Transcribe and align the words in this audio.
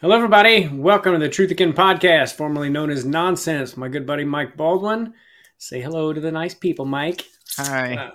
Hello, 0.00 0.16
everybody. 0.16 0.66
Welcome 0.66 1.12
to 1.12 1.18
the 1.18 1.28
Truthican 1.28 1.74
podcast, 1.74 2.32
formerly 2.32 2.70
known 2.70 2.88
as 2.88 3.04
Nonsense. 3.04 3.76
My 3.76 3.88
good 3.88 4.06
buddy 4.06 4.24
Mike 4.24 4.56
Baldwin. 4.56 5.12
Say 5.58 5.82
hello 5.82 6.14
to 6.14 6.20
the 6.22 6.32
nice 6.32 6.54
people, 6.54 6.86
Mike. 6.86 7.26
Hi. 7.58 8.10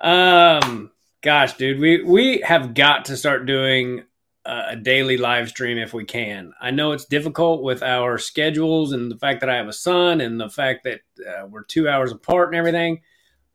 Uh, 0.00 0.06
um, 0.06 0.92
gosh, 1.22 1.54
dude, 1.54 1.80
we 1.80 2.04
we 2.04 2.38
have 2.42 2.72
got 2.74 3.06
to 3.06 3.16
start 3.16 3.46
doing 3.46 4.04
a 4.44 4.76
daily 4.76 5.16
live 5.16 5.48
stream 5.48 5.76
if 5.76 5.92
we 5.92 6.04
can. 6.04 6.52
I 6.60 6.70
know 6.70 6.92
it's 6.92 7.06
difficult 7.06 7.64
with 7.64 7.82
our 7.82 8.16
schedules 8.16 8.92
and 8.92 9.10
the 9.10 9.18
fact 9.18 9.40
that 9.40 9.50
I 9.50 9.56
have 9.56 9.66
a 9.66 9.72
son 9.72 10.20
and 10.20 10.38
the 10.40 10.48
fact 10.48 10.84
that 10.84 11.00
uh, 11.28 11.46
we're 11.48 11.64
two 11.64 11.88
hours 11.88 12.12
apart 12.12 12.50
and 12.50 12.56
everything. 12.56 13.00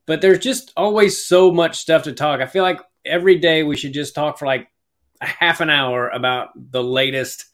But 0.06 0.20
there's 0.20 0.40
just 0.40 0.74
always 0.76 1.26
so 1.26 1.50
much 1.50 1.78
stuff 1.78 2.04
to 2.04 2.12
talk. 2.12 2.42
I 2.42 2.46
feel 2.46 2.64
like 2.64 2.82
every 3.06 3.38
day 3.38 3.64
we 3.64 3.78
should 3.78 3.94
just 3.94 4.14
talk 4.14 4.38
for 4.38 4.46
like 4.46 4.68
a 5.21 5.25
half 5.25 5.61
an 5.61 5.70
hour 5.70 6.09
about 6.09 6.50
the 6.71 6.83
latest 6.83 7.46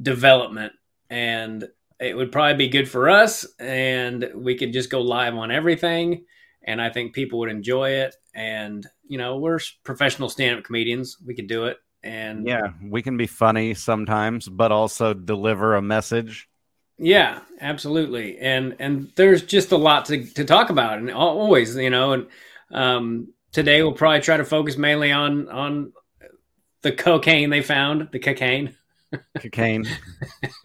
development 0.00 0.72
and 1.10 1.68
it 2.00 2.16
would 2.16 2.30
probably 2.30 2.56
be 2.56 2.68
good 2.68 2.88
for 2.88 3.08
us 3.08 3.46
and 3.58 4.30
we 4.34 4.56
could 4.56 4.72
just 4.72 4.90
go 4.90 5.00
live 5.00 5.34
on 5.34 5.50
everything 5.50 6.24
and 6.62 6.80
i 6.80 6.88
think 6.88 7.14
people 7.14 7.40
would 7.40 7.50
enjoy 7.50 7.90
it 7.90 8.14
and 8.34 8.86
you 9.06 9.18
know 9.18 9.36
we're 9.38 9.58
professional 9.82 10.28
stand-up 10.28 10.64
comedians. 10.64 11.16
We 11.24 11.34
could 11.34 11.48
do 11.48 11.64
it 11.64 11.78
and 12.04 12.46
yeah 12.46 12.68
we 12.82 13.02
can 13.02 13.16
be 13.16 13.26
funny 13.26 13.74
sometimes 13.74 14.48
but 14.48 14.70
also 14.70 15.12
deliver 15.12 15.74
a 15.74 15.82
message. 15.82 16.48
Yeah 16.96 17.40
absolutely 17.60 18.38
and 18.38 18.76
and 18.78 19.10
there's 19.16 19.42
just 19.42 19.72
a 19.72 19.76
lot 19.76 20.04
to, 20.06 20.24
to 20.34 20.44
talk 20.44 20.70
about 20.70 20.98
and 20.98 21.10
always 21.10 21.76
you 21.76 21.90
know 21.90 22.12
and 22.12 22.26
um 22.70 23.32
today 23.52 23.82
we'll 23.82 23.92
probably 23.92 24.20
try 24.20 24.36
to 24.36 24.44
focus 24.44 24.76
mainly 24.76 25.10
on 25.10 25.48
on 25.48 25.92
the 26.82 26.92
cocaine 26.92 27.50
they 27.50 27.62
found, 27.62 28.08
the 28.12 28.18
cocaine. 28.18 28.74
Cocaine 29.40 29.88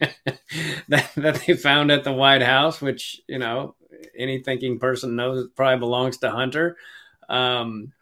that, 0.88 1.10
that 1.16 1.42
they 1.46 1.54
found 1.54 1.90
at 1.90 2.04
the 2.04 2.12
White 2.12 2.42
House, 2.42 2.78
which, 2.78 3.18
you 3.26 3.38
know, 3.38 3.74
any 4.18 4.42
thinking 4.42 4.78
person 4.78 5.16
knows 5.16 5.48
probably 5.56 5.78
belongs 5.78 6.18
to 6.18 6.30
Hunter. 6.30 6.76
Um, 7.30 7.92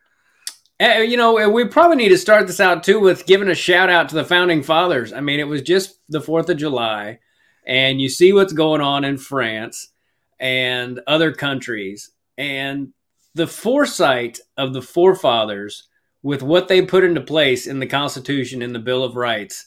eh, 0.80 1.02
you 1.02 1.16
know, 1.16 1.48
we 1.48 1.66
probably 1.66 1.96
need 1.96 2.08
to 2.08 2.18
start 2.18 2.48
this 2.48 2.58
out 2.58 2.82
too 2.82 2.98
with 2.98 3.26
giving 3.26 3.48
a 3.48 3.54
shout 3.54 3.88
out 3.88 4.08
to 4.08 4.16
the 4.16 4.24
founding 4.24 4.64
fathers. 4.64 5.12
I 5.12 5.20
mean, 5.20 5.40
it 5.40 5.46
was 5.46 5.62
just 5.62 6.00
the 6.08 6.20
4th 6.20 6.48
of 6.48 6.56
July, 6.56 7.20
and 7.64 8.00
you 8.00 8.08
see 8.08 8.32
what's 8.32 8.52
going 8.52 8.80
on 8.80 9.04
in 9.04 9.18
France 9.18 9.92
and 10.40 11.00
other 11.06 11.32
countries, 11.32 12.10
and 12.36 12.92
the 13.34 13.46
foresight 13.46 14.40
of 14.56 14.72
the 14.72 14.82
forefathers 14.82 15.88
with 16.22 16.42
what 16.42 16.68
they 16.68 16.82
put 16.82 17.04
into 17.04 17.20
place 17.20 17.66
in 17.66 17.80
the 17.80 17.86
Constitution 17.86 18.62
and 18.62 18.74
the 18.74 18.78
Bill 18.78 19.04
of 19.04 19.16
Rights, 19.16 19.66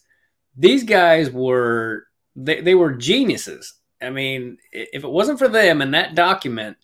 these 0.56 0.84
guys 0.84 1.30
were 1.30 2.06
they, 2.36 2.62
they 2.62 2.76
were 2.76 2.94
geniuses. 2.94 3.74
I 4.02 4.10
mean, 4.10 4.58
if 4.72 5.04
it 5.04 5.10
wasn't 5.10 5.40
for 5.40 5.48
them 5.48 5.82
and 5.82 5.94
that 5.94 6.16
document, 6.16 6.78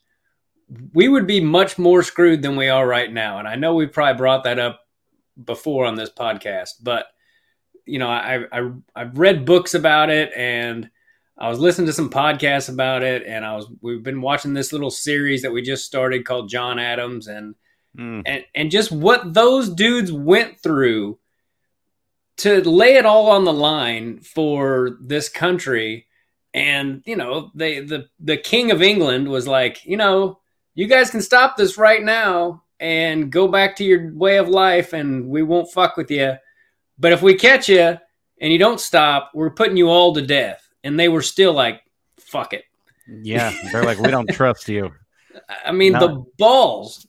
we 0.94 1.08
would 1.08 1.28
be 1.28 1.42
much 1.42 1.78
more 1.78 2.04
screwed 2.04 2.42
than 2.42 2.56
we 2.56 2.70
are 2.70 2.88
right 2.88 3.12
now. 3.12 3.40
And 3.40 3.48
I 3.48 3.56
know 3.56 3.74
we've 3.74 3.92
probably 3.92 4.18
brought 4.18 4.46
that 4.46 4.60
up 4.60 4.82
before 5.44 5.86
on 5.86 5.96
this 5.96 6.10
podcast, 6.10 6.72
but 6.82 7.08
you 7.86 8.00
know, 8.00 8.10
I, 8.10 8.46
I 8.52 8.72
I've 8.96 9.18
read 9.18 9.46
books 9.46 9.74
about 9.74 10.10
it 10.10 10.32
and 10.36 10.90
I 11.42 11.50
was 11.50 11.60
listening 11.60 11.88
to 11.88 11.94
some 11.94 12.12
podcasts 12.12 12.70
about 12.70 13.02
it, 13.02 13.24
and 13.26 13.44
I 13.44 13.56
was 13.56 13.68
we've 13.82 14.04
been 14.04 14.22
watching 14.22 14.54
this 14.54 14.72
little 14.72 14.92
series 14.92 15.42
that 15.42 15.52
we 15.52 15.64
just 15.64 15.86
started 15.86 16.24
called 16.24 16.50
John 16.50 16.78
Adams, 16.78 17.26
and 17.26 17.56
mm. 17.98 18.22
and 18.26 18.46
and 18.56 18.72
just 18.72 18.92
what 18.92 19.34
those 19.34 19.70
dudes 19.70 20.12
went 20.12 20.60
through 20.60 21.18
to 22.38 22.68
lay 22.68 22.96
it 22.96 23.06
all 23.06 23.30
on 23.30 23.44
the 23.44 23.54
line 23.54 24.20
for 24.20 24.98
this 25.02 25.30
country. 25.30 26.08
And 26.54 27.04
you 27.06 27.16
know 27.16 27.52
they 27.56 27.80
the 27.80 28.08
the 28.20 28.36
king 28.36 28.72
of 28.72 28.82
england 28.82 29.30
was 29.30 29.48
like 29.48 29.86
you 29.86 29.96
know 29.96 30.42
you 30.76 30.86
guys 30.86 31.10
can 31.10 31.22
stop 31.22 31.56
this 31.56 31.78
right 31.78 32.04
now 32.04 32.64
and 32.78 33.32
go 33.32 33.48
back 33.48 33.78
to 33.78 33.86
your 33.86 34.14
way 34.14 34.38
of 34.38 34.50
life 34.50 34.92
and 34.92 35.30
we 35.30 35.44
won't 35.44 35.72
fuck 35.72 35.96
with 35.96 36.12
you 36.12 36.34
but 37.00 37.14
if 37.14 37.22
we 37.22 37.36
catch 37.36 37.70
you 37.70 37.98
and 38.42 38.52
you 38.52 38.60
don't 38.60 38.82
stop 38.82 39.32
we're 39.34 39.52
putting 39.52 39.78
you 39.78 39.90
all 39.90 40.14
to 40.14 40.22
death. 40.22 40.68
And 40.84 41.00
they 41.00 41.08
were 41.08 41.22
still 41.22 41.54
like 41.54 41.82
fuck 42.20 42.54
it. 42.54 42.66
Yeah 43.08 43.54
they're 43.72 43.86
like 43.86 44.00
we 44.00 44.12
don't 44.12 44.30
trust 44.34 44.68
you. 44.68 44.92
I 45.64 45.72
mean 45.72 45.94
no. 45.94 46.00
the 46.00 46.26
balls 46.38 47.08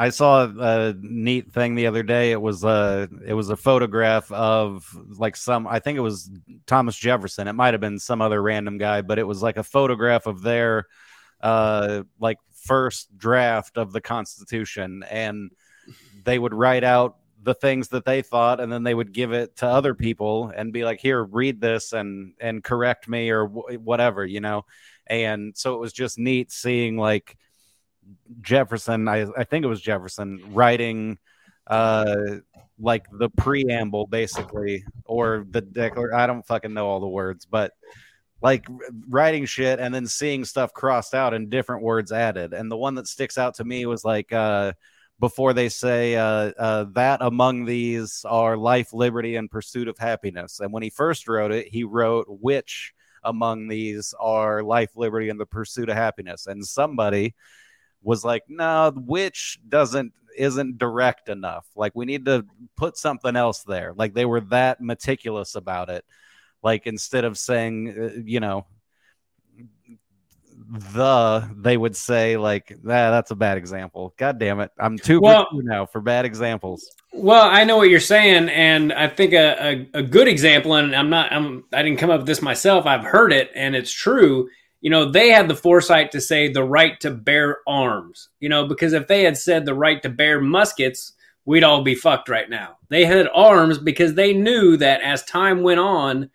I 0.00 0.08
saw 0.08 0.50
a 0.58 0.94
neat 0.98 1.52
thing 1.52 1.74
the 1.74 1.86
other 1.86 2.02
day. 2.02 2.32
It 2.32 2.40
was 2.40 2.64
a 2.64 3.06
it 3.26 3.34
was 3.34 3.50
a 3.50 3.56
photograph 3.56 4.32
of 4.32 4.86
like 5.18 5.36
some 5.36 5.66
I 5.66 5.78
think 5.78 5.98
it 5.98 6.00
was 6.00 6.30
Thomas 6.66 6.96
Jefferson. 6.96 7.48
It 7.48 7.52
might 7.52 7.74
have 7.74 7.82
been 7.82 7.98
some 7.98 8.22
other 8.22 8.40
random 8.40 8.78
guy, 8.78 9.02
but 9.02 9.18
it 9.18 9.26
was 9.26 9.42
like 9.42 9.58
a 9.58 9.62
photograph 9.62 10.24
of 10.24 10.40
their 10.40 10.86
uh 11.42 12.04
like 12.18 12.38
first 12.64 13.14
draft 13.18 13.76
of 13.76 13.92
the 13.92 14.00
Constitution 14.00 15.04
and 15.10 15.50
they 16.24 16.38
would 16.38 16.54
write 16.54 16.82
out 16.82 17.16
the 17.42 17.54
things 17.54 17.88
that 17.88 18.06
they 18.06 18.22
thought 18.22 18.58
and 18.58 18.72
then 18.72 18.84
they 18.84 18.94
would 18.94 19.12
give 19.12 19.32
it 19.32 19.54
to 19.56 19.66
other 19.66 19.92
people 19.92 20.50
and 20.56 20.72
be 20.72 20.82
like 20.82 21.00
here 21.00 21.22
read 21.22 21.60
this 21.60 21.92
and 21.92 22.32
and 22.40 22.64
correct 22.64 23.06
me 23.06 23.28
or 23.28 23.44
whatever 23.44 24.24
you 24.24 24.40
know 24.40 24.64
and 25.06 25.54
so 25.58 25.74
it 25.74 25.78
was 25.78 25.92
just 25.92 26.18
neat 26.18 26.50
seeing 26.50 26.96
like 26.96 27.36
Jefferson, 28.40 29.08
I, 29.08 29.26
I 29.36 29.44
think 29.44 29.64
it 29.64 29.68
was 29.68 29.80
Jefferson, 29.80 30.42
writing 30.52 31.18
uh 31.66 32.16
like 32.80 33.04
the 33.12 33.28
preamble 33.28 34.06
basically 34.06 34.84
or 35.04 35.46
the 35.50 35.60
declaration 35.60 36.18
I 36.18 36.26
don't 36.26 36.46
fucking 36.46 36.72
know 36.72 36.88
all 36.88 37.00
the 37.00 37.08
words, 37.08 37.46
but 37.46 37.72
like 38.42 38.66
writing 39.08 39.44
shit 39.44 39.78
and 39.78 39.94
then 39.94 40.06
seeing 40.06 40.44
stuff 40.44 40.72
crossed 40.72 41.14
out 41.14 41.34
and 41.34 41.50
different 41.50 41.82
words 41.82 42.10
added. 42.10 42.54
And 42.54 42.70
the 42.70 42.76
one 42.76 42.94
that 42.94 43.06
sticks 43.06 43.36
out 43.38 43.56
to 43.56 43.64
me 43.64 43.86
was 43.86 44.04
like 44.04 44.32
uh 44.32 44.72
before 45.20 45.52
they 45.52 45.68
say 45.68 46.16
uh, 46.16 46.50
uh, 46.58 46.86
that 46.94 47.20
among 47.20 47.66
these 47.66 48.24
are 48.26 48.56
life, 48.56 48.94
liberty, 48.94 49.36
and 49.36 49.50
pursuit 49.50 49.86
of 49.86 49.98
happiness. 49.98 50.60
And 50.60 50.72
when 50.72 50.82
he 50.82 50.88
first 50.88 51.28
wrote 51.28 51.52
it, 51.52 51.68
he 51.68 51.84
wrote 51.84 52.26
which 52.28 52.94
among 53.22 53.68
these 53.68 54.14
are 54.18 54.62
life, 54.62 54.90
liberty, 54.96 55.28
and 55.28 55.38
the 55.38 55.46
pursuit 55.46 55.90
of 55.90 55.96
happiness. 55.96 56.46
And 56.46 56.64
somebody 56.64 57.34
was 58.02 58.24
like, 58.24 58.44
no, 58.48 58.92
which 58.94 59.58
doesn't 59.68 60.12
isn't 60.36 60.78
direct 60.78 61.28
enough. 61.28 61.66
Like 61.74 61.92
we 61.94 62.06
need 62.06 62.24
to 62.26 62.46
put 62.76 62.96
something 62.96 63.36
else 63.36 63.62
there. 63.62 63.92
Like 63.94 64.14
they 64.14 64.24
were 64.24 64.40
that 64.42 64.80
meticulous 64.80 65.54
about 65.54 65.90
it. 65.90 66.04
Like 66.62 66.86
instead 66.86 67.24
of 67.24 67.38
saying, 67.38 67.94
uh, 67.98 68.20
you 68.24 68.40
know, 68.40 68.66
the 70.72 71.50
they 71.56 71.76
would 71.76 71.96
say 71.96 72.36
like 72.36 72.70
ah, 72.72 73.10
that's 73.10 73.32
a 73.32 73.36
bad 73.36 73.58
example. 73.58 74.14
God 74.16 74.38
damn 74.38 74.60
it, 74.60 74.70
I'm 74.78 74.98
too 74.98 75.20
well, 75.20 75.48
now 75.52 75.86
for 75.86 76.00
bad 76.00 76.24
examples. 76.24 76.88
Well, 77.12 77.44
I 77.44 77.64
know 77.64 77.76
what 77.76 77.90
you're 77.90 77.98
saying, 77.98 78.48
and 78.50 78.92
I 78.92 79.08
think 79.08 79.32
a, 79.32 79.88
a, 79.94 79.98
a 79.98 80.02
good 80.02 80.28
example, 80.28 80.74
and 80.74 80.94
I'm 80.94 81.10
not 81.10 81.32
I'm 81.32 81.64
I 81.72 81.82
didn't 81.82 81.98
come 81.98 82.10
up 82.10 82.20
with 82.20 82.26
this 82.26 82.40
myself. 82.40 82.86
I've 82.86 83.02
heard 83.04 83.32
it, 83.32 83.50
and 83.54 83.74
it's 83.74 83.90
true 83.90 84.48
you 84.80 84.90
know, 84.90 85.10
they 85.10 85.30
had 85.30 85.48
the 85.48 85.56
foresight 85.56 86.12
to 86.12 86.20
say 86.20 86.48
the 86.48 86.64
right 86.64 86.98
to 87.00 87.10
bear 87.10 87.58
arms, 87.66 88.28
you 88.40 88.48
know, 88.48 88.66
because 88.66 88.92
if 88.92 89.08
they 89.08 89.24
had 89.24 89.36
said 89.36 89.64
the 89.64 89.74
right 89.74 90.02
to 90.02 90.08
bear 90.08 90.40
muskets, 90.40 91.12
we'd 91.44 91.64
all 91.64 91.82
be 91.82 91.94
fucked 91.94 92.28
right 92.28 92.48
now. 92.48 92.78
They 92.88 93.04
had 93.04 93.28
arms 93.34 93.78
because 93.78 94.14
they 94.14 94.32
knew 94.32 94.76
that 94.78 95.02
as 95.02 95.22
time 95.24 95.62
went 95.62 95.80
on, 95.80 96.30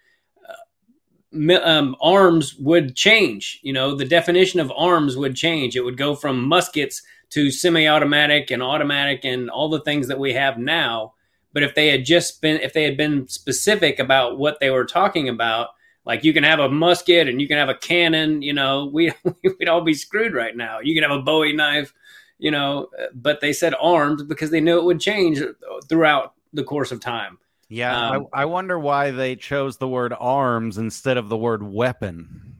uh, 0.47 1.59
um, 1.63 1.95
arms 1.99 2.55
would 2.55 2.95
change. 2.95 3.59
You 3.63 3.73
know, 3.73 3.95
the 3.95 4.05
definition 4.05 4.59
of 4.59 4.71
arms 4.75 5.17
would 5.17 5.35
change. 5.35 5.75
It 5.75 5.83
would 5.83 5.97
go 5.97 6.15
from 6.15 6.47
muskets 6.47 7.01
to 7.31 7.49
semi 7.49 7.87
automatic 7.87 8.51
and 8.51 8.61
automatic 8.61 9.25
and 9.25 9.49
all 9.49 9.69
the 9.69 9.81
things 9.81 10.07
that 10.07 10.19
we 10.19 10.33
have 10.33 10.57
now. 10.59 11.13
But 11.51 11.63
if 11.63 11.73
they 11.73 11.87
had 11.87 12.05
just 12.05 12.41
been, 12.41 12.59
if 12.61 12.73
they 12.73 12.83
had 12.83 12.97
been 12.97 13.27
specific 13.27 13.97
about 13.97 14.37
what 14.37 14.59
they 14.59 14.69
were 14.69 14.85
talking 14.85 15.29
about, 15.29 15.69
like 16.05 16.23
you 16.23 16.33
can 16.33 16.43
have 16.43 16.59
a 16.59 16.69
musket 16.69 17.27
and 17.27 17.41
you 17.41 17.47
can 17.47 17.57
have 17.57 17.69
a 17.69 17.75
cannon, 17.75 18.41
you 18.41 18.53
know, 18.53 18.85
we 18.85 19.11
we'd 19.43 19.67
all 19.67 19.81
be 19.81 19.93
screwed 19.93 20.33
right 20.33 20.55
now. 20.55 20.79
You 20.79 20.93
can 20.93 21.09
have 21.09 21.17
a 21.17 21.21
Bowie 21.21 21.53
knife, 21.53 21.93
you 22.37 22.51
know, 22.51 22.89
but 23.13 23.41
they 23.41 23.53
said 23.53 23.73
armed 23.79 24.27
because 24.27 24.51
they 24.51 24.61
knew 24.61 24.77
it 24.77 24.85
would 24.85 24.99
change 24.99 25.41
throughout 25.89 26.33
the 26.53 26.63
course 26.63 26.91
of 26.91 26.99
time. 26.99 27.37
Yeah, 27.67 28.09
um, 28.09 28.27
I, 28.31 28.41
I 28.41 28.45
wonder 28.45 28.77
why 28.77 29.09
they 29.11 29.35
chose 29.35 29.77
the 29.77 29.87
word 29.87 30.13
arms 30.17 30.77
instead 30.77 31.17
of 31.17 31.29
the 31.29 31.37
word 31.37 31.63
weapon. 31.63 32.57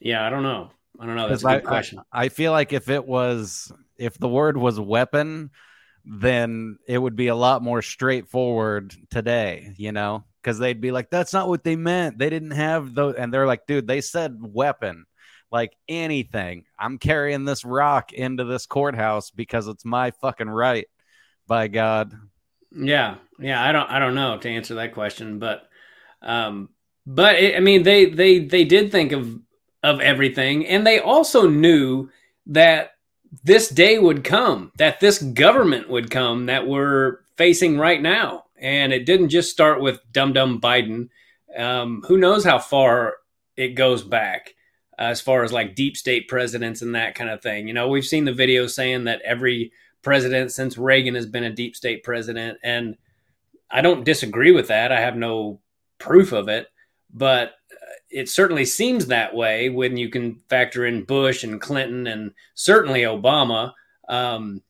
Yeah, 0.00 0.26
I 0.26 0.30
don't 0.30 0.42
know. 0.42 0.70
I 0.98 1.06
don't 1.06 1.16
know. 1.16 1.28
That's 1.28 1.42
a 1.42 1.46
good 1.46 1.54
I, 1.54 1.60
question. 1.60 1.98
I, 2.10 2.24
I 2.24 2.28
feel 2.30 2.52
like 2.52 2.72
if 2.72 2.88
it 2.88 3.06
was 3.06 3.70
if 3.98 4.18
the 4.18 4.28
word 4.28 4.56
was 4.56 4.80
weapon, 4.80 5.50
then 6.04 6.78
it 6.88 6.98
would 6.98 7.16
be 7.16 7.28
a 7.28 7.36
lot 7.36 7.62
more 7.62 7.82
straightforward 7.82 8.94
today, 9.10 9.74
you 9.76 9.92
know? 9.92 10.24
Because 10.42 10.58
they'd 10.58 10.80
be 10.80 10.90
like, 10.90 11.10
"That's 11.10 11.32
not 11.32 11.48
what 11.48 11.64
they 11.64 11.76
meant. 11.76 12.18
They 12.18 12.30
didn't 12.30 12.52
have 12.52 12.94
those." 12.94 13.14
And 13.14 13.32
they're 13.32 13.46
like, 13.46 13.66
"Dude, 13.66 13.86
they 13.86 14.00
said 14.00 14.38
weapon." 14.40 15.06
Like 15.50 15.76
anything, 15.86 16.64
I'm 16.78 16.96
carrying 16.96 17.44
this 17.44 17.62
rock 17.62 18.14
into 18.14 18.44
this 18.44 18.64
courthouse 18.64 19.30
because 19.30 19.68
it's 19.68 19.84
my 19.84 20.10
fucking 20.12 20.48
right. 20.48 20.86
By 21.46 21.68
God. 21.68 22.14
Yeah, 22.74 23.16
yeah. 23.38 23.62
I 23.62 23.72
don't 23.72 23.90
I 23.90 23.98
don't 23.98 24.14
know 24.14 24.38
to 24.38 24.48
answer 24.48 24.76
that 24.76 24.94
question, 24.94 25.38
but 25.38 25.68
um, 26.22 26.70
but 27.06 27.34
it, 27.34 27.56
I 27.56 27.60
mean 27.60 27.82
they 27.82 28.06
they 28.06 28.38
they 28.38 28.64
did 28.64 28.90
think 28.90 29.12
of 29.12 29.38
of 29.82 30.00
everything, 30.00 30.66
and 30.66 30.86
they 30.86 31.00
also 31.00 31.48
knew 31.48 32.08
that 32.46 32.92
this 33.44 33.68
day 33.68 33.98
would 33.98 34.24
come, 34.24 34.72
that 34.76 35.00
this 35.00 35.20
government 35.20 35.88
would 35.88 36.10
come 36.10 36.46
that 36.46 36.66
we're 36.66 37.18
facing 37.36 37.78
right 37.78 38.00
now, 38.00 38.44
and 38.62 38.92
it 38.92 39.04
didn't 39.04 39.28
just 39.28 39.50
start 39.50 39.82
with 39.82 40.00
dum 40.12 40.32
dum 40.32 40.60
Biden. 40.60 41.08
Um, 41.56 42.02
who 42.06 42.16
knows 42.16 42.44
how 42.44 42.58
far 42.58 43.16
it 43.56 43.70
goes 43.70 44.02
back 44.02 44.54
uh, 44.98 45.02
as 45.02 45.20
far 45.20 45.42
as 45.42 45.52
like 45.52 45.74
deep 45.74 45.96
state 45.96 46.28
presidents 46.28 46.80
and 46.80 46.94
that 46.94 47.14
kind 47.14 47.28
of 47.28 47.42
thing. 47.42 47.68
You 47.68 47.74
know, 47.74 47.88
we've 47.88 48.06
seen 48.06 48.24
the 48.24 48.32
videos 48.32 48.70
saying 48.70 49.04
that 49.04 49.20
every 49.22 49.72
president 50.00 50.52
since 50.52 50.78
Reagan 50.78 51.14
has 51.16 51.26
been 51.26 51.44
a 51.44 51.50
deep 51.50 51.76
state 51.76 52.04
president. 52.04 52.58
And 52.62 52.96
I 53.70 53.80
don't 53.80 54.04
disagree 54.04 54.52
with 54.52 54.68
that. 54.68 54.92
I 54.92 55.00
have 55.00 55.16
no 55.16 55.60
proof 55.98 56.32
of 56.32 56.48
it, 56.48 56.68
but 57.12 57.48
uh, 57.72 57.94
it 58.10 58.28
certainly 58.28 58.64
seems 58.64 59.06
that 59.06 59.34
way 59.34 59.70
when 59.70 59.96
you 59.96 60.08
can 60.08 60.36
factor 60.48 60.86
in 60.86 61.04
Bush 61.04 61.44
and 61.44 61.60
Clinton 61.60 62.06
and 62.06 62.32
certainly 62.54 63.02
Obama, 63.02 63.72
um, 64.08 64.62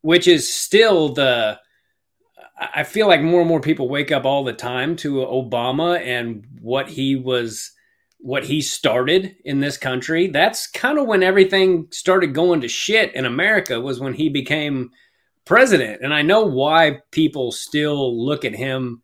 which 0.00 0.26
is 0.26 0.52
still 0.52 1.12
the. 1.12 1.60
I 2.60 2.82
feel 2.82 3.06
like 3.06 3.22
more 3.22 3.40
and 3.40 3.48
more 3.48 3.60
people 3.60 3.88
wake 3.88 4.10
up 4.10 4.24
all 4.24 4.44
the 4.44 4.52
time 4.52 4.96
to 4.96 5.16
Obama 5.16 6.00
and 6.00 6.44
what 6.60 6.88
he 6.88 7.14
was 7.14 7.72
what 8.20 8.44
he 8.44 8.60
started 8.60 9.36
in 9.44 9.60
this 9.60 9.76
country. 9.76 10.26
That's 10.26 10.66
kind 10.66 10.98
of 10.98 11.06
when 11.06 11.22
everything 11.22 11.86
started 11.90 12.34
going 12.34 12.60
to 12.62 12.68
shit 12.68 13.14
in 13.14 13.24
America 13.24 13.80
was 13.80 14.00
when 14.00 14.12
he 14.12 14.28
became 14.28 14.90
president. 15.44 16.00
And 16.02 16.12
I 16.12 16.22
know 16.22 16.44
why 16.44 17.00
people 17.12 17.52
still 17.52 18.24
look 18.24 18.44
at 18.44 18.54
him 18.54 19.02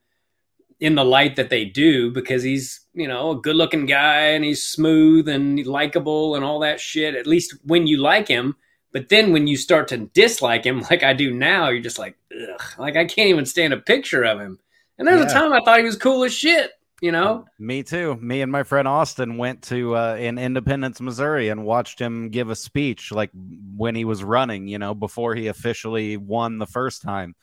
in 0.81 0.97
the 0.97 1.05
light 1.05 1.37
that 1.37 1.49
they 1.49 1.65
do 1.65 2.11
because 2.11 2.43
he's, 2.43 2.81
you 2.93 3.07
know, 3.07 3.31
a 3.31 3.41
good-looking 3.41 3.87
guy 3.87 4.31
and 4.31 4.45
he's 4.45 4.65
smooth 4.65 5.29
and 5.29 5.65
likable 5.65 6.35
and 6.35 6.45
all 6.45 6.59
that 6.61 6.81
shit. 6.81 7.15
At 7.15 7.27
least 7.27 7.55
when 7.63 7.87
you 7.87 7.99
like 7.99 8.27
him, 8.27 8.57
but 8.95 9.11
then 9.11 9.33
when 9.33 9.47
you 9.47 9.59
start 9.59 9.89
to 9.89 9.99
dislike 9.99 10.65
him 10.65 10.81
like 10.91 11.03
I 11.03 11.13
do 11.13 11.35
now, 11.35 11.69
you're 11.69 11.83
just 11.83 11.99
like, 11.99 12.17
ugh, 12.33 12.63
like 12.79 12.97
I 12.97 13.05
can't 13.05 13.29
even 13.29 13.45
stand 13.45 13.75
a 13.75 13.79
picture 13.79 14.23
of 14.23 14.41
him. 14.41 14.59
And 14.97 15.07
there's 15.07 15.21
yeah. 15.21 15.31
a 15.31 15.33
time 15.33 15.53
I 15.53 15.61
thought 15.61 15.81
he 15.81 15.85
was 15.85 15.97
cool 15.97 16.25
as 16.25 16.33
shit 16.33 16.71
you 17.05 17.13
know 17.13 17.45
me 17.59 17.83
too 17.83 18.15
me 18.17 18.41
and 18.41 18.51
my 18.51 18.63
friend 18.63 18.87
austin 18.87 19.37
went 19.37 19.61
to 19.63 19.97
uh, 19.97 20.15
in 20.15 20.39
independence 20.39 21.01
missouri 21.03 21.51
and 21.51 21.65
watched 21.65 22.01
him 22.01 22.31
give 22.31 22.49
a 22.51 22.57
speech 22.57 23.11
like 23.13 23.31
when 23.77 23.95
he 23.95 24.05
was 24.05 24.23
running 24.23 24.69
you 24.69 24.79
know 24.79 24.95
before 24.95 25.35
he 25.35 25.49
officially 25.49 26.17
won 26.17 26.59
the 26.59 26.67
first 26.67 27.03
time 27.03 27.35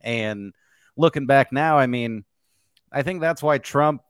and 0.00 0.54
looking 0.96 1.26
back 1.26 1.52
now 1.52 1.76
i 1.76 1.86
mean 1.86 2.24
i 2.92 3.02
think 3.02 3.20
that's 3.20 3.42
why 3.42 3.58
trump 3.58 4.00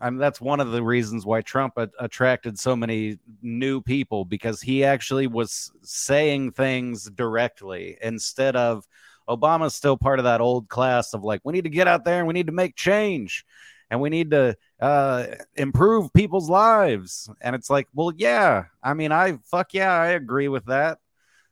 I 0.00 0.10
mean, 0.10 0.18
that's 0.18 0.40
one 0.40 0.60
of 0.60 0.70
the 0.70 0.82
reasons 0.82 1.26
why 1.26 1.42
Trump 1.42 1.74
a- 1.76 1.90
attracted 1.98 2.58
so 2.58 2.76
many 2.76 3.18
new 3.42 3.80
people 3.80 4.24
because 4.24 4.60
he 4.60 4.84
actually 4.84 5.26
was 5.26 5.72
saying 5.82 6.52
things 6.52 7.10
directly 7.10 7.98
instead 8.00 8.56
of 8.56 8.86
Obama's 9.28 9.74
still 9.74 9.96
part 9.96 10.18
of 10.18 10.24
that 10.24 10.40
old 10.40 10.68
class 10.68 11.14
of 11.14 11.24
like, 11.24 11.40
we 11.44 11.52
need 11.52 11.64
to 11.64 11.70
get 11.70 11.88
out 11.88 12.04
there 12.04 12.18
and 12.18 12.26
we 12.26 12.34
need 12.34 12.46
to 12.46 12.52
make 12.52 12.76
change 12.76 13.44
and 13.90 14.00
we 14.00 14.10
need 14.10 14.30
to 14.30 14.56
uh, 14.80 15.26
improve 15.56 16.12
people's 16.12 16.48
lives. 16.48 17.28
And 17.40 17.54
it's 17.54 17.70
like, 17.70 17.88
well, 17.94 18.12
yeah, 18.16 18.64
I 18.82 18.94
mean, 18.94 19.12
I 19.12 19.38
fuck 19.44 19.74
yeah, 19.74 19.92
I 19.92 20.08
agree 20.08 20.48
with 20.48 20.66
that. 20.66 20.98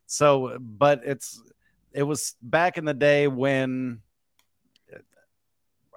So, 0.06 0.58
but 0.60 1.02
it's 1.04 1.42
it 1.92 2.02
was 2.04 2.36
back 2.42 2.78
in 2.78 2.84
the 2.84 2.94
day 2.94 3.26
when 3.26 4.02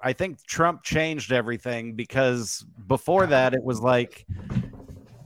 I 0.02 0.12
think 0.12 0.44
Trump 0.44 0.82
changed 0.82 1.32
everything 1.32 1.94
because 1.94 2.64
before 2.86 3.26
that 3.26 3.54
it 3.54 3.62
was 3.62 3.80
like 3.80 4.26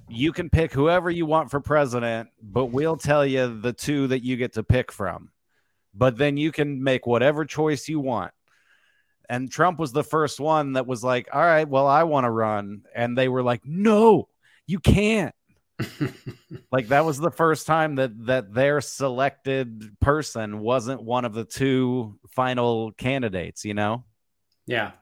you 0.09 0.33
can 0.33 0.49
pick 0.49 0.73
whoever 0.73 1.11
you 1.11 1.27
want 1.27 1.51
for 1.51 1.61
president, 1.61 2.29
but 2.43 2.67
we'll 2.67 2.97
tell 2.97 3.27
you 3.27 3.61
the 3.61 3.73
two 3.73 4.07
that 4.09 4.23
you 4.23 4.37
get 4.37 4.55
to 4.55 4.63
pick 4.63 4.93
from. 4.93 5.31
But 5.95 6.17
then 6.17 6.37
you 6.37 6.53
can 6.53 6.83
make 6.83 7.07
whatever 7.07 7.45
choice 7.45 7.89
you 7.89 8.01
want. 8.01 8.33
And 9.29 9.51
Trump 9.51 9.79
was 9.79 9.93
the 9.93 10.05
first 10.05 10.39
one 10.39 10.75
that 10.75 10.87
was 10.87 11.03
like, 11.03 11.29
all 11.33 11.41
right, 11.41 11.69
well, 11.69 11.87
I 11.87 12.03
want 12.05 12.25
to 12.25 12.31
run. 12.31 12.83
And 12.95 13.17
they 13.17 13.29
were 13.29 13.43
like, 13.43 13.63
no, 13.65 14.29
you 14.67 14.79
can't. 14.79 15.35
like 16.71 16.89
that 16.89 17.05
was 17.05 17.19
the 17.19 17.31
first 17.31 17.67
time 17.67 17.97
that 17.97 18.27
that 18.27 18.55
their 18.55 18.81
selected 18.81 19.97
person 20.01 20.61
wasn't 20.61 21.03
one 21.03 21.25
of 21.25 21.35
the 21.35 21.45
two 21.45 22.17
final 22.31 22.93
candidates, 22.93 23.65
you 23.65 23.75
know? 23.75 24.05
Yeah. 24.67 24.93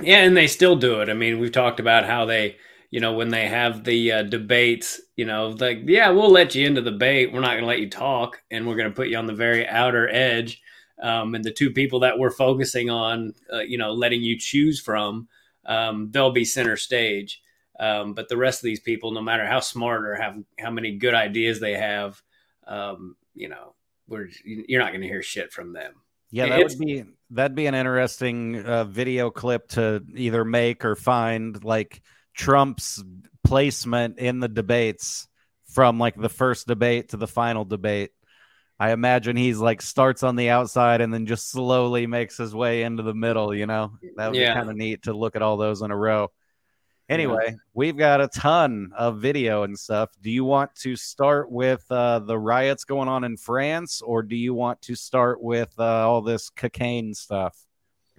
Yeah, 0.00 0.18
and 0.18 0.36
they 0.36 0.46
still 0.46 0.76
do 0.76 1.00
it. 1.00 1.08
I 1.08 1.14
mean, 1.14 1.38
we've 1.38 1.52
talked 1.52 1.80
about 1.80 2.04
how 2.04 2.24
they, 2.24 2.56
you 2.90 3.00
know, 3.00 3.12
when 3.12 3.28
they 3.28 3.46
have 3.46 3.84
the 3.84 4.12
uh, 4.12 4.22
debates, 4.22 5.00
you 5.16 5.24
know, 5.24 5.48
like, 5.48 5.82
yeah, 5.84 6.10
we'll 6.10 6.30
let 6.30 6.54
you 6.54 6.66
into 6.66 6.80
the 6.80 6.90
debate. 6.90 7.32
We're 7.32 7.40
not 7.40 7.50
going 7.50 7.62
to 7.62 7.66
let 7.66 7.80
you 7.80 7.90
talk, 7.90 8.42
and 8.50 8.66
we're 8.66 8.76
going 8.76 8.88
to 8.90 8.94
put 8.94 9.08
you 9.08 9.16
on 9.16 9.26
the 9.26 9.34
very 9.34 9.66
outer 9.68 10.08
edge 10.08 10.60
um, 11.02 11.34
and 11.34 11.44
the 11.44 11.52
two 11.52 11.70
people 11.70 12.00
that 12.00 12.18
we're 12.18 12.30
focusing 12.30 12.90
on, 12.90 13.34
uh, 13.52 13.60
you 13.60 13.78
know, 13.78 13.92
letting 13.92 14.22
you 14.22 14.38
choose 14.38 14.80
from, 14.80 15.28
um, 15.66 16.10
they'll 16.10 16.32
be 16.32 16.44
center 16.44 16.76
stage. 16.76 17.42
Um, 17.78 18.14
but 18.14 18.28
the 18.28 18.36
rest 18.36 18.60
of 18.60 18.64
these 18.64 18.80
people, 18.80 19.10
no 19.10 19.20
matter 19.20 19.46
how 19.46 19.60
smart 19.60 20.06
or 20.06 20.14
have 20.14 20.36
how 20.58 20.70
many 20.70 20.96
good 20.96 21.14
ideas 21.14 21.58
they 21.58 21.74
have, 21.74 22.22
um, 22.66 23.16
you 23.34 23.48
know, 23.48 23.74
we're 24.06 24.28
you're 24.44 24.80
not 24.80 24.92
going 24.92 25.00
to 25.00 25.08
hear 25.08 25.22
shit 25.22 25.52
from 25.52 25.72
them. 25.72 25.94
Yeah, 26.34 26.48
that 26.48 26.60
it's, 26.60 26.76
would 26.76 26.86
be 26.86 27.04
that'd 27.30 27.54
be 27.54 27.66
an 27.66 27.74
interesting 27.74 28.64
uh, 28.64 28.84
video 28.84 29.30
clip 29.30 29.68
to 29.68 30.02
either 30.14 30.44
make 30.44 30.84
or 30.84 30.96
find, 30.96 31.62
like 31.64 32.02
Trump's 32.34 33.02
placement 33.44 34.18
in 34.18 34.40
the 34.40 34.48
debates 34.48 35.28
from 35.72 35.98
like 35.98 36.16
the 36.16 36.28
first 36.28 36.66
debate 36.66 37.10
to 37.10 37.16
the 37.16 37.26
final 37.26 37.64
debate 37.64 38.10
I 38.78 38.90
imagine 38.90 39.36
he's 39.36 39.58
like 39.58 39.80
starts 39.82 40.22
on 40.22 40.36
the 40.36 40.50
outside 40.50 41.00
and 41.00 41.14
then 41.14 41.26
just 41.26 41.50
slowly 41.50 42.06
makes 42.06 42.36
his 42.36 42.54
way 42.54 42.82
into 42.82 43.02
the 43.02 43.14
middle, 43.14 43.54
you 43.54 43.66
know? 43.66 43.92
That 44.16 44.30
would 44.30 44.36
yeah. 44.36 44.52
be 44.52 44.58
kind 44.58 44.70
of 44.70 44.76
neat 44.76 45.02
to 45.04 45.12
look 45.12 45.36
at 45.36 45.42
all 45.42 45.56
those 45.56 45.82
in 45.82 45.90
a 45.90 45.96
row. 45.96 46.32
Anyway, 47.08 47.44
yeah. 47.48 47.54
we've 47.74 47.98
got 47.98 48.22
a 48.22 48.28
ton 48.28 48.90
of 48.96 49.20
video 49.20 49.62
and 49.62 49.78
stuff. 49.78 50.10
Do 50.22 50.30
you 50.30 50.44
want 50.44 50.74
to 50.76 50.96
start 50.96 51.50
with 51.50 51.84
uh, 51.90 52.20
the 52.20 52.38
riots 52.38 52.84
going 52.84 53.08
on 53.08 53.24
in 53.24 53.36
France 53.36 54.00
or 54.00 54.22
do 54.22 54.36
you 54.36 54.54
want 54.54 54.80
to 54.82 54.94
start 54.94 55.42
with 55.42 55.72
uh, 55.78 56.08
all 56.08 56.22
this 56.22 56.48
cocaine 56.48 57.12
stuff? 57.12 57.58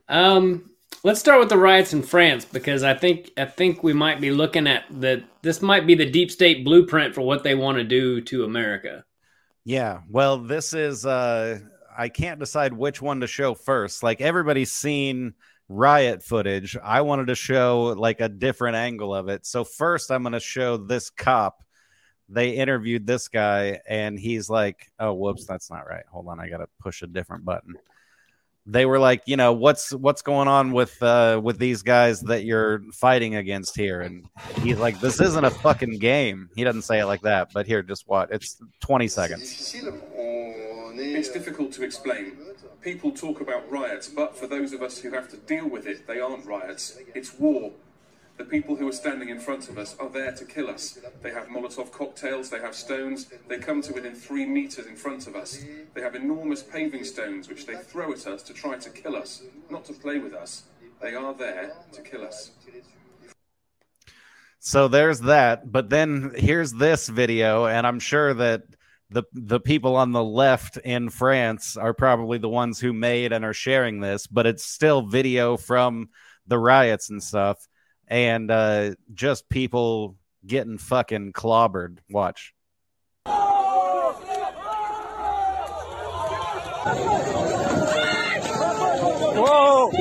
Um, 0.07 0.69
let's 1.03 1.19
start 1.19 1.39
with 1.39 1.49
the 1.49 1.57
riots 1.57 1.93
in 1.93 2.03
France 2.03 2.45
because 2.45 2.83
I 2.83 2.93
think 2.93 3.31
I 3.37 3.45
think 3.45 3.83
we 3.83 3.93
might 3.93 4.21
be 4.21 4.31
looking 4.31 4.67
at 4.67 4.85
the 4.91 5.23
this 5.41 5.63
might 5.63 5.87
be 5.87 5.95
the 5.95 6.09
deep 6.09 6.29
state 6.29 6.63
blueprint 6.63 7.15
for 7.15 7.21
what 7.21 7.43
they 7.43 7.55
want 7.55 7.77
to 7.79 7.83
do 7.83 8.21
to 8.21 8.43
America. 8.43 9.03
Yeah. 9.63 10.01
Well, 10.09 10.37
this 10.37 10.73
is 10.73 11.07
uh 11.07 11.59
I 11.97 12.09
can't 12.09 12.39
decide 12.39 12.73
which 12.73 13.01
one 13.01 13.21
to 13.21 13.27
show 13.27 13.55
first. 13.55 14.03
Like 14.03 14.21
everybody's 14.21 14.71
seen 14.71 15.33
riot 15.67 16.23
footage. 16.23 16.77
I 16.83 17.01
wanted 17.01 17.27
to 17.27 17.35
show 17.35 17.95
like 17.97 18.21
a 18.21 18.29
different 18.29 18.75
angle 18.75 19.13
of 19.13 19.29
it. 19.29 19.45
So 19.45 19.63
first 19.63 20.11
I'm 20.11 20.23
going 20.23 20.33
to 20.33 20.39
show 20.39 20.77
this 20.77 21.09
cop. 21.09 21.63
They 22.29 22.51
interviewed 22.51 23.05
this 23.05 23.27
guy 23.27 23.79
and 23.87 24.17
he's 24.17 24.49
like, 24.49 24.91
"Oh, 24.99 25.13
whoops, 25.13 25.45
that's 25.45 25.69
not 25.69 25.87
right. 25.87 26.05
Hold 26.11 26.27
on, 26.27 26.39
I 26.39 26.49
got 26.49 26.57
to 26.57 26.67
push 26.79 27.01
a 27.03 27.07
different 27.07 27.45
button." 27.45 27.75
They 28.67 28.85
were 28.85 28.97
like, 28.97 29.21
you 29.25 29.37
know, 29.37 29.53
what's 29.53 29.91
what's 29.93 30.21
going 30.23 30.47
on 30.47 30.71
with 30.71 31.01
uh 31.03 31.39
with 31.43 31.59
these 31.59 31.83
guys 31.83 32.21
that 32.21 32.45
you're 32.45 32.81
fighting 32.93 33.35
against 33.35 33.75
here? 33.75 34.01
And 34.01 34.25
he's 34.63 34.79
like, 34.79 34.99
"This 34.99 35.21
isn't 35.21 35.43
a 35.45 35.51
fucking 35.51 35.99
game." 35.99 36.49
He 36.55 36.63
doesn't 36.63 36.81
say 36.81 36.99
it 36.99 37.05
like 37.05 37.21
that, 37.21 37.49
but 37.53 37.67
here, 37.67 37.83
just 37.83 38.07
what? 38.07 38.31
It's 38.31 38.57
20 38.81 39.07
seconds. 39.07 39.41
It's 40.97 41.29
difficult 41.29 41.71
to 41.73 41.83
explain. 41.83 42.37
People 42.81 43.11
talk 43.11 43.41
about 43.41 43.69
riots, 43.71 44.07
but 44.07 44.35
for 44.37 44.47
those 44.47 44.73
of 44.73 44.81
us 44.81 44.99
who 44.99 45.11
have 45.11 45.29
to 45.29 45.37
deal 45.37 45.67
with 45.67 45.85
it, 45.87 46.07
they 46.07 46.19
aren't 46.19 46.45
riots. 46.45 46.97
It's 47.13 47.37
war. 47.37 47.71
The 48.37 48.43
people 48.43 48.75
who 48.75 48.87
are 48.89 48.93
standing 48.93 49.29
in 49.29 49.39
front 49.39 49.69
of 49.69 49.77
us 49.77 49.95
are 49.97 50.09
there 50.09 50.33
to 50.33 50.45
kill 50.45 50.69
us. 50.69 50.99
They 51.21 51.31
have 51.31 51.47
Molotov 51.47 51.91
cocktails, 51.91 52.49
they 52.49 52.59
have 52.59 52.75
stones, 52.75 53.27
they 53.47 53.59
come 53.59 53.81
to 53.83 53.93
within 53.93 54.13
three 54.13 54.45
meters 54.45 54.87
in 54.87 54.97
front 54.97 55.27
of 55.27 55.35
us. 55.35 55.63
They 55.93 56.01
have 56.01 56.15
enormous 56.15 56.61
paving 56.61 57.05
stones 57.05 57.47
which 57.47 57.65
they 57.65 57.75
throw 57.75 58.11
at 58.11 58.27
us 58.27 58.43
to 58.43 58.53
try 58.53 58.77
to 58.77 58.89
kill 58.89 59.15
us, 59.15 59.43
not 59.69 59.85
to 59.85 59.93
play 59.93 60.19
with 60.19 60.33
us. 60.33 60.63
They 61.01 61.15
are 61.15 61.33
there 61.33 61.73
to 61.93 62.01
kill 62.01 62.23
us. 62.23 62.51
So 64.59 64.87
there's 64.87 65.21
that. 65.21 65.71
But 65.71 65.89
then 65.89 66.33
here's 66.35 66.73
this 66.73 67.07
video, 67.07 67.67
and 67.67 67.85
I'm 67.87 67.99
sure 67.99 68.33
that 68.33 68.63
the 69.11 69.23
the 69.31 69.59
people 69.59 69.95
on 69.95 70.11
the 70.11 70.23
left 70.23 70.77
in 70.77 71.09
France 71.09 71.77
are 71.77 71.93
probably 71.93 72.39
the 72.39 72.49
ones 72.49 72.79
who 72.79 72.91
made 72.91 73.31
and 73.31 73.45
are 73.45 73.53
sharing 73.53 74.01
this, 74.01 74.27
but 74.27 74.47
it's 74.47 74.65
still 74.65 75.03
video 75.03 75.55
from 75.55 76.09
the 76.47 76.57
riots 76.57 77.11
and 77.11 77.21
stuff, 77.21 77.67
and 78.07 78.51
uh, 78.51 78.91
just 79.13 79.49
people 79.49 80.15
getting 80.45 80.77
fucking 80.77 81.33
clobbered. 81.33 81.97
Watch. 82.09 82.53
Whoa! 89.37 89.91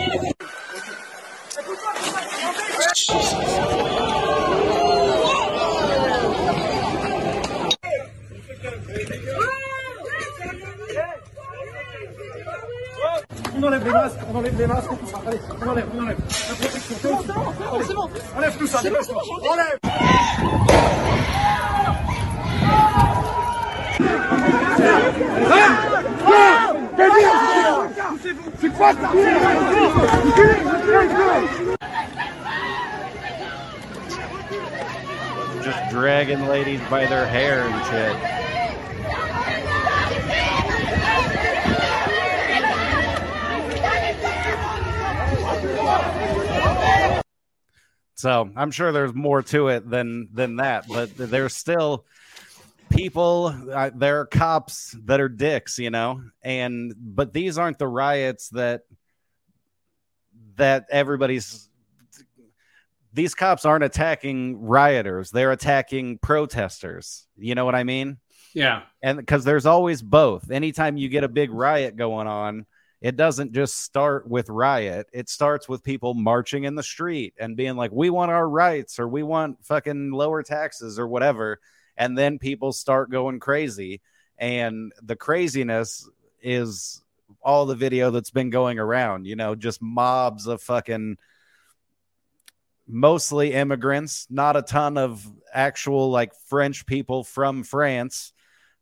Enlève 14.34 14.58
les 14.58 14.66
masques. 14.66 14.88
Allez, 15.26 15.38
on 15.48 15.68
enlève, 15.68 15.86
on 15.94 16.02
enlève. 16.02 16.18
La 16.48 16.54
protection, 16.54 16.96
c'est 17.00 17.08
bon, 17.12 17.80
c'est 17.86 17.94
bon. 17.94 18.10
Enlève 18.36 18.56
tout 18.58 18.66
ça, 18.66 18.82
dépêche-toi. 18.82 19.22
Enlève. 19.50 19.78
C'est 28.60 28.72
quoi 28.74 28.92
Just 35.62 35.78
dragging 35.90 36.46
ladies 36.46 36.80
by 36.90 37.06
their 37.06 37.26
hair 37.26 37.66
and 37.66 37.84
shit. 37.86 38.33
So 48.24 48.48
I'm 48.56 48.70
sure 48.70 48.90
there's 48.90 49.12
more 49.12 49.42
to 49.42 49.68
it 49.68 49.86
than 49.86 50.30
than 50.32 50.56
that, 50.56 50.88
but 50.88 51.14
there's 51.14 51.54
still 51.54 52.06
people. 52.88 53.54
Uh, 53.70 53.90
there 53.94 54.20
are 54.20 54.24
cops 54.24 54.96
that 55.04 55.20
are 55.20 55.28
dicks, 55.28 55.78
you 55.78 55.90
know, 55.90 56.22
and 56.40 56.94
but 56.96 57.34
these 57.34 57.58
aren't 57.58 57.78
the 57.78 57.86
riots 57.86 58.48
that 58.52 58.84
that 60.56 60.86
everybody's. 60.90 61.68
These 63.12 63.34
cops 63.34 63.66
aren't 63.66 63.84
attacking 63.84 64.58
rioters; 64.58 65.30
they're 65.30 65.52
attacking 65.52 66.16
protesters. 66.16 67.26
You 67.36 67.54
know 67.54 67.66
what 67.66 67.74
I 67.74 67.84
mean? 67.84 68.16
Yeah. 68.54 68.84
and 69.02 69.18
because 69.18 69.44
there's 69.44 69.66
always 69.66 70.00
both 70.00 70.50
anytime 70.50 70.96
you 70.96 71.10
get 71.10 71.24
a 71.24 71.28
big 71.28 71.50
riot 71.50 71.96
going 71.96 72.26
on 72.26 72.64
it 73.04 73.16
doesn't 73.16 73.52
just 73.52 73.80
start 73.80 74.26
with 74.26 74.48
riot. 74.48 75.08
It 75.12 75.28
starts 75.28 75.68
with 75.68 75.84
people 75.84 76.14
marching 76.14 76.64
in 76.64 76.74
the 76.74 76.82
street 76.82 77.34
and 77.38 77.54
being 77.54 77.76
like 77.76 77.92
we 77.92 78.08
want 78.08 78.30
our 78.30 78.48
rights 78.48 78.98
or 78.98 79.06
we 79.06 79.22
want 79.22 79.62
fucking 79.62 80.10
lower 80.10 80.42
taxes 80.42 80.98
or 80.98 81.06
whatever. 81.06 81.60
And 81.98 82.16
then 82.16 82.38
people 82.38 82.72
start 82.72 83.10
going 83.10 83.40
crazy. 83.40 84.00
And 84.38 84.90
the 85.02 85.16
craziness 85.16 86.08
is 86.40 87.02
all 87.42 87.66
the 87.66 87.74
video 87.74 88.10
that's 88.10 88.30
been 88.30 88.48
going 88.50 88.78
around 88.78 89.26
you 89.26 89.34
know 89.36 89.54
just 89.54 89.82
mobs 89.82 90.46
of 90.46 90.62
fucking 90.62 91.16
mostly 92.86 93.52
immigrants 93.52 94.26
not 94.30 94.56
a 94.56 94.62
ton 94.62 94.98
of 94.98 95.26
actual 95.52 96.10
like 96.10 96.32
french 96.48 96.84
people 96.84 97.24
from 97.24 97.62
france 97.62 98.33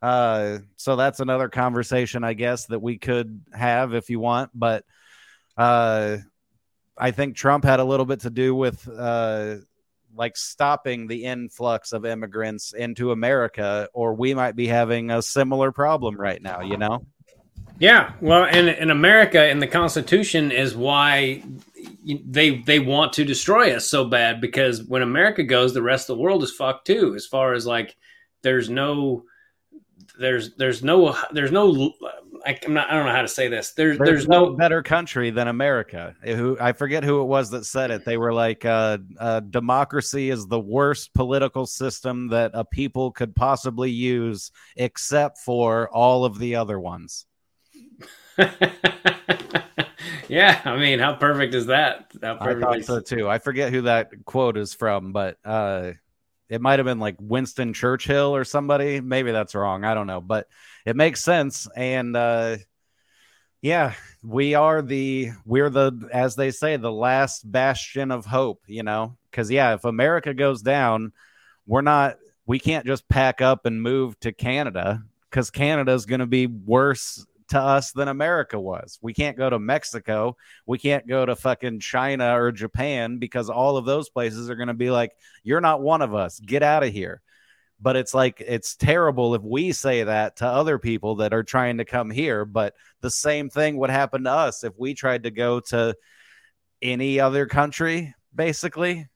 uh, 0.03 0.59
so 0.77 0.97
that's 0.97 1.21
another 1.21 1.49
conversation, 1.49 2.25
I 2.25 2.35
guess, 2.35 2.67
that 2.67 2.81
we 2.81 2.99
could 2.99 3.41
have 3.53 3.95
if 3.95 4.11
you 4.11 4.19
want. 4.19 4.51
But 4.53 4.85
uh, 5.57 6.19
I 6.99 7.13
think 7.13 7.37
Trump 7.37 7.65
had 7.65 7.81
a 7.81 7.85
little 7.85 8.07
bit 8.07 8.21
to 8.21 8.31
do 8.31 8.55
with 8.55 8.87
uh, 8.89 9.57
like 10.15 10.37
stopping 10.37 11.07
the 11.07 11.25
influx 11.25 11.93
of 11.93 12.05
immigrants 12.05 12.73
into 12.73 13.13
America, 13.13 13.89
or 13.95 14.15
we 14.15 14.35
might 14.35 14.57
be 14.57 14.67
having 14.67 15.11
a 15.11 15.23
similar 15.23 15.73
problem 15.73 16.17
right 16.17 16.43
now, 16.43 16.61
you 16.61 16.77
know? 16.77 17.07
Yeah, 17.79 18.13
well, 18.21 18.45
and 18.45 18.69
in 18.69 18.91
America, 18.91 19.41
and 19.41 19.61
the 19.61 19.67
Constitution 19.67 20.53
is 20.53 20.77
why 20.77 21.43
they 22.05 22.59
they 22.59 22.79
want 22.79 23.15
to 23.15 23.25
destroy 23.25 23.75
us 23.75 23.87
so 23.87 24.05
bad 24.05 24.41
because 24.41 24.83
when 24.83 25.03
America 25.03 25.43
goes, 25.43 25.75
the 25.75 25.83
rest 25.83 26.09
of 26.09 26.17
the 26.17 26.23
world 26.23 26.43
is 26.43 26.53
fucked 26.53 26.87
too. 26.87 27.15
As 27.17 27.27
far 27.27 27.55
as 27.55 27.67
like, 27.67 27.97
there's 28.43 28.69
no, 28.71 29.25
there's 30.19 30.55
there's 30.55 30.83
no 30.83 31.17
there's 31.33 31.53
no, 31.53 31.93
I, 32.45 32.59
I'm 32.65 32.75
not 32.75 32.91
I 32.91 32.95
don't 32.95 33.07
know 33.07 33.13
how 33.13 33.23
to 33.23 33.29
say 33.29 33.49
this. 33.49 33.73
There's 33.73 33.99
there's, 33.99 34.29
no 34.29 34.51
better 34.51 34.83
country 34.83 35.31
than 35.31 35.49
America. 35.49 36.15
Who 36.23 36.57
I 36.61 36.73
forget 36.73 37.05
who 37.05 37.21
it 37.21 37.27
was 37.27 37.51
that 37.51 37.65
said 37.65 37.91
it. 37.91 38.05
They 38.05 38.17
were 38.17 38.33
like, 38.33 38.65
uh, 38.65 38.99
uh, 39.19 39.41
"Democracy 39.41 40.31
is 40.31 40.47
the 40.47 40.61
worst 40.61 41.15
political 41.15 41.67
system 41.67 42.29
that 42.29 42.53
a 42.55 42.65
people 42.65 43.11
could 43.13 43.35
possibly 43.35 43.91
use, 43.91 44.51
except 44.77 45.39
for 45.39 45.89
all 45.91 46.25
of 46.25 46.39
the 46.39 46.57
other 46.57 46.79
ones." 46.79 47.27
yeah, 50.29 50.61
I 50.65 50.77
mean, 50.77 50.99
how 50.99 51.15
perfect 51.15 51.55
is 51.55 51.67
that? 51.67 52.13
How 52.23 52.39
I 52.41 52.55
thought 52.55 52.79
is- 52.79 52.87
so 52.87 53.01
too. 53.01 53.29
I 53.29 53.39
forget 53.39 53.73
who 53.73 53.83
that 53.83 54.11
quote 54.25 54.57
is 54.57 54.75
from, 54.75 55.13
but 55.13 55.37
uh, 55.45 55.93
it 56.53 56.61
might 56.61 56.79
have 56.79 56.85
been 56.85 56.99
like 56.99 57.17
Winston 57.19 57.73
Churchill 57.73 58.37
or 58.37 58.45
somebody. 58.45 59.01
Maybe 59.01 59.33
that's 59.33 59.55
wrong. 59.55 59.85
I 59.85 59.95
don't 59.95 60.07
know, 60.07 60.21
but 60.21 60.49
it 60.85 60.97
makes 60.97 61.25
sense. 61.25 61.67
And 61.75 62.15
uh, 62.15 62.59
yeah, 63.63 63.95
we 64.23 64.53
are 64.53 64.83
the 64.83 65.31
we're 65.47 65.71
the 65.71 66.11
as 66.13 66.37
they 66.37 66.51
say 66.51 66.77
the 66.77 66.93
last 66.93 67.51
bastion 67.51 68.11
of 68.11 68.27
hope. 68.27 68.61
You 68.67 68.83
know, 68.83 69.17
because 69.31 69.51
yeah, 69.51 69.73
if 69.73 69.87
America 69.87 70.35
goes 70.35 70.61
down, 70.61 71.13
we're 71.67 71.81
not. 71.81 72.19
We 72.45 72.59
can't 72.59 72.85
just 72.85 73.09
pack 73.09 73.41
up 73.41 73.65
and 73.65 73.81
move 73.81 74.21
to 74.21 74.31
Canada 74.33 75.03
because 75.31 75.51
Canada 75.51 75.93
is 75.93 76.05
going 76.05 76.21
to 76.21 76.27
be 76.27 76.49
worse 76.49 77.25
to 77.53 77.61
us 77.61 77.93
than 77.93 78.09
America 78.09 78.59
was. 78.59 78.99
We 79.01 79.15
can't 79.15 79.37
go 79.37 79.49
to 79.49 79.59
Mexico. 79.59 80.37
We 80.67 80.79
can't 80.79 81.07
go 81.07 81.25
to 81.25 81.37
fucking 81.37 81.81
China 81.81 82.39
or 82.39 82.51
Japan 82.51 83.19
because 83.19 83.49
all 83.49 83.77
of 83.77 83.85
those 83.85 84.09
places 84.09 84.51
are 84.51 84.57
going 84.57 84.69
to 84.69 84.75
be 84.75 84.91
like, 84.91 85.13
you're 85.43 85.61
not 85.61 85.81
one 85.81 86.03
of 86.03 86.15
us. 86.15 86.41
Get 86.41 86.63
out 86.63 86.83
of 86.83 86.93
here. 86.93 87.23
But 87.81 87.97
it's 87.97 88.15
like, 88.15 88.41
it's 88.41 88.77
terrible 88.77 89.35
if 89.35 89.43
we 89.43 89.73
say 89.73 90.05
that 90.05 90.37
to 90.37 90.47
other 90.47 90.79
people 90.79 91.17
that 91.17 91.35
are 91.35 91.43
trying 91.43 91.79
to 91.79 91.85
come 91.85 92.11
here. 92.11 92.45
But 92.45 92.75
the 93.01 93.11
same 93.11 93.51
thing 93.51 93.77
would 93.77 93.91
happen 93.91 94.25
to 94.25 94.31
us 94.31 94.65
if 94.65 94.73
we 94.79 94.95
tried 94.95 95.25
to 95.25 95.31
go 95.31 95.61
to 95.61 95.95
any 96.81 97.21
other 97.21 97.47
country, 97.47 98.15
basically. 98.35 99.09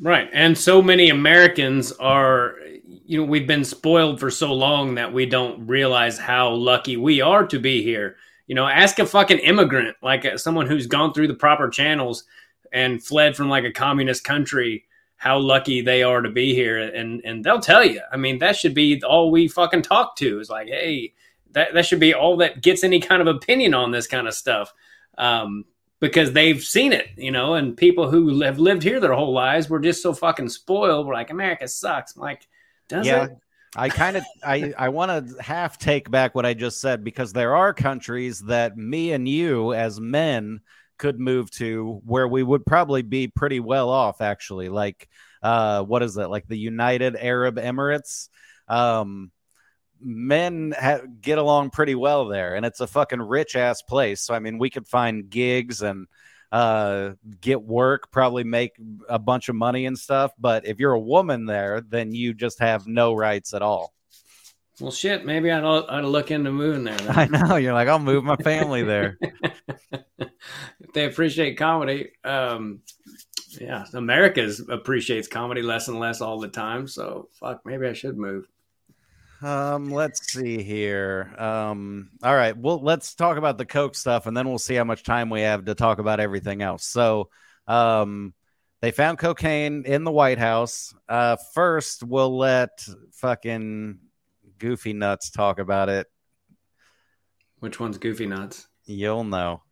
Right. 0.00 0.28
And 0.32 0.56
so 0.56 0.82
many 0.82 1.10
Americans 1.10 1.92
are, 1.92 2.56
you 2.84 3.18
know, 3.18 3.24
we've 3.24 3.46
been 3.46 3.64
spoiled 3.64 4.18
for 4.18 4.30
so 4.30 4.52
long 4.52 4.94
that 4.96 5.12
we 5.12 5.26
don't 5.26 5.66
realize 5.66 6.18
how 6.18 6.50
lucky 6.50 6.96
we 6.96 7.20
are 7.20 7.46
to 7.46 7.58
be 7.58 7.82
here. 7.82 8.16
You 8.46 8.54
know, 8.54 8.66
ask 8.66 8.98
a 8.98 9.06
fucking 9.06 9.38
immigrant, 9.38 9.96
like 10.02 10.24
uh, 10.24 10.38
someone 10.38 10.66
who's 10.66 10.86
gone 10.86 11.12
through 11.12 11.28
the 11.28 11.34
proper 11.34 11.68
channels 11.68 12.24
and 12.72 13.02
fled 13.02 13.36
from 13.36 13.48
like 13.48 13.64
a 13.64 13.72
communist 13.72 14.24
country, 14.24 14.84
how 15.16 15.38
lucky 15.38 15.82
they 15.82 16.02
are 16.02 16.20
to 16.20 16.30
be 16.30 16.54
here. 16.54 16.80
And, 16.80 17.20
and 17.24 17.44
they'll 17.44 17.60
tell 17.60 17.84
you, 17.84 18.00
I 18.10 18.16
mean, 18.16 18.38
that 18.38 18.56
should 18.56 18.74
be 18.74 19.00
all 19.02 19.30
we 19.30 19.46
fucking 19.46 19.82
talk 19.82 20.16
to 20.16 20.40
is 20.40 20.50
like, 20.50 20.68
hey, 20.68 21.12
that, 21.52 21.74
that 21.74 21.86
should 21.86 22.00
be 22.00 22.14
all 22.14 22.38
that 22.38 22.62
gets 22.62 22.82
any 22.82 22.98
kind 22.98 23.22
of 23.22 23.28
opinion 23.28 23.74
on 23.74 23.92
this 23.92 24.06
kind 24.06 24.26
of 24.26 24.34
stuff. 24.34 24.72
Um, 25.16 25.64
because 26.02 26.32
they've 26.32 26.60
seen 26.60 26.92
it, 26.92 27.10
you 27.16 27.30
know, 27.30 27.54
and 27.54 27.76
people 27.76 28.10
who 28.10 28.40
have 28.42 28.58
lived 28.58 28.82
here 28.82 28.98
their 28.98 29.14
whole 29.14 29.32
lives 29.32 29.70
were 29.70 29.78
just 29.78 30.02
so 30.02 30.12
fucking 30.12 30.48
spoiled. 30.48 31.06
We're 31.06 31.14
like, 31.14 31.30
America 31.30 31.68
sucks. 31.68 32.16
I'm 32.16 32.22
like, 32.22 32.46
does 32.88 33.06
Yeah. 33.06 33.26
it? 33.26 33.30
I 33.76 33.88
kind 33.88 34.16
of 34.16 34.24
I 34.44 34.74
I 34.76 34.88
want 34.88 35.28
to 35.28 35.40
half 35.42 35.78
take 35.78 36.10
back 36.10 36.34
what 36.34 36.44
I 36.44 36.54
just 36.54 36.80
said 36.80 37.04
because 37.04 37.32
there 37.32 37.54
are 37.54 37.72
countries 37.72 38.40
that 38.40 38.76
me 38.76 39.12
and 39.12 39.26
you 39.26 39.72
as 39.72 39.98
men 40.00 40.60
could 40.98 41.20
move 41.20 41.50
to 41.52 42.02
where 42.04 42.26
we 42.28 42.42
would 42.42 42.66
probably 42.66 43.02
be 43.02 43.28
pretty 43.28 43.60
well 43.60 43.88
off 43.88 44.20
actually 44.20 44.68
like 44.68 45.08
uh 45.42 45.82
what 45.84 46.02
is 46.02 46.16
it 46.18 46.28
like 46.28 46.46
the 46.48 46.58
United 46.58 47.16
Arab 47.16 47.56
Emirates 47.56 48.28
um 48.68 49.30
men 50.04 50.74
ha- 50.78 51.00
get 51.20 51.38
along 51.38 51.70
pretty 51.70 51.94
well 51.94 52.26
there 52.26 52.54
and 52.54 52.66
it's 52.66 52.80
a 52.80 52.86
fucking 52.86 53.20
rich 53.20 53.56
ass 53.56 53.82
place 53.82 54.20
so 54.20 54.34
i 54.34 54.38
mean 54.38 54.58
we 54.58 54.70
could 54.70 54.86
find 54.86 55.30
gigs 55.30 55.82
and 55.82 56.06
uh 56.50 57.10
get 57.40 57.62
work 57.62 58.10
probably 58.10 58.44
make 58.44 58.72
a 59.08 59.18
bunch 59.18 59.48
of 59.48 59.54
money 59.54 59.86
and 59.86 59.98
stuff 59.98 60.32
but 60.38 60.66
if 60.66 60.78
you're 60.78 60.92
a 60.92 61.00
woman 61.00 61.46
there 61.46 61.80
then 61.80 62.12
you 62.12 62.34
just 62.34 62.58
have 62.58 62.86
no 62.86 63.14
rights 63.14 63.54
at 63.54 63.62
all 63.62 63.92
Well, 64.80 64.90
shit, 64.90 65.24
maybe 65.24 65.50
I'd, 65.50 65.64
I'd 65.64 66.04
look 66.04 66.30
into 66.30 66.50
moving 66.50 66.84
there. 66.84 66.96
i 67.08 67.26
know 67.26 67.56
you're 67.56 67.72
like 67.72 67.88
i'll 67.88 67.98
move 67.98 68.24
my 68.24 68.36
family 68.36 68.82
there 68.82 69.18
if 69.92 70.92
they 70.94 71.06
appreciate 71.06 71.56
comedy, 71.56 72.10
um, 72.24 72.80
yeah, 73.60 73.84
America's 73.94 74.64
appreciates 74.68 75.28
comedy 75.28 75.62
less 75.62 75.88
and 75.88 75.98
less 75.98 76.20
all 76.20 76.40
the 76.40 76.48
time. 76.48 76.88
So, 76.88 77.28
fuck, 77.38 77.60
maybe 77.64 77.86
I 77.86 77.92
should 77.92 78.16
move. 78.16 78.46
Um 79.42 79.90
let's 79.90 80.32
see 80.32 80.62
here. 80.62 81.34
Um 81.38 82.10
all 82.22 82.34
right 82.34 82.56
well 82.56 82.80
let's 82.80 83.14
talk 83.14 83.36
about 83.36 83.58
the 83.58 83.66
coke 83.66 83.94
stuff 83.94 84.26
and 84.26 84.36
then 84.36 84.48
we'll 84.48 84.58
see 84.58 84.74
how 84.74 84.84
much 84.84 85.02
time 85.02 85.30
we 85.30 85.42
have 85.42 85.64
to 85.64 85.74
talk 85.74 85.98
about 85.98 86.20
everything 86.20 86.62
else. 86.62 86.84
So 86.84 87.28
um 87.66 88.34
they 88.80 88.90
found 88.90 89.18
cocaine 89.18 89.84
in 89.86 90.04
the 90.04 90.12
white 90.12 90.38
house. 90.38 90.94
Uh 91.08 91.36
first 91.54 92.02
we'll 92.02 92.36
let 92.36 92.84
fucking 93.12 93.98
goofy 94.58 94.92
nuts 94.92 95.30
talk 95.30 95.58
about 95.58 95.88
it. 95.88 96.06
Which 97.60 97.78
one's 97.78 97.98
Goofy 97.98 98.26
Nuts? 98.26 98.68
you'll 98.84 99.24
know 99.24 99.62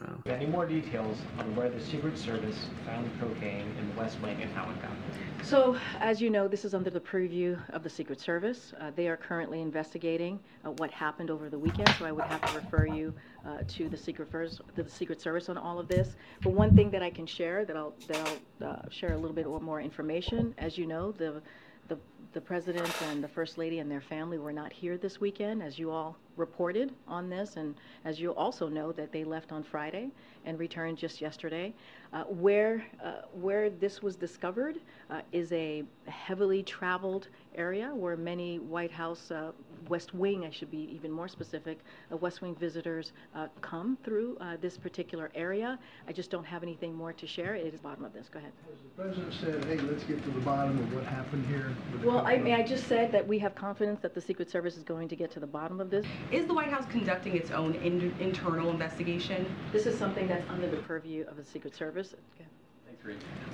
Oh. 0.00 0.30
Any 0.30 0.46
more 0.46 0.64
details 0.64 1.18
on 1.38 1.54
where 1.54 1.68
the 1.68 1.80
Secret 1.80 2.16
Service 2.16 2.66
found 2.86 3.10
cocaine 3.20 3.66
in 3.78 3.88
the 3.90 4.00
West 4.00 4.18
Wing 4.22 4.40
and 4.40 4.50
how 4.52 4.62
it 4.62 4.80
got 4.80 4.90
there? 4.90 5.44
So, 5.44 5.76
as 6.00 6.20
you 6.20 6.30
know, 6.30 6.48
this 6.48 6.64
is 6.64 6.72
under 6.72 6.88
the 6.88 7.00
purview 7.00 7.58
of 7.70 7.82
the 7.82 7.90
Secret 7.90 8.18
Service. 8.18 8.72
Uh, 8.80 8.90
they 8.96 9.08
are 9.08 9.18
currently 9.18 9.60
investigating 9.60 10.40
uh, 10.64 10.70
what 10.72 10.90
happened 10.90 11.30
over 11.30 11.50
the 11.50 11.58
weekend, 11.58 11.90
so 11.98 12.06
I 12.06 12.12
would 12.12 12.24
have 12.24 12.40
to 12.40 12.58
refer 12.58 12.86
you 12.86 13.12
uh, 13.46 13.58
to 13.68 13.90
the 13.90 13.96
Secret, 13.96 14.30
First, 14.30 14.62
the 14.76 14.88
Secret 14.88 15.20
Service 15.20 15.50
on 15.50 15.58
all 15.58 15.78
of 15.78 15.88
this. 15.88 16.16
But 16.42 16.54
one 16.54 16.74
thing 16.74 16.90
that 16.90 17.02
I 17.02 17.10
can 17.10 17.26
share, 17.26 17.66
that 17.66 17.76
I'll, 17.76 17.94
that 18.08 18.16
I'll 18.16 18.68
uh, 18.68 18.88
share 18.88 19.12
a 19.12 19.18
little 19.18 19.36
bit 19.36 19.46
more 19.46 19.82
information. 19.82 20.54
As 20.56 20.78
you 20.78 20.86
know, 20.86 21.12
the 21.12 21.42
the, 21.88 21.98
the 22.32 22.40
president 22.40 22.90
and 23.02 23.22
the 23.22 23.28
first 23.28 23.58
lady 23.58 23.78
and 23.78 23.90
their 23.90 24.00
family 24.00 24.38
were 24.38 24.52
not 24.52 24.72
here 24.72 24.96
this 24.96 25.20
weekend, 25.20 25.62
as 25.62 25.78
you 25.78 25.90
all 25.90 26.16
reported 26.36 26.92
on 27.06 27.28
this, 27.28 27.56
and 27.56 27.74
as 28.04 28.20
you 28.20 28.32
also 28.34 28.68
know 28.68 28.92
that 28.92 29.12
they 29.12 29.24
left 29.24 29.52
on 29.52 29.62
Friday 29.62 30.10
and 30.44 30.58
returned 30.58 30.98
just 30.98 31.20
yesterday. 31.20 31.72
Uh, 32.12 32.24
where 32.24 32.84
uh, 33.02 33.22
where 33.32 33.70
this 33.70 34.02
was 34.02 34.16
discovered 34.16 34.78
uh, 35.10 35.20
is 35.32 35.52
a 35.52 35.84
heavily 36.06 36.62
traveled 36.62 37.28
area 37.56 37.94
where 37.94 38.16
many 38.16 38.58
White 38.58 38.90
House 38.90 39.30
uh, 39.30 39.52
West 39.88 40.14
Wing, 40.14 40.44
I 40.44 40.50
should 40.50 40.70
be 40.70 40.88
even 40.94 41.10
more 41.10 41.28
specific, 41.28 41.78
uh, 42.10 42.16
West 42.16 42.40
Wing 42.42 42.54
visitors 42.54 43.12
uh, 43.34 43.48
come 43.60 43.98
through 44.04 44.38
this 44.60 44.76
particular 44.76 45.30
area. 45.34 45.78
I 46.06 46.12
just 46.12 46.30
don't 46.30 46.44
have 46.44 46.62
anything 46.62 46.94
more 46.94 47.12
to 47.12 47.26
share. 47.26 47.54
It 47.54 47.66
is 47.66 47.72
the 47.72 47.78
bottom 47.78 48.04
of 48.04 48.12
this. 48.12 48.28
Go 48.28 48.38
ahead. 48.38 48.52
Has 48.68 48.78
the 48.82 49.02
president 49.02 49.34
said, 49.40 49.64
"Hey, 49.64 49.78
let's 49.84 50.04
get 50.04 50.22
to 50.24 50.30
the 50.30 50.40
bottom 50.40 50.78
of 50.78 50.94
what 50.94 51.04
happened 51.04 51.46
here"? 51.46 51.74
Well, 52.04 52.18
I, 52.26 52.38
mean, 52.38 52.54
I 52.54 52.62
just 52.62 52.86
said 52.86 53.12
that 53.12 53.26
we 53.26 53.38
have 53.40 53.54
confidence 53.54 54.00
that 54.00 54.14
the 54.14 54.20
Secret 54.20 54.50
Service 54.50 54.76
is 54.76 54.84
going 54.84 55.08
to 55.08 55.16
get 55.16 55.30
to 55.32 55.40
the 55.40 55.46
bottom 55.46 55.80
of 55.80 55.90
this. 55.90 56.04
Is 56.30 56.46
the 56.46 56.54
White 56.54 56.68
House 56.68 56.86
conducting 56.90 57.36
its 57.36 57.50
own 57.50 57.74
in- 57.76 58.14
internal 58.20 58.70
investigation? 58.70 59.46
This 59.72 59.86
is 59.86 59.98
something 59.98 60.26
that's 60.26 60.48
under 60.50 60.68
the 60.68 60.78
purview 60.78 61.24
of 61.28 61.36
the 61.36 61.44
Secret 61.44 61.74
Service. 61.74 62.14
Okay. 62.34 62.48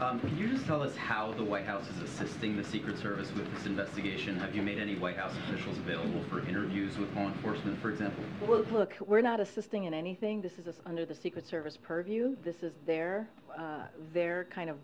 Um, 0.01 0.21
can 0.21 0.37
you 0.37 0.49
just 0.49 0.67
tell 0.67 0.83
us 0.83 0.95
how 0.95 1.33
the 1.33 1.43
White 1.43 1.65
House 1.65 1.85
is 1.89 2.03
assisting 2.03 2.57
the 2.57 2.65
Secret 2.65 2.99
Service 2.99 3.33
with 3.33 3.53
this 3.55 3.65
investigation? 3.65 4.39
Have 4.39 4.55
you 4.55 4.61
made 4.61 4.79
any 4.79 4.95
White 4.97 5.17
House 5.17 5.33
officials 5.49 5.79
available 5.79 6.23
for 6.29 6.47
interviews 6.47 6.99
with 6.99 7.15
law 7.17 7.27
enforcement, 7.27 7.81
for 7.81 7.91
example? 7.91 8.23
Well, 8.47 8.65
look, 8.71 8.95
we're 9.01 9.23
not 9.23 9.41
assisting 9.41 9.85
in 9.85 9.95
anything. 9.95 10.43
This 10.43 10.59
is 10.59 10.81
under 10.85 11.07
the 11.07 11.15
Secret 11.15 11.47
Service 11.47 11.79
purview. 11.79 12.37
This 12.45 12.63
is 12.63 12.75
their 12.85 13.29
uh, 13.57 13.87
their 14.13 14.45
kind 14.45 14.69
of 14.69 14.77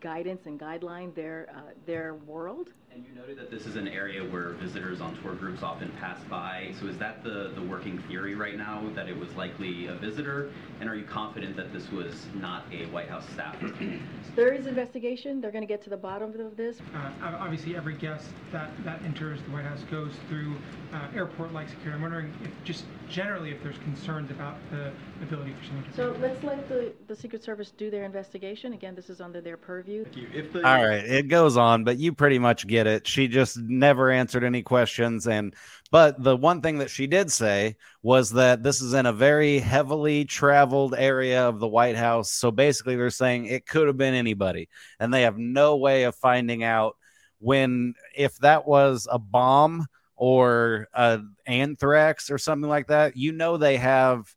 guidance 0.00 0.46
and 0.46 0.60
guideline, 0.60 1.12
their 1.14 1.48
uh, 1.54 1.72
their 1.84 2.14
world. 2.14 2.68
And 2.94 3.06
you 3.06 3.14
noted 3.18 3.38
that 3.38 3.50
this 3.50 3.66
is 3.66 3.76
an 3.76 3.88
area 3.88 4.22
where 4.22 4.50
visitors 4.50 5.00
on 5.00 5.16
tour 5.22 5.32
groups 5.34 5.62
often 5.62 5.90
pass 5.98 6.22
by. 6.24 6.74
So 6.78 6.86
is 6.88 6.98
that 6.98 7.24
the, 7.24 7.50
the 7.54 7.62
working 7.62 7.98
theory 8.02 8.34
right 8.34 8.56
now, 8.56 8.82
that 8.94 9.08
it 9.08 9.18
was 9.18 9.34
likely 9.34 9.86
a 9.86 9.94
visitor? 9.94 10.50
And 10.78 10.90
are 10.90 10.94
you 10.94 11.04
confident 11.04 11.56
that 11.56 11.72
this 11.72 11.90
was 11.90 12.26
not 12.34 12.64
a 12.70 12.84
White 12.86 13.08
House 13.08 13.24
staffer? 13.32 13.72
There 14.34 14.54
is 14.54 14.66
investigation. 14.66 15.42
They're 15.42 15.50
going 15.50 15.62
to 15.62 15.68
get 15.68 15.82
to 15.84 15.90
the 15.90 15.96
bottom 15.96 16.32
of 16.40 16.56
this. 16.56 16.78
Uh, 16.94 17.10
obviously, 17.38 17.76
every 17.76 17.92
guest 17.92 18.30
that, 18.50 18.70
that 18.82 19.02
enters 19.02 19.42
the 19.42 19.50
White 19.50 19.66
House 19.66 19.82
goes 19.90 20.12
through 20.26 20.54
uh, 20.94 21.08
airport-like 21.14 21.68
security. 21.68 21.96
I'm 21.96 22.00
wondering 22.00 22.32
if 22.42 22.50
just 22.64 22.86
generally 23.10 23.50
if 23.50 23.62
there's 23.62 23.76
concerns 23.78 24.30
about 24.30 24.56
the 24.70 24.90
ability 25.22 25.54
for 25.60 25.66
someone 25.66 25.84
to... 25.84 25.94
So 25.94 26.16
let's 26.20 26.42
let 26.42 26.66
the, 26.68 26.94
the 27.08 27.14
Secret 27.14 27.44
Service 27.44 27.72
do 27.76 27.90
their 27.90 28.04
investigation. 28.04 28.72
Again, 28.72 28.94
this 28.94 29.10
is 29.10 29.20
under 29.20 29.42
their 29.42 29.58
purview. 29.58 30.06
The... 30.52 30.66
All 30.66 30.82
right, 30.82 31.04
it 31.04 31.28
goes 31.28 31.58
on, 31.58 31.84
but 31.84 31.98
you 31.98 32.14
pretty 32.14 32.38
much 32.38 32.66
get 32.66 32.81
get 32.82 32.92
it. 32.92 33.06
She 33.06 33.28
just 33.28 33.58
never 33.58 34.10
answered 34.10 34.44
any 34.44 34.62
questions. 34.62 35.26
And, 35.26 35.54
but 35.90 36.22
the 36.22 36.36
one 36.36 36.60
thing 36.60 36.78
that 36.78 36.90
she 36.90 37.06
did 37.06 37.30
say 37.30 37.76
was 38.02 38.30
that 38.30 38.62
this 38.62 38.80
is 38.80 38.94
in 38.94 39.06
a 39.06 39.12
very 39.12 39.58
heavily 39.58 40.24
traveled 40.24 40.94
area 40.96 41.48
of 41.48 41.60
the 41.60 41.68
White 41.68 41.96
House. 41.96 42.32
So 42.32 42.50
basically, 42.50 42.96
they're 42.96 43.10
saying 43.10 43.46
it 43.46 43.66
could 43.66 43.86
have 43.86 43.96
been 43.96 44.14
anybody. 44.14 44.68
And 44.98 45.12
they 45.12 45.22
have 45.22 45.38
no 45.38 45.76
way 45.76 46.04
of 46.04 46.14
finding 46.14 46.64
out 46.64 46.96
when, 47.38 47.94
if 48.16 48.36
that 48.38 48.66
was 48.66 49.06
a 49.10 49.18
bomb 49.18 49.86
or 50.16 50.88
a 50.94 51.20
anthrax 51.46 52.30
or 52.30 52.38
something 52.38 52.68
like 52.68 52.88
that, 52.88 53.16
you 53.16 53.32
know, 53.32 53.56
they 53.56 53.76
have 53.76 54.34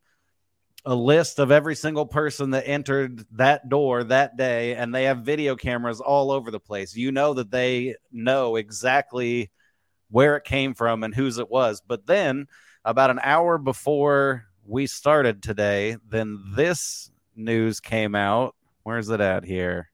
a 0.86 0.94
list 0.94 1.40
of 1.40 1.50
every 1.50 1.74
single 1.74 2.06
person 2.06 2.50
that 2.50 2.66
entered 2.66 3.26
that 3.32 3.68
door 3.68 4.04
that 4.04 4.36
day 4.36 4.76
and 4.76 4.94
they 4.94 5.04
have 5.04 5.18
video 5.18 5.56
cameras 5.56 6.00
all 6.00 6.30
over 6.30 6.52
the 6.52 6.60
place. 6.60 6.94
You 6.94 7.10
know 7.10 7.34
that 7.34 7.50
they 7.50 7.96
know 8.12 8.54
exactly 8.54 9.50
where 10.08 10.36
it 10.36 10.44
came 10.44 10.74
from 10.74 11.02
and 11.02 11.12
whose 11.12 11.38
it 11.38 11.50
was. 11.50 11.82
But 11.84 12.06
then 12.06 12.46
about 12.84 13.10
an 13.10 13.18
hour 13.24 13.58
before 13.58 14.46
we 14.64 14.86
started 14.86 15.42
today 15.42 15.96
then 16.08 16.40
this 16.54 17.10
news 17.34 17.80
came 17.80 18.14
out. 18.14 18.54
Where's 18.84 19.10
it 19.10 19.20
at 19.20 19.44
here? 19.44 19.90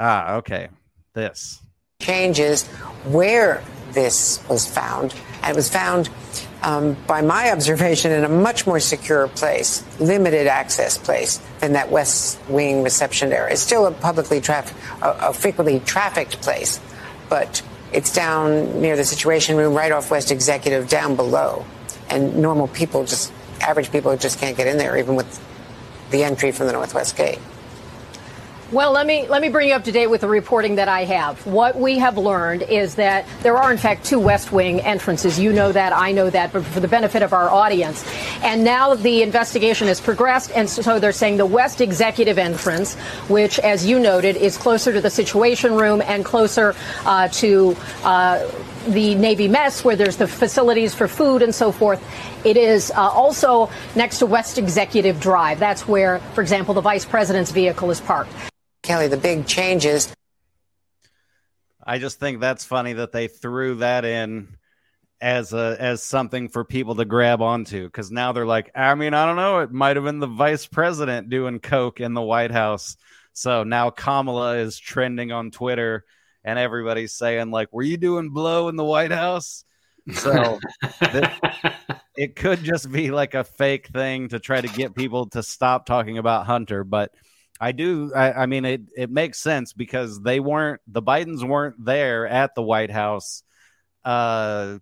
Ah 0.00 0.36
okay. 0.36 0.68
This. 1.12 1.60
Changes 2.00 2.66
where 3.04 3.62
this 3.90 4.42
was 4.48 4.66
found. 4.66 5.14
And 5.42 5.50
it 5.50 5.56
was 5.56 5.68
found 5.68 6.08
um, 6.62 6.96
by 7.06 7.22
my 7.22 7.52
observation, 7.52 8.10
in 8.12 8.24
a 8.24 8.28
much 8.28 8.66
more 8.66 8.80
secure 8.80 9.28
place, 9.28 9.84
limited 10.00 10.46
access 10.46 10.98
place 10.98 11.40
than 11.60 11.72
that 11.74 11.90
West 11.90 12.38
Wing 12.48 12.82
reception 12.82 13.32
area. 13.32 13.52
It's 13.52 13.62
still 13.62 13.86
a 13.86 13.92
publicly 13.92 14.40
traffic, 14.40 14.76
a, 15.02 15.28
a 15.28 15.32
frequently 15.32 15.80
trafficked 15.80 16.40
place, 16.42 16.80
but 17.28 17.62
it's 17.92 18.12
down 18.12 18.80
near 18.80 18.96
the 18.96 19.04
Situation 19.04 19.56
Room, 19.56 19.74
right 19.74 19.92
off 19.92 20.10
West 20.10 20.30
Executive, 20.30 20.88
down 20.88 21.16
below, 21.16 21.64
and 22.10 22.36
normal 22.38 22.68
people 22.68 23.04
just, 23.04 23.32
average 23.60 23.90
people 23.92 24.16
just 24.16 24.38
can't 24.38 24.56
get 24.56 24.66
in 24.66 24.78
there, 24.78 24.98
even 24.98 25.14
with 25.14 25.40
the 26.10 26.24
entry 26.24 26.52
from 26.52 26.66
the 26.66 26.72
Northwest 26.72 27.16
Gate. 27.16 27.38
Well, 28.70 28.92
let 28.92 29.06
me 29.06 29.26
let 29.26 29.40
me 29.40 29.48
bring 29.48 29.70
you 29.70 29.74
up 29.74 29.84
to 29.84 29.92
date 29.92 30.08
with 30.08 30.20
the 30.20 30.28
reporting 30.28 30.74
that 30.74 30.88
I 30.88 31.04
have. 31.04 31.46
What 31.46 31.76
we 31.76 31.96
have 31.96 32.18
learned 32.18 32.60
is 32.60 32.96
that 32.96 33.24
there 33.42 33.56
are 33.56 33.72
in 33.72 33.78
fact 33.78 34.04
two 34.04 34.20
West 34.20 34.52
Wing 34.52 34.82
entrances. 34.82 35.40
You 35.40 35.54
know 35.54 35.72
that, 35.72 35.94
I 35.94 36.12
know 36.12 36.28
that, 36.28 36.52
but 36.52 36.66
for 36.66 36.80
the 36.80 36.86
benefit 36.86 37.22
of 37.22 37.32
our 37.32 37.48
audience. 37.48 38.04
And 38.42 38.64
now 38.64 38.94
the 38.94 39.22
investigation 39.22 39.88
has 39.88 40.02
progressed 40.02 40.50
and 40.54 40.68
so 40.68 40.98
they're 40.98 41.12
saying 41.12 41.38
the 41.38 41.46
West 41.46 41.80
Executive 41.80 42.36
entrance, 42.36 42.94
which 43.30 43.58
as 43.60 43.86
you 43.86 43.98
noted 43.98 44.36
is 44.36 44.58
closer 44.58 44.92
to 44.92 45.00
the 45.00 45.08
Situation 45.08 45.74
Room 45.74 46.02
and 46.02 46.22
closer 46.22 46.74
uh, 47.06 47.28
to 47.28 47.74
uh, 48.04 48.46
the 48.88 49.14
Navy 49.14 49.48
mess 49.48 49.82
where 49.82 49.96
there's 49.96 50.18
the 50.18 50.28
facilities 50.28 50.94
for 50.94 51.08
food 51.08 51.40
and 51.40 51.54
so 51.54 51.72
forth. 51.72 52.04
It 52.44 52.58
is 52.58 52.90
uh, 52.90 53.00
also 53.00 53.70
next 53.96 54.18
to 54.18 54.26
West 54.26 54.58
Executive 54.58 55.20
Drive. 55.20 55.58
That's 55.58 55.88
where, 55.88 56.18
for 56.34 56.42
example, 56.42 56.74
the 56.74 56.82
vice 56.82 57.06
president's 57.06 57.50
vehicle 57.50 57.90
is 57.90 58.02
parked. 58.02 58.30
Kelly, 58.88 59.08
the 59.08 59.18
big 59.18 59.46
changes. 59.46 60.10
I 61.86 61.98
just 61.98 62.18
think 62.18 62.40
that's 62.40 62.64
funny 62.64 62.94
that 62.94 63.12
they 63.12 63.28
threw 63.28 63.74
that 63.76 64.06
in 64.06 64.56
as 65.20 65.52
a 65.52 65.76
as 65.78 66.02
something 66.02 66.48
for 66.48 66.64
people 66.64 66.94
to 66.94 67.04
grab 67.04 67.42
onto 67.42 67.84
because 67.84 68.10
now 68.10 68.32
they're 68.32 68.46
like, 68.46 68.70
I 68.74 68.94
mean, 68.94 69.12
I 69.12 69.26
don't 69.26 69.36
know, 69.36 69.58
it 69.58 69.70
might 69.70 69.96
have 69.96 70.06
been 70.06 70.20
the 70.20 70.26
vice 70.26 70.64
president 70.64 71.28
doing 71.28 71.58
coke 71.58 72.00
in 72.00 72.14
the 72.14 72.22
White 72.22 72.50
House. 72.50 72.96
So 73.34 73.62
now 73.62 73.90
Kamala 73.90 74.56
is 74.56 74.78
trending 74.78 75.32
on 75.32 75.50
Twitter, 75.50 76.06
and 76.42 76.58
everybody's 76.58 77.12
saying 77.12 77.50
like, 77.50 77.70
"Were 77.70 77.82
you 77.82 77.98
doing 77.98 78.30
blow 78.30 78.70
in 78.70 78.76
the 78.76 78.84
White 78.84 79.12
House?" 79.12 79.66
So 80.14 80.58
th- 81.12 81.28
it 82.16 82.36
could 82.36 82.64
just 82.64 82.90
be 82.90 83.10
like 83.10 83.34
a 83.34 83.44
fake 83.44 83.88
thing 83.88 84.30
to 84.30 84.38
try 84.38 84.62
to 84.62 84.68
get 84.68 84.94
people 84.94 85.26
to 85.30 85.42
stop 85.42 85.84
talking 85.84 86.16
about 86.16 86.46
Hunter, 86.46 86.84
but 86.84 87.12
I 87.60 87.72
do. 87.72 88.12
I, 88.14 88.32
I, 88.32 88.46
mean, 88.46 88.64
it 88.64 88.82
it 88.96 89.10
makes 89.10 89.38
sense 89.38 89.72
because 89.72 90.20
they 90.20 90.40
weren't 90.40 90.80
the 90.86 91.02
Bidens 91.02 91.46
weren't 91.46 91.84
there 91.84 92.26
at 92.26 92.54
the 92.54 92.62
White 92.62 92.90
House 92.90 93.42
uh, 94.04 94.78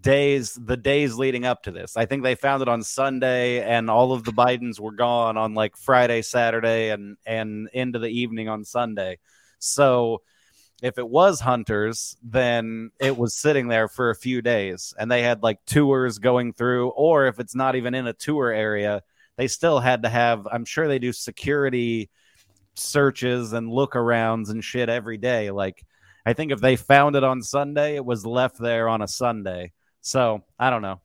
days 0.00 0.54
the 0.54 0.76
days 0.76 1.16
leading 1.16 1.44
up 1.44 1.64
to 1.64 1.70
this. 1.70 1.96
I 1.96 2.06
think 2.06 2.22
they 2.22 2.34
found 2.34 2.62
it 2.62 2.68
on 2.68 2.82
Sunday, 2.82 3.62
and 3.62 3.90
all 3.90 4.12
of 4.12 4.24
the 4.24 4.32
Bidens 4.32 4.80
were 4.80 4.92
gone 4.92 5.36
on 5.36 5.54
like 5.54 5.76
Friday, 5.76 6.22
Saturday, 6.22 6.90
and 6.90 7.16
and 7.26 7.68
into 7.72 7.98
the 7.98 8.08
evening 8.08 8.48
on 8.48 8.64
Sunday. 8.64 9.18
So 9.58 10.22
if 10.82 10.98
it 10.98 11.08
was 11.08 11.40
hunters, 11.40 12.16
then 12.22 12.90
it 13.00 13.16
was 13.16 13.34
sitting 13.34 13.68
there 13.68 13.88
for 13.88 14.10
a 14.10 14.16
few 14.16 14.42
days, 14.42 14.94
and 14.98 15.10
they 15.10 15.22
had 15.22 15.42
like 15.42 15.64
tours 15.66 16.18
going 16.18 16.54
through, 16.54 16.88
or 16.90 17.26
if 17.26 17.40
it's 17.40 17.54
not 17.54 17.76
even 17.76 17.94
in 17.94 18.06
a 18.06 18.12
tour 18.12 18.50
area 18.50 19.02
they 19.36 19.48
still 19.48 19.80
had 19.80 20.02
to 20.02 20.08
have 20.08 20.46
i'm 20.50 20.64
sure 20.64 20.88
they 20.88 20.98
do 20.98 21.12
security 21.12 22.10
searches 22.76 23.52
and 23.52 23.70
look 23.70 23.92
arounds 23.92 24.50
and 24.50 24.64
shit 24.64 24.88
every 24.88 25.16
day. 25.16 25.50
Like 25.50 25.84
i 26.26 26.32
think 26.32 26.52
if 26.52 26.60
they 26.60 26.76
found 26.76 27.16
it 27.16 27.24
on 27.24 27.42
sunday 27.42 27.96
it 27.96 28.04
was 28.04 28.26
left 28.26 28.58
there 28.58 28.88
on 28.88 29.02
a 29.02 29.08
sunday. 29.08 29.72
So 30.00 30.42
i 30.58 30.70
don't 30.70 30.82
know. 30.82 31.00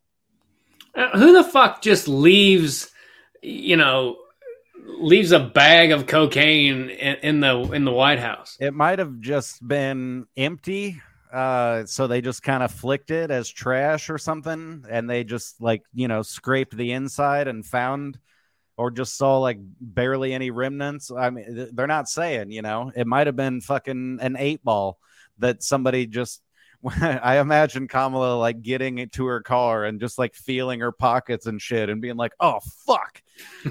Uh, 0.96 1.18
who 1.18 1.34
the 1.34 1.44
fuck 1.44 1.82
just 1.82 2.08
leaves 2.08 2.90
you 3.42 3.78
know 3.78 4.18
leaves 4.86 5.32
a 5.32 5.40
bag 5.40 5.92
of 5.92 6.08
cocaine 6.08 6.90
in, 6.90 7.16
in 7.18 7.40
the 7.40 7.72
in 7.72 7.86
the 7.86 7.92
white 7.92 8.20
house? 8.20 8.58
It 8.60 8.74
might 8.74 9.00
have 9.00 9.20
just 9.20 9.66
been 9.66 10.26
empty 10.36 11.02
Uh, 11.32 11.86
so 11.86 12.08
they 12.08 12.22
just 12.22 12.42
kind 12.42 12.64
of 12.64 12.72
flicked 12.72 13.12
it 13.12 13.30
as 13.30 13.48
trash 13.50 14.10
or 14.10 14.18
something, 14.18 14.84
and 14.90 15.10
they 15.10 15.24
just 15.24 15.62
like 15.62 15.84
you 15.94 16.08
know 16.08 16.24
scraped 16.24 16.76
the 16.76 16.92
inside 16.92 17.48
and 17.48 17.66
found, 17.66 18.18
or 18.78 18.90
just 18.90 19.16
saw 19.16 19.38
like 19.38 19.60
barely 19.80 20.34
any 20.34 20.50
remnants. 20.50 21.12
I 21.12 21.30
mean, 21.30 21.70
they're 21.74 21.86
not 21.86 22.10
saying, 22.10 22.52
you 22.52 22.64
know, 22.64 22.92
it 22.96 23.06
might 23.06 23.28
have 23.28 23.36
been 23.36 23.62
fucking 23.62 24.20
an 24.22 24.38
eight 24.38 24.64
ball 24.64 24.98
that 25.38 25.64
somebody 25.64 26.08
just. 26.08 26.42
I 27.02 27.40
imagine 27.40 27.90
Kamala 27.90 28.40
like 28.40 28.62
getting 28.62 29.00
into 29.00 29.26
her 29.26 29.42
car 29.42 29.84
and 29.84 30.00
just 30.00 30.18
like 30.18 30.34
feeling 30.34 30.80
her 30.80 30.94
pockets 30.94 31.46
and 31.46 31.62
shit 31.62 31.90
and 31.90 32.02
being 32.02 32.16
like, 32.16 32.32
"Oh 32.40 32.60
fuck, 32.88 33.22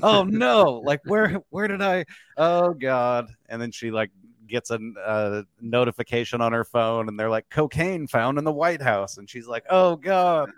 oh 0.02 0.24
no, 0.24 0.74
like 0.84 1.00
where 1.06 1.40
where 1.48 1.68
did 1.68 1.80
I? 1.80 2.04
Oh 2.36 2.74
god!" 2.74 3.30
And 3.48 3.62
then 3.62 3.72
she 3.72 3.90
like 3.90 4.10
gets 4.48 4.70
a 4.70 4.78
uh, 5.04 5.42
notification 5.60 6.40
on 6.40 6.52
her 6.52 6.64
phone 6.64 7.08
and 7.08 7.18
they're 7.18 7.30
like 7.30 7.48
cocaine 7.50 8.06
found 8.06 8.38
in 8.38 8.44
the 8.44 8.52
White 8.52 8.82
House 8.82 9.18
and 9.18 9.28
she's 9.28 9.46
like, 9.46 9.64
"Oh 9.70 9.96
god." 9.96 10.50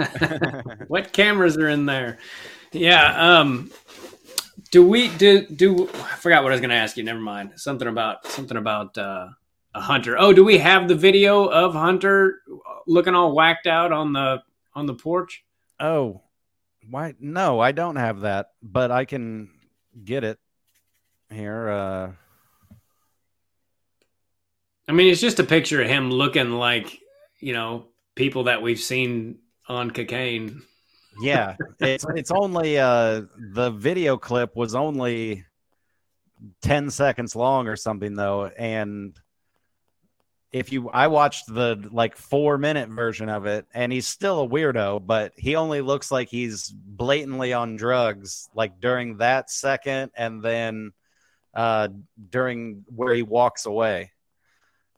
what 0.88 1.12
cameras 1.12 1.56
are 1.56 1.68
in 1.68 1.86
there? 1.86 2.18
Yeah. 2.72 3.38
Um. 3.38 3.70
Do 4.70 4.86
we 4.86 5.08
do 5.16 5.46
do? 5.46 5.88
I 5.88 6.16
forgot 6.16 6.42
what 6.42 6.52
I 6.52 6.54
was 6.54 6.60
going 6.60 6.70
to 6.70 6.76
ask 6.76 6.96
you. 6.96 7.04
Never 7.04 7.20
mind. 7.20 7.52
Something 7.56 7.88
about 7.88 8.26
something 8.26 8.56
about 8.56 8.96
uh, 8.96 9.28
a 9.74 9.80
hunter. 9.80 10.16
Oh, 10.18 10.32
do 10.32 10.44
we 10.44 10.58
have 10.58 10.88
the 10.88 10.94
video 10.94 11.46
of 11.46 11.74
Hunter 11.74 12.40
looking 12.86 13.14
all 13.14 13.34
whacked 13.34 13.66
out 13.66 13.92
on 13.92 14.12
the 14.12 14.42
on 14.74 14.86
the 14.86 14.94
porch? 14.94 15.44
Oh, 15.80 16.22
why? 16.88 17.14
No, 17.20 17.60
I 17.60 17.72
don't 17.72 17.96
have 17.96 18.20
that, 18.20 18.50
but 18.62 18.90
I 18.90 19.04
can 19.04 19.50
get 20.04 20.24
it 20.24 20.38
here. 21.30 21.68
Uh, 21.68 22.12
I 24.86 24.92
mean, 24.92 25.10
it's 25.10 25.20
just 25.20 25.40
a 25.40 25.44
picture 25.44 25.80
of 25.82 25.88
him 25.88 26.10
looking 26.10 26.52
like 26.52 26.98
you 27.40 27.52
know 27.52 27.86
people 28.14 28.44
that 28.44 28.62
we've 28.62 28.80
seen 28.80 29.38
on 29.68 29.90
cocaine. 29.90 30.62
yeah, 31.20 31.56
it's 31.80 32.04
it's 32.14 32.30
only 32.30 32.78
uh 32.78 33.22
the 33.52 33.70
video 33.70 34.16
clip 34.16 34.56
was 34.56 34.74
only 34.74 35.44
ten 36.60 36.90
seconds 36.90 37.34
long 37.34 37.68
or 37.68 37.76
something 37.76 38.14
though, 38.14 38.46
and 38.46 39.18
if 40.54 40.70
you 40.70 40.88
I 40.90 41.08
watched 41.08 41.46
the 41.48 41.88
like 41.90 42.16
four 42.16 42.58
minute 42.58 42.88
version 42.88 43.28
of 43.28 43.44
it 43.46 43.66
and 43.74 43.92
he's 43.92 44.06
still 44.06 44.42
a 44.42 44.48
weirdo, 44.48 45.04
but 45.04 45.32
he 45.36 45.56
only 45.56 45.80
looks 45.80 46.12
like 46.12 46.28
he's 46.28 46.68
blatantly 46.70 47.52
on 47.52 47.74
drugs 47.74 48.48
like 48.54 48.80
during 48.80 49.16
that 49.16 49.50
second 49.50 50.12
and 50.14 50.44
then 50.44 50.92
uh 51.54 51.88
during 52.30 52.84
where 52.94 53.12
he 53.12 53.22
walks 53.22 53.66
away. 53.66 54.12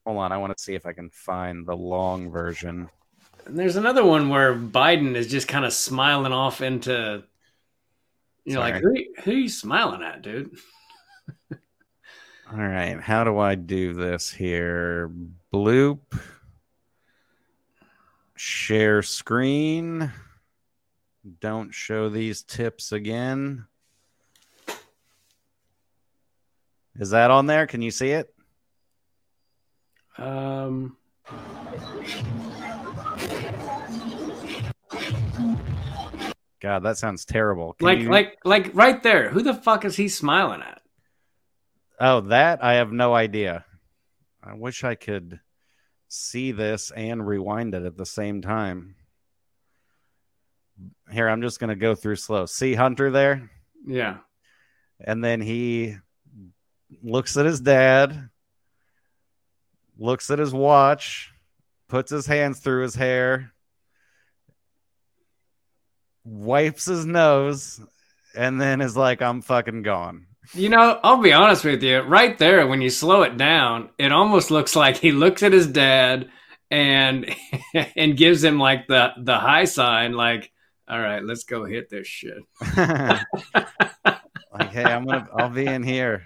Hold 0.07 0.19
on, 0.19 0.31
I 0.31 0.37
want 0.39 0.57
to 0.57 0.63
see 0.63 0.75
if 0.75 0.87
I 0.87 0.93
can 0.93 1.11
find 1.11 1.67
the 1.67 1.77
long 1.77 2.31
version. 2.31 2.89
And 3.45 3.59
there's 3.59 3.75
another 3.75 4.05
one 4.05 4.29
where 4.29 4.55
Biden 4.55 5.17
is 5.17 5.27
just 5.27 5.49
kind 5.49 5.65
of 5.65 5.73
smiling 5.73 6.33
off 6.33 6.63
into 6.63 7.25
you 8.45 8.55
know, 8.55 8.61
Sorry. 8.61 8.73
like 8.73 8.83
who 8.83 9.23
who 9.25 9.33
you 9.33 9.49
smiling 9.49 10.05
at, 10.05 10.23
dude? 10.23 10.57
All 11.51 12.59
right, 12.59 13.01
how 13.01 13.25
do 13.25 13.39
I 13.39 13.57
do 13.57 13.93
this 13.93 14.31
here? 14.31 15.11
Bloop. 15.53 15.99
Share 18.37 19.03
screen. 19.03 20.13
Don't 21.41 21.75
show 21.75 22.09
these 22.09 22.43
tips 22.43 22.93
again. 22.93 23.67
Is 27.01 27.11
that 27.11 27.33
on 27.33 27.47
there? 27.47 27.67
Can 27.67 27.83
you 27.83 27.91
see 27.91 28.11
it? 28.11 28.33
Um 30.19 30.97
God, 36.61 36.81
that 36.85 36.97
sounds 36.99 37.25
terrible. 37.25 37.75
Can 37.75 37.87
like 37.87 37.99
you- 38.01 38.11
like 38.11 38.39
like 38.45 38.71
right 38.75 39.03
there. 39.03 39.31
Who 39.31 39.43
the 39.43 39.55
fuck 39.55 39.85
is 39.85 39.97
he 39.97 40.09
smiling 40.09 40.63
at? 40.63 40.81
Oh, 42.01 42.21
that 42.23 42.63
I 42.63 42.75
have 42.75 42.93
no 42.93 43.15
idea. 43.15 43.65
I 44.43 44.55
wish 44.55 44.85
I 44.85 44.95
could 44.95 45.41
see 46.09 46.53
this 46.53 46.91
and 46.91 47.27
rewind 47.27 47.75
it 47.75 47.85
at 47.85 47.97
the 47.97 48.07
same 48.07 48.43
time. 48.43 48.95
Here, 51.11 51.29
I'm 51.29 51.43
just 51.43 51.59
going 51.59 51.71
to 51.71 51.77
go 51.77 51.95
through 51.95 52.17
slow. 52.17 52.47
See 52.47 52.75
Hunter 52.75 53.11
there? 53.11 53.51
Yeah. 53.87 54.19
And 55.01 55.25
then 55.25 55.41
he 55.41 55.97
looks 57.03 57.37
at 57.37 57.47
his 57.47 57.61
dad, 57.61 58.29
looks 59.99 60.31
at 60.31 60.39
his 60.39 60.53
watch, 60.53 61.33
puts 61.89 62.11
his 62.11 62.27
hands 62.27 62.61
through 62.61 62.83
his 62.83 62.95
hair, 62.95 63.53
wipes 66.25 66.87
his 66.87 67.07
nose, 67.07 67.81
and 68.35 68.61
then 68.61 68.81
is 68.81 68.97
like, 68.97 69.23
I'm 69.23 69.43
fucking 69.43 69.83
gone. 69.83 70.27
You 70.55 70.69
know, 70.69 71.01
I'll 71.03 71.21
be 71.21 71.33
honest 71.33 71.65
with 71.65 71.83
you. 71.83 72.01
Right 72.01 72.37
there, 72.39 72.67
when 72.67 72.81
you 72.81 72.91
slow 72.91 73.23
it 73.23 73.37
down, 73.37 73.91
it 73.99 74.13
almost 74.13 74.51
looks 74.51 74.77
like 74.77 74.97
he 74.97 75.11
looks 75.13 75.43
at 75.43 75.53
his 75.53 75.67
dad 75.67 76.29
and 76.71 77.35
and 77.97 78.17
gives 78.17 78.45
him 78.45 78.59
like 78.59 78.87
the 78.87 79.11
the 79.19 79.37
high 79.37 79.65
sign, 79.65 80.13
like, 80.13 80.53
"All 80.89 81.01
right, 81.01 81.25
let's 81.25 81.45
go 81.45 81.65
hit 81.65 81.91
this 81.91 82.07
shit." 82.07 82.39
like, 82.77 83.27
hey, 84.71 84.85
I'm 84.85 85.05
gonna, 85.05 85.29
I'll 85.37 85.51
be 85.51 85.67
in 85.67 85.83
here. 85.83 86.23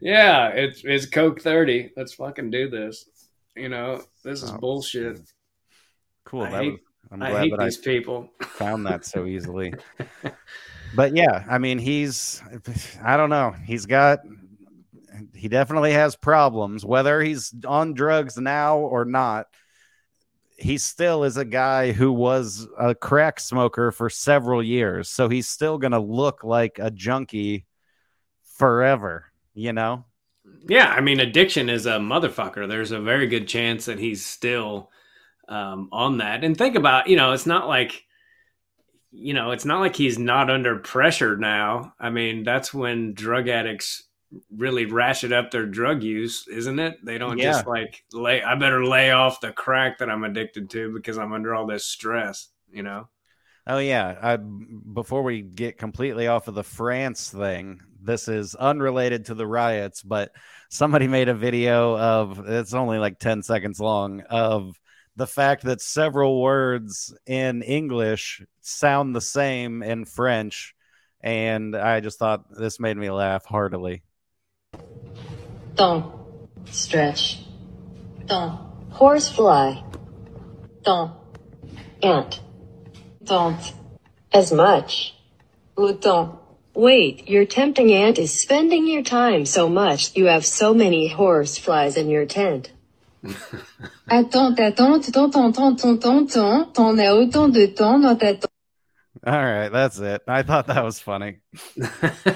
Yeah, 0.00 0.48
it's 0.48 0.82
it's 0.84 1.06
Coke 1.06 1.40
thirty. 1.40 1.90
Let's 1.96 2.14
fucking 2.14 2.50
do 2.50 2.68
this. 2.68 3.08
You 3.56 3.68
know, 3.68 4.02
this 4.24 4.42
is 4.42 4.50
Oh, 4.50 4.58
bullshit. 4.58 5.20
Cool. 6.24 6.42
I 6.42 6.50
hate, 6.50 6.72
was, 6.72 6.80
I'm 7.12 7.22
I 7.22 7.30
glad 7.30 7.40
hate 7.42 7.50
that 7.50 7.60
I 7.60 7.64
these 7.66 7.76
people. 7.76 8.30
found 8.42 8.86
that 8.86 9.04
so 9.04 9.24
easily. 9.26 9.74
but 10.96 11.14
yeah, 11.14 11.44
I 11.48 11.58
mean, 11.58 11.78
he's, 11.78 12.42
I 13.02 13.16
don't 13.16 13.30
know. 13.30 13.54
He's 13.64 13.86
got, 13.86 14.20
he 15.34 15.48
definitely 15.48 15.92
has 15.92 16.16
problems, 16.16 16.84
whether 16.84 17.20
he's 17.20 17.54
on 17.66 17.94
drugs 17.94 18.36
now 18.38 18.78
or 18.78 19.04
not. 19.04 19.46
He 20.56 20.78
still 20.78 21.24
is 21.24 21.36
a 21.36 21.44
guy 21.44 21.92
who 21.92 22.10
was 22.12 22.66
a 22.78 22.94
crack 22.94 23.38
smoker 23.38 23.92
for 23.92 24.08
several 24.08 24.62
years. 24.62 25.08
So 25.10 25.28
he's 25.28 25.48
still 25.48 25.78
going 25.78 25.92
to 25.92 26.00
look 26.00 26.42
like 26.42 26.78
a 26.80 26.90
junkie 26.90 27.66
forever, 28.44 29.26
you 29.54 29.72
know? 29.72 30.04
Yeah, 30.68 30.88
I 30.88 31.00
mean, 31.00 31.20
addiction 31.20 31.68
is 31.68 31.86
a 31.86 31.92
motherfucker. 31.92 32.68
There's 32.68 32.90
a 32.90 33.00
very 33.00 33.26
good 33.26 33.48
chance 33.48 33.86
that 33.86 33.98
he's 33.98 34.24
still 34.24 34.90
um, 35.48 35.88
on 35.92 36.18
that. 36.18 36.44
And 36.44 36.56
think 36.56 36.76
about, 36.76 37.08
you 37.08 37.16
know, 37.16 37.32
it's 37.32 37.46
not 37.46 37.68
like, 37.68 38.04
you 39.10 39.32
know, 39.32 39.52
it's 39.52 39.64
not 39.64 39.80
like 39.80 39.96
he's 39.96 40.18
not 40.18 40.50
under 40.50 40.78
pressure 40.78 41.36
now. 41.36 41.94
I 42.00 42.10
mean, 42.10 42.44
that's 42.44 42.74
when 42.74 43.14
drug 43.14 43.48
addicts 43.48 44.02
really 44.54 44.86
ratchet 44.86 45.32
up 45.32 45.50
their 45.50 45.66
drug 45.66 46.02
use, 46.02 46.48
isn't 46.48 46.78
it? 46.78 46.96
They 47.04 47.18
don't 47.18 47.38
just 47.38 47.66
like 47.66 48.02
lay. 48.12 48.42
I 48.42 48.56
better 48.56 48.84
lay 48.84 49.12
off 49.12 49.40
the 49.40 49.52
crack 49.52 49.98
that 49.98 50.10
I'm 50.10 50.24
addicted 50.24 50.70
to 50.70 50.92
because 50.92 51.16
I'm 51.18 51.32
under 51.32 51.54
all 51.54 51.66
this 51.66 51.84
stress. 51.84 52.48
You 52.70 52.82
know. 52.82 53.08
Oh 53.66 53.78
yeah. 53.78 54.18
I, 54.20 54.36
before 54.36 55.22
we 55.22 55.40
get 55.42 55.78
completely 55.78 56.26
off 56.26 56.48
of 56.48 56.54
the 56.54 56.64
France 56.64 57.30
thing, 57.30 57.80
this 58.02 58.28
is 58.28 58.54
unrelated 58.54 59.26
to 59.26 59.34
the 59.34 59.46
riots, 59.46 60.02
but 60.02 60.32
somebody 60.68 61.08
made 61.08 61.28
a 61.28 61.34
video 61.34 61.96
of 61.96 62.46
it's 62.46 62.74
only 62.74 62.98
like 62.98 63.18
10 63.18 63.42
seconds 63.42 63.80
long 63.80 64.20
of 64.28 64.78
the 65.16 65.26
fact 65.26 65.64
that 65.64 65.80
several 65.80 66.42
words 66.42 67.14
in 67.26 67.62
English 67.62 68.42
sound 68.60 69.14
the 69.14 69.20
same 69.20 69.82
in 69.82 70.04
French. 70.04 70.74
And 71.22 71.74
I 71.74 72.00
just 72.00 72.18
thought 72.18 72.44
this 72.50 72.78
made 72.78 72.96
me 72.96 73.10
laugh 73.10 73.46
heartily. 73.46 74.02
Don't 75.74 76.12
stretch. 76.66 77.40
Don't 78.26 78.58
horsefly. 78.90 79.82
Don't 80.82 81.12
ant. 82.02 82.40
Don't 83.24 83.72
as 84.32 84.52
much. 84.52 85.14
Don't. 85.76 86.38
Wait, 86.74 87.28
your 87.28 87.44
tempting 87.44 87.92
ant 87.92 88.18
is 88.18 88.38
spending 88.38 88.86
your 88.88 89.02
time 89.02 89.46
so 89.46 89.68
much 89.68 90.16
you 90.16 90.26
have 90.26 90.44
so 90.44 90.74
many 90.74 91.08
horse 91.08 91.56
flies 91.56 91.96
in 91.96 92.08
your 92.10 92.26
tent. 92.26 92.72
Attends, 94.08 94.60
attends, 94.60 95.10
ton, 95.10 95.30
ton, 95.30 95.52
ton, 95.52 95.76
ton, 95.76 96.26
ton, 96.26 96.72
ton 96.72 96.98
a 96.98 97.14
autant 97.14 97.48
de 97.48 97.66
temps 97.66 98.00
dans 98.00 98.18
ta 98.18 98.34
ton. 98.34 98.53
All 99.26 99.32
right, 99.32 99.70
that's 99.70 99.98
it. 100.00 100.22
I 100.28 100.42
thought 100.42 100.66
that 100.66 100.84
was 100.84 101.00
funny. 101.00 101.38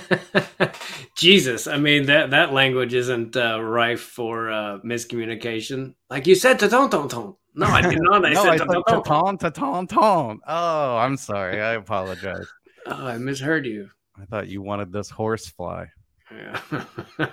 Jesus, 1.17 1.67
I 1.67 1.77
mean 1.77 2.07
that 2.07 2.31
that 2.31 2.55
language 2.55 2.95
isn't 2.95 3.37
uh, 3.37 3.61
rife 3.61 4.01
for 4.01 4.51
uh, 4.51 4.79
miscommunication. 4.79 5.95
Like 6.09 6.27
you 6.27 6.35
said, 6.35 6.59
ton 6.59 6.71
ton 6.89 7.09
ton. 7.09 7.35
No, 7.55 7.67
I 7.67 7.83
did 7.83 7.99
not. 8.01 8.25
I 8.25 8.33
no, 8.33 8.43
said 8.43 8.59
ton 8.59 9.03
ton. 9.05 9.39
ta-ton. 9.39 10.41
Oh, 10.47 10.97
I'm 10.97 11.17
sorry. 11.17 11.61
I 11.61 11.75
apologize. 11.75 12.47
Oh, 12.91 13.07
I 13.07 13.19
misheard 13.19 13.67
you. 13.67 13.91
I 14.19 14.25
thought 14.25 14.49
you 14.49 14.63
wanted 14.63 14.91
this 14.95 15.11
horse 15.11 15.47
fly. 15.47 15.89
Yeah. 16.33 16.59
All 17.21 17.29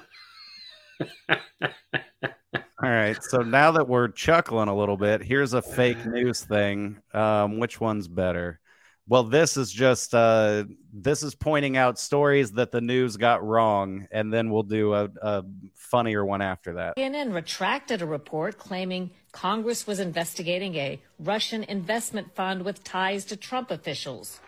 All 2.84 2.90
right. 2.90 3.18
So 3.24 3.38
now 3.38 3.72
that 3.72 3.88
we're 3.88 4.10
chuckling 4.10 4.68
a 4.68 4.76
little 4.76 4.98
bit, 4.98 5.24
here's 5.24 5.54
a 5.54 5.62
fake 5.62 6.06
news 6.06 6.42
thing. 6.44 6.98
Um, 7.14 7.60
which 7.60 7.80
one's 7.80 8.10
better? 8.10 8.60
Well, 9.08 9.24
this 9.24 9.56
is 9.56 9.72
just 9.72 10.16
uh, 10.16 10.64
this 10.92 11.22
is 11.22 11.36
pointing 11.36 11.78
out 11.78 12.00
stories 12.00 12.54
that 12.54 12.72
the 12.72 12.82
news 12.82 13.18
got 13.18 13.46
wrong, 13.46 14.08
and 14.12 14.34
then 14.34 14.50
we'll 14.50 14.64
do 14.64 14.96
a, 14.96 15.10
a 15.22 15.44
funnier 15.76 16.26
one 16.26 16.42
after 16.42 16.74
that. 16.74 16.98
CNN 16.98 17.32
retracted 17.32 18.02
a 18.02 18.06
report 18.08 18.58
claiming 18.58 19.12
Congress 19.32 19.86
was 19.86 20.00
investigating 20.00 20.76
a 20.76 21.00
Russian 21.20 21.64
investment 21.66 22.34
fund 22.34 22.64
with 22.66 22.84
ties 22.84 23.26
to 23.26 23.36
Trump 23.36 23.70
officials. 23.70 24.40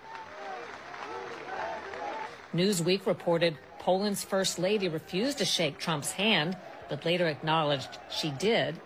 Newsweek 2.56 3.06
reported 3.06 3.58
Poland's 3.78 4.24
first 4.24 4.58
lady 4.58 4.88
refused 4.88 5.38
to 5.38 5.46
shake 5.46 5.78
Trump's 5.78 6.14
hand, 6.14 6.58
but 6.90 7.06
later 7.06 7.28
acknowledged 7.28 8.00
she 8.10 8.32
did. 8.32 8.80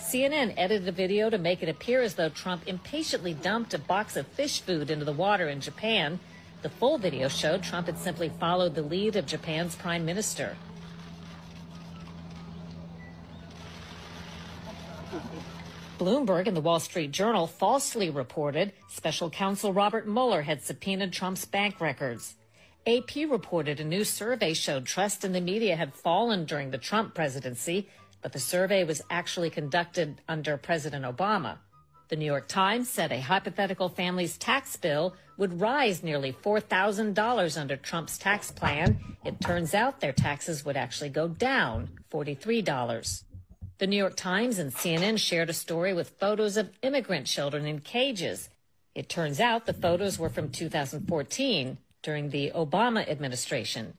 CNN 0.00 0.54
edited 0.56 0.88
a 0.88 0.92
video 0.92 1.28
to 1.28 1.36
make 1.36 1.62
it 1.62 1.68
appear 1.68 2.00
as 2.00 2.14
though 2.14 2.30
Trump 2.30 2.66
impatiently 2.66 3.34
dumped 3.34 3.74
a 3.74 3.78
box 3.78 4.16
of 4.16 4.26
fish 4.26 4.60
food 4.60 4.90
into 4.90 5.04
the 5.04 5.12
water 5.12 5.48
in 5.48 5.60
Japan. 5.60 6.18
The 6.62 6.70
full 6.70 6.98
video 6.98 7.28
showed 7.28 7.62
Trump 7.62 7.86
had 7.86 7.98
simply 7.98 8.30
followed 8.40 8.74
the 8.74 8.82
lead 8.82 9.16
of 9.16 9.26
Japan's 9.26 9.76
prime 9.76 10.04
minister. 10.04 10.56
Bloomberg 15.98 16.46
and 16.48 16.56
the 16.56 16.62
Wall 16.62 16.80
Street 16.80 17.12
Journal 17.12 17.46
falsely 17.46 18.08
reported 18.08 18.72
special 18.88 19.28
counsel 19.28 19.72
Robert 19.72 20.08
Mueller 20.08 20.42
had 20.42 20.62
subpoenaed 20.62 21.12
Trump's 21.12 21.44
bank 21.44 21.78
records. 21.78 22.36
AP 22.86 23.14
reported 23.28 23.78
a 23.78 23.84
new 23.84 24.04
survey 24.04 24.54
showed 24.54 24.86
trust 24.86 25.26
in 25.26 25.32
the 25.32 25.40
media 25.42 25.76
had 25.76 25.94
fallen 25.94 26.46
during 26.46 26.70
the 26.70 26.78
Trump 26.78 27.14
presidency, 27.14 27.86
but 28.22 28.32
the 28.32 28.38
survey 28.38 28.84
was 28.84 29.02
actually 29.10 29.50
conducted 29.50 30.20
under 30.28 30.56
President 30.56 31.04
Obama. 31.04 31.58
The 32.08 32.16
New 32.16 32.26
York 32.26 32.48
Times 32.48 32.88
said 32.88 33.12
a 33.12 33.20
hypothetical 33.20 33.88
family's 33.88 34.36
tax 34.36 34.76
bill 34.76 35.14
would 35.36 35.60
rise 35.60 36.02
nearly 36.02 36.32
$4,000 36.32 37.60
under 37.60 37.76
Trump's 37.76 38.18
tax 38.18 38.50
plan. 38.50 39.00
It 39.24 39.40
turns 39.40 39.74
out 39.74 40.00
their 40.00 40.12
taxes 40.12 40.64
would 40.64 40.76
actually 40.76 41.10
go 41.10 41.28
down 41.28 41.90
$43. 42.12 43.22
The 43.78 43.86
New 43.86 43.96
York 43.96 44.16
Times 44.16 44.58
and 44.58 44.74
CNN 44.74 45.18
shared 45.18 45.48
a 45.48 45.54
story 45.54 45.94
with 45.94 46.18
photos 46.18 46.56
of 46.58 46.70
immigrant 46.82 47.26
children 47.26 47.64
in 47.64 47.78
cages. 47.78 48.50
It 48.94 49.08
turns 49.08 49.40
out 49.40 49.64
the 49.64 49.72
photos 49.72 50.18
were 50.18 50.28
from 50.28 50.50
2014 50.50 51.78
during 52.02 52.30
the 52.30 52.50
Obama 52.54 53.08
administration. 53.08 53.96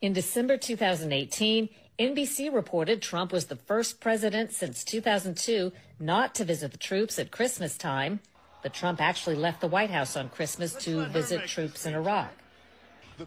In 0.00 0.12
December 0.12 0.58
2018, 0.58 1.68
NBC 1.98 2.52
reported 2.52 3.00
Trump 3.00 3.30
was 3.30 3.46
the 3.46 3.54
first 3.54 4.00
president 4.00 4.52
since 4.52 4.82
2002 4.82 5.70
not 6.00 6.34
to 6.34 6.44
visit 6.44 6.72
the 6.72 6.78
troops 6.78 7.20
at 7.20 7.30
Christmas 7.30 7.78
time, 7.78 8.18
but 8.64 8.74
Trump 8.74 9.00
actually 9.00 9.36
left 9.36 9.60
the 9.60 9.68
White 9.68 9.90
House 9.90 10.16
on 10.16 10.28
Christmas 10.28 10.74
to 10.74 11.04
visit 11.06 11.46
troops 11.46 11.86
in 11.86 11.94
Iraq. 11.94 12.32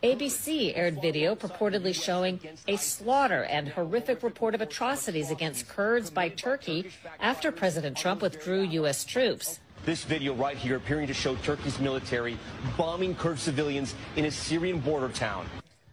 ABC 0.04 0.78
aired 0.78 1.02
video 1.02 1.34
purportedly 1.34 1.96
showing 1.96 2.42
a 2.68 2.76
slaughter 2.76 3.44
and 3.44 3.70
horrific 3.70 4.22
report 4.22 4.54
of 4.54 4.60
atrocities 4.60 5.32
against 5.32 5.70
Kurds 5.70 6.10
by 6.10 6.28
Turkey 6.28 6.92
after 7.22 7.54
President 7.54 7.96
Trump 7.96 8.22
withdrew 8.22 8.64
U.S. 8.64 9.06
troops. 9.06 9.62
This 9.86 10.04
video 10.04 10.34
right 10.34 10.58
here 10.58 10.76
appearing 10.76 11.08
to 11.08 11.14
show 11.14 11.36
Turkey's 11.38 11.80
military 11.80 12.38
bombing 12.78 13.16
Kurd 13.16 13.40
civilians 13.40 13.96
in 14.18 14.26
a 14.26 14.32
Syrian 14.32 14.80
border 14.80 15.08
town. 15.08 15.48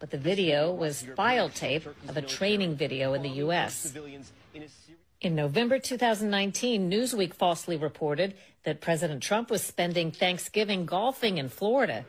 But 0.04 0.10
the 0.10 0.18
video 0.18 0.70
was 0.70 1.02
file 1.16 1.48
tape 1.48 1.86
of 2.08 2.18
a 2.18 2.20
training 2.20 2.76
video 2.76 3.14
in 3.14 3.22
the 3.22 3.30
U.S. 3.40 3.96
In 5.22 5.34
November 5.34 5.78
2019, 5.78 6.90
Newsweek 6.90 7.32
falsely 7.32 7.78
reported 7.78 8.34
that 8.64 8.82
President 8.82 9.22
Trump 9.22 9.48
was 9.48 9.62
spending 9.62 10.10
Thanksgiving 10.10 10.84
golfing 10.84 11.38
in 11.38 11.48
Florida. 11.48 12.04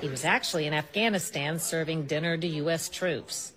He 0.00 0.08
was 0.08 0.24
actually 0.24 0.66
in 0.66 0.74
Afghanistan 0.74 1.60
serving 1.60 2.06
dinner 2.06 2.36
to 2.36 2.46
U.S. 2.48 2.88
troops. 2.88 3.52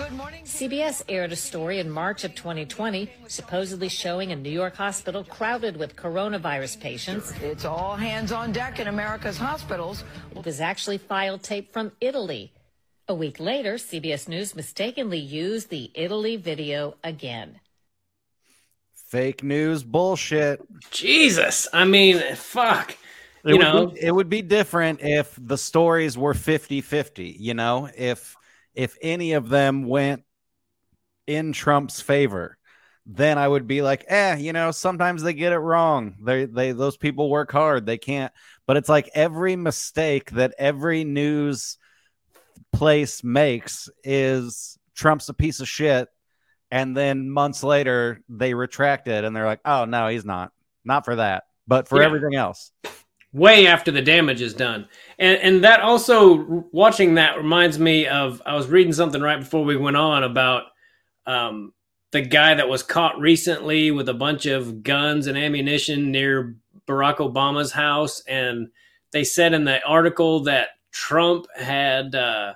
Good 0.00 0.12
morning. 0.12 0.44
CBS 0.44 1.02
aired 1.10 1.30
a 1.30 1.36
story 1.36 1.78
in 1.78 1.90
March 1.90 2.24
of 2.24 2.34
2020 2.34 3.10
supposedly 3.28 3.90
showing 3.90 4.32
a 4.32 4.36
New 4.36 4.48
York 4.48 4.74
hospital 4.76 5.24
crowded 5.24 5.76
with 5.76 5.94
coronavirus 5.94 6.80
patients. 6.80 7.34
It's 7.42 7.66
all 7.66 7.96
hands 7.96 8.32
on 8.32 8.50
deck 8.50 8.80
in 8.80 8.88
America's 8.88 9.36
hospitals. 9.36 10.02
It 10.34 10.42
was 10.42 10.58
actually 10.58 10.96
file 10.96 11.36
tape 11.36 11.70
from 11.70 11.92
Italy. 12.00 12.50
A 13.08 13.14
week 13.14 13.38
later, 13.38 13.74
CBS 13.74 14.26
News 14.26 14.56
mistakenly 14.56 15.18
used 15.18 15.68
the 15.68 15.90
Italy 15.94 16.36
video 16.36 16.96
again. 17.04 17.60
Fake 18.94 19.42
news 19.42 19.82
bullshit. 19.82 20.62
Jesus. 20.90 21.68
I 21.74 21.84
mean, 21.84 22.22
fuck. 22.36 22.96
It 23.44 23.50
you 23.50 23.58
would 23.58 23.60
know, 23.60 23.86
be, 23.88 24.00
it 24.02 24.14
would 24.14 24.30
be 24.30 24.40
different 24.40 25.02
if 25.02 25.38
the 25.38 25.58
stories 25.58 26.16
were 26.16 26.32
50-50, 26.32 27.36
you 27.38 27.52
know, 27.52 27.90
if 27.94 28.36
if 28.80 28.96
any 29.02 29.34
of 29.34 29.50
them 29.50 29.84
went 29.84 30.24
in 31.26 31.52
Trump's 31.52 32.00
favor, 32.00 32.56
then 33.04 33.36
I 33.36 33.46
would 33.46 33.66
be 33.66 33.82
like, 33.82 34.06
eh, 34.08 34.36
you 34.36 34.54
know, 34.54 34.70
sometimes 34.70 35.22
they 35.22 35.34
get 35.34 35.52
it 35.52 35.58
wrong. 35.58 36.14
They 36.24 36.46
they 36.46 36.72
those 36.72 36.96
people 36.96 37.28
work 37.28 37.52
hard. 37.52 37.84
They 37.84 37.98
can't. 37.98 38.32
But 38.66 38.78
it's 38.78 38.88
like 38.88 39.10
every 39.14 39.54
mistake 39.54 40.30
that 40.30 40.54
every 40.58 41.04
news 41.04 41.76
place 42.72 43.22
makes 43.22 43.90
is 44.02 44.78
Trump's 44.94 45.28
a 45.28 45.34
piece 45.34 45.60
of 45.60 45.68
shit. 45.68 46.08
And 46.70 46.96
then 46.96 47.28
months 47.28 47.62
later 47.62 48.22
they 48.30 48.54
retract 48.54 49.08
it 49.08 49.24
and 49.24 49.36
they're 49.36 49.44
like, 49.44 49.60
oh 49.66 49.84
no, 49.84 50.08
he's 50.08 50.24
not. 50.24 50.52
Not 50.86 51.04
for 51.04 51.16
that. 51.16 51.42
But 51.66 51.86
for 51.86 52.00
Yeah. 52.00 52.06
everything 52.06 52.34
else. 52.34 52.72
Way 53.32 53.66
after 53.66 53.90
the 53.90 54.02
damage 54.02 54.40
is 54.40 54.54
done. 54.54 54.88
And 55.18 55.38
and 55.38 55.64
that 55.64 55.80
also 55.80 56.64
watching 56.72 57.14
that 57.14 57.36
reminds 57.36 57.78
me 57.78 58.06
of 58.06 58.42
I 58.44 58.54
was 58.54 58.68
reading 58.68 58.92
something 58.92 59.20
right 59.20 59.38
before 59.38 59.64
we 59.64 59.76
went 59.76 59.96
on 59.96 60.24
about 60.24 60.64
um, 61.26 61.72
the 62.10 62.22
guy 62.22 62.54
that 62.54 62.68
was 62.68 62.82
caught 62.82 63.18
recently 63.18 63.90
with 63.90 64.08
a 64.08 64.14
bunch 64.14 64.46
of 64.46 64.82
guns 64.82 65.26
and 65.26 65.38
ammunition 65.38 66.10
near 66.10 66.56
Barack 66.86 67.18
Obama's 67.18 67.72
house, 67.72 68.22
and 68.26 68.68
they 69.12 69.22
said 69.22 69.54
in 69.54 69.64
the 69.64 69.82
article 69.84 70.40
that 70.40 70.70
Trump 70.90 71.46
had 71.56 72.14
uh, 72.14 72.54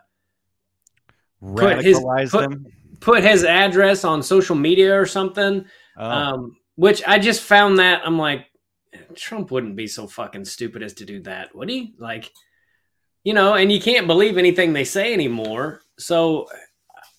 put 1.54 1.84
his 1.84 1.98
Radicalized 1.98 2.30
put, 2.30 3.00
put 3.00 3.22
his 3.22 3.44
address 3.44 4.04
on 4.04 4.22
social 4.22 4.56
media 4.56 4.98
or 4.98 5.06
something. 5.06 5.64
Oh. 5.96 6.10
Um, 6.10 6.56
which 6.76 7.04
I 7.06 7.20
just 7.20 7.42
found 7.42 7.78
that 7.78 8.02
I'm 8.04 8.18
like, 8.18 8.46
Trump 9.14 9.50
wouldn't 9.50 9.76
be 9.76 9.86
so 9.86 10.06
fucking 10.06 10.44
stupid 10.44 10.82
as 10.82 10.94
to 10.94 11.04
do 11.04 11.20
that, 11.22 11.54
would 11.54 11.68
he? 11.68 11.94
Like, 11.98 12.32
you 13.22 13.34
know, 13.34 13.54
and 13.54 13.72
you 13.72 13.80
can't 13.80 14.06
believe 14.06 14.38
anything 14.38 14.72
they 14.72 14.84
say 14.84 15.12
anymore. 15.12 15.82
So, 15.98 16.48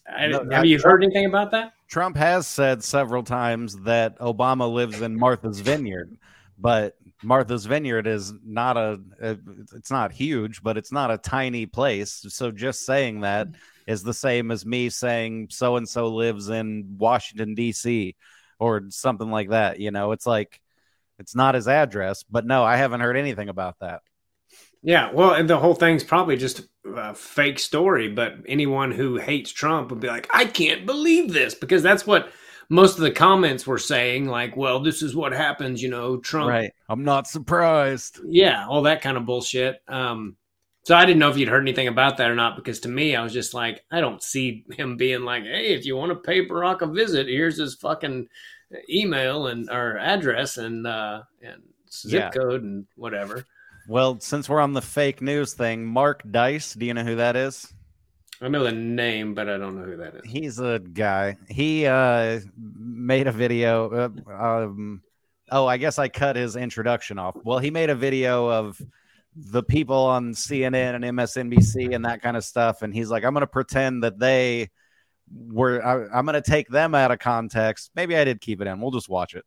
I, 0.08 0.28
No, 0.28 0.48
have 0.52 0.66
you 0.66 0.80
heard 0.80 1.04
anything 1.04 1.26
about 1.26 1.52
that? 1.52 1.74
Trump 1.90 2.18
has 2.18 2.48
said 2.48 2.84
several 2.84 3.24
times 3.24 3.76
that 3.82 4.18
Obama 4.20 4.72
lives 4.72 5.02
in 5.02 5.18
Martha's 5.18 5.60
Vineyard, 5.60 6.18
but 6.60 6.96
Martha's 7.24 7.66
Vineyard 7.66 8.08
is 8.08 8.34
not 8.44 8.78
a, 8.78 9.00
a- 9.22 9.38
it's 9.76 9.92
not 9.92 10.12
huge, 10.12 10.62
but 10.62 10.78
it's 10.78 10.92
not 10.92 11.12
a 11.12 11.18
tiny 11.18 11.66
place. 11.66 12.26
So 12.30 12.52
just 12.52 12.86
saying 12.86 13.22
that 13.22 13.48
is 13.88 14.04
the 14.04 14.14
same 14.14 14.52
as 14.52 14.66
me 14.66 14.90
saying 14.90 15.48
so 15.52 15.76
and 15.78 15.88
so 15.88 16.08
lives 16.08 16.50
in 16.50 16.96
Washington 16.98 17.56
D.C. 17.56 18.16
or 18.60 18.84
something 18.90 19.30
like 19.30 19.50
that. 19.50 19.80
You 19.80 19.92
know, 19.92 20.12
it's 20.12 20.26
like 20.26 20.60
it's 21.19 21.36
not 21.36 21.56
his 21.56 21.67
address, 21.67 22.23
but 22.23 22.45
no, 22.45 22.63
I 22.63 22.78
haven't 22.78 23.01
heard 23.01 23.17
anything 23.17 23.49
about 23.49 23.75
that. 23.80 24.01
Yeah, 24.82 25.12
well, 25.12 25.34
and 25.34 25.49
the 25.49 25.58
whole 25.58 25.73
thing's 25.73 26.04
probably 26.04 26.38
just 26.38 26.62
a 26.86 27.15
fake 27.15 27.58
story, 27.58 28.08
but 28.08 28.36
anyone 28.47 28.91
who 28.91 29.17
hates 29.17 29.51
Trump 29.51 29.89
would 29.89 29.99
be 29.99 30.08
like, 30.08 30.28
I 30.32 30.45
can't 30.45 30.86
believe 30.86 31.34
this 31.34 31.56
because 31.56 31.82
that's 31.82 32.06
what 32.06 32.32
most 32.69 32.95
of 32.95 33.01
the 33.01 33.12
comments 33.12 33.65
were 33.65 33.80
saying. 33.80 34.28
Like, 34.28 34.56
well, 34.56 34.80
this 34.80 35.01
is 35.01 35.15
what 35.15 35.32
happens, 35.32 35.82
you 35.82 35.89
know, 35.89 36.17
Trump. 36.17 36.49
Right. 36.49 36.71
I'm 36.88 37.04
not 37.04 37.28
surprised. 37.28 38.19
Yeah, 38.28 38.67
all 38.67 38.84
that 38.84 39.01
kind 39.01 39.17
of 39.17 39.25
bullshit. 39.25 39.82
Um, 39.88 40.38
so 40.84 40.95
I 40.95 41.06
didn't 41.06 41.19
know 41.19 41.32
if 41.32 41.38
you'd 41.38 41.49
heard 41.49 41.63
anything 41.63 41.88
about 41.88 42.17
that 42.17 42.30
or 42.30 42.36
not 42.36 42.56
because 42.56 42.82
to 42.82 42.89
me, 42.89 43.15
I 43.15 43.23
was 43.23 43.34
just 43.34 43.56
like, 43.56 43.84
I 43.89 44.01
don't 44.01 44.21
see 44.21 44.65
him 44.69 44.97
being 44.97 45.23
like, 45.23 45.43
hey, 45.43 45.73
if 45.73 45.84
you 45.86 45.95
want 45.95 46.12
to 46.12 46.15
pay 46.15 46.47
Barack 46.47 46.82
a 46.82 46.88
visit, 46.88 47.28
here's 47.28 47.58
his 47.58 47.73
fucking 47.73 48.28
email 48.89 49.47
and 49.47 49.69
our 49.69 49.97
address 49.97 50.58
and 50.58 50.86
uh, 50.88 51.21
and 51.41 51.62
zip 51.91 52.12
Yeah. 52.13 52.30
code 52.32 52.63
and 52.63 52.86
whatever. 52.95 53.45
Well, 53.88 54.19
since 54.19 54.49
we're 54.49 54.62
on 54.62 54.73
the 54.73 54.82
fake 54.82 55.21
news 55.21 55.54
thing, 55.54 55.86
Mark 55.86 56.23
Dice, 56.30 56.73
do 56.73 56.86
you 56.86 56.93
know 56.93 57.04
who 57.04 57.15
that 57.17 57.36
is? 57.36 57.71
I 58.41 58.47
know 58.49 58.63
the 58.63 58.71
name, 58.71 59.34
but 59.34 59.47
I 59.47 59.58
don't 59.58 59.75
know 59.78 59.84
who 59.86 59.97
that 59.97 60.15
is. 60.15 60.21
He's 60.25 60.60
a 60.60 60.80
guy. 60.80 61.38
He 61.49 61.86
uh, 61.86 62.39
made 62.58 63.28
a 63.28 63.32
video. 63.32 64.12
Uh, 64.28 64.34
um, 64.34 65.01
oh, 65.51 65.67
I 65.67 65.78
guess 65.78 65.99
I 65.99 66.10
cut 66.10 66.36
his 66.36 66.56
introduction 66.56 67.17
off. 67.17 67.36
Well, 67.45 67.60
he 67.60 67.71
made 67.71 67.89
a 67.89 67.95
video 67.95 68.49
of 68.49 68.82
the 69.36 69.63
people 69.63 69.95
on 69.97 70.34
CNN 70.34 70.95
and 70.95 71.04
MSNBC 71.04 71.93
and 71.95 72.04
that 72.06 72.21
kind 72.21 72.36
of 72.36 72.43
stuff, 72.43 72.82
and 72.82 72.93
he's 72.93 73.10
like, 73.10 73.23
"I'm 73.23 73.34
going 73.34 73.41
to 73.41 73.47
pretend 73.47 74.04
that 74.04 74.19
they 74.19 74.69
we're 75.34 75.82
I, 75.82 76.18
I'm 76.18 76.26
going 76.26 76.42
to 76.42 76.42
take 76.42 76.68
them 76.70 76.96
out 76.96 77.12
of 77.12 77.20
context. 77.20 77.92
Maybe 77.96 78.18
I 78.18 78.24
did 78.24 78.42
keep 78.42 78.62
it 78.62 78.68
in. 78.68 78.80
We'll 78.80 78.92
just 78.92 79.10
watch 79.10 79.36
it. 79.36 79.44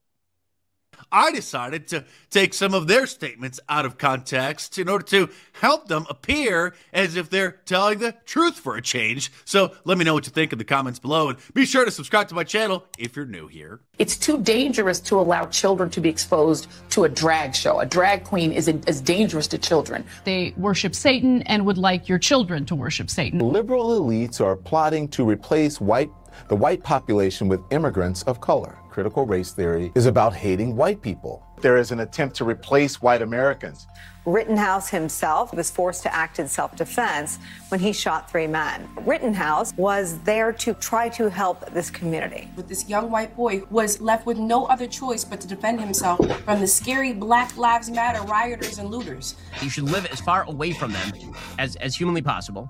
I 1.11 1.33
decided 1.33 1.89
to 1.89 2.05
take 2.31 2.55
some 2.55 2.75
of 2.75 2.87
their 2.87 3.07
statements 3.07 3.61
out 3.69 3.85
of 3.85 3.99
context 3.99 4.79
in 4.79 4.89
order 4.89 5.05
to 5.07 5.31
help 5.53 5.89
them 5.89 6.07
appear 6.11 6.75
as 6.93 7.17
if 7.17 7.31
they're 7.31 7.53
telling 7.65 7.99
the 7.99 8.15
truth 8.27 8.59
for 8.59 8.77
a 8.77 8.83
change. 8.83 9.33
So 9.45 9.73
let 9.85 9.99
me 9.99 10.05
know 10.05 10.15
what 10.15 10.27
you 10.27 10.33
think 10.33 10.53
in 10.53 10.59
the 10.59 10.65
comments 10.65 10.99
below 10.99 11.31
and 11.31 11.39
be 11.55 11.65
sure 11.67 11.85
to 11.85 11.91
subscribe 11.91 12.29
to 12.29 12.35
my 12.35 12.45
channel 12.45 12.85
if 12.99 13.17
you're 13.17 13.27
new 13.27 13.47
here. 13.47 13.81
It's 13.99 14.17
too 14.17 14.41
dangerous 14.41 15.01
to 15.01 15.19
allow 15.19 15.47
children 15.47 15.91
to 15.91 16.01
be 16.01 16.09
exposed 16.09 16.69
to 16.91 17.05
a 17.05 17.09
drag 17.09 17.55
show. 17.55 17.81
A 17.81 17.87
drag 17.87 18.25
queen 18.25 18.53
is, 18.53 18.69
is 18.69 19.01
dangerous 19.01 19.47
to 19.49 19.59
children. 19.59 20.05
They 20.25 20.55
worship 20.57 20.95
Satan 20.95 21.43
and 21.43 21.65
would 21.67 21.79
like 21.79 22.09
your 22.09 22.19
children 22.19 22.65
to 22.67 22.75
worship 22.75 23.11
Satan. 23.11 23.41
Liberal 23.41 24.01
elites 24.01 24.41
are 24.41 24.57
plotting 24.57 25.09
to 25.09 25.25
replace 25.29 25.81
white 25.81 26.11
the 26.47 26.57
white 26.57 26.83
population 26.83 27.49
with 27.49 27.61
immigrants 27.71 28.23
of 28.23 28.41
color. 28.41 28.79
Critical 28.99 29.27
race 29.27 29.53
theory 29.53 29.93
is 29.95 30.07
about 30.07 30.35
hating 30.35 30.75
white 30.75 31.01
people. 31.01 31.47
There 31.61 31.77
is 31.77 31.93
an 31.93 32.01
attempt 32.01 32.35
to 32.39 32.45
replace 32.45 33.01
white 33.01 33.23
Americans. 33.23 33.87
Rittenhouse 34.27 34.89
himself 34.89 35.55
was 35.55 35.71
forced 35.71 36.03
to 36.03 36.13
act 36.13 36.41
in 36.41 36.49
self 36.49 36.75
defense 36.75 37.39
when 37.69 37.79
he 37.79 37.93
shot 37.93 38.29
three 38.29 38.49
men. 38.49 38.89
Rittenhouse 39.03 39.73
was 39.77 40.19
there 40.23 40.53
to 40.55 40.75
try 40.75 41.09
to 41.11 41.31
help 41.31 41.73
this 41.73 41.91
community. 41.91 42.51
But 42.57 42.67
this 42.67 42.89
young 42.89 43.09
white 43.09 43.37
boy 43.37 43.63
was 43.71 44.01
left 44.01 44.27
with 44.27 44.37
no 44.37 44.67
other 44.67 44.89
choice 44.89 45.25
but 45.25 45.41
to 45.43 45.47
defend 45.47 45.79
himself 45.79 46.19
from 46.43 46.59
the 46.59 46.67
scary 46.67 47.13
Black 47.13 47.57
Lives 47.57 47.89
Matter 47.93 48.23
rioters 48.23 48.79
and 48.79 48.91
looters. 48.91 49.37
You 49.63 49.71
should 49.71 49.85
live 49.85 50.07
as 50.07 50.21
far 50.21 50.43
away 50.49 50.73
from 50.73 50.91
them 50.91 51.13
as, 51.61 51.77
as 51.77 51.95
humanly 51.95 52.23
possible. 52.23 52.69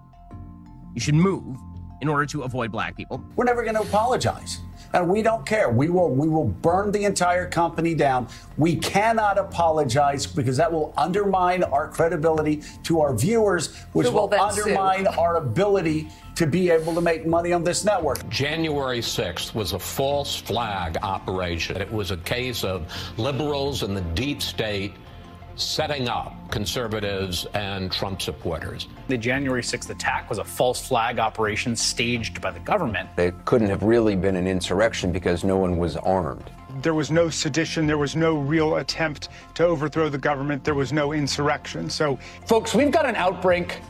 You 0.94 1.00
should 1.00 1.14
move 1.14 1.56
in 2.02 2.08
order 2.08 2.26
to 2.26 2.42
avoid 2.42 2.70
black 2.70 2.98
people. 2.98 3.24
We're 3.34 3.44
never 3.44 3.62
going 3.62 3.76
to 3.76 3.80
apologize. 3.80 4.60
And 4.92 5.08
we 5.08 5.22
don't 5.22 5.44
care. 5.44 5.68
We 5.70 5.90
will 5.90 6.10
we 6.10 6.28
will 6.28 6.46
burn 6.46 6.92
the 6.92 7.04
entire 7.04 7.48
company 7.48 7.94
down. 7.94 8.28
We 8.56 8.76
cannot 8.76 9.38
apologize 9.38 10.26
because 10.26 10.56
that 10.56 10.72
will 10.72 10.94
undermine 10.96 11.62
our 11.62 11.88
credibility 11.88 12.62
to 12.84 13.00
our 13.00 13.14
viewers, 13.14 13.76
which 13.92 14.06
Who 14.06 14.14
will 14.14 14.28
will 14.28 14.40
undermine 14.40 15.04
sue? 15.04 15.20
our 15.20 15.36
ability 15.36 16.08
to 16.36 16.46
be 16.46 16.70
able 16.70 16.94
to 16.94 17.00
make 17.00 17.26
money 17.26 17.52
on 17.52 17.64
this 17.64 17.84
network. 17.84 18.26
January 18.28 19.00
6th 19.00 19.54
was 19.54 19.72
a 19.72 19.78
false 19.78 20.36
flag 20.36 20.96
operation. 21.02 21.76
It 21.76 21.92
was 21.92 22.12
a 22.12 22.16
case 22.16 22.62
of 22.62 22.92
liberals 23.16 23.82
and 23.82 23.96
the 23.96 24.02
deep 24.14 24.40
state 24.40 24.92
setting 25.58 26.08
up 26.08 26.34
conservatives 26.50 27.46
and 27.54 27.90
Trump 27.90 28.22
supporters. 28.22 28.86
The 29.08 29.18
January 29.18 29.62
6th 29.62 29.90
attack 29.90 30.28
was 30.28 30.38
a 30.38 30.44
false 30.44 30.86
flag 30.86 31.18
operation 31.18 31.74
staged 31.74 32.40
by 32.40 32.50
the 32.50 32.60
government. 32.60 33.08
It 33.18 33.34
couldn't 33.44 33.68
have 33.68 33.82
really 33.82 34.16
been 34.16 34.36
an 34.36 34.46
insurrection 34.46 35.12
because 35.12 35.44
no 35.44 35.58
one 35.58 35.76
was 35.76 35.96
armed. 35.96 36.50
There 36.80 36.94
was 36.94 37.10
no 37.10 37.28
sedition. 37.28 37.86
There 37.86 37.98
was 37.98 38.14
no 38.14 38.36
real 38.36 38.76
attempt 38.76 39.30
to 39.54 39.64
overthrow 39.64 40.08
the 40.08 40.18
government. 40.18 40.62
There 40.62 40.74
was 40.74 40.92
no 40.92 41.12
insurrection. 41.12 41.90
So, 41.90 42.18
folks, 42.46 42.74
we've 42.74 42.92
got 42.92 43.04
an 43.04 43.16
outbreak 43.16 43.80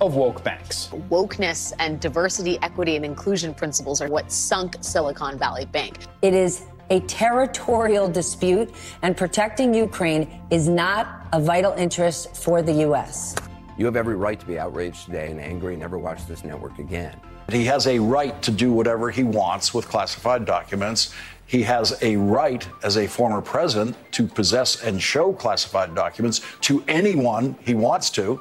of 0.00 0.14
woke 0.14 0.42
banks. 0.44 0.88
Wokeness 1.10 1.72
and 1.78 2.00
diversity, 2.00 2.58
equity, 2.62 2.96
and 2.96 3.04
inclusion 3.04 3.52
principles 3.52 4.00
are 4.00 4.08
what 4.08 4.32
sunk 4.32 4.76
Silicon 4.80 5.38
Valley 5.38 5.66
Bank. 5.66 5.98
It 6.22 6.32
is 6.32 6.66
a 6.90 7.00
territorial 7.00 8.08
dispute, 8.08 8.74
and 9.02 9.16
protecting 9.16 9.74
Ukraine 9.74 10.40
is 10.50 10.68
not 10.68 11.26
a 11.32 11.40
vital 11.40 11.72
interest 11.72 12.36
for 12.36 12.62
the 12.62 12.72
U.S. 12.72 13.34
You 13.76 13.84
have 13.86 13.96
every 13.96 14.16
right 14.16 14.40
to 14.40 14.46
be 14.46 14.58
outraged 14.58 15.04
today 15.04 15.30
and 15.30 15.40
angry 15.40 15.74
and 15.74 15.80
never 15.80 15.98
watch 15.98 16.26
this 16.26 16.44
network 16.44 16.78
again. 16.78 17.16
He 17.50 17.64
has 17.64 17.86
a 17.86 17.98
right 17.98 18.40
to 18.42 18.50
do 18.50 18.72
whatever 18.72 19.10
he 19.10 19.22
wants 19.22 19.72
with 19.72 19.88
classified 19.88 20.44
documents. 20.44 21.14
He 21.46 21.62
has 21.62 21.96
a 22.02 22.16
right 22.16 22.68
as 22.82 22.98
a 22.98 23.06
former 23.06 23.40
president 23.40 23.96
to 24.12 24.26
possess 24.26 24.82
and 24.82 25.00
show 25.00 25.32
classified 25.32 25.94
documents 25.94 26.42
to 26.62 26.84
anyone 26.88 27.56
he 27.64 27.74
wants 27.74 28.10
to. 28.10 28.40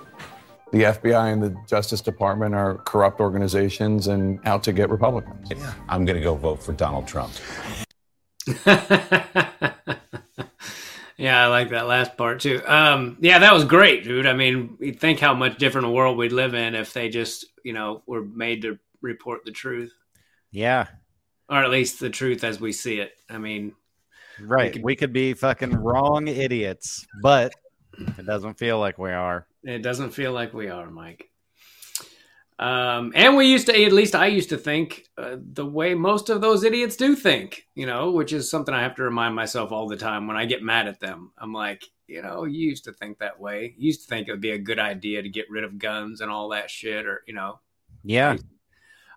The 0.74 0.84
FBI 0.84 1.32
and 1.32 1.42
the 1.42 1.56
Justice 1.68 2.02
Department 2.02 2.54
are 2.54 2.76
corrupt 2.80 3.22
organizations 3.22 4.08
and 4.08 4.46
out 4.46 4.62
to 4.64 4.74
get 4.74 4.90
Republicans. 4.90 5.52
I'm 5.88 6.04
going 6.04 6.18
to 6.18 6.24
go 6.24 6.36
vote 6.36 6.62
for 6.62 6.74
Donald 6.74 7.08
Trump. 7.08 7.32
Yeah, 11.20 11.44
I 11.44 11.48
like 11.48 11.72
that 11.72 11.88
last 11.88 12.16
part 12.16 12.42
too. 12.42 12.62
Um, 12.68 13.18
yeah, 13.20 13.40
that 13.40 13.52
was 13.52 13.66
great, 13.66 14.04
dude. 14.04 14.28
I 14.28 14.34
mean, 14.34 14.78
you 14.80 14.94
think 14.94 15.20
how 15.20 15.34
much 15.34 15.58
different 15.58 15.88
a 15.88 15.90
world 15.90 16.16
we'd 16.16 16.32
live 16.32 16.54
in 16.54 16.76
if 16.76 16.94
they 16.94 17.10
just, 17.10 17.46
you 17.64 17.74
know, 17.74 18.04
were 18.06 18.24
made 18.24 18.62
to 18.62 18.78
report 19.02 19.44
the 19.44 19.52
truth, 19.52 19.92
Yeah. 20.52 20.86
or 21.50 21.64
at 21.64 21.72
least 21.72 22.00
the 22.00 22.12
truth 22.12 22.44
as 22.44 22.60
we 22.62 22.72
see 22.72 23.00
it. 23.00 23.14
I 23.32 23.40
mean, 23.40 23.74
Right. 24.40 24.80
We 24.80 24.96
could, 24.96 25.12
be 25.12 25.34
fucking 25.34 25.74
wrong 25.76 26.28
idiots, 26.28 27.08
but 27.24 27.52
it 27.98 28.28
doesn't 28.28 28.60
feel 28.60 28.78
like 28.78 29.00
we 29.00 29.10
are. 29.12 29.48
it 29.64 29.80
doesn't 29.80 30.12
feel 30.12 30.34
like 30.34 30.54
we 30.54 30.70
are, 30.70 30.92
Mike. 30.92 31.32
Um, 32.60 33.12
and 33.14 33.36
we 33.38 33.46
used 33.52 33.68
to, 33.68 33.84
at 33.84 33.92
least 33.92 34.16
I 34.16 34.28
used 34.28 34.50
to 34.50 34.58
think 34.58 35.06
uh, 35.18 35.38
the 35.54 35.66
way 35.66 35.94
most 35.94 36.30
of 36.30 36.42
those 36.42 36.64
idiots 36.64 36.96
do 36.96 37.16
think, 37.16 37.68
you 37.76 37.86
know, 37.86 38.12
which 38.12 38.34
is 38.34 38.50
something 38.50 38.74
I 38.74 38.82
have 38.82 38.96
to 38.96 39.04
remind 39.04 39.36
myself 39.36 39.72
all 39.72 39.88
the 39.88 39.96
time 39.96 40.26
when 40.26 40.38
I 40.38 40.46
get 40.46 40.64
mad 40.64 40.88
at 40.88 41.00
them. 41.00 41.32
I'm 41.38 41.54
like, 41.54 41.84
you 42.08 42.22
know, 42.22 42.46
you 42.46 42.68
used 42.70 42.86
to 42.86 42.94
think 42.94 43.20
that 43.20 43.40
way. 43.40 43.76
You 43.78 43.88
used 43.88 44.02
to 44.04 44.08
think 44.08 44.28
it 44.28 44.32
would 44.32 44.42
be 44.42 44.52
a 44.52 44.58
good 44.58 44.80
idea 44.80 45.22
to 45.22 45.30
get 45.30 45.52
rid 45.52 45.64
of 45.64 45.78
guns 45.78 46.22
and 46.22 46.32
all 46.32 46.50
that 46.50 46.72
shit, 46.72 47.06
or 47.06 47.22
you 47.28 47.34
know, 47.34 47.60
Yeah. 48.04 48.38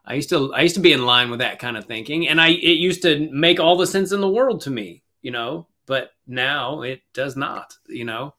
I 0.04 0.14
used 0.14 0.30
to 0.30 0.52
I 0.52 0.62
used 0.62 0.74
to 0.74 0.80
be 0.80 0.92
in 0.92 1.06
line 1.06 1.30
with 1.30 1.40
that 1.40 1.58
kind 1.58 1.76
of 1.76 1.84
thinking, 1.84 2.26
and 2.28 2.40
I 2.40 2.48
it 2.48 2.78
used 2.78 3.02
to 3.02 3.30
make 3.30 3.60
all 3.60 3.76
the 3.76 3.86
sense 3.86 4.12
in 4.12 4.20
the 4.20 4.30
world 4.30 4.62
to 4.62 4.70
me, 4.70 5.02
you 5.22 5.30
know. 5.30 5.68
But 5.86 6.10
now 6.26 6.82
it 6.82 7.02
does 7.14 7.36
not, 7.36 7.74
you 7.86 8.04
know. 8.04 8.34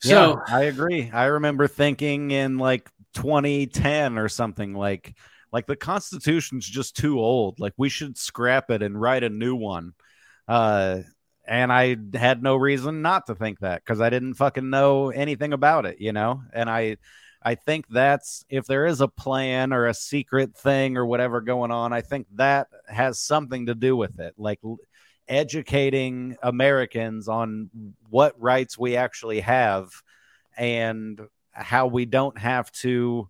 So 0.00 0.42
yeah, 0.48 0.54
I 0.54 0.62
agree. 0.64 1.10
I 1.12 1.24
remember 1.26 1.68
thinking 1.68 2.30
in 2.30 2.58
like 2.58 2.88
2010 3.12 4.18
or 4.18 4.28
something 4.28 4.74
like 4.74 5.16
like 5.52 5.66
the 5.66 5.76
constitution's 5.76 6.66
just 6.66 6.96
too 6.96 7.20
old. 7.20 7.60
Like 7.60 7.74
we 7.76 7.88
should 7.88 8.16
scrap 8.16 8.70
it 8.70 8.82
and 8.82 9.00
write 9.00 9.24
a 9.24 9.28
new 9.28 9.54
one. 9.54 9.92
Uh 10.48 11.00
and 11.46 11.72
I 11.72 11.96
had 12.14 12.42
no 12.42 12.56
reason 12.56 13.02
not 13.02 13.26
to 13.26 13.34
think 13.34 13.60
that 13.60 13.84
cuz 13.84 14.00
I 14.00 14.10
didn't 14.10 14.34
fucking 14.34 14.70
know 14.70 15.10
anything 15.10 15.52
about 15.52 15.86
it, 15.86 16.00
you 16.00 16.12
know? 16.12 16.42
And 16.52 16.70
I 16.70 16.96
I 17.42 17.56
think 17.56 17.88
that's 17.88 18.44
if 18.48 18.66
there 18.66 18.86
is 18.86 19.00
a 19.00 19.08
plan 19.08 19.72
or 19.72 19.86
a 19.86 19.94
secret 19.94 20.56
thing 20.56 20.96
or 20.96 21.04
whatever 21.04 21.40
going 21.40 21.70
on, 21.72 21.92
I 21.92 22.00
think 22.00 22.26
that 22.34 22.68
has 22.86 23.18
something 23.18 23.66
to 23.66 23.74
do 23.74 23.96
with 23.96 24.20
it. 24.20 24.34
Like 24.38 24.60
educating 25.28 26.36
Americans 26.42 27.28
on 27.28 27.70
what 28.10 28.40
rights 28.40 28.78
we 28.78 28.96
actually 28.96 29.40
have 29.40 29.90
and 30.56 31.20
how 31.52 31.86
we 31.86 32.04
don't 32.04 32.38
have 32.38 32.70
to 32.72 33.28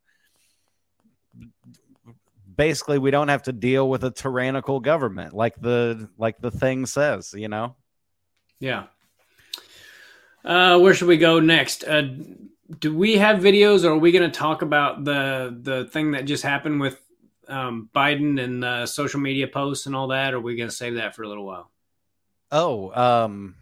basically 2.57 2.99
we 2.99 3.11
don't 3.11 3.29
have 3.29 3.43
to 3.45 3.53
deal 3.53 3.89
with 3.89 4.05
a 4.05 4.11
tyrannical 4.11 4.81
government 4.81 5.35
like 5.35 5.61
the 5.61 6.09
like 6.19 6.39
the 6.41 6.51
thing 6.51 6.87
says, 6.87 7.35
you 7.37 7.49
know. 7.49 7.77
Yeah. 8.61 8.85
Uh, 10.45 10.79
where 10.79 10.95
should 10.95 11.09
we 11.09 11.19
go 11.19 11.41
next? 11.41 11.85
Uh, 11.85 12.03
do 12.79 12.95
we 12.95 13.17
have 13.17 13.41
videos, 13.41 13.85
or 13.85 13.91
are 13.91 13.99
we 13.99 14.13
going 14.13 14.29
to 14.31 14.37
talk 14.37 14.63
about 14.63 15.05
the 15.05 15.57
the 15.61 15.85
thing 15.87 16.13
that 16.13 16.25
just 16.25 16.43
happened 16.43 16.81
with 16.81 17.01
um, 17.49 17.89
Biden 17.95 18.43
and 18.43 18.65
uh, 18.65 18.87
social 18.87 19.21
media 19.21 19.47
posts 19.47 19.87
and 19.87 19.95
all 19.95 20.09
that? 20.09 20.35
Or 20.35 20.39
are 20.39 20.41
we 20.41 20.57
going 20.57 20.69
to 20.69 20.75
save 20.75 20.95
that 20.95 21.15
for 21.15 21.23
a 21.23 21.29
little 21.29 21.45
while? 21.45 21.71
Oh, 22.51 22.93
um 22.93 23.57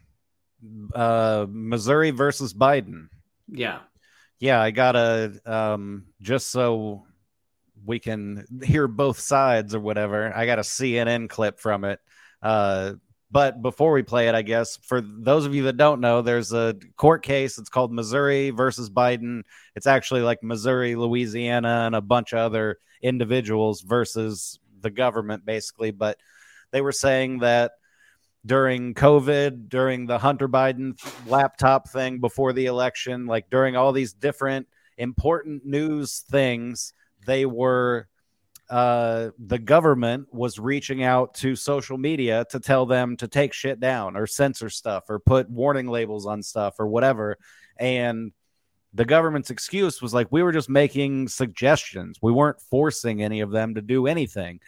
uh 0.95 1.47
Missouri 1.49 2.11
versus 2.11 2.53
Biden. 2.53 3.09
Yeah. 3.49 3.79
Yeah, 4.41 4.61
I 4.61 4.71
got 4.71 4.93
to 4.93 5.41
um 5.45 6.07
just 6.21 6.51
so 6.51 7.07
we 7.85 7.99
can 7.99 8.45
hear 8.63 8.89
both 8.89 9.19
sides 9.21 9.75
or 9.75 9.81
whatever. 9.81 10.35
I 10.35 10.47
got 10.47 10.59
a 10.59 10.63
CNN 10.63 11.29
clip 11.29 11.61
from 11.61 11.85
it. 11.85 12.01
Uh 12.43 12.95
but 13.31 13.63
before 13.63 13.93
we 13.93 14.03
play 14.03 14.27
it, 14.29 14.35
I 14.35 14.43
guess 14.43 14.77
for 14.83 15.01
those 15.01 15.47
of 15.47 15.55
you 15.55 15.65
that 15.65 15.77
don't 15.77 16.01
know, 16.01 16.21
there's 16.21 16.53
a 16.53 16.75
court 16.97 17.23
case. 17.23 17.59
It's 17.59 17.69
called 17.69 17.93
Missouri 17.93 18.51
versus 18.51 18.91
Biden. 18.91 19.43
It's 19.77 19.87
actually 19.87 20.23
like 20.23 20.43
Missouri, 20.43 20.97
Louisiana, 20.97 21.85
and 21.87 21.95
a 21.95 22.01
bunch 22.01 22.33
of 22.33 22.41
other 22.41 22.79
individuals 23.03 23.83
versus 23.83 24.59
the 24.81 24.91
government, 24.91 25.45
basically. 25.47 25.93
But 25.93 26.19
they 26.73 26.81
were 26.81 26.91
saying 26.91 27.39
that 27.39 27.73
during 28.45 28.95
COVID, 28.95 29.69
during 29.69 30.07
the 30.07 30.19
Hunter 30.19 30.49
Biden 30.49 30.99
laptop 31.27 31.89
thing 31.91 32.21
before 32.21 32.53
the 32.53 32.67
election, 32.67 33.27
like 33.27 33.51
during 33.51 33.77
all 33.77 33.93
these 33.93 34.13
different 34.13 34.67
important 34.97 35.65
news 35.65 36.25
things, 36.31 36.93
they 37.27 37.47
were 37.47 38.09
uh, 38.71 39.31
the 39.39 39.59
government 39.59 40.33
was 40.33 40.61
reaching 40.61 41.03
out 41.03 41.35
to 41.35 41.57
social 41.57 41.99
media 41.99 42.47
to 42.51 42.61
tell 42.61 42.87
them 42.87 43.17
to 43.17 43.27
take 43.27 43.53
shit 43.53 43.81
down 43.81 44.17
or 44.17 44.29
censor 44.29 44.71
stuff 44.71 45.05
or 45.09 45.19
put 45.19 45.51
warning 45.51 45.89
labels 45.89 46.25
on 46.25 46.41
stuff 46.41 46.77
or 46.79 46.87
whatever. 46.87 47.37
And 47.79 48.31
the 48.95 49.05
government's 49.05 49.51
excuse 49.51 50.01
was 50.01 50.15
like 50.15 50.29
we 50.31 50.45
were 50.45 50.53
just 50.53 50.69
making 50.69 51.29
suggestions. 51.29 52.19
We 52.23 52.31
weren't 52.31 52.61
forcing 52.61 53.23
any 53.23 53.41
of 53.41 53.51
them 53.51 53.75
to 53.75 53.83
do 53.83 54.07
anything. 54.07 54.61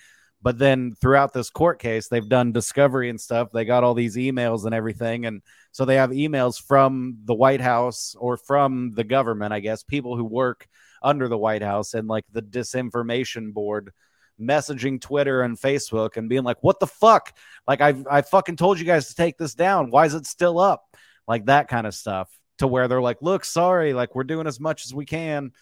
But 0.43 0.59
then 0.59 0.95
throughout 1.01 1.32
this 1.32 1.51
court 1.51 1.78
case, 1.78 2.09
they've 2.09 2.28
done 2.28 2.53
discovery 2.53 3.09
and 3.09 3.20
stuff. 3.20 3.53
They 3.53 3.64
got 3.64 3.84
all 3.84 3.95
these 3.95 4.16
emails 4.16 4.64
and 4.64 4.74
everything. 4.74 5.24
And 5.24 5.43
so 5.70 5.84
they 5.84 5.97
have 5.97 6.11
emails 6.11 6.61
from 6.61 7.18
the 7.24 7.34
White 7.34 7.61
House 7.61 8.16
or 8.18 8.36
from 8.36 8.93
the 8.95 9.05
government, 9.05 9.53
I 9.53 9.61
guess, 9.61 9.84
people 9.84 10.16
who 10.16 10.24
work 10.24 10.66
under 11.03 11.28
the 11.28 11.38
White 11.38 11.62
House 11.62 11.95
and 11.95 12.09
like 12.09 12.24
the 12.32 12.43
disinformation 12.43 13.53
board 13.53 13.93
messaging 14.40 15.01
Twitter 15.01 15.43
and 15.43 15.59
Facebook 15.59 16.16
and 16.16 16.28
being 16.28 16.43
like, 16.43 16.59
what 16.61 16.80
the 16.80 16.86
fuck? 16.88 17.36
Like, 17.68 17.80
I, 17.80 17.95
I 18.11 18.22
fucking 18.22 18.57
told 18.57 18.80
you 18.80 18.84
guys 18.84 19.09
to 19.09 19.14
take 19.14 19.38
this 19.38 19.55
down. 19.55 19.90
Why 19.90 20.07
is 20.07 20.14
it 20.14 20.26
still 20.26 20.59
up? 20.59 20.84
Like 21.28 21.47
that 21.47 21.68
kind 21.68 21.86
of 21.86 21.95
stuff 21.95 22.28
to 22.59 22.66
where 22.66 22.88
they're 22.88 23.01
like, 23.01 23.22
look, 23.22 23.45
sorry, 23.45 23.93
like 23.93 24.14
we're 24.14 24.24
doing 24.24 24.49
as 24.49 24.59
much 24.59 24.86
as 24.86 24.95
we 24.95 25.05
can. 25.05 25.53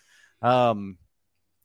Um, 0.40 0.96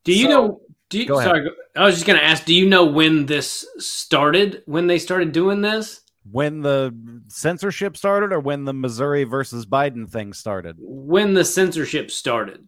Do 0.05 0.13
you 0.13 0.23
so- 0.23 0.29
know? 0.29 0.61
Do 0.87 0.99
you, 0.99 1.07
sorry, 1.07 1.49
I 1.75 1.83
was 1.83 1.95
just 1.95 2.05
going 2.05 2.19
to 2.19 2.23
ask. 2.23 2.45
Do 2.45 2.53
you 2.53 2.69
know 2.69 2.85
when 2.85 3.25
this 3.25 3.67
started? 3.79 4.61
When 4.67 4.85
they 4.85 4.99
started 4.99 5.31
doing 5.31 5.61
this? 5.61 6.01
when 6.31 6.61
the 6.61 6.95
censorship 7.27 7.95
started 7.95 8.33
or 8.33 8.39
when 8.39 8.65
the 8.65 8.73
Missouri 8.73 9.23
versus 9.23 9.65
Biden 9.65 10.09
thing 10.09 10.33
started? 10.33 10.77
When 10.79 11.33
the 11.33 11.45
censorship 11.45 12.11
started? 12.11 12.67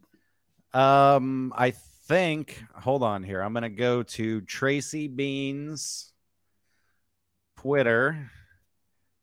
Um, 0.72 1.52
I 1.56 1.72
think. 2.06 2.62
Hold 2.74 3.02
on 3.02 3.22
here. 3.22 3.40
I'm 3.40 3.52
gonna 3.52 3.68
go 3.68 4.02
to 4.02 4.40
Tracy 4.42 5.08
Beanz 5.08 6.10
Twitter 7.58 8.30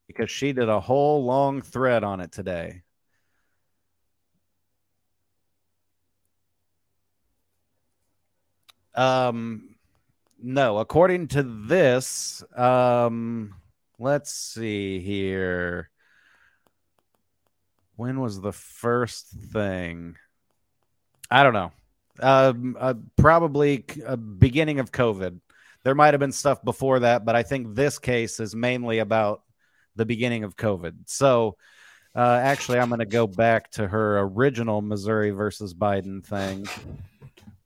because 0.07 0.29
she 0.29 0.53
did 0.53 0.69
a 0.69 0.79
whole 0.79 1.23
long 1.23 1.61
thread 1.61 2.03
on 2.03 2.19
it 2.19 2.31
today. 2.31 2.81
Um, 8.95 9.75
no, 10.41 10.77
according 10.77 11.29
to 11.29 11.43
this, 11.43 12.43
um, 12.55 13.55
let's 13.99 14.33
see 14.33 14.99
here. 14.99 15.89
When 17.95 18.19
was 18.19 18.41
the 18.41 18.51
first 18.51 19.27
thing? 19.27 20.17
I 21.31 21.43
don't 21.43 21.53
know. 21.53 21.71
Um, 22.19 22.77
uh, 22.79 22.93
probably 23.15 23.85
c- 23.89 24.03
uh, 24.03 24.15
beginning 24.15 24.79
of 24.79 24.91
COVID. 24.91 25.39
There 25.83 25.95
might 25.95 26.13
have 26.13 26.19
been 26.19 26.31
stuff 26.31 26.63
before 26.63 26.99
that, 26.99 27.25
but 27.25 27.35
I 27.35 27.43
think 27.43 27.75
this 27.75 27.99
case 27.99 28.39
is 28.39 28.55
mainly 28.55 28.99
about 28.99 29.43
the 29.95 30.05
beginning 30.05 30.43
of 30.43 30.55
COVID. 30.55 30.93
So, 31.05 31.57
uh, 32.15 32.39
actually, 32.41 32.79
I'm 32.79 32.89
going 32.89 32.99
to 32.99 33.05
go 33.05 33.27
back 33.27 33.71
to 33.71 33.87
her 33.87 34.19
original 34.19 34.81
Missouri 34.81 35.31
versus 35.31 35.73
Biden 35.73 36.23
thing. 36.23 36.65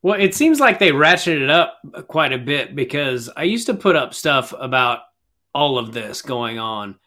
Well, 0.02 0.18
it 0.18 0.34
seems 0.34 0.60
like 0.60 0.78
they 0.78 0.92
ratcheted 0.92 1.42
it 1.42 1.50
up 1.50 1.78
quite 2.08 2.32
a 2.32 2.38
bit 2.38 2.74
because 2.74 3.28
I 3.36 3.42
used 3.42 3.66
to 3.66 3.74
put 3.74 3.96
up 3.96 4.14
stuff 4.14 4.54
about 4.58 5.00
all 5.54 5.78
of 5.78 5.92
this 5.92 6.22
going 6.22 6.58
on 6.58 6.98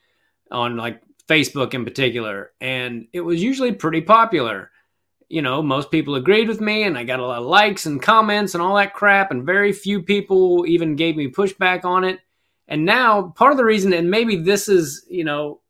on 0.51 0.77
like 0.77 1.01
Facebook 1.27 1.73
in 1.73 1.85
particular, 1.85 2.51
and 2.61 3.07
it 3.11 3.21
was 3.21 3.41
usually 3.41 3.71
pretty 3.71 4.01
popular. 4.01 4.69
You 5.27 5.41
know, 5.41 5.63
most 5.63 5.89
people 5.89 6.13
agreed 6.15 6.47
with 6.47 6.61
me, 6.61 6.83
and 6.83 6.95
I 6.95 7.03
got 7.03 7.19
a 7.19 7.25
lot 7.25 7.39
of 7.39 7.47
likes 7.47 7.87
and 7.87 7.99
comments 8.01 8.53
and 8.53 8.61
all 8.61 8.75
that 8.75 8.93
crap, 8.93 9.31
and 9.31 9.43
very 9.43 9.71
few 9.73 10.03
people 10.03 10.65
even 10.67 10.95
gave 10.95 11.15
me 11.15 11.31
pushback 11.31 11.85
on 11.85 12.03
it. 12.03 12.19
And 12.67 12.85
now, 12.85 13.33
part 13.35 13.51
of 13.51 13.57
the 13.57 13.65
reason, 13.65 13.93
and 13.93 14.11
maybe 14.11 14.35
this 14.35 14.69
is, 14.69 15.05
you 15.09 15.23
know, 15.23 15.61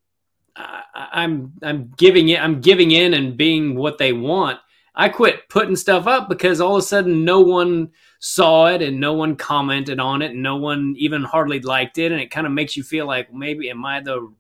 I, 0.58 0.84
I'm 0.94 1.54
I'm 1.62 1.94
giving 1.96 2.28
it, 2.30 2.42
I'm 2.42 2.60
giving 2.60 2.92
in 2.92 3.14
and 3.14 3.38
being 3.38 3.76
what 3.76 3.98
they 3.98 4.12
want. 4.12 4.60
I 4.96 5.10
quit 5.10 5.50
putting 5.50 5.76
stuff 5.76 6.06
up 6.06 6.30
because 6.30 6.62
all 6.62 6.76
of 6.76 6.84
a 6.84 6.86
sudden 6.86 7.26
no 7.26 7.40
one 7.40 7.92
saw 8.20 8.68
it 8.68 8.82
and 8.82 9.00
no 9.00 9.14
one 9.14 9.36
commented 9.36 10.00
on 10.00 10.22
it 10.22 10.32
and 10.32 10.44
no 10.44 10.58
one 10.58 10.94
even 10.98 11.24
hardly 11.24 11.60
liked 11.60 11.98
it. 11.98 12.12
And 12.12 12.22
it 12.22 12.32
kind 12.32 12.46
of 12.46 12.54
makes 12.54 12.78
you 12.78 12.84
feel 12.84 13.08
like 13.08 13.34
maybe 13.34 13.70
am 13.70 13.84
I 13.84 14.02
the 14.02 14.34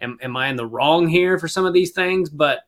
am, 0.00 0.18
am 0.22 0.36
I 0.36 0.48
in 0.48 0.56
the 0.56 0.66
wrong 0.66 1.08
here 1.08 1.38
for 1.38 1.48
some 1.48 1.66
of 1.66 1.72
these 1.72 1.90
things? 1.90 2.30
But 2.30 2.60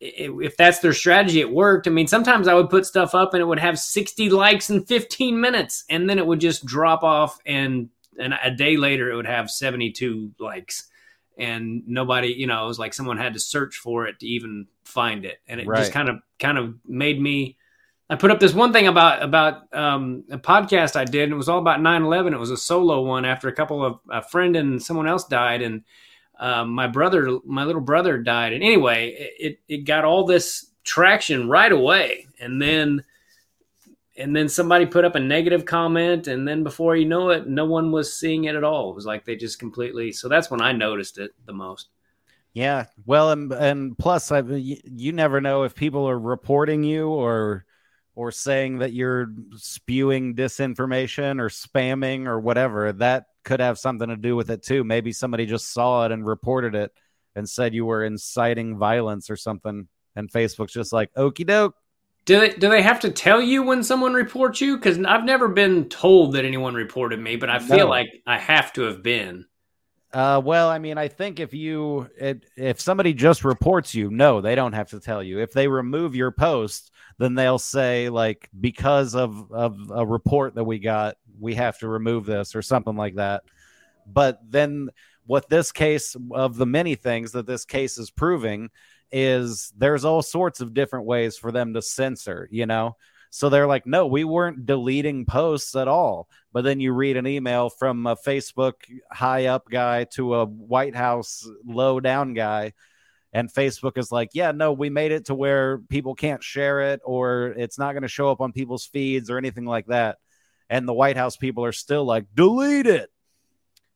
if 0.00 0.56
that's 0.56 0.80
their 0.80 0.92
strategy 0.92 1.40
it 1.40 1.50
worked. 1.50 1.86
I 1.86 1.90
mean 1.90 2.06
sometimes 2.06 2.48
I 2.48 2.54
would 2.54 2.70
put 2.70 2.86
stuff 2.86 3.14
up 3.14 3.32
and 3.32 3.40
it 3.40 3.46
would 3.46 3.58
have 3.58 3.78
60 3.78 4.28
likes 4.30 4.68
in 4.68 4.84
15 4.84 5.40
minutes 5.40 5.84
and 5.88 6.08
then 6.08 6.18
it 6.18 6.26
would 6.26 6.40
just 6.40 6.66
drop 6.66 7.02
off 7.02 7.38
and 7.46 7.88
and 8.18 8.34
a 8.42 8.50
day 8.50 8.76
later 8.76 9.10
it 9.10 9.16
would 9.16 9.26
have 9.26 9.50
72 9.50 10.32
likes 10.38 10.88
and 11.36 11.82
nobody 11.86 12.28
you 12.28 12.46
know 12.46 12.64
it 12.64 12.68
was 12.68 12.78
like 12.78 12.94
someone 12.94 13.18
had 13.18 13.34
to 13.34 13.40
search 13.40 13.76
for 13.76 14.06
it 14.06 14.18
to 14.20 14.26
even 14.26 14.66
find 14.84 15.24
it. 15.24 15.38
And 15.48 15.60
it 15.60 15.66
Right. 15.66 15.78
just 15.78 15.92
kind 15.92 16.08
of 16.08 16.16
kind 16.38 16.58
of 16.58 16.74
made 16.86 17.20
me 17.20 17.56
i 18.08 18.14
put 18.14 18.30
up 18.30 18.38
this 18.40 18.54
one 18.54 18.72
thing 18.72 18.86
about 18.86 19.22
about 19.22 19.74
um, 19.74 20.24
a 20.30 20.38
podcast 20.38 20.96
i 20.96 21.04
did 21.04 21.24
and 21.24 21.32
it 21.32 21.36
was 21.36 21.48
all 21.48 21.58
about 21.58 21.80
9-11 21.80 22.32
it 22.32 22.38
was 22.38 22.50
a 22.50 22.56
solo 22.56 23.02
one 23.02 23.24
after 23.24 23.48
a 23.48 23.52
couple 23.52 23.84
of 23.84 23.98
a 24.10 24.22
friend 24.22 24.54
and 24.56 24.82
someone 24.82 25.08
else 25.08 25.24
died 25.24 25.60
and 25.62 25.82
um, 26.38 26.70
my 26.70 26.86
brother 26.86 27.38
my 27.44 27.64
little 27.64 27.80
brother 27.80 28.18
died. 28.18 28.52
And 28.52 28.62
anyway 28.62 29.32
it, 29.38 29.60
it 29.68 29.78
got 29.84 30.04
all 30.04 30.24
this 30.26 30.70
traction 30.84 31.48
right 31.48 31.72
away. 31.72 32.26
And 32.38 32.60
then 32.60 33.04
and 34.18 34.34
then 34.34 34.48
somebody 34.48 34.86
put 34.86 35.04
up 35.04 35.14
a 35.14 35.20
negative 35.20 35.64
comment 35.64 36.26
and 36.26 36.46
then 36.46 36.62
before 36.62 36.96
you 36.96 37.06
know 37.06 37.30
it 37.30 37.46
no 37.46 37.64
one 37.64 37.92
was 37.92 38.18
seeing 38.18 38.44
it 38.44 38.54
at 38.54 38.64
all 38.64 38.90
it 38.90 38.94
was 38.94 39.06
like 39.06 39.24
they 39.24 39.36
just 39.36 39.58
completely 39.58 40.12
so 40.12 40.28
that's 40.28 40.50
when 40.50 40.60
i 40.60 40.72
noticed 40.72 41.18
it 41.18 41.32
the 41.44 41.52
most 41.52 41.88
Yeah. 42.56 42.86
Well, 43.04 43.32
and, 43.32 43.52
and 43.52 43.98
plus, 43.98 44.32
I, 44.32 44.40
you, 44.40 45.12
never 45.12 45.42
know 45.42 45.64
if 45.64 45.74
people 45.74 46.08
are 46.08 46.18
reporting 46.18 46.84
you 46.84 47.08
or 47.08 47.66
or 48.14 48.32
saying 48.32 48.78
that 48.78 48.94
you're 48.94 49.30
spewing 49.56 50.34
disinformation 50.34 51.38
or 51.38 51.50
spamming 51.50 52.26
or 52.26 52.40
whatever. 52.40 52.92
That 52.92 53.26
could 53.44 53.60
have 53.60 53.78
something 53.78 54.08
to 54.08 54.16
do 54.16 54.34
with 54.34 54.50
it 54.50 54.62
too. 54.62 54.84
Maybe 54.84 55.12
somebody 55.12 55.44
just 55.44 55.70
saw 55.70 56.06
it 56.06 56.12
and 56.12 56.26
reported 56.26 56.74
it 56.74 56.92
and 57.34 57.46
said 57.46 57.74
you 57.74 57.84
were 57.84 58.06
inciting 58.06 58.78
violence 58.78 59.28
or 59.28 59.36
something. 59.36 59.86
And 60.16 60.32
Facebook's 60.32 60.72
just 60.72 60.94
like, 60.94 61.10
okey 61.14 61.44
doke. 61.44 61.74
Do 62.26 62.40
they 62.40 62.50
do 62.50 62.68
they 62.68 62.82
have 62.82 63.00
to 63.00 63.10
tell 63.10 63.40
you 63.40 63.62
when 63.62 63.82
someone 63.82 64.14
reports 64.14 64.60
you 64.60 64.76
because 64.76 64.98
i've 65.04 65.24
never 65.24 65.48
been 65.48 65.88
told 65.88 66.34
that 66.34 66.44
anyone 66.44 66.74
reported 66.74 67.20
me 67.20 67.36
but 67.36 67.50
i 67.50 67.58
feel 67.58 67.86
No. 67.86 67.88
like 67.88 68.08
i 68.26 68.38
have 68.38 68.72
to 68.74 68.82
have 68.82 69.02
been 69.02 69.46
Uh, 70.12 70.40
well, 70.42 70.70
I 70.70 70.78
mean, 70.78 70.96
I 70.96 71.08
think 71.08 71.40
if 71.40 71.52
you 71.52 72.08
it, 72.16 72.46
if 72.56 72.80
somebody 72.80 73.12
just 73.12 73.44
reports 73.44 73.94
you, 73.94 74.10
no, 74.10 74.40
they 74.40 74.54
don't 74.54 74.72
have 74.72 74.88
to 74.90 75.00
tell 75.00 75.22
you. 75.22 75.40
If 75.40 75.52
they 75.52 75.68
remove 75.68 76.14
your 76.14 76.30
post, 76.30 76.90
then 77.18 77.34
they'll 77.34 77.58
say 77.58 78.08
like 78.08 78.48
because 78.58 79.14
of 79.14 79.52
of 79.52 79.90
a 79.94 80.06
report 80.06 80.54
that 80.54 80.64
we 80.64 80.78
got, 80.78 81.16
we 81.38 81.54
have 81.56 81.78
to 81.80 81.88
remove 81.88 82.24
this 82.24 82.54
or 82.54 82.62
something 82.62 82.96
like 82.96 83.16
that. 83.16 83.42
But 84.06 84.40
then 84.48 84.90
what 85.26 85.48
this 85.48 85.72
case 85.72 86.16
of 86.32 86.56
the 86.56 86.66
many 86.66 86.94
things 86.94 87.32
that 87.32 87.46
this 87.46 87.64
case 87.64 87.98
is 87.98 88.10
proving 88.10 88.70
is 89.18 89.72
there's 89.78 90.04
all 90.04 90.20
sorts 90.20 90.60
of 90.60 90.74
different 90.74 91.06
ways 91.06 91.38
for 91.38 91.50
them 91.50 91.72
to 91.72 91.80
censor, 91.80 92.46
you 92.52 92.66
know? 92.66 92.96
So 93.30 93.48
they're 93.48 93.66
like, 93.66 93.86
no, 93.86 94.06
we 94.06 94.24
weren't 94.24 94.66
deleting 94.66 95.24
posts 95.24 95.74
at 95.74 95.88
all. 95.88 96.28
But 96.52 96.64
then 96.64 96.80
you 96.80 96.92
read 96.92 97.16
an 97.16 97.26
email 97.26 97.70
from 97.70 98.06
a 98.06 98.14
Facebook 98.14 98.74
high 99.10 99.46
up 99.46 99.70
guy 99.70 100.04
to 100.16 100.34
a 100.34 100.44
White 100.44 100.94
House 100.94 101.48
low 101.64 101.98
down 101.98 102.34
guy. 102.34 102.74
And 103.32 103.50
Facebook 103.50 103.96
is 103.96 104.12
like, 104.12 104.30
yeah, 104.34 104.52
no, 104.52 104.74
we 104.74 104.90
made 104.90 105.12
it 105.12 105.26
to 105.26 105.34
where 105.34 105.78
people 105.78 106.14
can't 106.14 106.44
share 106.44 106.92
it 106.92 107.00
or 107.02 107.54
it's 107.56 107.78
not 107.78 107.92
going 107.92 108.02
to 108.02 108.08
show 108.08 108.30
up 108.30 108.42
on 108.42 108.52
people's 108.52 108.84
feeds 108.84 109.30
or 109.30 109.38
anything 109.38 109.64
like 109.64 109.86
that. 109.86 110.18
And 110.68 110.86
the 110.86 110.94
White 110.94 111.16
House 111.16 111.38
people 111.38 111.64
are 111.64 111.72
still 111.72 112.04
like, 112.04 112.26
delete 112.34 112.86
it. 112.86 113.08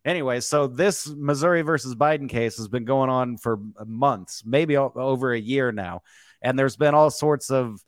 Anyway, 0.05 0.41
so 0.41 0.67
this 0.67 1.09
Missouri 1.09 1.63
versus 1.63 1.95
Biden 1.95 2.29
case 2.29 2.57
has 2.57 2.69
been 2.69 2.85
going 2.85 3.11
on 3.11 3.37
for 3.37 3.61
months, 3.85 4.43
maybe 4.47 4.77
over 4.77 5.33
a 5.33 5.41
year 5.41 5.73
now. 5.73 6.03
And 6.41 6.59
there's 6.59 6.77
been 6.77 6.95
all 6.95 7.11
sorts 7.11 7.51
of, 7.51 7.85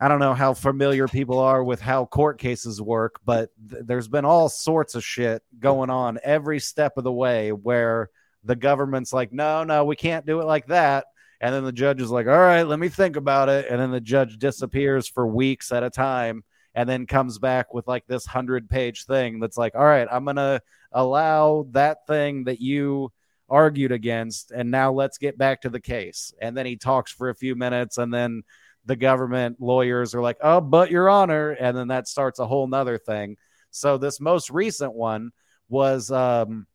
I 0.00 0.06
don't 0.06 0.20
know 0.20 0.34
how 0.34 0.54
familiar 0.54 1.08
people 1.08 1.40
are 1.40 1.64
with 1.64 1.80
how 1.80 2.06
court 2.06 2.38
cases 2.38 2.80
work, 2.80 3.18
but 3.24 3.50
th- 3.68 3.82
there's 3.84 4.06
been 4.06 4.24
all 4.24 4.48
sorts 4.48 4.94
of 4.94 5.04
shit 5.04 5.42
going 5.58 5.90
on 5.90 6.20
every 6.22 6.60
step 6.60 6.96
of 6.98 7.04
the 7.04 7.12
way 7.12 7.50
where 7.50 8.10
the 8.44 8.56
government's 8.56 9.12
like, 9.12 9.32
no, 9.32 9.64
no, 9.64 9.84
we 9.84 9.96
can't 9.96 10.26
do 10.26 10.40
it 10.40 10.44
like 10.44 10.66
that. 10.66 11.06
And 11.40 11.52
then 11.52 11.64
the 11.64 11.72
judge 11.72 12.00
is 12.00 12.10
like, 12.10 12.26
all 12.26 12.38
right, 12.38 12.62
let 12.62 12.78
me 12.78 12.88
think 12.88 13.16
about 13.16 13.48
it. 13.48 13.66
And 13.68 13.80
then 13.80 13.90
the 13.90 14.00
judge 14.00 14.38
disappears 14.38 15.08
for 15.08 15.26
weeks 15.26 15.72
at 15.72 15.82
a 15.82 15.90
time 15.90 16.44
and 16.74 16.88
then 16.88 17.06
comes 17.06 17.38
back 17.38 17.72
with 17.72 17.86
like 17.86 18.06
this 18.06 18.26
hundred 18.26 18.68
page 18.68 19.04
thing 19.04 19.40
that's 19.40 19.56
like, 19.56 19.74
all 19.74 19.84
right, 19.84 20.08
I'm 20.10 20.26
to 20.26 20.60
allow 20.92 21.66
that 21.70 22.06
thing 22.06 22.44
that 22.44 22.60
you 22.60 23.12
argued 23.48 23.92
against. 23.92 24.50
And 24.50 24.70
now 24.70 24.92
let's 24.92 25.18
get 25.18 25.38
back 25.38 25.62
to 25.62 25.70
the 25.70 25.80
case. 25.80 26.32
And 26.40 26.56
then 26.56 26.66
he 26.66 26.76
talks 26.76 27.12
for 27.12 27.28
a 27.28 27.34
few 27.34 27.54
minutes 27.54 27.98
and 27.98 28.12
then 28.12 28.42
the 28.86 28.96
government 28.96 29.60
lawyers 29.60 30.14
are 30.14 30.20
like, 30.20 30.36
oh, 30.42 30.60
but 30.60 30.90
your 30.90 31.08
honor. 31.08 31.50
And 31.50 31.76
then 31.76 31.88
that 31.88 32.08
starts 32.08 32.38
a 32.38 32.46
whole 32.46 32.66
nother 32.66 32.98
thing. 32.98 33.36
So 33.70 33.96
this 33.96 34.20
most 34.20 34.50
recent 34.50 34.94
one 34.94 35.30
was 35.68 36.10
um, 36.10 36.66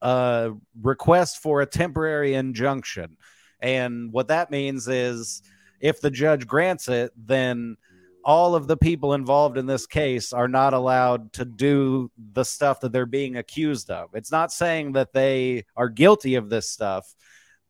a 0.00 0.52
request 0.80 1.42
for 1.42 1.60
a 1.60 1.66
temporary 1.66 2.34
injunction. 2.34 3.16
And 3.60 4.12
what 4.12 4.28
that 4.28 4.50
means 4.50 4.86
is 4.86 5.42
if 5.80 6.00
the 6.00 6.10
judge 6.10 6.46
grants 6.46 6.88
it, 6.88 7.12
then 7.16 7.76
all 8.24 8.54
of 8.54 8.66
the 8.66 8.76
people 8.76 9.14
involved 9.14 9.56
in 9.56 9.66
this 9.66 9.86
case 9.86 10.32
are 10.32 10.48
not 10.48 10.74
allowed 10.74 11.32
to 11.34 11.44
do 11.44 12.10
the 12.32 12.44
stuff 12.44 12.80
that 12.80 12.92
they're 12.92 13.06
being 13.06 13.36
accused 13.36 13.90
of. 13.90 14.10
It's 14.14 14.32
not 14.32 14.52
saying 14.52 14.92
that 14.92 15.12
they 15.12 15.64
are 15.76 15.88
guilty 15.88 16.34
of 16.34 16.50
this 16.50 16.68
stuff. 16.68 17.14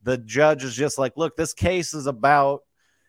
The 0.03 0.19
judge 0.19 0.65
is 0.65 0.75
just 0.75 0.99
like, 0.99 1.17
look, 1.17 1.37
this 1.37 1.55
case 1.55 1.95
is 1.95 2.07
about 2.07 2.63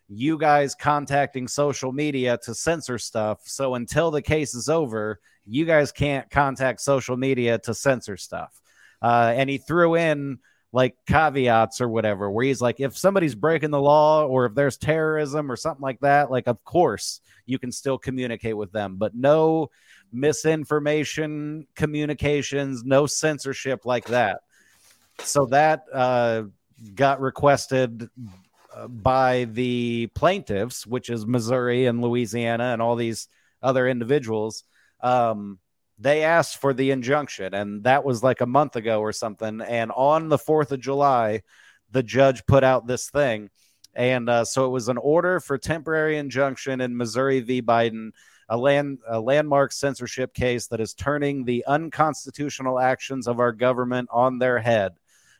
you 0.08 0.36
guys 0.38 0.74
contacting 0.74 1.46
social 1.46 1.92
media 1.92 2.38
to 2.42 2.54
censor 2.54 2.98
stuff. 2.98 3.40
So 3.44 3.74
until 3.76 4.10
the 4.10 4.22
case 4.22 4.54
is 4.54 4.68
over, 4.68 5.20
you 5.46 5.64
guys 5.64 5.92
can't 5.92 6.28
contact 6.30 6.80
social 6.80 7.16
media 7.16 7.58
to 7.60 7.74
censor 7.74 8.16
stuff. 8.16 8.60
Uh, 9.00 9.32
and 9.34 9.48
he 9.48 9.58
threw 9.58 9.96
in 9.96 10.38
like 10.72 10.96
caveats 11.06 11.80
or 11.80 11.88
whatever, 11.88 12.30
where 12.30 12.44
he's 12.44 12.60
like, 12.60 12.78
if 12.78 12.96
somebody's 12.96 13.34
breaking 13.34 13.70
the 13.70 13.80
law 13.80 14.24
or 14.24 14.46
if 14.46 14.54
there's 14.54 14.76
terrorism 14.76 15.50
or 15.50 15.56
something 15.56 15.82
like 15.82 16.00
that, 16.00 16.30
like, 16.30 16.46
of 16.46 16.62
course 16.64 17.20
you 17.46 17.58
can 17.58 17.72
still 17.72 17.98
communicate 17.98 18.56
with 18.56 18.70
them, 18.70 18.96
but 18.96 19.14
no 19.14 19.70
misinformation 20.12 21.66
communications, 21.74 22.84
no 22.84 23.06
censorship 23.06 23.84
like 23.84 24.06
that. 24.06 24.40
So 25.18 25.46
that 25.46 25.84
uh, 25.92 26.44
got 26.94 27.20
requested 27.20 28.08
uh, 28.74 28.86
by 28.88 29.44
the 29.44 30.08
plaintiffs, 30.14 30.86
which 30.86 31.10
is 31.10 31.26
Missouri 31.26 31.86
and 31.86 32.00
Louisiana 32.00 32.72
and 32.72 32.80
all 32.80 32.96
these 32.96 33.28
other 33.62 33.88
individuals. 33.88 34.64
Um, 35.00 35.58
they 36.00 36.24
asked 36.24 36.58
for 36.58 36.72
the 36.72 36.90
injunction, 36.90 37.52
and 37.52 37.84
that 37.84 38.04
was 38.04 38.22
like 38.22 38.40
a 38.40 38.46
month 38.46 38.74
ago 38.74 39.00
or 39.00 39.12
something. 39.12 39.60
And 39.60 39.92
on 39.92 40.30
the 40.30 40.38
4th 40.38 40.72
of 40.72 40.80
July, 40.80 41.42
the 41.90 42.02
judge 42.02 42.46
put 42.46 42.64
out 42.64 42.86
this 42.86 43.10
thing. 43.10 43.50
And 43.94 44.28
uh, 44.28 44.44
so 44.44 44.64
it 44.64 44.70
was 44.70 44.88
an 44.88 44.96
order 44.96 45.40
for 45.40 45.58
temporary 45.58 46.16
injunction 46.16 46.80
in 46.80 46.96
Missouri 46.96 47.40
v. 47.40 47.60
Biden, 47.60 48.12
a, 48.48 48.56
land, 48.56 48.98
a 49.06 49.20
landmark 49.20 49.72
censorship 49.72 50.32
case 50.32 50.68
that 50.68 50.80
is 50.80 50.94
turning 50.94 51.44
the 51.44 51.64
unconstitutional 51.66 52.78
actions 52.78 53.28
of 53.28 53.38
our 53.38 53.52
government 53.52 54.08
on 54.10 54.38
their 54.38 54.58
head. 54.58 54.92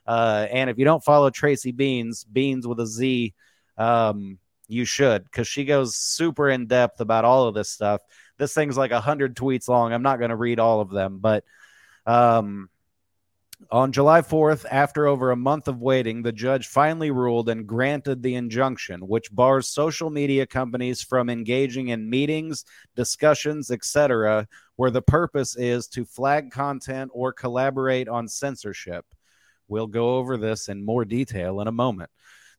Uh, 0.05 0.45
and 0.51 0.69
if 0.69 0.77
you 0.77 0.85
don't 0.85 1.03
follow 1.03 1.29
Tracy 1.29 1.73
Beanz, 1.73 2.25
Beanz 2.25 2.65
with 2.65 2.79
a 2.79 2.87
Z, 2.87 3.33
um, 3.77 4.37
you 4.67 4.85
should, 4.85 5.23
because 5.23 5.47
she 5.47 5.65
goes 5.65 5.95
super 5.95 6.49
in 6.49 6.67
depth 6.67 7.01
about 7.01 7.25
all 7.25 7.47
of 7.47 7.55
this 7.55 7.69
stuff. 7.69 8.01
This 8.41 8.55
thing's 8.55 8.75
like 8.75 8.89
100 8.89 9.35
tweets 9.35 9.67
long. 9.67 9.93
I'm 9.93 10.01
not 10.01 10.17
going 10.17 10.31
to 10.31 10.35
read 10.35 10.59
all 10.59 10.81
of 10.81 10.89
them, 10.89 11.19
but 11.19 11.43
um, 12.07 12.71
on 13.69 13.91
July 13.91 14.21
4th, 14.21 14.65
after 14.71 15.05
over 15.05 15.29
a 15.29 15.35
month 15.35 15.67
of 15.67 15.79
waiting, 15.79 16.23
the 16.23 16.31
judge 16.31 16.65
finally 16.65 17.11
ruled 17.11 17.49
and 17.49 17.67
granted 17.67 18.23
the 18.23 18.33
injunction, 18.33 19.01
which 19.01 19.31
bars 19.31 19.67
social 19.67 20.09
media 20.09 20.47
companies 20.47 21.03
from 21.03 21.29
engaging 21.29 21.89
in 21.89 22.09
meetings, 22.09 22.65
discussions, 22.95 23.69
etc., 23.69 24.47
where 24.75 24.89
the 24.89 25.03
purpose 25.03 25.55
is 25.55 25.87
to 25.89 26.03
flag 26.03 26.49
content 26.49 27.11
or 27.13 27.31
collaborate 27.31 28.07
on 28.07 28.27
censorship. 28.27 29.05
We'll 29.67 29.85
go 29.85 30.15
over 30.15 30.35
this 30.35 30.67
in 30.67 30.83
more 30.83 31.05
detail 31.05 31.61
in 31.61 31.67
a 31.67 31.71
moment. 31.71 32.09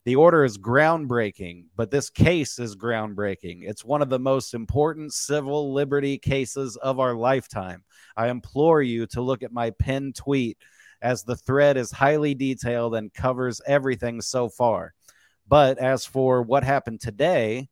The 0.04 0.16
order 0.16 0.44
is 0.44 0.58
groundbreaking, 0.58 1.66
but 1.76 1.92
this 1.92 2.10
case 2.10 2.58
is 2.58 2.74
groundbreaking. 2.74 3.60
It's 3.62 3.84
one 3.84 4.02
of 4.02 4.08
the 4.08 4.18
most 4.18 4.52
important 4.52 5.12
civil 5.12 5.72
liberty 5.72 6.18
cases 6.18 6.76
of 6.76 6.98
our 6.98 7.14
lifetime. 7.14 7.84
I 8.16 8.28
implore 8.28 8.82
you 8.82 9.06
to 9.08 9.20
look 9.20 9.44
at 9.44 9.52
my 9.52 9.70
pinned 9.70 10.16
tweet 10.16 10.58
as 11.00 11.22
the 11.22 11.36
thread 11.36 11.76
is 11.76 11.92
highly 11.92 12.34
detailed 12.34 12.96
and 12.96 13.14
covers 13.14 13.60
everything 13.64 14.20
so 14.20 14.48
far. 14.48 14.92
But 15.46 15.78
as 15.78 16.04
for 16.04 16.42
what 16.42 16.64
happened 16.64 17.00
today, 17.00 17.68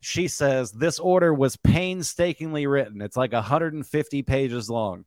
she 0.00 0.28
says 0.28 0.70
this 0.70 1.00
order 1.00 1.34
was 1.34 1.56
painstakingly 1.56 2.68
written. 2.68 3.02
It's 3.02 3.16
like 3.16 3.32
150 3.32 4.22
pages 4.22 4.70
long. 4.70 5.04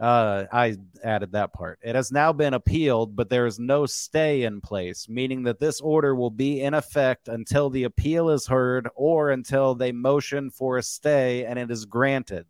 Uh, 0.00 0.46
I 0.50 0.76
added 1.04 1.32
that 1.32 1.52
part. 1.52 1.78
It 1.82 1.94
has 1.94 2.10
now 2.10 2.32
been 2.32 2.54
appealed, 2.54 3.14
but 3.14 3.28
there 3.28 3.46
is 3.46 3.58
no 3.58 3.86
stay 3.86 4.42
in 4.42 4.60
place, 4.60 5.08
meaning 5.08 5.44
that 5.44 5.60
this 5.60 5.80
order 5.80 6.14
will 6.14 6.30
be 6.30 6.60
in 6.60 6.74
effect 6.74 7.28
until 7.28 7.70
the 7.70 7.84
appeal 7.84 8.30
is 8.30 8.46
heard 8.46 8.88
or 8.94 9.30
until 9.30 9.74
they 9.74 9.92
motion 9.92 10.50
for 10.50 10.78
a 10.78 10.82
stay 10.82 11.44
and 11.44 11.58
it 11.58 11.70
is 11.70 11.84
granted. 11.84 12.46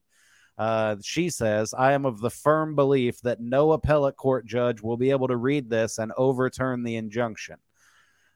Uh, 0.57 0.97
she 1.03 1.31
says, 1.31 1.75
I 1.77 1.93
am 1.93 2.07
of 2.07 2.21
the 2.21 2.31
firm 2.31 2.75
belief 2.75 3.21
that 3.23 3.41
no 3.41 3.73
appellate 3.73 4.17
court 4.17 4.47
judge 4.47 4.81
will 4.81 4.97
be 4.97 5.11
able 5.11 5.29
to 5.29 5.37
read 5.37 5.69
this 5.69 5.99
and 5.99 6.13
overturn 6.17 6.85
the 6.85 6.97
injunction. 6.97 7.57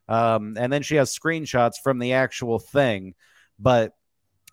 Um, 0.09 0.57
and 0.59 0.73
then 0.73 0.83
she 0.83 0.97
has 0.97 1.17
screenshots 1.17 1.75
from 1.83 1.99
the 1.99 2.15
actual 2.15 2.59
thing, 2.59 3.15
but 3.59 3.95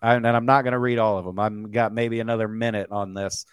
I, 0.02 0.14
and 0.14 0.26
I'm 0.26 0.46
not 0.46 0.62
going 0.62 0.72
to 0.72 0.78
read 0.78 0.98
all 0.98 1.18
of 1.18 1.24
them. 1.24 1.38
I've 1.38 1.72
got 1.72 1.92
maybe 1.92 2.20
another 2.20 2.48
minute 2.48 2.88
on 2.90 3.14
this. 3.14 3.46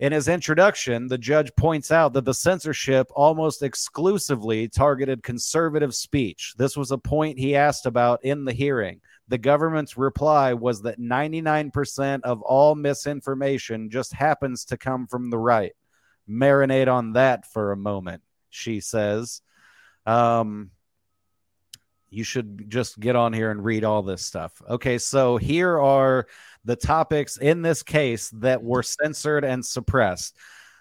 In 0.00 0.12
his 0.12 0.28
introduction, 0.28 1.08
the 1.08 1.18
judge 1.18 1.50
points 1.56 1.90
out 1.90 2.12
that 2.12 2.24
the 2.24 2.34
censorship 2.34 3.08
almost 3.16 3.64
exclusively 3.64 4.68
targeted 4.68 5.24
conservative 5.24 5.92
speech. 5.92 6.54
This 6.56 6.76
was 6.76 6.92
a 6.92 6.98
point 6.98 7.38
he 7.38 7.56
asked 7.56 7.84
about 7.84 8.24
in 8.24 8.44
the 8.44 8.52
hearing. 8.52 9.00
The 9.26 9.38
government's 9.38 9.98
reply 9.98 10.54
was 10.54 10.82
that 10.82 11.00
99% 11.00 12.20
of 12.22 12.42
all 12.42 12.76
misinformation 12.76 13.90
just 13.90 14.12
happens 14.12 14.66
to 14.66 14.76
come 14.76 15.08
from 15.08 15.30
the 15.30 15.38
right. 15.38 15.72
Marinate 16.30 16.92
on 16.92 17.14
that 17.14 17.50
for 17.50 17.72
a 17.72 17.76
moment, 17.76 18.22
she 18.50 18.78
says. 18.80 19.42
Um, 20.06 20.70
you 22.10 22.24
should 22.24 22.70
just 22.70 22.98
get 22.98 23.16
on 23.16 23.32
here 23.32 23.50
and 23.50 23.64
read 23.64 23.84
all 23.84 24.02
this 24.02 24.24
stuff. 24.24 24.62
Okay, 24.68 24.98
so 24.98 25.36
here 25.36 25.78
are 25.78 26.26
the 26.68 26.76
topics 26.76 27.38
in 27.38 27.62
this 27.62 27.82
case 27.82 28.28
that 28.28 28.62
were 28.62 28.82
censored 28.82 29.42
and 29.42 29.64
suppressed. 29.64 30.36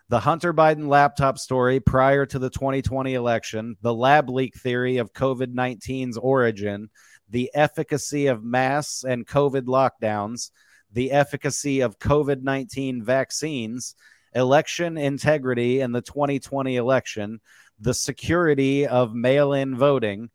The 0.10 0.20
Hunter 0.20 0.54
Biden 0.54 0.90
laptop 0.90 1.40
story 1.40 1.80
prior 1.80 2.26
to 2.26 2.40
the 2.40 2.50
2020 2.50 3.14
election, 3.14 3.78
the 3.82 3.94
lab 3.94 4.30
leak 4.30 4.58
theory 4.58 4.98
of 4.98 5.14
COVID 5.14 5.54
19's 5.54 6.18
origin, 6.18 6.90
the 7.30 7.50
efficacy 7.54 8.28
of 8.28 8.44
masks 8.44 9.06
and 9.06 9.26
COVID 9.26 9.62
lockdowns, 9.62 10.52
the 10.92 11.12
efficacy 11.12 11.80
of 11.80 12.00
COVID 12.00 12.42
19 12.42 13.02
vaccines, 13.02 13.96
election 14.36 14.98
integrity 14.98 15.80
in 15.80 15.94
the 15.94 16.02
2020 16.02 16.76
election, 16.76 17.40
the 17.80 17.94
security 17.94 18.86
of 18.86 19.16
mail 19.16 19.54
in 19.54 19.78
voting, 19.78 20.32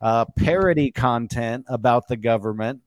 uh, 0.00 0.24
parody 0.38 0.90
content 0.90 1.66
about 1.68 2.08
the 2.08 2.16
government, 2.16 2.80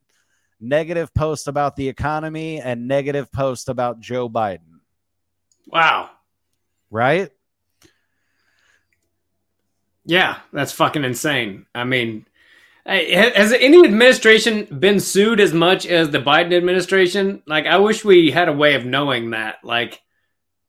negative 0.60 1.14
post 1.14 1.48
about 1.48 1.76
the 1.76 1.88
economy 1.88 2.60
and 2.60 2.88
negative 2.88 3.32
post 3.32 3.70
about 3.70 4.00
Joe 4.00 4.30
Biden. 4.30 4.80
Wow. 5.68 6.10
Right? 6.90 7.32
Yeah, 10.06 10.38
that's 10.54 10.72
fucking 10.72 11.04
insane. 11.04 11.66
I 11.76 11.84
mean, 11.84 12.26
has 12.86 13.52
any 13.52 13.84
administration 13.84 14.66
been 14.80 15.02
sued 15.02 15.42
as 15.42 15.54
much 15.54 15.86
as 15.86 16.10
the 16.10 16.20
Biden 16.20 16.56
administration? 16.56 17.44
Like, 17.46 17.66
I 17.66 17.78
wish 17.78 18.06
we 18.06 18.32
had 18.32 18.48
a 18.48 18.54
way 18.54 18.76
of 18.76 18.86
knowing 18.86 19.32
that. 19.32 19.58
Like, 19.64 20.02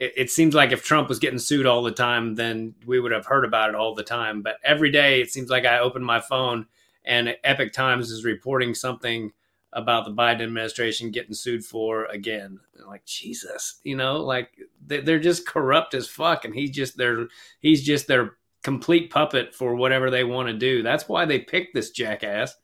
it, 0.01 0.13
it, 0.17 0.31
seems 0.31 0.55
like 0.55 0.73
if 0.73 0.85
Trump 0.85 1.09
was 1.09 1.21
getting 1.21 1.39
sued 1.39 1.67
all 1.67 1.85
the 1.85 1.93
time, 1.93 2.35
then 2.35 2.75
we 2.85 2.99
would 2.99 3.13
have 3.13 3.27
heard 3.27 3.45
about 3.45 3.69
it 3.69 3.77
all 3.77 3.95
the 3.95 4.03
time. 4.03 4.43
But 4.43 4.57
every 4.65 4.91
day, 4.91 5.21
it 5.21 5.31
seems 5.31 5.51
like 5.51 5.65
I 5.65 5.79
open 5.79 6.03
my 6.03 6.21
phone 6.21 6.67
and 7.05 7.35
Epoch 7.43 7.73
Times 7.73 8.11
is 8.11 8.25
reporting 8.25 8.75
something 8.75 9.33
about 9.73 10.05
the 10.05 10.13
Biden 10.13 10.43
administration 10.43 11.11
getting 11.11 11.35
sued 11.35 11.65
for 11.65 12.07
again. 12.07 12.61
Like 12.87 13.05
Jesus, 13.05 13.81
you 13.85 13.97
know, 13.97 14.19
like 14.19 14.51
they're 14.87 15.19
just 15.19 15.47
corrupt 15.47 15.95
as 15.95 16.09
fuck, 16.09 16.45
and 16.45 16.55
he's 16.55 16.71
just 16.71 16.97
their 16.97 17.29
he's 17.61 17.85
just 17.85 18.07
their 18.07 18.37
complete 18.63 19.11
puppet 19.11 19.55
for 19.55 19.75
whatever 19.75 20.11
they 20.11 20.25
want 20.25 20.49
to 20.49 20.55
do. 20.55 20.83
That's 20.83 21.09
why 21.09 21.25
they 21.25 21.39
picked 21.39 21.75
this 21.75 21.91
jackass. 21.91 22.55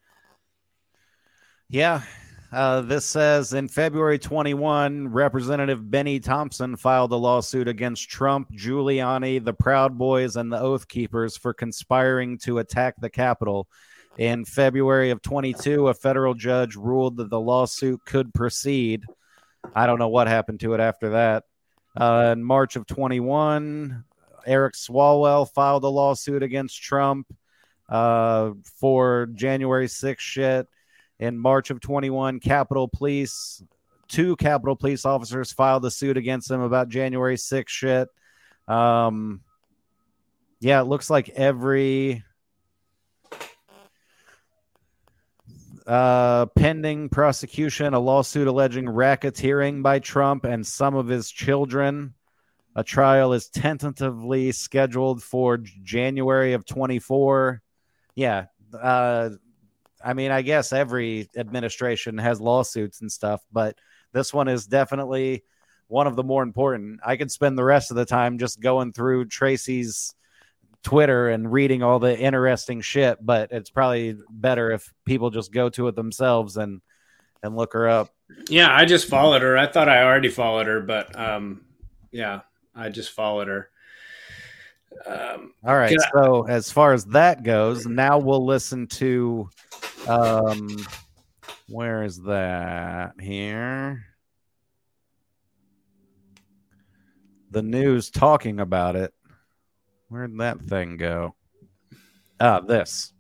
Yeah. 1.69 2.03
Uh, 2.53 2.83
this 2.83 3.05
says 3.05 3.53
in 3.53 3.67
February 3.67 4.19
21, 4.19 5.09
Representative 5.09 5.91
Bennie 5.91 6.21
Thompson 6.21 6.77
filed 6.77 7.11
a 7.11 7.17
lawsuit 7.17 7.67
against 7.67 8.09
Trump, 8.09 8.49
Giuliani, 8.53 9.45
the 9.45 9.53
Proud 9.53 9.99
Boys, 9.99 10.37
and 10.37 10.53
the 10.53 10.61
Oath 10.61 10.87
Keepers 10.87 11.37
for 11.37 11.53
conspiring 11.53 12.39
to 12.39 12.59
attack 12.59 12.95
the 13.01 13.11
Capitol 13.11 13.67
in 14.17 14.45
February 14.45 15.11
of 15.11 15.23
22, 15.23 15.89
a 15.89 15.95
federal 15.95 16.35
judge 16.35 16.77
ruled 16.77 17.17
that 17.17 17.31
the 17.31 17.41
lawsuit 17.41 18.05
could 18.05 18.33
proceed. 18.33 19.05
I 19.75 19.87
don't 19.87 19.99
know 19.99 20.09
what 20.09 20.29
happened 20.29 20.61
to 20.61 20.75
it 20.75 20.81
after 20.81 21.11
that. 21.11 21.45
Uh, 21.97 22.31
in 22.33 22.43
March 22.43 22.77
of 22.77 22.87
21, 22.87 24.05
Eric 24.47 24.75
Swalwell 24.75 25.51
filed 25.51 25.85
a 25.85 25.89
lawsuit 25.89 26.43
against 26.43 26.83
Trump 26.83 27.27
uh, 27.89 28.51
for 28.79 29.27
January 29.35 29.87
6th 29.87 30.19
shit. 30.19 30.69
In 31.19 31.39
March 31.39 31.71
of 31.71 31.81
21, 31.81 32.41
Capitol 32.41 32.89
Police, 32.89 33.63
two 34.09 34.37
Capitol 34.37 34.77
Police 34.77 35.05
officers 35.05 35.53
filed 35.53 35.85
a 35.85 35.91
suit 35.91 36.17
against 36.17 36.51
him 36.51 36.61
about 36.61 36.89
January 36.89 37.37
6th 37.37 37.69
shit. 37.69 38.09
Um, 38.67 39.43
yeah, 40.61 40.81
it 40.81 40.85
looks 40.85 41.11
like 41.11 41.29
every 41.31 42.25
uh, 45.87 46.47
pending 46.47 47.09
prosecution, 47.09 47.95
a 47.95 48.01
lawsuit 48.01 48.47
alleging 48.47 48.87
racketeering 48.87 49.83
by 49.83 49.99
Trump 49.99 50.45
and 50.45 50.67
some 50.67 50.95
of 50.95 51.09
his 51.09 51.31
children. 51.31 52.15
A 52.77 52.83
trial 52.83 53.33
is 53.33 53.49
tentatively 53.49 54.53
scheduled 54.53 55.23
for 55.23 55.59
January 55.59 56.55
of 56.55 56.65
24. 56.65 57.63
Yeah. 58.15 58.47
Uh, 58.73 59.31
I 60.05 60.15
mean, 60.15 60.31
I 60.31 60.43
guess 60.43 60.73
every 60.73 61.29
administration 61.37 62.19
has 62.19 62.41
lawsuits 62.41 63.01
and 63.01 63.11
stuff, 63.11 63.43
but 63.53 63.79
this 64.13 64.35
one 64.35 64.49
is 64.49 64.67
definitely 64.67 65.45
one 65.89 66.07
of 66.07 66.17
the 66.17 66.25
more 66.25 66.43
important. 66.43 67.01
I 67.05 67.17
could 67.17 67.31
spend 67.31 67.57
the 67.57 67.65
rest 67.65 67.91
of 67.91 67.97
the 67.97 68.05
time 68.05 68.39
just 68.39 68.61
going 68.61 68.93
through 68.93 69.27
Tracy's 69.27 70.15
Twitter 70.85 71.31
and 71.31 71.51
reading 71.51 71.83
all 71.83 71.99
the 71.99 72.17
interesting 72.17 72.81
shit, 72.81 73.19
but 73.25 73.51
it's 73.51 73.71
probably 73.71 74.17
better 74.31 74.71
if 74.71 74.93
people 75.05 75.31
just 75.31 75.53
go 75.53 75.69
to 75.71 75.89
it 75.89 75.97
themselves 75.97 76.57
and 76.57 76.81
and 77.43 77.57
look 77.57 77.73
her 77.73 77.89
up. 77.89 78.11
Yeah, 78.49 78.75
I 78.75 78.85
just 78.85 79.09
followed 79.09 79.43
her. 79.43 79.59
I 79.59 79.67
thought 79.67 79.89
I 79.89 80.03
already 80.05 80.29
followed 80.31 80.67
her, 80.67 80.81
but 80.81 81.19
um, 81.19 81.63
yeah, 82.13 82.41
I 82.75 82.89
just 82.91 83.11
followed 83.11 83.49
her. 83.49 83.69
Um, 85.05 85.53
All 85.67 85.75
right. 85.75 85.93
I- 85.93 86.11
So 86.13 86.47
as 86.47 86.71
far 86.71 86.93
as 86.93 87.05
that 87.07 87.43
goes, 87.43 87.85
now 87.87 88.19
we'll 88.19 88.45
listen 88.47 88.87
to 88.89 89.49
um 90.07 90.69
where 91.69 92.05
is 92.05 92.23
that 92.23 93.15
here? 93.21 94.05
The 97.51 97.63
news 97.63 98.11
talking 98.11 98.61
about 98.61 98.97
it. 98.97 99.13
Where'd 100.15 100.39
that 100.39 100.61
thing 100.61 100.97
go? 100.97 101.35
Ah, 102.39 102.61
this. 102.61 103.13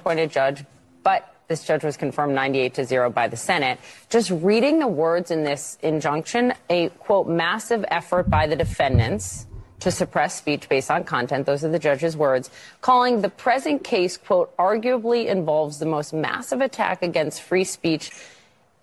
appointed 0.00 0.30
judge, 0.30 0.64
but 1.02 1.34
this 1.48 1.62
judge 1.62 1.84
was 1.84 1.98
confirmed 1.98 2.34
98 2.34 2.72
to 2.72 2.84
0 2.86 3.10
by 3.10 3.28
the 3.28 3.36
Senate. 3.36 3.78
Just 4.08 4.30
reading 4.30 4.78
the 4.78 4.86
words 4.86 5.30
in 5.30 5.44
this 5.44 5.76
injunction, 5.82 6.54
a 6.70 6.88
quote, 6.88 7.28
massive 7.28 7.84
effort 7.88 8.30
by 8.30 8.46
the 8.46 8.56
defendants 8.56 9.46
to 9.80 9.90
suppress 9.90 10.38
speech 10.38 10.70
based 10.70 10.90
on 10.90 11.04
content, 11.04 11.44
those 11.44 11.62
are 11.62 11.68
the 11.68 11.78
judge's 11.78 12.16
words, 12.16 12.50
calling 12.80 13.20
the 13.20 13.28
present 13.28 13.84
case, 13.84 14.16
quote, 14.16 14.56
arguably 14.56 15.26
involves 15.26 15.80
the 15.80 15.86
most 15.86 16.14
massive 16.14 16.62
attack 16.62 17.02
against 17.02 17.42
free 17.42 17.64
speech 17.64 18.10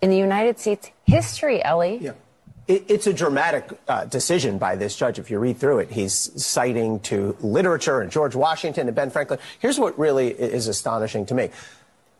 in 0.00 0.10
the 0.10 0.16
United 0.16 0.60
States 0.60 0.92
history, 1.04 1.60
Elie. 1.64 1.98
Yeah. 2.00 2.12
It, 2.68 2.84
it's 2.88 3.06
a 3.06 3.12
dramatic 3.12 3.70
uh, 3.86 4.06
decision 4.06 4.58
by 4.58 4.76
this 4.76 4.96
judge. 4.96 5.18
If 5.18 5.30
you 5.30 5.38
read 5.38 5.58
through 5.58 5.80
it, 5.80 5.90
he's 5.90 6.14
citing 6.42 7.00
to 7.00 7.36
literature 7.40 8.00
and 8.00 8.10
George 8.10 8.34
Washington 8.34 8.88
and 8.88 8.96
Ben 8.96 9.10
Franklin. 9.10 9.38
Here's 9.60 9.78
what 9.78 9.98
really 9.98 10.28
is 10.28 10.66
astonishing 10.66 11.26
to 11.26 11.34
me. 11.34 11.50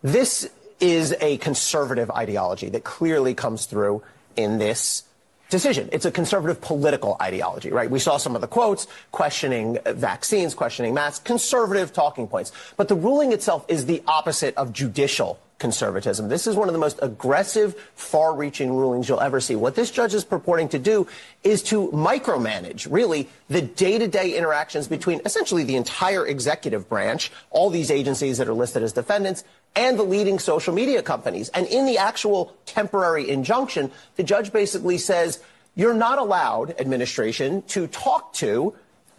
This 0.01 0.49
is 0.79 1.15
a 1.19 1.37
conservative 1.37 2.09
ideology 2.11 2.69
that 2.69 2.83
clearly 2.83 3.33
comes 3.33 3.65
through 3.65 4.03
in 4.35 4.57
this 4.59 5.03
decision. 5.49 5.89
It's 5.91 6.05
a 6.05 6.11
conservative 6.11 6.61
political 6.61 7.17
ideology, 7.21 7.71
right? 7.71 7.89
We 7.89 7.99
saw 7.99 8.17
some 8.17 8.35
of 8.35 8.41
the 8.41 8.47
quotes 8.47 8.87
questioning 9.11 9.79
vaccines, 9.85 10.53
questioning 10.53 10.93
masks, 10.93 11.23
conservative 11.23 11.93
talking 11.93 12.27
points. 12.27 12.51
But 12.75 12.87
the 12.87 12.95
ruling 12.95 13.31
itself 13.31 13.65
is 13.67 13.85
the 13.85 14.03
opposite 14.07 14.55
of 14.55 14.73
judicial 14.73 15.39
conservatism. 15.59 16.29
This 16.29 16.47
is 16.47 16.55
one 16.55 16.69
of 16.69 16.73
the 16.73 16.79
most 16.79 16.99
aggressive, 17.01 17.75
far 17.95 18.35
reaching 18.35 18.75
rulings 18.75 19.09
you'll 19.09 19.19
ever 19.19 19.39
see. 19.39 19.55
What 19.55 19.75
this 19.75 19.89
judge 19.89 20.13
is 20.13 20.23
purporting 20.23 20.69
to 20.69 20.79
do 20.79 21.07
is 21.43 21.63
to 21.63 21.87
micromanage, 21.89 22.87
really, 22.89 23.27
the 23.49 23.61
day 23.61 23.97
to 23.97 24.07
day 24.07 24.37
interactions 24.37 24.87
between 24.87 25.21
essentially 25.25 25.63
the 25.63 25.75
entire 25.75 26.25
executive 26.25 26.87
branch, 26.87 27.31
all 27.49 27.69
these 27.69 27.89
agencies 27.89 28.37
that 28.37 28.47
are 28.47 28.53
listed 28.53 28.83
as 28.83 28.93
defendants, 28.93 29.43
and 29.75 29.97
the 29.97 30.03
leading 30.03 30.39
social 30.39 30.73
media 30.73 31.01
companies. 31.01 31.49
And 31.49 31.67
in 31.67 31.85
the 31.85 31.97
actual 31.97 32.55
temporary 32.65 33.29
injunction, 33.29 33.91
the 34.15 34.23
judge 34.23 34.51
basically 34.51 34.97
says, 34.97 35.39
you're 35.75 35.93
not 35.93 36.17
allowed, 36.17 36.79
administration, 36.79 37.61
to 37.67 37.87
talk 37.87 38.33
to 38.33 38.73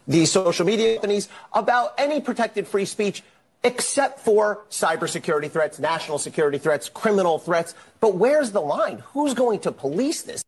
these 0.08 0.32
social 0.32 0.66
media 0.66 0.94
companies 0.94 1.28
about 1.52 1.94
any 1.98 2.20
protected 2.20 2.66
free 2.66 2.84
speech 2.84 3.22
except 3.64 4.20
for 4.20 4.64
cybersecurity 4.70 5.50
threats, 5.50 5.78
national 5.78 6.18
security 6.18 6.58
threats, 6.58 6.88
criminal 6.88 7.38
threats. 7.38 7.74
But 8.00 8.14
where's 8.14 8.52
the 8.52 8.60
line? 8.60 9.02
Who's 9.12 9.34
going 9.34 9.60
to 9.60 9.72
police 9.72 10.22
this? 10.22 10.42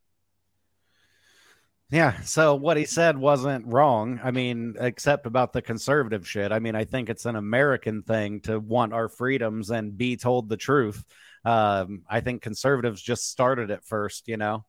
Yeah. 1.91 2.21
So 2.21 2.55
what 2.55 2.77
he 2.77 2.85
said 2.85 3.19
wasn't 3.19 3.67
wrong. 3.67 4.21
I 4.23 4.31
mean, 4.31 4.77
except 4.79 5.27
about 5.27 5.53
the 5.53 5.61
conservative 5.61 6.27
shit. 6.27 6.53
I 6.53 6.61
mean, 6.61 6.77
I 6.77 6.85
think 6.85 7.11
it's 7.11 7.27
an 7.27 7.35
American 7.35 8.03
thing 8.03 8.41
to 8.43 8.61
want 8.61 8.93
our 8.93 9.09
freedoms 9.09 9.71
and 9.71 9.99
be 9.99 10.17
told 10.17 10.49
the 10.49 10.57
truth. 10.57 11.05
Um, 11.45 12.03
I 12.09 12.21
think 12.21 12.43
conservatives 12.43 13.03
just 13.03 13.29
started 13.29 13.71
it 13.71 13.83
first, 13.85 14.29
you 14.29 14.37
know. 14.37 14.65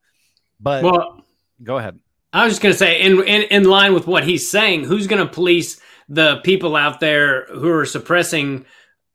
But 0.60 0.84
Well- 0.84 1.26
go 1.64 1.78
ahead. 1.78 2.00
I 2.34 2.46
was 2.46 2.54
just 2.54 2.62
going 2.62 2.72
to 2.72 2.80
say, 2.80 3.02
in, 3.02 3.22
in 3.24 3.42
in 3.44 3.64
line 3.66 3.94
with 3.94 4.08
what 4.08 4.24
he's 4.24 4.50
saying, 4.50 4.86
who's 4.86 5.06
going 5.06 5.22
to 5.22 5.32
police 5.32 5.82
the 6.12 6.42
people 6.44 6.76
out 6.76 7.00
there 7.00 7.46
who 7.46 7.70
are 7.70 7.86
suppressing 7.86 8.66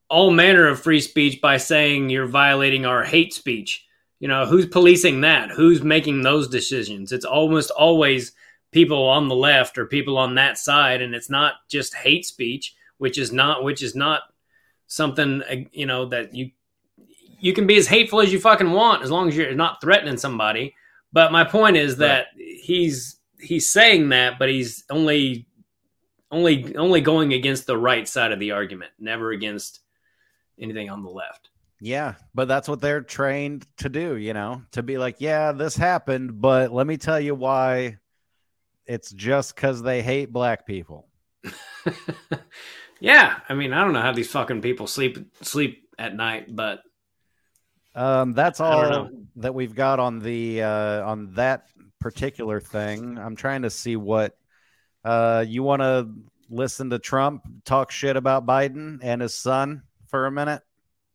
all 0.08 0.30
manner 0.30 0.66
of 0.66 0.80
free 0.80 1.00
speech 1.00 1.42
by 1.42 1.58
saying 1.58 2.08
you're 2.08 2.26
violating 2.26 2.86
our 2.86 3.04
hate 3.04 3.34
speech? 3.34 3.84
You 4.18 4.28
know, 4.28 4.46
who's 4.46 4.64
policing 4.64 5.20
that? 5.20 5.50
Who's 5.50 5.82
making 5.82 6.22
those 6.22 6.48
decisions? 6.48 7.12
It's 7.12 7.26
almost 7.26 7.70
always 7.70 8.32
people 8.72 9.06
on 9.06 9.28
the 9.28 9.34
left 9.34 9.76
or 9.76 9.84
people 9.84 10.16
on 10.16 10.36
that 10.36 10.56
side, 10.56 11.02
and 11.02 11.14
it's 11.14 11.28
not 11.28 11.54
just 11.68 11.94
hate 11.94 12.24
speech, 12.24 12.74
which 12.96 13.18
is 13.18 13.30
not 13.30 13.62
which 13.62 13.82
is 13.82 13.94
not 13.94 14.22
something 14.86 15.42
uh, 15.42 15.56
you 15.72 15.84
know 15.84 16.06
that 16.06 16.34
you 16.34 16.50
you 17.38 17.52
can 17.52 17.66
be 17.66 17.76
as 17.76 17.86
hateful 17.86 18.22
as 18.22 18.32
you 18.32 18.40
fucking 18.40 18.70
want 18.72 19.02
as 19.02 19.10
long 19.10 19.28
as 19.28 19.36
you're 19.36 19.54
not 19.54 19.82
threatening 19.82 20.16
somebody. 20.16 20.74
But 21.12 21.30
my 21.30 21.44
point 21.44 21.76
is 21.76 21.98
that 21.98 22.28
he's 22.38 23.18
he's 23.38 23.70
saying 23.70 24.08
that, 24.08 24.38
but 24.38 24.48
he's 24.48 24.84
only 24.88 25.46
only 26.30 26.76
only 26.76 27.00
going 27.00 27.32
against 27.32 27.66
the 27.66 27.78
right 27.78 28.06
side 28.08 28.32
of 28.32 28.40
the 28.40 28.52
argument, 28.52 28.92
never 28.98 29.30
against 29.32 29.80
anything 30.58 30.90
on 30.90 31.02
the 31.02 31.10
left. 31.10 31.50
Yeah, 31.80 32.14
but 32.34 32.48
that's 32.48 32.68
what 32.68 32.80
they're 32.80 33.02
trained 33.02 33.66
to 33.78 33.88
do, 33.90 34.16
you 34.16 34.32
know, 34.32 34.62
to 34.72 34.82
be 34.82 34.96
like, 34.98 35.16
yeah, 35.20 35.52
this 35.52 35.76
happened, 35.76 36.40
but 36.40 36.72
let 36.72 36.86
me 36.86 36.96
tell 36.96 37.20
you 37.20 37.34
why 37.34 37.98
it's 38.86 39.10
just 39.12 39.54
because 39.54 39.82
they 39.82 40.02
hate 40.02 40.32
black 40.32 40.66
people. 40.66 41.08
Yeah, 43.00 43.40
I 43.48 43.54
mean, 43.54 43.72
I 43.72 43.84
don't 43.84 43.92
know 43.92 44.00
how 44.00 44.12
these 44.12 44.30
fucking 44.30 44.62
people 44.62 44.86
sleep 44.86 45.18
sleep 45.42 45.88
at 45.98 46.14
night, 46.14 46.54
but 46.54 46.80
Um, 47.94 48.34
that's 48.34 48.60
all 48.60 49.08
that 49.36 49.54
we've 49.54 49.74
got 49.74 49.98
on 50.00 50.18
the 50.18 50.62
uh, 50.62 51.06
on 51.06 51.32
that 51.34 51.68
particular 52.00 52.60
thing. 52.60 53.18
I'm 53.18 53.36
trying 53.36 53.62
to 53.62 53.70
see 53.70 53.96
what 53.96 54.36
uh, 55.06 55.44
you 55.46 55.62
want 55.62 55.82
to 55.82 56.08
listen 56.50 56.90
to 56.90 56.98
Trump 56.98 57.42
talk 57.64 57.90
shit 57.92 58.16
about 58.16 58.44
Biden 58.44 58.98
and 59.02 59.22
his 59.22 59.34
son 59.34 59.82
for 60.08 60.26
a 60.26 60.32
minute. 60.32 60.62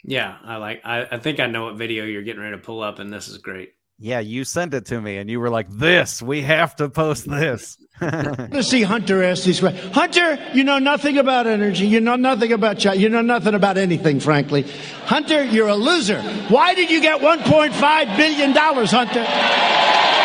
yeah, 0.04 0.38
I 0.44 0.56
like. 0.56 0.82
I, 0.86 1.06
I 1.12 1.18
think 1.18 1.40
I 1.40 1.48
know 1.48 1.66
what 1.66 1.76
video 1.76 2.06
you're 2.06 2.24
getting 2.24 2.42
ready 2.42 2.56
to 2.56 2.62
pull 2.62 2.82
up, 2.82 3.00
and 3.00 3.12
this 3.12 3.28
is 3.28 3.38
great. 3.38 3.74
Yeah, 4.00 4.20
you 4.20 4.46
sent 4.46 4.74
it 4.74 4.88
to 4.88 5.00
me, 5.00 5.18
and 5.18 5.30
you 5.30 5.40
were 5.40 5.50
like, 5.50 5.70
"This, 5.70 6.22
we 6.22 6.42
have 6.42 6.76
to 6.78 6.90
post 6.90 7.30
this." 7.30 7.78
Let's 8.02 8.68
see 8.68 8.82
Hunter 8.82 9.24
ask 9.24 9.44
these 9.44 9.60
questions. 9.60 9.94
Hunter, 9.94 10.40
you 10.54 10.64
know 10.64 10.80
nothing 10.80 11.20
about 11.20 11.46
energy. 11.46 11.86
You 11.86 12.00
know 12.00 12.16
nothing 12.16 12.52
about 12.52 12.80
China. 12.80 13.00
You 13.00 13.10
know 13.10 13.22
nothing 13.22 13.54
about 13.54 13.78
anything, 13.78 14.20
frankly. 14.20 14.64
Hunter, 15.06 15.44
you're 15.44 15.68
a 15.68 15.76
loser. 15.76 16.20
Why 16.50 16.74
did 16.74 16.90
you 16.90 17.00
get 17.00 17.22
$1.5 17.22 18.18
billion, 18.18 18.54
Hunter? 18.56 20.21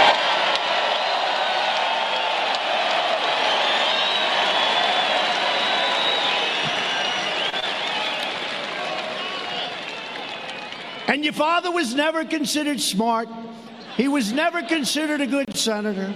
And 11.16 11.24
your 11.24 11.32
father 11.32 11.70
was 11.70 11.94
never 11.94 12.26
considered 12.26 12.78
smart. 12.78 13.26
He 13.96 14.06
was 14.06 14.34
never 14.34 14.60
considered 14.60 15.22
a 15.22 15.26
good 15.26 15.56
senator. 15.56 16.14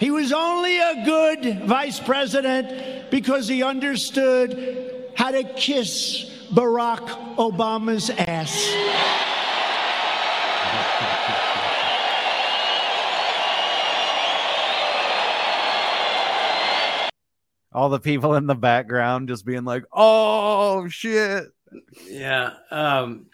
He 0.00 0.10
was 0.10 0.32
only 0.32 0.78
a 0.78 1.04
good 1.04 1.64
vice 1.66 2.00
president 2.00 3.10
because 3.10 3.46
he 3.46 3.62
understood 3.62 5.12
how 5.14 5.32
to 5.32 5.44
kiss 5.44 6.24
Barack 6.54 7.36
Obama's 7.36 8.08
ass. 8.08 8.66
all 17.74 17.90
the 17.90 18.00
people 18.00 18.36
in 18.36 18.46
the 18.46 18.54
background 18.54 19.28
just 19.28 19.44
being 19.44 19.64
like, 19.66 19.84
"Oh 19.92 20.88
shit." 20.88 21.44
Yeah. 22.06 22.54
Um, 22.70 23.26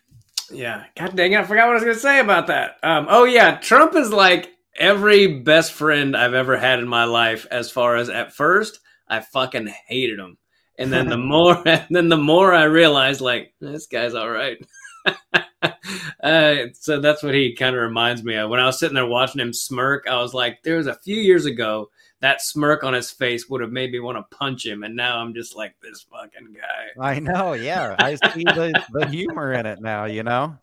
yeah. 0.51 0.85
God 0.97 1.17
dang 1.17 1.33
it. 1.33 1.41
I 1.41 1.45
forgot 1.45 1.67
what 1.67 1.73
I 1.73 1.75
was 1.75 1.85
going 1.85 1.95
to 1.97 2.01
say 2.01 2.21
about 2.21 2.47
that. 2.49 2.77
Um, 2.83 3.07
oh, 3.09 3.25
yeah. 3.25 3.57
Trump 3.57 3.95
is 3.95 4.13
like 4.13 4.51
every 4.79 5.41
best 5.41 5.73
friend 5.73 6.17
I've 6.17 6.35
ever 6.35 6.57
had 6.57 6.79
in 6.79 6.89
my 6.89 7.05
life, 7.05 7.47
as 7.51 7.71
far 7.71 7.97
as 7.97 8.09
at 8.09 8.35
first, 8.35 8.81
I 9.09 9.21
fucking 9.21 9.73
hated 9.87 10.19
him. 10.19 10.39
and 10.79 10.93
then 10.93 11.09
the 11.09 11.17
more, 11.19 11.61
and 11.67 11.87
then 11.91 12.09
the 12.09 12.17
more 12.17 12.55
I 12.55 12.65
realized, 12.65 13.21
like 13.21 13.55
this 13.61 13.87
guy's 13.87 14.15
all 14.15 14.31
right. 14.31 14.59
uh, 16.23 16.55
so 16.75 17.01
that's 17.01 17.23
what 17.23 17.35
he 17.35 17.55
kind 17.55 17.75
of 17.75 17.83
reminds 17.83 18.23
me 18.23 18.37
of. 18.37 18.51
When 18.51 18.61
I 18.61 18.67
was 18.67 18.79
sitting 18.79 18.95
there 18.95 19.07
watching 19.07 19.41
him 19.41 19.53
smirk, 19.53 20.07
I 20.07 20.21
was 20.21 20.35
like, 20.35 20.63
there 20.63 20.77
was 20.77 20.87
a 20.87 20.99
few 20.99 21.17
years 21.17 21.47
ago 21.47 21.91
that 22.21 22.43
smirk 22.43 22.83
on 22.83 22.95
his 22.95 23.11
face 23.11 23.49
would 23.49 23.61
have 23.61 23.71
made 23.71 23.93
me 23.93 24.01
want 24.01 24.19
to 24.19 24.37
punch 24.37 24.67
him, 24.67 24.83
and 24.83 24.97
now 24.97 25.19
I'm 25.19 25.35
just 25.35 25.57
like 25.57 25.75
this 25.81 26.07
fucking 26.11 26.55
guy. 26.55 27.01
I 27.01 27.21
know, 27.21 27.53
yeah. 27.53 27.95
I 27.99 28.15
see 28.15 28.45
the, 28.45 28.83
the 28.93 29.07
humor 29.07 29.53
in 29.53 29.67
it 29.67 29.81
now, 29.81 30.07
you 30.07 30.23
know? 30.23 30.57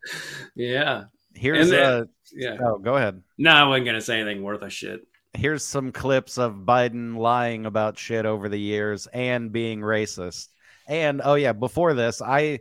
Yeah. 0.55 1.05
Here's 1.33 1.69
then- 1.69 1.85
uh 1.85 2.05
yeah. 2.33 2.57
Oh, 2.61 2.77
go 2.77 2.97
ahead. 2.97 3.21
No, 3.37 3.51
I 3.51 3.67
wasn't 3.67 3.85
gonna 3.85 4.01
say 4.01 4.19
anything 4.19 4.43
worth 4.43 4.61
a 4.61 4.69
shit. 4.69 5.07
Here's 5.33 5.63
some 5.63 5.91
clips 5.91 6.37
of 6.37 6.53
Biden 6.53 7.17
lying 7.17 7.65
about 7.65 7.97
shit 7.97 8.25
over 8.25 8.49
the 8.49 8.59
years 8.59 9.07
and 9.07 9.51
being 9.51 9.81
racist. 9.81 10.47
And 10.87 11.21
oh 11.23 11.35
yeah, 11.35 11.53
before 11.53 11.93
this, 11.93 12.21
I 12.21 12.59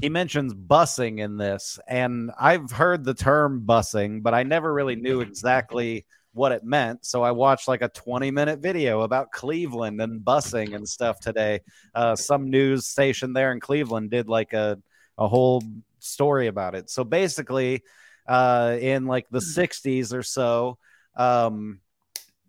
he 0.00 0.08
mentions 0.08 0.54
busing 0.54 1.18
in 1.18 1.36
this, 1.36 1.78
and 1.86 2.30
I've 2.38 2.70
heard 2.70 3.04
the 3.04 3.14
term 3.14 3.64
busing, 3.66 4.22
but 4.22 4.32
I 4.32 4.44
never 4.44 4.72
really 4.72 4.96
knew 4.96 5.20
exactly 5.20 6.06
what 6.32 6.52
it 6.52 6.64
meant. 6.64 7.04
So 7.04 7.22
I 7.22 7.32
watched 7.32 7.68
like 7.68 7.82
a 7.82 7.88
20 7.88 8.30
minute 8.30 8.60
video 8.60 9.02
about 9.02 9.32
Cleveland 9.32 10.00
and 10.00 10.24
busing 10.24 10.74
and 10.74 10.88
stuff 10.88 11.18
today. 11.20 11.60
Uh, 11.94 12.16
some 12.16 12.50
news 12.50 12.86
station 12.86 13.32
there 13.32 13.52
in 13.52 13.60
Cleveland 13.60 14.10
did 14.10 14.28
like 14.28 14.52
a, 14.52 14.78
a 15.18 15.28
whole 15.28 15.62
story 15.98 16.46
about 16.46 16.74
it. 16.74 16.90
So 16.90 17.04
basically, 17.04 17.82
uh, 18.26 18.76
in 18.80 19.06
like 19.06 19.28
the 19.30 19.40
60s 19.40 20.12
or 20.12 20.22
so, 20.22 20.78
um, 21.16 21.80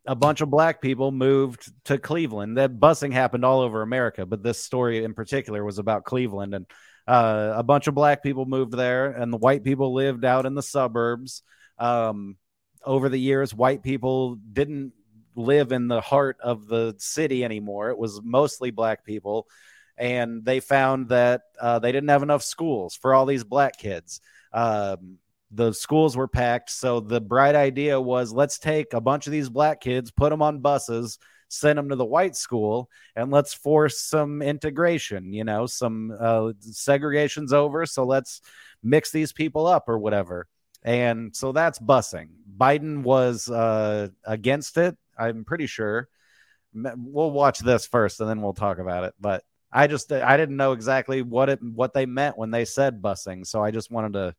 a 0.06 0.16
bunch 0.16 0.42
of 0.42 0.50
black 0.50 0.82
people 0.82 1.12
moved 1.12 1.72
to 1.86 1.98
Cleveland. 1.98 2.58
That 2.58 2.80
busing 2.80 3.14
happened 3.14 3.46
all 3.46 3.62
over 3.62 3.82
America, 3.82 4.26
but 4.26 4.44
this 4.44 4.64
story 4.64 5.04
in 5.04 5.14
particular 5.14 5.64
was 5.64 5.80
about 5.80 6.06
Cleveland. 6.06 6.56
And 6.56 6.66
uh, 7.08 7.54
a 7.56 7.64
bunch 7.64 7.88
of 7.88 7.96
black 7.96 8.24
people 8.24 8.46
moved 8.46 8.74
there, 8.74 9.12
and 9.12 9.32
the 9.32 9.38
white 9.38 9.64
people 9.64 9.94
lived 9.94 10.26
out 10.26 10.46
in 10.46 10.56
the 10.56 10.64
suburbs. 10.64 11.44
Um, 11.78 12.38
over 12.86 13.10
the 13.10 13.20
years, 13.20 13.54
white 13.54 13.84
people 13.84 14.36
didn't 14.36 14.94
live 15.36 15.72
in 15.72 15.88
the 15.88 16.02
heart 16.02 16.38
of 16.42 16.68
the 16.68 16.96
city 16.98 17.44
anymore. 17.44 17.90
It 17.90 17.98
was 17.98 18.22
mostly 18.24 18.72
black 18.72 19.06
people. 19.06 19.48
And 19.98 20.44
they 20.44 20.60
found 20.60 21.10
that 21.10 21.42
uh, 21.60 21.80
they 21.80 21.92
didn't 21.92 22.10
have 22.10 22.24
enough 22.24 22.44
schools 22.44 22.96
for 22.96 23.14
all 23.14 23.26
these 23.26 23.44
black 23.44 23.78
kids. 23.78 24.20
Um, 24.52 25.20
the 25.52 25.74
schools 25.74 26.16
were 26.16 26.28
packed. 26.28 26.70
So 26.70 27.00
the 27.00 27.22
bright 27.22 27.56
idea 27.56 28.00
was 28.00 28.32
let's 28.32 28.58
take 28.58 28.94
a 28.94 29.02
bunch 29.02 29.28
of 29.28 29.32
these 29.32 29.50
black 29.50 29.82
kids, 29.82 30.10
put 30.10 30.30
them 30.30 30.42
on 30.42 30.60
buses, 30.60 31.20
send 31.50 31.78
them 31.78 31.90
to 31.90 31.96
the 31.96 32.06
white 32.06 32.36
school, 32.36 32.90
and 33.16 33.30
let's 33.32 33.54
force 33.54 34.00
some 34.00 34.42
integration. 34.42 35.34
You 35.34 35.44
know, 35.44 35.66
some 35.68 36.16
uh, 36.18 36.54
segregation's 36.62 37.52
over. 37.54 37.86
So 37.86 38.06
let's 38.06 38.42
mix 38.82 39.12
these 39.12 39.34
people 39.34 39.68
up 39.68 39.90
or 39.90 40.00
whatever. 40.00 40.48
And 40.84 41.36
so 41.36 41.52
that's 41.52 41.80
busing. 41.80 42.30
Biden 42.58 43.04
was 43.04 43.50
uh, 43.50 44.10
against 44.26 44.78
it. 44.78 44.98
I'm 45.18 45.46
pretty 45.46 45.68
sure. 45.68 46.08
We'll 46.74 47.32
watch 47.32 47.60
this 47.60 47.86
first, 47.86 48.20
and 48.20 48.30
then 48.30 48.42
we'll 48.42 48.54
talk 48.54 48.80
about 48.80 49.04
it. 49.04 49.14
But 49.20 49.44
I 49.72 49.88
just 49.88 50.12
I 50.12 50.38
didn't 50.38 50.58
know 50.58 50.72
exactly 50.72 51.22
what 51.22 51.50
it 51.50 51.62
what 51.62 51.94
they 51.94 52.06
meant 52.06 52.38
when 52.38 52.52
they 52.52 52.66
said 52.66 53.02
busing, 53.02 53.46
so 53.46 53.64
I 53.64 53.72
just 53.72 53.92
wanted 53.92 54.14
to 54.14 54.36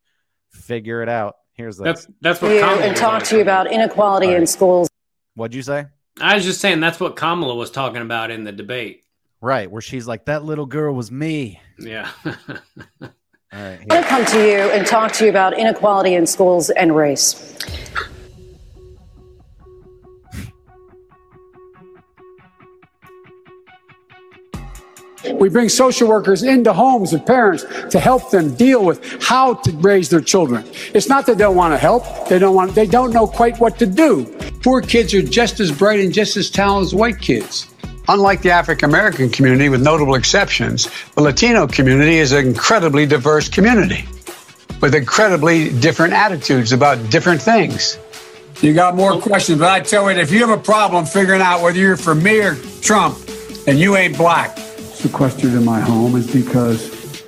figure 0.51 1.03
it 1.03 1.09
out. 1.09 1.37
Here's 1.55 1.77
this. 1.77 1.85
That's 1.85 2.41
that's 2.41 2.43
you 2.43 2.49
what 2.49 2.61
Kamala 2.61 2.83
and 2.83 2.97
talk 2.97 3.23
to 3.25 3.37
you 3.37 3.43
about 3.43 3.71
inequality 3.71 4.33
in 4.33 4.47
schools. 4.47 4.89
What'd 5.35 5.55
you 5.55 5.63
say? 5.63 5.87
I 6.21 6.35
was 6.35 6.45
just 6.45 6.61
saying 6.61 6.81
that's 6.81 7.01
what 7.01 7.17
Kamala 7.17 7.55
was 7.55 7.71
talking 7.71 8.03
about 8.03 8.31
in 8.31 8.45
the 8.45 8.53
debate. 8.53 9.05
Right, 9.41 9.71
where 9.71 9.83
she's 9.83 10.07
like, 10.07 10.27
"That 10.27 10.45
little 10.45 10.67
girl 10.67 10.95
was 10.95 11.11
me." 11.11 11.61
Yeah. 11.79 12.11
All 13.55 13.61
right. 13.61 13.79
I 13.91 13.95
want 13.95 14.05
to 14.05 14.09
come 14.09 14.25
to 14.25 14.49
you 14.49 14.59
and 14.71 14.87
talk 14.87 15.13
to 15.13 15.25
you 15.25 15.31
about 15.31 15.59
inequality 15.59 16.15
in 16.15 16.27
schools 16.27 16.71
and 16.71 16.97
race. 16.97 17.55
We 25.35 25.49
bring 25.49 25.69
social 25.69 26.09
workers 26.09 26.43
into 26.43 26.73
homes 26.73 27.13
of 27.13 27.27
parents 27.27 27.65
to 27.91 28.01
help 28.01 28.31
them 28.31 28.55
deal 28.55 28.85
with 28.85 29.23
how 29.23 29.55
to 29.55 29.73
raise 29.73 30.09
their 30.09 30.21
children. 30.21 30.65
It's 30.95 31.09
not 31.09 31.27
that 31.27 31.37
they 31.37 31.45
don't 31.45 31.57
want 31.57 31.75
to 31.75 31.79
help. 31.79 32.29
They 32.29 32.39
don't 32.39 32.55
want, 32.55 32.75
they 32.75 32.87
don't 32.87 33.13
know 33.13 33.27
quite 33.27 33.59
what 33.61 33.79
to 33.81 33.87
do. 33.87 34.25
Poor 34.63 34.81
kids 34.81 35.13
are 35.15 35.23
just 35.23 35.61
as 35.61 35.71
bright 35.71 36.01
and 36.01 36.13
just 36.13 36.37
as 36.37 36.49
talented 36.49 36.87
as 36.89 36.95
white 36.95 37.21
kids. 37.21 37.69
Unlike 38.09 38.43
the 38.43 38.51
African 38.51 38.91
American 38.91 39.31
community, 39.31 39.69
with 39.69 39.83
notable 39.83 40.15
exceptions, 40.15 40.89
the 41.15 41.23
Latino 41.23 41.67
community 41.67 42.19
is 42.19 42.33
an 42.33 42.47
incredibly 42.47 43.07
diverse 43.07 43.49
community 43.49 44.05
with 44.81 44.95
incredibly 44.95 45.71
different 45.79 46.13
attitudes 46.13 46.73
about 46.73 47.11
different 47.11 47.41
things. 47.41 47.99
You 48.61 48.75
got 48.75 48.97
more 48.97 49.21
questions, 49.21 49.61
but 49.61 49.71
I 49.71 49.81
tell 49.81 50.11
you, 50.11 50.19
if 50.19 50.33
you 50.33 50.47
have 50.47 50.59
a 50.59 50.63
problem 50.63 51.07
figuring 51.07 51.41
out 51.41 51.63
whether 51.63 51.79
you're 51.79 51.97
for 51.97 52.15
me 52.15 52.41
or 52.41 52.57
Trump, 52.81 53.19
and 53.67 53.79
you 53.79 53.97
ain't 53.97 54.17
black. 54.17 54.59
sequestered 54.59 55.53
in 55.53 55.65
my 55.65 55.81
home 55.81 56.17
is 56.17 56.33
because 56.33 57.25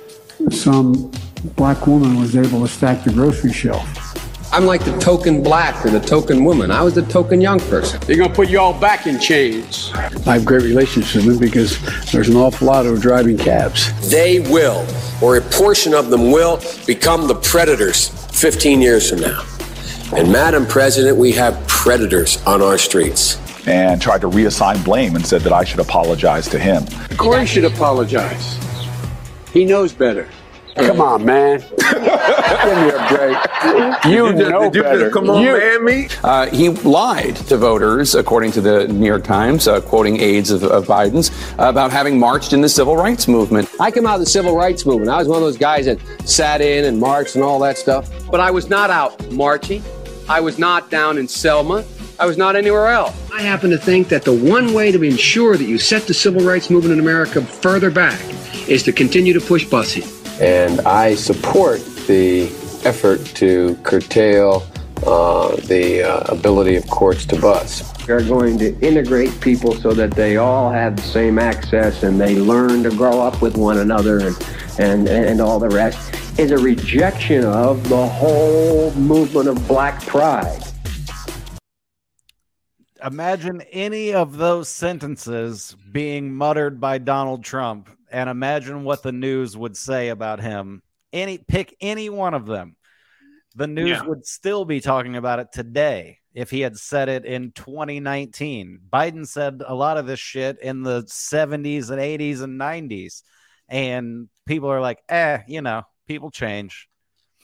some 0.49 1.11
black 1.55 1.87
woman 1.87 2.19
was 2.19 2.35
able 2.35 2.61
to 2.61 2.67
stack 2.67 3.03
the 3.03 3.11
grocery 3.11 3.53
shelf. 3.53 4.04
I'm 4.51 4.65
like 4.65 4.85
the 4.85 4.97
token 4.99 5.43
black 5.43 5.85
or 5.85 5.89
the 5.89 5.99
token 5.99 6.45
woman. 6.45 6.71
I 6.71 6.81
was 6.81 6.93
the 6.95 7.01
token 7.01 7.41
young 7.41 7.59
person. 7.59 7.99
They're 8.05 8.15
gonna 8.15 8.33
put 8.33 8.49
you 8.49 8.59
all 8.59 8.73
back 8.79 9.05
in 9.05 9.19
chains. 9.19 9.91
I 9.93 10.33
have 10.35 10.45
great 10.45 10.63
relationships 10.63 11.25
with 11.25 11.25
them 11.25 11.39
because 11.39 11.77
there's 12.11 12.29
an 12.29 12.37
awful 12.37 12.67
lot 12.67 12.85
of 12.85 13.01
driving 13.01 13.37
cabs. 13.37 13.91
They 14.09 14.39
will, 14.39 14.85
or 15.21 15.35
a 15.37 15.41
portion 15.41 15.93
of 15.93 16.09
them 16.09 16.31
will, 16.31 16.61
become 16.87 17.27
the 17.27 17.35
predators 17.35 18.07
15 18.39 18.81
years 18.81 19.09
from 19.09 19.19
now. 19.19 19.43
And 20.15 20.31
Madam 20.31 20.65
President, 20.67 21.17
we 21.17 21.31
have 21.33 21.61
predators 21.67 22.41
on 22.45 22.61
our 22.61 22.77
streets. 22.77 23.37
and 23.67 23.99
tried 23.99 24.21
to 24.21 24.29
reassign 24.29 24.83
blame 24.85 25.15
and 25.15 25.25
said 25.25 25.41
that 25.41 25.51
I 25.51 25.63
should 25.63 25.79
apologize 25.79 26.47
to 26.49 26.59
him. 26.59 26.85
Cory 27.17 27.47
should 27.47 27.65
apologize. 27.65 28.57
He 29.51 29.65
knows 29.65 29.91
better. 29.91 30.27
Come 30.75 30.99
on, 30.99 31.23
man. 31.23 31.59
Give 31.79 32.01
me 32.01 32.89
a 32.89 33.07
break. 33.09 33.37
You, 34.05 34.27
Did 34.27 34.37
you 34.37 34.39
just- 34.39 34.51
know 34.51 34.63
did 34.63 34.75
you 34.75 34.83
better. 34.83 35.09
come 35.09 35.29
on, 35.29 35.43
man, 35.43 35.85
me? 35.85 36.07
Uh, 36.23 36.47
he 36.47 36.69
lied 36.69 37.35
to 37.37 37.57
voters, 37.57 38.13
according 38.15 38.51
to 38.53 38.61
the 38.61 38.87
New 38.89 39.05
York 39.05 39.23
Times, 39.23 39.67
uh, 39.67 39.79
quoting 39.81 40.19
aides 40.19 40.51
of, 40.51 40.63
of 40.63 40.85
Biden's, 40.85 41.31
about 41.57 41.91
having 41.91 42.19
marched 42.19 42.51
in 42.53 42.59
the 42.61 42.67
civil 42.69 42.97
rights 42.97 43.27
movement. 43.27 43.69
I 43.79 43.89
come 43.89 44.05
out 44.05 44.15
of 44.15 44.19
the 44.19 44.25
civil 44.25 44.55
rights 44.55 44.85
movement. 44.85 45.09
I 45.11 45.17
was 45.17 45.27
one 45.29 45.37
of 45.37 45.43
those 45.43 45.57
guys 45.57 45.85
that 45.85 45.99
sat 46.27 46.59
in 46.61 46.85
and 46.85 46.99
marched 46.99 47.35
and 47.35 47.43
all 47.43 47.59
that 47.59 47.77
stuff. 47.77 48.09
But 48.29 48.39
I 48.41 48.51
was 48.51 48.69
not 48.69 48.89
out 48.89 49.31
marching. 49.31 49.81
I 50.27 50.41
was 50.41 50.59
not 50.59 50.89
down 50.89 51.17
in 51.17 51.27
Selma. 51.27 51.85
I 52.19 52.25
was 52.25 52.37
not 52.37 52.55
anywhere 52.55 52.87
else. 52.87 53.15
I 53.31 53.41
happen 53.41 53.69
to 53.71 53.77
think 53.77 54.09
that 54.09 54.23
the 54.23 54.33
one 54.33 54.73
way 54.73 54.91
to 54.91 55.01
ensure 55.03 55.55
that 55.57 55.65
you 55.65 55.77
set 55.77 56.03
the 56.07 56.13
civil 56.13 56.41
rights 56.41 56.69
movement 56.69 56.93
in 56.93 56.99
America 56.99 57.41
further 57.41 57.91
back 57.91 58.19
is 58.67 58.83
to 58.83 58.91
continue 58.91 59.31
to 59.33 59.41
push 59.41 59.65
busing. 59.65 60.11
And 60.39 60.81
I 60.81 61.15
support 61.15 61.79
the 62.07 62.47
effort 62.83 63.23
to 63.35 63.75
curtail 63.83 64.67
uh, 65.05 65.55
the 65.67 66.03
uh, 66.03 66.33
ability 66.33 66.75
of 66.75 66.87
courts 66.87 67.25
to 67.27 67.39
bus. 67.39 67.93
We're 68.07 68.23
going 68.23 68.57
to 68.59 68.77
integrate 68.79 69.39
people 69.41 69.75
so 69.75 69.93
that 69.93 70.11
they 70.11 70.37
all 70.37 70.71
have 70.71 70.95
the 70.95 71.01
same 71.01 71.39
access 71.39 72.03
and 72.03 72.19
they 72.19 72.35
learn 72.35 72.83
to 72.83 72.89
grow 72.89 73.21
up 73.21 73.41
with 73.41 73.57
one 73.57 73.77
another 73.77 74.19
and, 74.27 74.49
and, 74.77 75.07
and 75.07 75.41
all 75.41 75.59
the 75.59 75.69
rest 75.69 76.13
is 76.39 76.51
a 76.51 76.57
rejection 76.57 77.45
of 77.45 77.87
the 77.87 78.05
whole 78.07 78.91
movement 78.93 79.47
of 79.47 79.67
black 79.67 80.01
pride. 80.05 80.61
Imagine 83.03 83.61
any 83.71 84.13
of 84.13 84.37
those 84.37 84.67
sentences 84.67 85.75
being 85.91 86.33
muttered 86.33 86.79
by 86.79 86.97
Donald 86.97 87.43
Trump, 87.43 87.89
and 88.15 88.29
imagine 88.29 88.85
what 88.85 89.03
the 89.03 89.11
news 89.11 89.57
would 89.57 89.75
say 89.75 90.07
about 90.07 90.39
him. 90.39 90.81
Any 91.11 91.37
pick 91.37 91.75
any 91.81 92.09
one 92.09 92.33
of 92.33 92.45
them. 92.45 92.77
The 93.55 93.67
news 93.67 93.89
Yeah. 93.89 94.05
would 94.05 94.25
still 94.25 94.63
be 94.63 94.79
talking 94.79 95.17
about 95.17 95.39
it 95.39 95.51
today 95.51 96.19
if 96.33 96.49
he 96.49 96.61
had 96.61 96.77
said 96.77 97.09
it 97.09 97.25
in 97.25 97.51
2019. 97.51 98.79
Biden 98.91 99.27
said 99.27 99.61
a 99.67 99.75
lot 99.75 99.97
of 99.97 100.07
this 100.07 100.19
shit 100.19 100.59
in 100.61 100.83
the 100.83 101.03
70s 101.07 101.89
and 101.89 101.99
80s 101.99 102.41
and 102.41 102.57
90s. 102.57 103.21
And 103.67 104.29
people 104.45 104.69
are 104.71 104.79
like, 104.81 104.99
eh, 105.09 105.39
you 105.47 105.61
know, 105.61 105.83
people 106.07 106.31
change. 106.31 106.87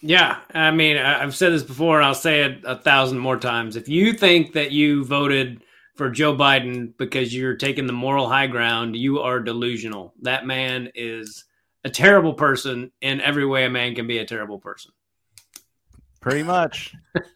Yeah, 0.01 0.37
I 0.53 0.71
mean, 0.71 0.95
I've 0.95 1.35
said 1.35 1.51
this 1.51 1.63
before, 1.63 1.97
and 1.97 2.05
I'll 2.05 2.15
say 2.15 2.43
it 2.43 2.61
a 2.63 2.77
thousand 2.77 3.19
more 3.19 3.37
times. 3.37 3.75
If 3.75 3.89
you 3.89 4.13
think 4.13 4.53
that 4.53 4.71
you 4.71 5.03
voted 5.03 5.63
for 5.95 6.09
Joe 6.09 6.35
Biden 6.35 6.93
because 6.97 7.33
you're 7.35 7.55
taking 7.55 7.85
the 7.87 7.93
moral 7.93 8.27
high 8.27 8.47
ground, 8.47 8.95
you 8.95 9.19
are 9.19 9.39
delusional. 9.39 10.13
That 10.21 10.45
man 10.45 10.89
is 10.95 11.45
a 11.83 11.89
terrible 11.89 12.33
person 12.33 12.91
in 13.01 13.21
every 13.21 13.45
way 13.45 13.65
a 13.65 13.69
man 13.69 13.95
can 13.95 14.07
be 14.07 14.19
a 14.19 14.25
terrible 14.25 14.59
person. 14.59 14.91
Pretty 16.19 16.43
much. 16.43 16.95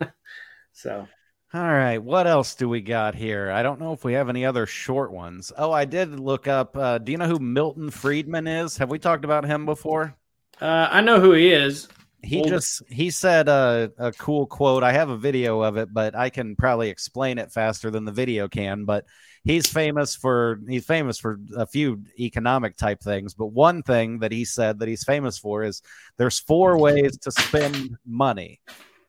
So, 0.78 1.08
All 1.54 1.62
right, 1.62 2.00
what 2.00 2.28
else 2.28 2.54
do 2.54 2.68
we 2.68 2.82
got 2.82 3.16
here? 3.16 3.50
I 3.50 3.64
don't 3.64 3.80
know 3.80 3.94
if 3.94 4.04
we 4.04 4.12
have 4.14 4.28
any 4.28 4.46
other 4.46 4.66
short 4.66 5.10
ones. 5.12 5.54
Oh, 5.58 5.72
I 5.72 5.86
did 5.86 6.20
look 6.20 6.48
up. 6.50 6.76
Uh, 6.76 6.98
do 6.98 7.14
you 7.14 7.18
know 7.18 7.28
who 7.30 7.40
Milton 7.40 7.90
Friedman 7.90 8.46
is? 8.46 8.78
Have 8.78 8.90
we 8.90 9.00
talked 9.00 9.24
about 9.24 9.46
him 9.46 9.66
before? 9.66 10.14
Uh, 10.60 10.90
I 10.92 11.00
know 11.00 11.22
who 11.22 11.32
he 11.32 11.54
is. 11.54 11.88
He 12.26 12.42
just 12.42 12.82
he 12.90 13.10
said 13.10 13.48
a, 13.48 13.92
a 13.98 14.12
cool 14.14 14.48
quote. 14.48 14.84
I 14.84 14.92
have 14.92 15.10
a 15.10 15.18
video 15.18 15.62
of 15.62 15.78
it, 15.78 15.94
but 15.94 16.16
I 16.16 16.30
can 16.30 16.56
probably 16.56 16.90
explain 16.90 17.38
it 17.38 17.52
faster 17.52 17.92
than 17.92 18.06
the 18.06 18.12
video 18.12 18.48
can. 18.48 18.86
But 18.86 19.06
he's 19.44 19.68
famous 19.68 20.16
for 20.16 20.60
he's 20.68 20.86
famous 20.86 21.20
for 21.20 21.40
a 21.56 21.66
few 21.66 22.02
economic 22.20 22.78
type 22.78 23.02
things. 23.02 23.34
But 23.34 23.48
one 23.48 23.84
thing 23.84 24.20
that 24.20 24.32
he 24.32 24.46
said 24.46 24.80
that 24.80 24.88
he's 24.88 25.04
famous 25.04 25.38
for 25.38 25.64
is 25.64 25.82
there's 26.18 26.40
four 26.40 26.78
ways 26.80 27.18
to 27.20 27.32
spend 27.32 27.98
money. 28.06 28.60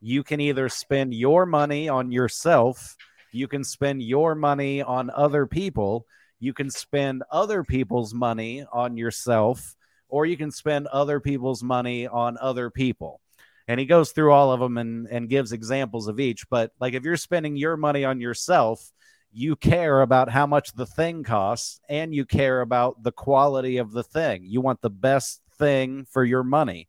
You 0.00 0.22
can 0.22 0.40
either 0.40 0.68
spend 0.68 1.14
your 1.14 1.46
money 1.46 1.88
on 1.88 2.12
yourself, 2.12 2.96
you 3.32 3.48
can 3.48 3.64
spend 3.64 4.02
your 4.02 4.34
money 4.34 4.82
on 4.82 5.10
other 5.10 5.46
people, 5.46 6.06
you 6.38 6.52
can 6.52 6.70
spend 6.70 7.22
other 7.30 7.64
people's 7.64 8.12
money 8.12 8.64
on 8.72 8.96
yourself, 8.96 9.75
or 10.08 10.26
you 10.26 10.36
can 10.36 10.50
spend 10.50 10.86
other 10.88 11.20
people's 11.20 11.62
money 11.62 12.06
on 12.06 12.38
other 12.40 12.70
people. 12.70 13.20
And 13.68 13.80
he 13.80 13.86
goes 13.86 14.12
through 14.12 14.32
all 14.32 14.52
of 14.52 14.60
them 14.60 14.78
and, 14.78 15.08
and 15.08 15.28
gives 15.28 15.52
examples 15.52 16.06
of 16.06 16.20
each. 16.20 16.48
But 16.48 16.72
like 16.80 16.94
if 16.94 17.02
you're 17.02 17.16
spending 17.16 17.56
your 17.56 17.76
money 17.76 18.04
on 18.04 18.20
yourself, 18.20 18.92
you 19.32 19.56
care 19.56 20.02
about 20.02 20.30
how 20.30 20.46
much 20.46 20.72
the 20.72 20.86
thing 20.86 21.24
costs 21.24 21.80
and 21.88 22.14
you 22.14 22.24
care 22.24 22.60
about 22.60 23.02
the 23.02 23.12
quality 23.12 23.78
of 23.78 23.92
the 23.92 24.04
thing. 24.04 24.44
You 24.44 24.60
want 24.60 24.80
the 24.80 24.90
best 24.90 25.42
thing 25.58 26.06
for 26.10 26.24
your 26.24 26.44
money. 26.44 26.88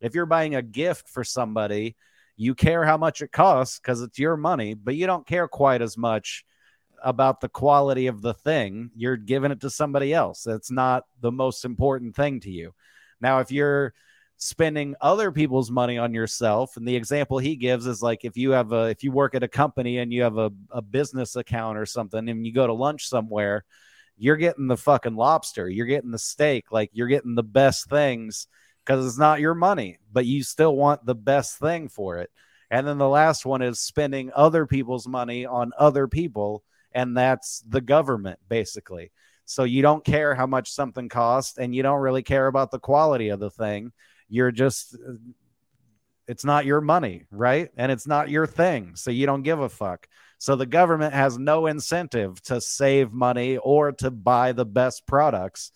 If 0.00 0.14
you're 0.14 0.26
buying 0.26 0.54
a 0.54 0.62
gift 0.62 1.08
for 1.08 1.24
somebody, 1.24 1.96
you 2.36 2.54
care 2.54 2.84
how 2.84 2.96
much 2.96 3.22
it 3.22 3.32
costs 3.32 3.78
because 3.78 4.02
it's 4.02 4.18
your 4.18 4.36
money, 4.36 4.74
but 4.74 4.94
you 4.94 5.06
don't 5.06 5.26
care 5.26 5.48
quite 5.48 5.82
as 5.82 5.96
much 5.96 6.44
about 7.02 7.40
the 7.40 7.48
quality 7.48 8.06
of 8.06 8.22
the 8.22 8.34
thing. 8.34 8.90
You're 8.94 9.16
giving 9.16 9.52
it 9.52 9.60
to 9.60 9.70
somebody 9.70 10.12
else. 10.12 10.42
That's 10.42 10.70
not 10.70 11.04
the 11.20 11.32
most 11.32 11.64
important 11.64 12.16
thing 12.16 12.40
to 12.40 12.50
you. 12.50 12.74
Now, 13.20 13.40
if 13.40 13.50
you're 13.50 13.94
spending 14.36 14.94
other 15.00 15.30
people's 15.30 15.70
money 15.70 15.98
on 15.98 16.14
yourself, 16.14 16.76
and 16.76 16.88
the 16.88 16.96
example 16.96 17.38
he 17.38 17.56
gives 17.56 17.86
is 17.86 18.02
like 18.02 18.24
if 18.24 18.36
you 18.36 18.52
have 18.52 18.72
a 18.72 18.84
if 18.84 19.04
you 19.04 19.12
work 19.12 19.34
at 19.34 19.42
a 19.42 19.48
company 19.48 19.98
and 19.98 20.12
you 20.12 20.22
have 20.22 20.38
a, 20.38 20.50
a 20.70 20.82
business 20.82 21.36
account 21.36 21.76
or 21.76 21.86
something 21.86 22.28
and 22.28 22.46
you 22.46 22.52
go 22.52 22.66
to 22.66 22.72
lunch 22.72 23.08
somewhere, 23.08 23.64
you're 24.16 24.36
getting 24.36 24.66
the 24.66 24.76
fucking 24.76 25.16
lobster, 25.16 25.68
you're 25.68 25.86
getting 25.86 26.10
the 26.10 26.18
steak, 26.18 26.72
like 26.72 26.90
you're 26.92 27.08
getting 27.08 27.34
the 27.34 27.42
best 27.42 27.88
things 27.88 28.46
because 28.84 29.06
it's 29.06 29.18
not 29.18 29.40
your 29.40 29.54
money, 29.54 29.98
but 30.12 30.26
you 30.26 30.42
still 30.42 30.74
want 30.74 31.04
the 31.04 31.14
best 31.14 31.58
thing 31.58 31.88
for 31.88 32.18
it. 32.18 32.30
And 32.70 32.86
then 32.86 32.98
the 32.98 33.08
last 33.08 33.44
one 33.44 33.62
is 33.62 33.80
spending 33.80 34.30
other 34.34 34.66
people's 34.66 35.08
money 35.08 35.44
on 35.44 35.72
other 35.78 36.06
people, 36.06 36.62
and 36.92 37.16
that's 37.16 37.62
the 37.68 37.80
government 37.80 38.38
basically. 38.48 39.12
So 39.44 39.64
you 39.64 39.82
don't 39.82 40.04
care 40.04 40.34
how 40.34 40.46
much 40.46 40.70
something 40.70 41.08
costs, 41.08 41.58
and 41.58 41.74
you 41.74 41.82
don't 41.82 42.00
really 42.00 42.22
care 42.22 42.46
about 42.46 42.70
the 42.70 42.78
quality 42.78 43.30
of 43.30 43.40
the 43.40 43.50
thing. 43.50 43.92
You're 44.28 44.52
just, 44.52 44.96
it's 46.28 46.44
not 46.44 46.66
your 46.66 46.80
money, 46.80 47.24
right? 47.32 47.68
And 47.76 47.90
it's 47.90 48.06
not 48.06 48.30
your 48.30 48.46
thing. 48.46 48.94
So 48.94 49.10
you 49.10 49.26
don't 49.26 49.42
give 49.42 49.58
a 49.58 49.68
fuck. 49.68 50.06
So 50.38 50.54
the 50.54 50.66
government 50.66 51.14
has 51.14 51.36
no 51.36 51.66
incentive 51.66 52.40
to 52.42 52.60
save 52.60 53.12
money 53.12 53.56
or 53.56 53.90
to 53.92 54.12
buy 54.12 54.52
the 54.52 54.64
best 54.64 55.04
products. 55.06 55.72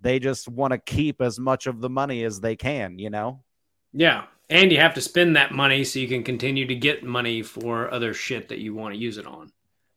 They 0.00 0.20
just 0.20 0.48
want 0.48 0.70
to 0.70 0.78
keep 0.78 1.20
as 1.20 1.40
much 1.40 1.66
of 1.66 1.80
the 1.80 1.90
money 1.90 2.22
as 2.22 2.40
they 2.40 2.54
can, 2.54 3.00
you 3.00 3.10
know? 3.10 3.42
Yeah. 3.92 4.26
And 4.48 4.70
you 4.70 4.78
have 4.78 4.94
to 4.94 5.00
spend 5.00 5.34
that 5.34 5.52
money 5.52 5.82
so 5.82 5.98
you 5.98 6.06
can 6.06 6.22
continue 6.22 6.66
to 6.66 6.74
get 6.76 7.02
money 7.02 7.42
for 7.42 7.92
other 7.92 8.14
shit 8.14 8.48
that 8.50 8.60
you 8.60 8.74
want 8.74 8.94
to 8.94 9.00
use 9.00 9.18
it 9.18 9.26
on. 9.26 9.50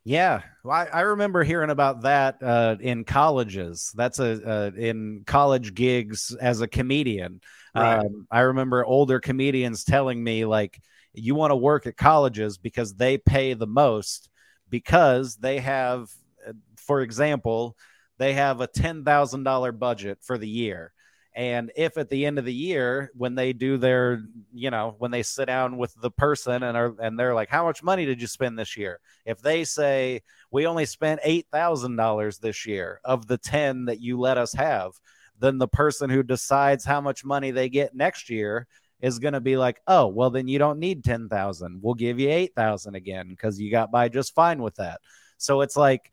Yeah, 0.04 0.42
well, 0.64 0.76
I, 0.76 0.86
I 0.86 1.02
remember 1.02 1.44
hearing 1.44 1.70
about 1.70 2.02
that 2.02 2.42
uh, 2.42 2.76
in 2.80 3.04
colleges. 3.04 3.92
That's 3.96 4.18
a 4.20 4.50
uh, 4.50 4.72
in 4.76 5.24
college 5.28 5.76
gigs 5.76 6.36
as 6.42 6.62
a 6.62 6.68
comedian. 6.68 7.42
Right. 7.76 8.00
Um, 8.00 8.26
I 8.32 8.42
remember 8.42 8.84
older 8.84 9.20
comedians 9.20 9.84
telling 9.84 10.24
me 10.24 10.46
like, 10.46 10.82
you 11.14 11.36
want 11.36 11.52
to 11.52 11.56
work 11.56 11.86
at 11.86 11.98
colleges 11.98 12.58
because 12.58 12.96
they 12.96 13.18
pay 13.18 13.54
the 13.54 13.68
most 13.68 14.30
because 14.70 15.36
they 15.36 15.60
have, 15.60 16.10
uh, 16.48 16.54
for 16.78 17.02
example, 17.02 17.78
they 18.18 18.34
have 18.34 18.60
a 18.60 18.68
ten 18.68 19.04
thousand 19.04 19.44
dollar 19.44 19.72
budget 19.72 20.18
for 20.24 20.38
the 20.38 20.50
year. 20.50 20.94
And 21.34 21.72
if 21.78 21.98
at 21.98 22.10
the 22.10 22.26
end 22.26 22.40
of 22.40 22.46
the 22.46 22.54
year, 22.54 23.10
when 23.16 23.36
they 23.36 23.54
do 23.54 23.78
their, 23.78 24.24
you 24.54 24.70
know, 24.70 24.96
when 24.98 25.12
they 25.12 25.24
sit 25.24 25.46
down 25.46 25.78
with 25.78 25.94
the 26.02 26.12
person 26.12 26.62
and 26.64 26.76
are 26.76 26.94
and 27.00 27.18
they're 27.18 27.34
like, 27.34 27.50
"How 27.50 27.64
much 27.64 27.84
money 27.84 28.06
did 28.06 28.20
you 28.20 28.28
spend 28.28 28.60
this 28.60 28.76
year?" 28.76 29.00
If 29.26 29.42
they 29.42 29.64
say, 29.64 30.24
"We 30.52 30.68
only 30.68 30.86
spent 30.86 31.22
eight 31.24 31.48
thousand 31.50 31.96
dollars 31.96 32.40
this 32.40 32.66
year 32.66 33.00
of 33.06 33.28
the 33.28 33.38
ten 33.38 33.86
that 33.86 34.02
you 34.02 34.20
let 34.20 34.38
us 34.38 34.54
have," 34.54 34.92
then 35.40 35.58
the 35.58 35.70
person 35.70 36.10
who 36.10 36.22
decides 36.22 36.84
how 36.84 37.00
much 37.00 37.24
money 37.24 37.52
they 37.52 37.70
get 37.70 37.96
next 37.96 38.30
year 38.30 38.68
is 39.00 39.20
going 39.20 39.34
to 39.34 39.40
be 39.40 39.56
like, 39.56 39.82
"Oh, 39.88 40.08
well, 40.08 40.32
then 40.32 40.50
you 40.50 40.60
don't 40.60 40.80
need 40.80 41.04
ten 41.04 41.30
thousand. 41.30 41.80
We'll 41.82 41.94
give 41.94 42.20
you 42.20 42.30
eight 42.30 42.56
thousand 42.56 42.96
again 42.96 43.30
because 43.30 43.58
you 43.58 43.72
got 43.72 43.90
by 43.90 44.10
just 44.10 44.36
fine 44.36 44.62
with 44.62 44.76
that." 44.76 45.00
So 45.38 45.62
it's 45.62 45.78
like 45.78 46.12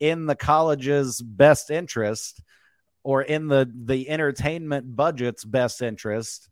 in 0.00 0.26
the 0.26 0.34
college's 0.34 1.20
best 1.20 1.70
interest 1.70 2.42
or 3.04 3.22
in 3.22 3.46
the 3.46 3.70
the 3.72 4.08
entertainment 4.10 4.96
budget's 4.96 5.44
best 5.44 5.82
interest 5.82 6.48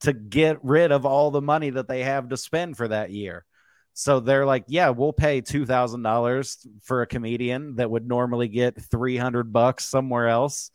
to 0.00 0.12
get 0.12 0.58
rid 0.62 0.92
of 0.92 1.06
all 1.06 1.30
the 1.30 1.40
money 1.40 1.70
that 1.70 1.88
they 1.88 2.02
have 2.02 2.28
to 2.28 2.36
spend 2.36 2.76
for 2.76 2.88
that 2.88 3.10
year. 3.10 3.46
So 3.94 4.20
they're 4.20 4.46
like, 4.46 4.64
yeah, 4.68 4.90
we'll 4.90 5.12
pay 5.12 5.40
two 5.40 5.64
thousand 5.64 6.02
dollars 6.02 6.66
for 6.82 7.02
a 7.02 7.06
comedian 7.06 7.76
that 7.76 7.90
would 7.90 8.06
normally 8.06 8.48
get 8.48 8.82
three 8.90 9.16
hundred 9.16 9.52
bucks 9.52 9.86
somewhere 9.86 10.28
else. 10.28 10.70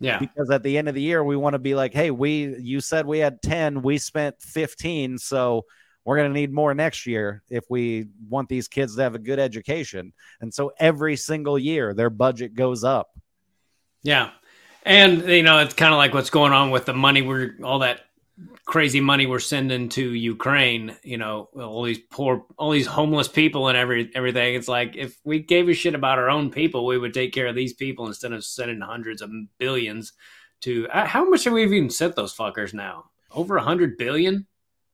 Yeah. 0.00 0.18
Because 0.18 0.50
at 0.50 0.64
the 0.64 0.76
end 0.76 0.88
of 0.88 0.96
the 0.96 1.00
year, 1.00 1.22
we 1.22 1.36
want 1.36 1.54
to 1.54 1.60
be 1.60 1.74
like, 1.74 1.94
hey, 1.94 2.10
we 2.10 2.56
you 2.58 2.80
said 2.80 3.06
we 3.06 3.20
had 3.20 3.40
ten, 3.40 3.80
we 3.82 3.98
spent 3.98 4.42
fifteen, 4.42 5.16
so 5.18 5.64
we're 6.04 6.16
going 6.16 6.30
to 6.30 6.40
need 6.40 6.52
more 6.52 6.74
next 6.74 7.06
year 7.06 7.44
if 7.48 7.64
we 7.70 8.08
want 8.28 8.48
these 8.48 8.66
kids 8.66 8.96
to 8.96 9.02
have 9.02 9.14
a 9.14 9.20
good 9.20 9.38
education. 9.38 10.12
And 10.40 10.52
so 10.52 10.72
every 10.80 11.14
single 11.14 11.56
year, 11.56 11.94
their 11.94 12.10
budget 12.10 12.56
goes 12.56 12.82
up. 12.82 13.10
Yeah. 14.02 14.30
And 14.84 15.22
you 15.28 15.42
know, 15.42 15.58
it's 15.58 15.74
kind 15.74 15.92
of 15.92 15.98
like 15.98 16.14
what's 16.14 16.30
going 16.30 16.52
on 16.52 16.70
with 16.70 16.86
the 16.86 16.94
money 16.94 17.22
we're 17.22 17.54
all 17.62 17.80
that 17.80 18.00
crazy 18.64 19.00
money 19.00 19.26
we're 19.26 19.38
sending 19.38 19.88
to 19.90 20.14
Ukraine, 20.14 20.96
you 21.02 21.18
know, 21.18 21.48
all 21.54 21.82
these 21.82 21.98
poor 22.10 22.44
all 22.56 22.70
these 22.70 22.86
homeless 22.86 23.28
people 23.28 23.68
and 23.68 23.76
every 23.76 24.10
everything. 24.14 24.54
It's 24.54 24.68
like 24.68 24.96
if 24.96 25.18
we 25.24 25.40
gave 25.40 25.68
a 25.68 25.74
shit 25.74 25.94
about 25.94 26.18
our 26.18 26.30
own 26.30 26.50
people, 26.50 26.86
we 26.86 26.98
would 26.98 27.14
take 27.14 27.32
care 27.32 27.46
of 27.46 27.54
these 27.54 27.72
people 27.72 28.06
instead 28.06 28.32
of 28.32 28.44
sending 28.44 28.80
hundreds 28.80 29.22
of 29.22 29.30
billions 29.58 30.12
to 30.62 30.88
uh, 30.88 31.06
how 31.06 31.28
much 31.28 31.44
have 31.44 31.52
we 31.52 31.64
even 31.64 31.90
sent 31.90 32.16
those 32.16 32.34
fuckers 32.34 32.72
now? 32.72 33.10
Over 33.30 33.56
a 33.56 33.62
hundred 33.62 33.96
billion? 33.98 34.46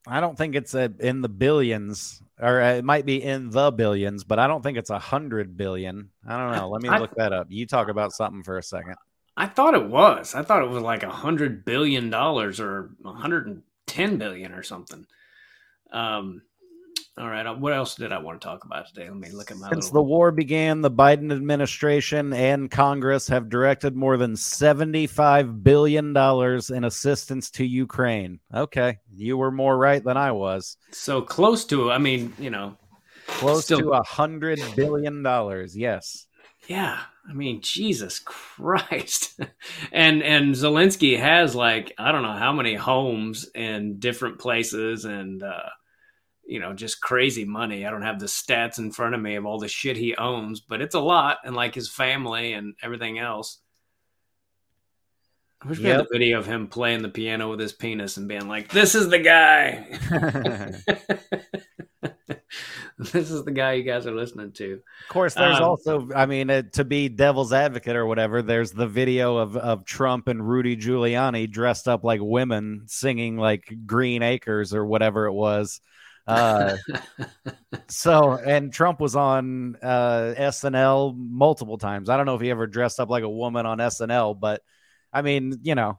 I 0.07 0.20
don't 0.20 0.39
think 0.39 0.55
it's 0.55 0.74
a, 0.74 0.91
in 1.01 1.20
the 1.20 1.28
billions, 1.28 2.22
or 2.41 2.62
uh, 2.62 2.74
it 2.74 2.84
might 2.84 3.05
be 3.05 3.22
in 3.22 3.51
the 3.51 3.70
billions, 3.70 4.24
but 4.24 4.39
I 4.39 4.47
don't 4.47 4.62
think 4.62 4.78
it's 4.78 4.91
a 4.91 4.99
hundred 4.99 5.57
billion. 5.57 6.11
I 6.26 6.39
don't 6.39 6.57
know. 6.57 6.70
Let 6.70 6.82
me 6.82 6.89
I- 6.89 6.99
look 6.99 7.14
that 7.16 7.32
up. 7.32 7.49
You 7.51 7.66
talk 7.66 7.89
about 7.89 8.12
something 8.12 8.43
for 8.43 8.57
a 8.57 8.62
second. 8.62 8.95
I 9.41 9.47
thought 9.47 9.74
it 9.74 9.86
was. 9.86 10.34
I 10.34 10.43
thought 10.43 10.62
it 10.64 10.68
was 10.68 10.82
like 10.82 11.03
a 11.05 11.11
hundred 11.11 11.64
billion 11.64 12.11
dollars 12.11 12.59
or 12.61 12.91
a 13.05 13.12
hundred 13.12 13.47
and 13.47 13.62
ten 13.86 14.18
billion 14.18 14.53
or 14.53 14.62
something. 14.64 15.07
Um, 15.93 16.43
all 17.16 17.28
right. 17.28 17.47
uh, 17.47 17.55
What 17.55 17.72
else 17.72 17.95
did 17.95 18.12
I 18.12 18.18
want 18.18 18.41
to 18.41 18.47
talk 18.47 18.64
about 18.64 18.89
today? 18.89 19.09
Let 19.09 19.16
me 19.18 19.30
look 19.30 19.51
at 19.51 19.57
my 19.57 19.68
Since 19.70 19.86
little. 19.86 20.03
the 20.05 20.09
war 20.09 20.30
began, 20.32 20.80
the 20.82 20.91
Biden 20.91 21.32
administration 21.32 22.32
and 22.32 22.70
Congress 22.70 23.28
have 23.28 23.49
directed 23.49 23.97
more 23.97 24.16
than 24.16 24.34
$75 24.34 25.62
billion 25.62 26.16
in 26.16 26.84
assistance 26.84 27.51
to 27.53 27.64
Ukraine. 27.64 28.41
Okay. 28.55 28.99
You 29.14 29.36
were 29.36 29.51
more 29.51 29.76
right 29.76 30.03
than 30.03 30.16
I 30.16 30.32
was. 30.32 30.76
So 30.93 31.20
close 31.22 31.64
to. 31.66 31.91
I 31.91 31.99
mean, 31.99 32.32
you 32.39 32.51
know, 32.51 32.76
Close 33.26 33.64
Still- 33.64 33.80
to 33.80 33.91
a 33.91 34.03
hundred 34.05 34.59
billion 34.74 35.22
dollars. 35.22 35.76
Yes. 35.76 36.26
Yeah, 36.69 37.01
I 37.29 37.33
mean, 37.33 37.62
Jesus 37.62 38.19
Christ. 38.21 39.41
and 39.93 40.23
and 40.23 40.55
Zelensky 40.55 41.19
has 41.19 41.55
like 41.55 41.95
I 41.99 42.12
don't 42.12 42.23
know 42.23 42.33
how 42.37 42.53
many 42.53 42.75
homes 42.75 43.49
in 43.55 43.99
different 43.99 44.39
places 44.39 45.05
and 45.07 45.43
uh 45.43 45.71
you 46.47 46.61
know, 46.61 46.73
just 46.75 47.01
crazy 47.03 47.45
money. 47.45 47.85
I 47.87 47.91
don't 47.91 48.03
have 48.03 48.21
the 48.21 48.27
stats 48.27 48.79
in 48.79 48.91
front 48.91 49.14
of 49.14 49.21
me 49.21 49.35
of 49.37 49.45
all 49.47 49.59
the 49.59 49.69
shit 49.69 49.99
he 49.99 50.16
owns, 50.16 50.61
but 50.61 50.81
it's 50.81 50.95
a 50.95 51.01
lot 51.01 51.39
and 51.45 51.55
like 51.57 51.75
his 51.75 51.91
family 51.91 52.55
and 52.55 52.75
everything 52.83 53.19
else. 53.19 53.61
I 55.61 55.69
wish 55.69 55.83
we 55.83 55.91
had 55.91 55.99
Yep. 55.99 56.09
the 56.09 56.09
video 56.19 56.39
of 56.39 56.47
him 56.47 56.69
playing 56.69 57.03
the 57.03 57.09
piano 57.09 57.51
with 57.51 57.61
his 57.61 57.73
penis 57.73 58.16
and 58.16 58.29
being 58.29 58.49
like, 58.49 58.69
"This 58.71 58.95
is 58.95 59.09
the 59.09 59.19
guy. 59.19 59.87
this 63.13 63.31
is 63.31 63.45
the 63.45 63.53
guy 63.53 63.73
you 63.75 63.83
guys 63.85 64.07
are 64.07 64.15
listening 64.15 64.53
to." 64.53 64.75
Of 64.75 65.09
course, 65.09 65.35
there's 65.35 65.59
Um, 65.59 65.63
also, 65.65 66.09
I 66.15 66.27
mean, 66.27 66.51
uh, 66.51 66.63
to 66.73 66.85
be 66.85 67.09
devil's 67.09 67.53
advocate 67.53 67.97
or 67.97 68.07
whatever, 68.07 68.43
there's 68.43 68.73
the 68.73 68.87
video 68.89 69.37
of, 69.37 69.57
of 69.57 69.85
Trump 69.85 70.29
and 70.29 70.47
Rudy 70.47 70.77
Giuliani 70.77 71.51
dressed 71.51 71.89
up 71.89 72.05
like 72.05 72.21
women 72.23 72.85
singing 72.87 73.37
like 73.37 73.73
Green 73.87 74.23
Acres 74.23 74.75
or 74.75 74.85
whatever 74.85 75.27
it 75.27 75.33
was 75.33 75.81
Uh, 76.29 76.77
so, 77.89 78.33
and 78.35 78.71
Trump 78.73 79.01
was 79.01 79.17
on 79.17 79.77
uh, 79.83 80.35
SNL 80.37 81.17
multiple 81.17 81.79
times. 81.79 82.11
I 82.11 82.17
don't 82.19 82.27
know 82.27 82.35
if 82.35 82.43
he 82.43 82.51
ever 82.51 82.67
dressed 82.67 83.01
up 83.01 83.09
like 83.09 83.25
a 83.25 83.31
woman 83.31 83.65
on 83.65 83.79
SNL, 83.79 84.39
but 84.39 84.61
I 85.11 85.23
mean, 85.23 85.59
you 85.63 85.75
know, 85.75 85.99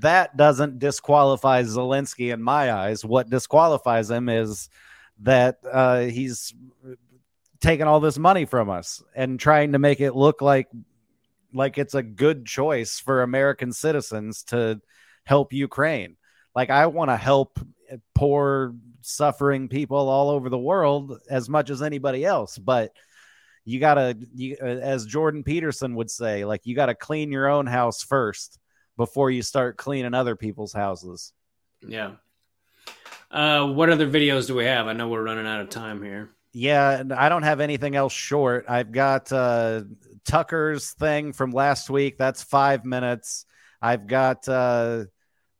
that 0.00 0.36
doesn't 0.36 0.78
disqualify 0.78 1.62
Zelensky 1.62 2.32
in 2.32 2.42
my 2.42 2.72
eyes. 2.72 3.04
What 3.04 3.30
disqualifies 3.30 4.10
him 4.10 4.28
is 4.28 4.68
that 5.20 5.58
uh, 5.70 6.00
he's 6.00 6.54
taking 7.60 7.86
all 7.86 8.00
this 8.00 8.18
money 8.18 8.44
from 8.44 8.68
us 8.70 9.02
and 9.14 9.40
trying 9.40 9.72
to 9.72 9.78
make 9.78 10.00
it 10.00 10.14
look 10.14 10.42
like 10.42 10.68
like 11.52 11.78
it's 11.78 11.94
a 11.94 12.02
good 12.02 12.44
choice 12.44 12.98
for 12.98 13.22
American 13.22 13.72
citizens 13.72 14.42
to 14.44 14.80
help 15.24 15.52
Ukraine. 15.52 16.16
Like 16.54 16.70
I 16.70 16.86
want 16.86 17.10
to 17.10 17.16
help 17.16 17.58
poor 18.14 18.74
suffering 19.00 19.68
people 19.68 20.08
all 20.08 20.30
over 20.30 20.48
the 20.48 20.58
world 20.58 21.18
as 21.30 21.48
much 21.48 21.70
as 21.70 21.82
anybody 21.82 22.24
else, 22.24 22.58
but 22.58 22.92
you 23.64 23.80
got 23.80 23.94
to 23.94 24.16
you 24.34 24.56
as 24.56 25.06
Jordan 25.06 25.42
Peterson 25.42 25.94
would 25.96 26.10
say, 26.10 26.44
like 26.44 26.66
you 26.66 26.76
got 26.76 26.86
to 26.86 26.94
clean 26.94 27.32
your 27.32 27.48
own 27.48 27.66
house 27.66 28.02
first 28.02 28.58
before 28.96 29.30
you 29.30 29.42
start 29.42 29.76
cleaning 29.76 30.14
other 30.14 30.36
people's 30.36 30.72
houses. 30.72 31.32
Yeah. 31.86 32.12
Uh, 33.36 33.66
what 33.66 33.90
other 33.90 34.08
videos 34.08 34.46
do 34.46 34.54
we 34.54 34.64
have? 34.64 34.86
I 34.86 34.94
know 34.94 35.08
we're 35.08 35.22
running 35.22 35.46
out 35.46 35.60
of 35.60 35.68
time 35.68 36.02
here. 36.02 36.30
Yeah, 36.54 37.02
I 37.14 37.28
don't 37.28 37.42
have 37.42 37.60
anything 37.60 37.94
else 37.94 38.14
short. 38.14 38.64
I've 38.66 38.92
got 38.92 39.30
uh, 39.30 39.82
Tucker's 40.24 40.92
thing 40.92 41.34
from 41.34 41.50
last 41.50 41.90
week. 41.90 42.16
That's 42.16 42.42
five 42.42 42.86
minutes. 42.86 43.44
I've 43.82 44.06
got 44.06 44.48
uh, 44.48 45.04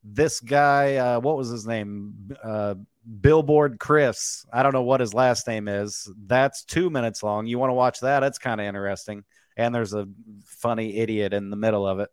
this 0.02 0.40
guy. 0.40 0.96
Uh, 0.96 1.20
what 1.20 1.36
was 1.36 1.50
his 1.50 1.66
name? 1.66 2.34
Uh, 2.42 2.76
Billboard 3.20 3.78
Chris. 3.78 4.46
I 4.50 4.62
don't 4.62 4.72
know 4.72 4.82
what 4.82 5.00
his 5.00 5.12
last 5.12 5.46
name 5.46 5.68
is. 5.68 6.10
That's 6.26 6.64
two 6.64 6.88
minutes 6.88 7.22
long. 7.22 7.46
You 7.46 7.58
want 7.58 7.68
to 7.68 7.74
watch 7.74 8.00
that? 8.00 8.22
It's 8.22 8.38
kind 8.38 8.58
of 8.58 8.66
interesting. 8.66 9.22
And 9.54 9.74
there's 9.74 9.92
a 9.92 10.08
funny 10.46 10.96
idiot 10.96 11.34
in 11.34 11.50
the 11.50 11.56
middle 11.56 11.86
of 11.86 12.00
it. 12.00 12.08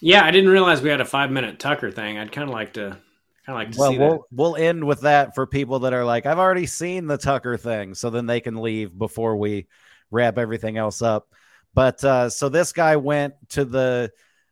Yeah, 0.00 0.24
I 0.24 0.32
didn't 0.32 0.50
realize 0.50 0.82
we 0.82 0.90
had 0.90 1.00
a 1.00 1.04
five 1.04 1.30
minute 1.30 1.60
Tucker 1.60 1.92
thing. 1.92 2.18
I'd 2.18 2.32
kind 2.32 2.48
of 2.48 2.52
like 2.52 2.72
to, 2.72 2.98
kind 3.46 3.62
of 3.62 3.66
like 3.66 3.72
to 3.72 3.78
well, 3.78 3.90
see 3.92 3.98
we'll 3.98 4.10
that. 4.10 4.22
we'll 4.32 4.56
end 4.56 4.84
with 4.84 5.02
that 5.02 5.34
for 5.34 5.46
people 5.46 5.80
that 5.80 5.92
are 5.92 6.04
like, 6.04 6.26
I've 6.26 6.38
already 6.38 6.66
seen 6.66 7.06
the 7.06 7.16
Tucker 7.16 7.56
thing, 7.56 7.94
so 7.94 8.10
then 8.10 8.26
they 8.26 8.40
can 8.40 8.56
leave 8.56 8.96
before 8.96 9.36
we 9.36 9.68
wrap 10.10 10.36
everything 10.36 10.76
else 10.76 11.00
up. 11.00 11.28
But 11.72 12.02
uh, 12.04 12.30
so 12.30 12.48
this 12.48 12.72
guy 12.72 12.96
went 12.96 13.34
to 13.50 13.64
the 13.64 14.10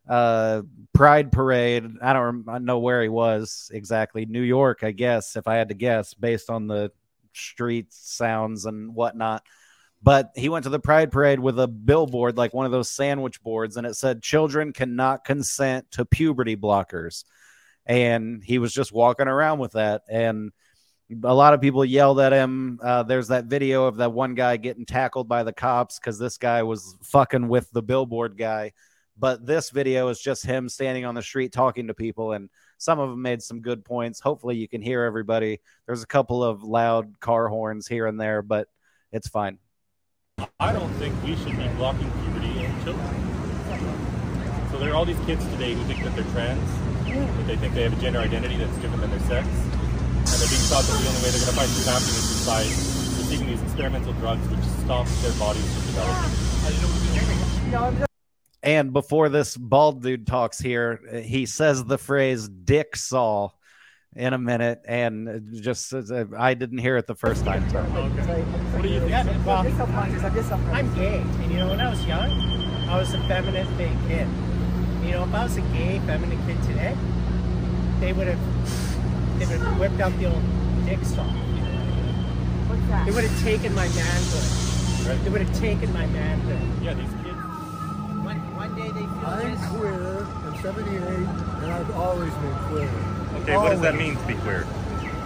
uh, 0.08 0.62
Pride 0.92 1.32
Parade. 1.32 1.84
I 2.00 2.12
don't 2.12 2.44
rem- 2.46 2.64
know 2.64 2.78
where 2.78 3.02
he 3.02 3.08
was 3.08 3.70
exactly. 3.72 4.26
New 4.26 4.42
York, 4.42 4.80
I 4.82 4.92
guess, 4.92 5.36
if 5.36 5.48
I 5.48 5.56
had 5.56 5.68
to 5.70 5.74
guess, 5.74 6.14
based 6.14 6.50
on 6.50 6.66
the 6.68 6.92
street 7.32 7.92
sounds 7.92 8.64
and 8.66 8.94
whatnot. 8.94 9.42
But 10.02 10.32
he 10.36 10.50
went 10.50 10.64
to 10.64 10.70
the 10.70 10.78
Pride 10.78 11.10
Parade 11.10 11.40
with 11.40 11.58
a 11.58 11.66
billboard, 11.66 12.36
like 12.36 12.52
one 12.52 12.66
of 12.66 12.72
those 12.72 12.90
sandwich 12.90 13.42
boards, 13.42 13.78
and 13.78 13.86
it 13.86 13.94
said, 13.94 14.22
Children 14.22 14.74
cannot 14.74 15.24
consent 15.24 15.90
to 15.92 16.04
puberty 16.04 16.56
blockers 16.56 17.24
and 17.86 18.42
he 18.44 18.58
was 18.58 18.72
just 18.72 18.92
walking 18.92 19.28
around 19.28 19.58
with 19.58 19.72
that. 19.72 20.02
And 20.08 20.52
a 21.22 21.34
lot 21.34 21.54
of 21.54 21.60
people 21.60 21.84
yelled 21.84 22.20
at 22.20 22.32
him. 22.32 22.78
Uh, 22.82 23.02
there's 23.02 23.28
that 23.28 23.44
video 23.44 23.86
of 23.86 23.96
that 23.96 24.12
one 24.12 24.34
guy 24.34 24.56
getting 24.56 24.86
tackled 24.86 25.28
by 25.28 25.42
the 25.42 25.52
cops 25.52 25.98
because 25.98 26.18
this 26.18 26.38
guy 26.38 26.62
was 26.62 26.96
fucking 27.02 27.48
with 27.48 27.70
the 27.70 27.82
billboard 27.82 28.36
guy. 28.36 28.72
But 29.16 29.46
this 29.46 29.70
video 29.70 30.08
is 30.08 30.20
just 30.20 30.44
him 30.44 30.68
standing 30.68 31.04
on 31.04 31.14
the 31.14 31.22
street 31.22 31.52
talking 31.52 31.86
to 31.86 31.94
people 31.94 32.32
and 32.32 32.50
some 32.78 32.98
of 32.98 33.10
them 33.10 33.22
made 33.22 33.42
some 33.42 33.60
good 33.60 33.84
points. 33.84 34.18
Hopefully 34.18 34.56
you 34.56 34.66
can 34.66 34.82
hear 34.82 35.04
everybody. 35.04 35.60
There's 35.86 36.02
a 36.02 36.06
couple 36.06 36.42
of 36.42 36.64
loud 36.64 37.20
car 37.20 37.48
horns 37.48 37.86
here 37.86 38.06
and 38.06 38.20
there 38.20 38.42
but 38.42 38.66
it's 39.12 39.28
fine. 39.28 39.58
I 40.58 40.72
don't 40.72 40.92
think 40.94 41.14
we 41.22 41.36
should 41.36 41.56
be 41.56 41.68
blocking 41.76 42.10
puberty 42.10 42.64
in 42.64 42.84
children. 42.84 43.24
So 44.72 44.80
there 44.80 44.90
are 44.90 44.96
all 44.96 45.04
these 45.04 45.20
kids 45.26 45.44
today 45.46 45.74
who 45.74 45.84
think 45.84 46.02
that 46.02 46.16
they're 46.16 46.24
trans, 46.32 46.93
that 47.20 47.46
they 47.46 47.56
think 47.56 47.74
they 47.74 47.82
have 47.82 47.96
a 47.96 48.00
gender 48.00 48.18
identity 48.20 48.56
that's 48.56 48.76
different 48.78 49.00
than 49.02 49.10
their 49.10 49.20
sex, 49.20 49.46
and 49.46 50.26
they're 50.26 50.48
being 50.48 50.66
taught 50.68 50.84
that 50.84 50.98
the 50.98 51.08
only 51.08 51.22
way 51.22 51.30
they're 51.30 51.44
going 51.44 51.52
to 51.52 51.60
find 51.60 51.70
true 51.74 51.84
happiness 51.84 52.30
is 52.30 52.46
by 52.46 52.62
receiving 53.20 53.46
these 53.48 53.62
experimental 53.62 54.12
drugs 54.14 54.46
which 54.48 54.60
stop 54.84 55.06
their 55.22 55.32
bodies 55.38 55.64
from 55.74 55.82
developing. 57.70 58.06
And 58.62 58.92
before 58.92 59.28
this 59.28 59.56
bald 59.56 60.02
dude 60.02 60.26
talks 60.26 60.58
here, 60.58 61.00
he 61.22 61.46
says 61.46 61.84
the 61.84 61.98
phrase 61.98 62.48
"dick 62.48 62.96
saw" 62.96 63.50
in 64.16 64.32
a 64.32 64.38
minute, 64.38 64.80
and 64.86 65.52
just 65.60 65.92
uh, 65.92 66.24
I 66.38 66.54
didn't 66.54 66.78
hear 66.78 66.96
it 66.96 67.06
the 67.06 67.14
first 67.14 67.44
time. 67.44 67.68
So. 67.70 67.82
What 67.82 68.82
do 68.82 68.88
you 68.88 69.00
think? 69.00 69.10
Yeah, 69.10 69.44
well, 69.44 69.66
I'm 70.72 70.94
gay, 70.94 71.18
and 71.20 71.52
you 71.52 71.58
know, 71.58 71.68
when 71.68 71.80
I 71.80 71.90
was 71.90 72.04
young, 72.06 72.30
I 72.88 72.96
was 72.98 73.12
a 73.12 73.18
feminine 73.28 73.66
big 73.76 73.92
kid. 74.08 74.28
You 75.04 75.12
know, 75.12 75.24
if 75.24 75.34
I 75.34 75.44
was 75.44 75.56
a 75.56 75.60
gay, 75.60 75.98
feminine 76.06 76.40
kid 76.46 76.62
today, 76.62 76.96
they 78.00 78.12
would 78.12 78.26
have 78.26 79.38
they 79.38 79.46
would 79.46 79.60
have 79.60 79.78
whipped 79.78 80.00
out 80.00 80.16
the 80.18 80.26
old 80.26 80.42
dick 80.86 81.04
song. 81.04 81.28
What's 82.68 82.80
that? 82.88 83.04
They 83.04 83.12
would 83.12 83.24
have 83.24 83.42
taken 83.42 83.74
my 83.74 83.86
manhood. 83.88 85.20
They 85.24 85.30
would 85.30 85.42
have 85.42 85.58
taken 85.58 85.92
my 85.92 86.06
manhood. 86.06 86.82
Yeah, 86.82 86.94
these 86.94 87.12
kids. 87.22 87.36
One, 88.24 88.40
one 88.56 88.74
day 88.74 88.88
they 88.88 89.04
feel 89.04 89.26
I'm 89.26 89.52
this. 89.52 89.68
queer. 89.68 90.24
I'm 90.24 90.56
78, 90.62 90.96
and 90.96 91.72
I've 91.72 91.90
always 91.96 92.32
been 92.32 92.54
queer. 92.72 92.88
Okay, 93.42 93.56
what 93.58 93.70
does 93.72 93.80
that 93.82 93.96
mean 93.96 94.16
to 94.16 94.26
be 94.26 94.34
queer? 94.40 94.66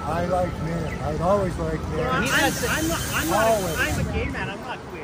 I 0.02 0.24
like 0.24 0.52
men. 0.64 0.98
I've 1.02 1.20
always 1.20 1.54
liked 1.58 1.82
men. 1.90 1.98
Well, 1.98 2.10
I'm, 2.10 2.24
I'm, 2.24 2.52
I'm 2.68 2.88
not. 2.88 3.00
I'm 3.14 3.30
not. 3.30 3.46
Always. 3.46 3.76
A, 3.76 3.80
I'm 3.80 4.08
a 4.08 4.12
gay 4.12 4.28
man. 4.30 4.50
I'm 4.50 4.60
not 4.62 4.78
queer. 4.90 4.97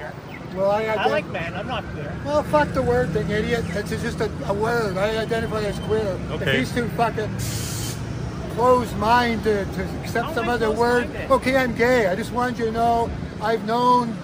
Well, 0.54 0.70
I, 0.70 0.84
I 0.84 0.96
ident- 0.96 1.10
like 1.10 1.26
men. 1.30 1.54
I'm 1.54 1.66
not 1.66 1.84
queer. 1.92 2.12
Well, 2.24 2.42
fuck 2.44 2.72
the 2.72 2.82
word 2.82 3.10
thing, 3.10 3.28
idiot. 3.30 3.64
It's 3.70 3.90
just 3.90 4.20
a, 4.20 4.30
a 4.46 4.54
word. 4.54 4.96
I 4.96 5.18
identify 5.18 5.62
as 5.62 5.78
queer. 5.80 6.18
If 6.30 6.42
Okay. 6.42 6.58
he's 6.58 6.72
too 6.72 6.88
fucking 6.90 7.30
closed-minded 8.54 9.42
to, 9.44 9.84
to 9.84 10.00
accept 10.00 10.34
some 10.34 10.48
other 10.48 10.70
word, 10.70 11.08
okay, 11.30 11.56
I'm 11.56 11.74
gay. 11.74 12.06
I 12.06 12.14
just 12.14 12.32
wanted 12.32 12.58
you 12.58 12.64
to 12.66 12.72
know 12.72 13.10
I've 13.42 13.64
known. 13.66 14.16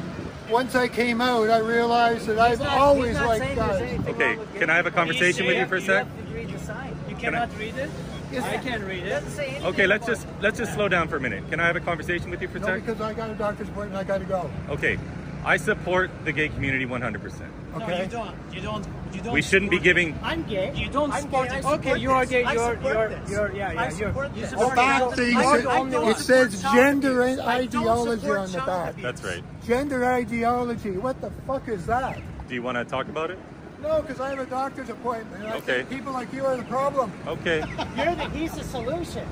Once 0.48 0.74
I 0.74 0.88
came 0.88 1.20
out, 1.20 1.48
I 1.48 1.58
realized 1.58 2.26
that 2.26 2.38
I've 2.38 2.58
not- 2.58 2.76
always 2.78 3.10
he's 3.10 3.18
not 3.18 3.26
liked 3.28 3.44
saying 3.44 3.56
there's 3.56 3.68
guys. 3.70 3.82
anything 3.82 4.14
Okay, 4.16 4.38
can 4.58 4.68
I 4.70 4.74
have 4.74 4.86
a 4.86 4.90
conversation 4.90 5.46
with 5.46 5.56
you 5.56 5.66
for 5.66 5.76
a 5.76 5.80
sec? 5.80 6.06
You 6.06 6.10
have 6.16 6.28
to 6.28 6.34
read 6.34 6.48
the 6.48 6.58
sign. 6.64 6.96
You 7.08 7.14
Can 7.16 7.34
I- 7.36 7.46
cannot 7.46 7.58
read 7.58 7.76
it. 7.76 7.90
I 8.32 8.56
can 8.58 8.84
read 8.86 9.02
it. 9.04 9.08
Doesn't 9.10 9.30
say 9.30 9.46
anything 9.46 9.66
Okay, 9.66 9.86
let's 9.88 10.04
about 10.08 10.16
just 10.16 10.26
let's 10.40 10.58
just 10.58 10.74
slow 10.74 10.88
down 10.88 11.06
for 11.08 11.16
a 11.16 11.20
minute. 11.20 11.48
Can 11.50 11.58
I 11.60 11.66
have 11.66 11.74
a 11.76 11.80
conversation 11.80 12.30
with 12.30 12.40
you 12.42 12.48
for 12.48 12.58
a 12.58 12.60
No, 12.60 12.66
sec? 12.66 12.84
because 12.86 13.00
I 13.00 13.12
got 13.12 13.30
a 13.30 13.34
doctor's 13.34 13.68
appointment. 13.68 14.00
I 14.00 14.04
got 14.04 14.18
to 14.18 14.24
go. 14.24 14.50
Okay, 14.70 14.98
I 15.44 15.56
support 15.56 16.10
the 16.24 16.32
gay 16.32 16.48
community 16.48 16.84
100%. 16.86 17.40
No, 17.76 17.84
Okay. 17.84 18.02
you 18.04 18.08
don't. 18.10 18.34
You 18.52 18.60
don't. 18.60 18.86
You 19.12 19.20
don't. 19.22 19.32
We 19.32 19.42
shouldn't 19.42 19.70
be 19.70 19.78
giving- 19.78 20.18
I'm 20.22 20.42
gay. 20.44 20.72
You 20.74 20.88
don't 20.90 21.12
I'm 21.12 21.22
support 21.22 21.48
gay. 21.48 21.54
I 21.54 21.58
it. 21.58 21.62
support 21.62 21.80
Okay, 21.86 21.98
you 21.98 22.10
are 22.10 22.26
gay. 22.26 22.42
You're. 22.42 22.74
support 22.74 22.82
You're. 22.94 23.08
this. 23.08 23.30
You're. 23.30 23.52
Yeah. 23.52 23.72
Yeah. 23.72 23.80
I 23.80 23.84
You're. 23.88 24.08
support 24.08 24.34
You 24.34 24.40
this. 24.42 24.50
The 24.50 24.56
support 24.58 24.76
back 24.76 24.98
child 24.98 25.16
thing, 25.16 25.36
abuse. 25.36 25.54
it, 25.54 25.66
I 25.66 25.90
don't 25.90 26.08
it 26.10 26.16
says 26.18 26.62
gender 26.62 27.14
child 27.26 27.38
abuse. 27.38 27.46
Ideology 27.46 28.30
on 28.30 28.52
the 28.52 28.58
back. 28.58 28.90
abuse. 28.90 29.02
That's 29.04 29.24
right. 29.24 29.44
Gender 29.66 30.04
ideology. 30.04 30.90
What 30.98 31.20
the 31.20 31.30
fuck 31.46 31.68
is 31.68 31.86
that? 31.86 32.20
Do 32.48 32.54
you 32.54 32.62
want 32.62 32.76
to 32.78 32.84
talk 32.84 33.08
about 33.08 33.30
it? 33.30 33.38
No, 33.82 34.02
because 34.02 34.20
I 34.20 34.30
have 34.30 34.40
a 34.40 34.46
doctor's 34.46 34.90
appointment. 34.90 35.42
and 35.42 35.52
I 35.52 35.56
Okay. 35.56 35.76
think 35.78 35.88
people 35.90 36.12
like 36.12 36.32
you 36.34 36.44
are 36.44 36.56
the 36.56 36.64
problem. 36.64 37.10
Okay. 37.26 37.58
You're 37.96 38.14
the. 38.14 38.28
He's 38.30 38.52
the 38.52 38.64
solution. 38.64 39.26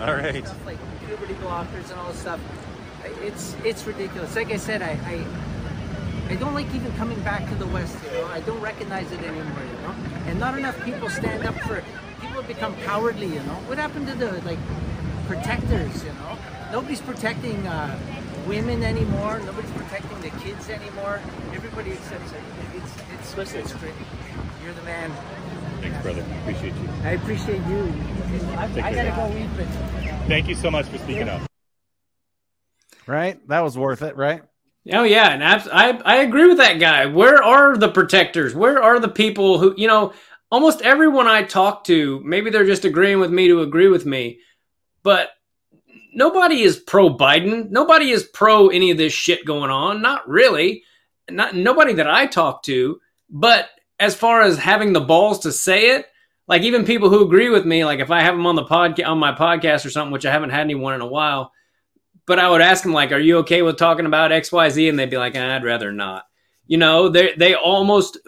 All 0.00 0.14
right. 0.14 0.44
Stuff 0.44 0.66
like 0.66 0.78
puberty 1.06 1.34
blockers 1.34 1.90
and 1.90 2.00
all 2.00 2.08
this 2.10 2.20
stuff. 2.20 2.40
It's 3.24 3.56
it's 3.64 3.86
ridiculous. 3.86 4.36
Like 4.36 4.52
I 4.52 4.58
said, 4.58 4.82
I, 4.82 4.92
I 5.06 6.32
I 6.32 6.36
don't 6.36 6.54
like 6.54 6.72
even 6.74 6.92
coming 6.96 7.20
back 7.20 7.48
to 7.48 7.54
the 7.54 7.66
West. 7.66 7.96
You 8.04 8.10
know, 8.18 8.26
I 8.26 8.40
don't 8.40 8.60
recognize 8.60 9.10
it 9.12 9.20
anymore. 9.20 9.64
You 9.64 9.82
know, 9.82 9.94
and 10.26 10.38
not 10.38 10.58
enough 10.58 10.82
people 10.84 11.08
stand 11.08 11.46
up 11.46 11.54
for 11.60 11.76
it. 11.76 11.84
People 12.20 12.42
become 12.42 12.76
cowardly. 12.84 13.26
You 13.26 13.42
know, 13.48 13.58
what 13.66 13.78
happened 13.78 14.06
to 14.08 14.14
the 14.14 14.32
like 14.42 14.58
protectors? 15.26 16.04
You 16.04 16.12
know, 16.12 16.38
nobody's 16.70 17.00
protecting 17.00 17.66
uh, 17.66 17.98
women 18.46 18.82
anymore. 18.82 19.40
Nobody's 19.40 19.72
protecting 19.72 20.20
the 20.20 20.30
kids 20.44 20.68
anymore. 20.68 21.20
Everybody 21.54 21.92
accepts 21.92 22.32
it. 22.32 22.42
It's 22.74 22.92
it's 23.14 23.36
listen. 23.36 23.60
It's 23.60 23.72
great. 23.72 23.94
You're 24.62 24.74
the 24.74 24.82
man. 24.82 25.10
Thanks, 25.80 26.02
brother. 26.02 26.24
Appreciate 26.42 26.74
you. 26.74 26.88
I 27.04 27.10
appreciate 27.12 27.66
you. 27.68 27.92
I, 28.56 28.64
I 28.82 28.94
gotta 28.94 29.12
go 29.16 29.36
eat, 29.36 29.48
but. 29.56 29.66
Thank 30.28 30.48
you 30.48 30.54
so 30.54 30.70
much 30.70 30.86
for 30.86 30.98
speaking 30.98 31.28
up. 31.28 31.42
Right? 33.06 33.46
That 33.48 33.60
was 33.60 33.76
worth 33.76 34.02
it, 34.02 34.16
right? 34.16 34.42
Oh 34.92 35.04
yeah, 35.04 35.30
and 35.30 35.42
abs- 35.42 35.68
I 35.70 35.90
I 36.04 36.16
agree 36.16 36.46
with 36.46 36.58
that 36.58 36.78
guy. 36.78 37.06
Where 37.06 37.42
are 37.42 37.76
the 37.76 37.90
protectors? 37.90 38.54
Where 38.54 38.82
are 38.82 38.98
the 38.98 39.08
people 39.08 39.58
who 39.58 39.74
you 39.76 39.88
know? 39.88 40.12
Almost 40.50 40.82
everyone 40.82 41.26
I 41.26 41.42
talk 41.42 41.84
to, 41.84 42.20
maybe 42.24 42.48
they're 42.48 42.66
just 42.66 42.84
agreeing 42.84 43.18
with 43.18 43.30
me 43.32 43.48
to 43.48 43.62
agree 43.62 43.88
with 43.88 44.06
me, 44.06 44.38
but 45.02 45.30
nobody 46.14 46.62
is 46.62 46.76
pro 46.76 47.10
Biden. 47.16 47.70
Nobody 47.70 48.10
is 48.10 48.22
pro 48.22 48.68
any 48.68 48.90
of 48.90 48.98
this 48.98 49.12
shit 49.12 49.44
going 49.44 49.70
on. 49.70 50.00
Not 50.00 50.28
really. 50.28 50.84
Not 51.28 51.56
nobody 51.56 51.94
that 51.94 52.08
I 52.08 52.26
talk 52.26 52.62
to. 52.64 53.00
But 53.28 53.68
as 53.98 54.14
far 54.14 54.42
as 54.42 54.58
having 54.58 54.92
the 54.92 55.00
balls 55.00 55.40
to 55.40 55.52
say 55.52 55.96
it, 55.96 56.06
like 56.46 56.62
even 56.62 56.84
people 56.84 57.08
who 57.08 57.24
agree 57.24 57.48
with 57.48 57.64
me, 57.64 57.84
like 57.84 58.00
if 58.00 58.10
I 58.10 58.20
have 58.20 58.34
them 58.36 58.46
on 58.46 58.54
the 58.54 58.64
podcast 58.64 59.06
on 59.08 59.18
my 59.18 59.32
podcast 59.32 59.84
or 59.84 59.90
something, 59.90 60.12
which 60.12 60.26
I 60.26 60.32
haven't 60.32 60.50
had 60.50 60.60
anyone 60.60 60.94
in 60.94 61.00
a 61.00 61.06
while, 61.06 61.52
but 62.26 62.38
I 62.38 62.48
would 62.48 62.60
ask 62.60 62.82
them 62.82 62.92
like, 62.92 63.12
"Are 63.12 63.18
you 63.18 63.38
okay 63.38 63.62
with 63.62 63.76
talking 63.76 64.06
about 64.06 64.32
X, 64.32 64.50
Y, 64.50 64.68
Z?" 64.68 64.88
And 64.88 64.98
they'd 64.98 65.10
be 65.10 65.18
like, 65.18 65.36
"I'd 65.36 65.64
rather 65.64 65.92
not." 65.92 66.24
You 66.66 66.78
know, 66.78 67.08
they 67.08 67.34
they 67.36 67.54
almost 67.54 68.18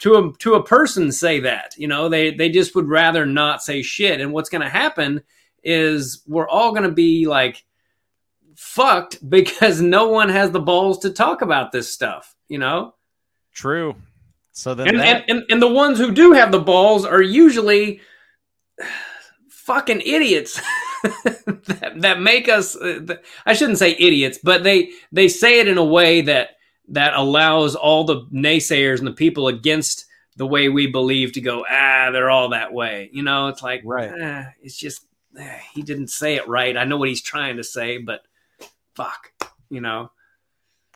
to 0.00 0.14
a 0.14 0.32
to 0.38 0.54
a 0.54 0.62
person 0.62 1.12
say 1.12 1.40
that. 1.40 1.74
You 1.76 1.88
know, 1.88 2.08
they 2.08 2.32
they 2.32 2.48
just 2.48 2.74
would 2.74 2.88
rather 2.88 3.26
not 3.26 3.62
say 3.62 3.82
shit. 3.82 4.20
And 4.20 4.32
what's 4.32 4.50
going 4.50 4.62
to 4.62 4.68
happen 4.68 5.22
is 5.62 6.22
we're 6.26 6.48
all 6.48 6.70
going 6.70 6.84
to 6.84 6.92
be 6.92 7.26
like 7.26 7.64
fucked 8.56 9.28
because 9.28 9.80
no 9.80 10.08
one 10.08 10.28
has 10.28 10.50
the 10.50 10.60
balls 10.60 10.98
to 11.00 11.10
talk 11.10 11.42
about 11.42 11.72
this 11.72 11.92
stuff. 11.92 12.34
You 12.48 12.58
know. 12.58 12.94
True. 13.52 13.96
So 14.52 14.74
then, 14.74 14.88
and, 14.88 14.98
that, 15.00 15.24
and, 15.28 15.38
and 15.40 15.50
and 15.50 15.62
the 15.62 15.68
ones 15.68 15.98
who 15.98 16.12
do 16.12 16.32
have 16.32 16.50
the 16.50 16.60
balls 16.60 17.04
are 17.04 17.22
usually 17.22 18.00
fucking 19.50 20.00
idiots 20.00 20.60
that, 21.66 21.94
that 21.96 22.20
make 22.20 22.48
us. 22.48 22.76
Uh, 22.76 23.16
I 23.44 23.52
shouldn't 23.52 23.78
say 23.78 23.96
idiots, 23.98 24.38
but 24.42 24.62
they 24.64 24.90
they 25.12 25.28
say 25.28 25.60
it 25.60 25.68
in 25.68 25.78
a 25.78 25.84
way 25.84 26.20
that 26.22 26.50
that 26.88 27.14
allows 27.14 27.74
all 27.74 28.04
the 28.04 28.26
naysayers 28.32 28.98
and 28.98 29.06
the 29.06 29.12
people 29.12 29.48
against 29.48 30.06
the 30.36 30.46
way 30.46 30.68
we 30.68 30.86
believe 30.86 31.32
to 31.32 31.40
go. 31.40 31.64
Ah, 31.68 32.10
they're 32.12 32.30
all 32.30 32.50
that 32.50 32.72
way. 32.72 33.10
You 33.12 33.22
know, 33.22 33.48
it's 33.48 33.62
like 33.62 33.82
right. 33.84 34.12
Ah, 34.20 34.46
it's 34.62 34.76
just 34.76 35.06
ah, 35.38 35.60
he 35.74 35.82
didn't 35.82 36.08
say 36.08 36.36
it 36.36 36.46
right. 36.48 36.76
I 36.76 36.84
know 36.84 36.96
what 36.96 37.08
he's 37.08 37.22
trying 37.22 37.56
to 37.56 37.64
say, 37.64 37.98
but 37.98 38.22
fuck, 38.94 39.32
you 39.70 39.80
know. 39.80 40.10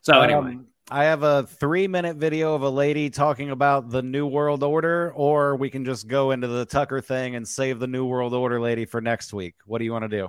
So 0.02 0.14
Um, 0.14 0.22
anyway. 0.22 0.58
I 0.92 1.04
have 1.04 1.22
a 1.22 1.44
three 1.44 1.86
minute 1.86 2.16
video 2.16 2.54
of 2.54 2.62
a 2.62 2.68
lady 2.70 3.10
talking 3.10 3.50
about 3.50 3.90
the 3.90 4.02
New 4.02 4.26
World 4.26 4.64
Order, 4.64 5.12
or 5.14 5.54
we 5.54 5.70
can 5.70 5.84
just 5.84 6.08
go 6.08 6.32
into 6.32 6.48
the 6.48 6.64
Tucker 6.64 7.00
thing 7.00 7.36
and 7.36 7.46
save 7.46 7.78
the 7.78 7.86
New 7.86 8.06
World 8.06 8.34
Order 8.34 8.60
lady 8.60 8.86
for 8.86 9.00
next 9.00 9.32
week. 9.32 9.54
What 9.66 9.78
do 9.78 9.84
you 9.84 9.92
want 9.92 10.02
to 10.02 10.08
do? 10.08 10.28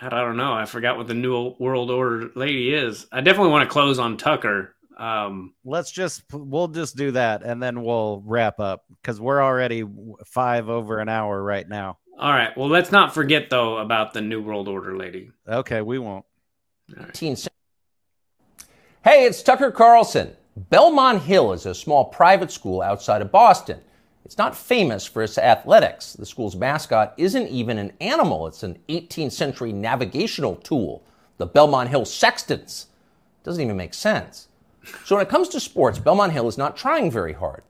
God, 0.00 0.12
I 0.12 0.20
don't 0.20 0.36
know. 0.36 0.52
I 0.52 0.64
forgot 0.64 0.96
what 0.96 1.08
the 1.08 1.14
New 1.14 1.56
World 1.58 1.90
Order 1.90 2.30
lady 2.36 2.72
is. 2.72 3.06
I 3.10 3.20
definitely 3.20 3.50
want 3.50 3.68
to 3.68 3.72
close 3.72 3.98
on 3.98 4.16
Tucker. 4.16 4.76
Um, 4.96 5.54
Let's 5.64 5.90
just 5.90 6.22
we'll 6.32 6.68
just 6.68 6.96
do 6.96 7.10
that 7.10 7.42
and 7.42 7.60
then 7.60 7.82
we'll 7.82 8.22
wrap 8.24 8.60
up 8.60 8.84
because 9.02 9.20
we're 9.20 9.42
already 9.42 9.84
five 10.24 10.68
over 10.68 11.00
an 11.00 11.08
hour 11.08 11.42
right 11.42 11.68
now. 11.68 11.98
all 12.18 12.30
right. 12.32 12.56
Well, 12.56 12.68
let's 12.68 12.92
not 12.92 13.12
forget 13.12 13.50
though 13.50 13.78
about 13.78 14.14
the 14.14 14.20
New 14.20 14.40
World 14.40 14.68
Order 14.68 14.96
lady. 14.96 15.32
Okay, 15.48 15.82
we 15.82 15.98
won't. 15.98 16.24
Hey, 19.08 19.24
it's 19.24 19.40
Tucker 19.40 19.70
Carlson. 19.70 20.32
Belmont 20.56 21.22
Hill 21.22 21.52
is 21.52 21.64
a 21.64 21.76
small 21.76 22.06
private 22.06 22.50
school 22.50 22.82
outside 22.82 23.22
of 23.22 23.30
Boston. 23.30 23.78
It's 24.24 24.36
not 24.36 24.56
famous 24.56 25.06
for 25.06 25.22
its 25.22 25.38
athletics. 25.38 26.14
The 26.14 26.26
school's 26.26 26.56
mascot 26.56 27.14
isn't 27.16 27.46
even 27.46 27.78
an 27.78 27.92
animal, 28.00 28.48
it's 28.48 28.64
an 28.64 28.80
18th 28.88 29.30
century 29.30 29.72
navigational 29.72 30.56
tool, 30.56 31.04
the 31.38 31.46
Belmont 31.46 31.88
Hill 31.88 32.04
Sextants. 32.04 32.88
Doesn't 33.44 33.62
even 33.62 33.76
make 33.76 33.94
sense. 33.94 34.48
So 35.04 35.14
when 35.14 35.24
it 35.24 35.30
comes 35.30 35.50
to 35.50 35.60
sports, 35.60 36.00
Belmont 36.00 36.32
Hill 36.32 36.48
is 36.48 36.58
not 36.58 36.76
trying 36.76 37.08
very 37.08 37.34
hard. 37.34 37.62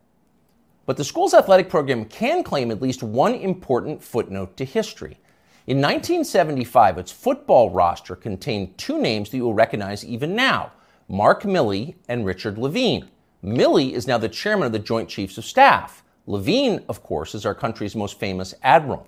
But 0.86 0.96
the 0.96 1.04
school's 1.04 1.34
athletic 1.34 1.68
program 1.68 2.06
can 2.06 2.44
claim 2.44 2.70
at 2.70 2.80
least 2.80 3.02
one 3.02 3.34
important 3.34 4.02
footnote 4.02 4.56
to 4.56 4.64
history. 4.64 5.18
In 5.66 5.82
1975, 5.82 6.96
its 6.96 7.12
football 7.12 7.68
roster 7.68 8.16
contained 8.16 8.78
two 8.78 8.98
names 8.98 9.28
that 9.28 9.36
you 9.36 9.44
will 9.44 9.52
recognize 9.52 10.02
even 10.02 10.34
now 10.34 10.72
Mark 11.08 11.44
Milley 11.44 11.94
and 12.08 12.26
Richard 12.26 12.58
Levine. 12.58 13.08
Milley 13.44 13.92
is 13.92 14.08
now 14.08 14.18
the 14.18 14.28
chairman 14.28 14.66
of 14.66 14.72
the 14.72 14.78
Joint 14.80 15.08
Chiefs 15.08 15.38
of 15.38 15.44
Staff. 15.44 16.02
Levine, 16.26 16.84
of 16.88 17.04
course, 17.04 17.32
is 17.32 17.46
our 17.46 17.54
country's 17.54 17.94
most 17.94 18.18
famous 18.18 18.54
admiral. 18.64 19.06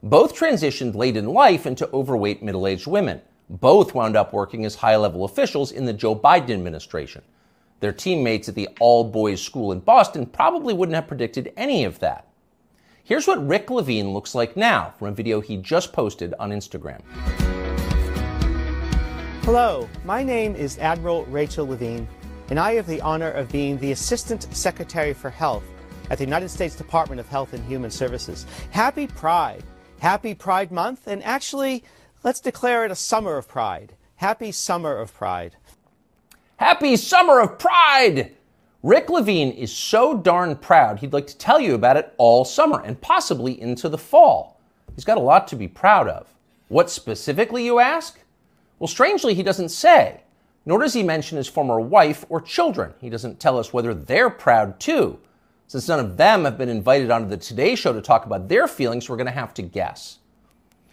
Both 0.00 0.36
transitioned 0.36 0.94
late 0.94 1.16
in 1.16 1.26
life 1.26 1.66
into 1.66 1.90
overweight 1.92 2.40
middle 2.40 2.68
aged 2.68 2.86
women. 2.86 3.20
Both 3.50 3.96
wound 3.96 4.16
up 4.16 4.32
working 4.32 4.64
as 4.64 4.76
high 4.76 4.94
level 4.94 5.24
officials 5.24 5.72
in 5.72 5.86
the 5.86 5.92
Joe 5.92 6.14
Biden 6.14 6.50
administration. 6.50 7.22
Their 7.80 7.92
teammates 7.92 8.48
at 8.48 8.54
the 8.54 8.68
all 8.78 9.02
boys 9.02 9.42
school 9.42 9.72
in 9.72 9.80
Boston 9.80 10.26
probably 10.26 10.72
wouldn't 10.72 10.94
have 10.94 11.08
predicted 11.08 11.52
any 11.56 11.84
of 11.84 11.98
that. 11.98 12.28
Here's 13.02 13.26
what 13.26 13.44
Rick 13.44 13.70
Levine 13.70 14.12
looks 14.12 14.36
like 14.36 14.56
now 14.56 14.94
from 14.98 15.08
a 15.08 15.12
video 15.12 15.40
he 15.40 15.56
just 15.56 15.92
posted 15.92 16.32
on 16.38 16.50
Instagram. 16.50 17.02
Hello, 19.44 19.86
my 20.06 20.22
name 20.22 20.56
is 20.56 20.78
Admiral 20.78 21.26
Rachel 21.26 21.66
Levine, 21.66 22.08
and 22.48 22.58
I 22.58 22.72
have 22.72 22.86
the 22.86 23.02
honor 23.02 23.30
of 23.30 23.52
being 23.52 23.76
the 23.76 23.92
Assistant 23.92 24.48
Secretary 24.56 25.12
for 25.12 25.28
Health 25.28 25.64
at 26.08 26.16
the 26.16 26.24
United 26.24 26.48
States 26.48 26.74
Department 26.74 27.20
of 27.20 27.28
Health 27.28 27.52
and 27.52 27.62
Human 27.66 27.90
Services. 27.90 28.46
Happy 28.70 29.06
Pride! 29.06 29.62
Happy 29.98 30.34
Pride 30.34 30.72
Month, 30.72 31.06
and 31.06 31.22
actually, 31.24 31.84
let's 32.22 32.40
declare 32.40 32.86
it 32.86 32.90
a 32.90 32.96
summer 32.96 33.36
of 33.36 33.46
pride. 33.46 33.92
Happy 34.16 34.50
Summer 34.50 34.96
of 34.96 35.12
Pride. 35.12 35.56
Happy 36.56 36.96
Summer 36.96 37.38
of 37.38 37.58
Pride! 37.58 38.34
Rick 38.82 39.10
Levine 39.10 39.52
is 39.52 39.70
so 39.70 40.16
darn 40.16 40.56
proud 40.56 41.00
he'd 41.00 41.12
like 41.12 41.26
to 41.26 41.36
tell 41.36 41.60
you 41.60 41.74
about 41.74 41.98
it 41.98 42.14
all 42.16 42.46
summer 42.46 42.80
and 42.80 42.98
possibly 42.98 43.60
into 43.60 43.90
the 43.90 43.98
fall. 43.98 44.58
He's 44.94 45.04
got 45.04 45.18
a 45.18 45.20
lot 45.20 45.46
to 45.48 45.56
be 45.56 45.68
proud 45.68 46.08
of. 46.08 46.28
What 46.68 46.88
specifically, 46.88 47.62
you 47.62 47.78
ask? 47.78 48.18
Well, 48.78 48.88
strangely, 48.88 49.34
he 49.34 49.42
doesn't 49.42 49.68
say, 49.68 50.22
nor 50.66 50.80
does 50.80 50.94
he 50.94 51.02
mention 51.02 51.36
his 51.36 51.48
former 51.48 51.80
wife 51.80 52.24
or 52.28 52.40
children. 52.40 52.94
He 53.00 53.10
doesn't 53.10 53.40
tell 53.40 53.58
us 53.58 53.72
whether 53.72 53.94
they're 53.94 54.30
proud 54.30 54.80
too. 54.80 55.18
Since 55.66 55.88
none 55.88 56.00
of 56.00 56.16
them 56.16 56.44
have 56.44 56.58
been 56.58 56.68
invited 56.68 57.10
onto 57.10 57.28
the 57.28 57.36
Today 57.36 57.74
Show 57.74 57.92
to 57.92 58.02
talk 58.02 58.26
about 58.26 58.48
their 58.48 58.66
feelings, 58.66 59.08
we're 59.08 59.16
going 59.16 59.26
to 59.26 59.32
have 59.32 59.54
to 59.54 59.62
guess. 59.62 60.18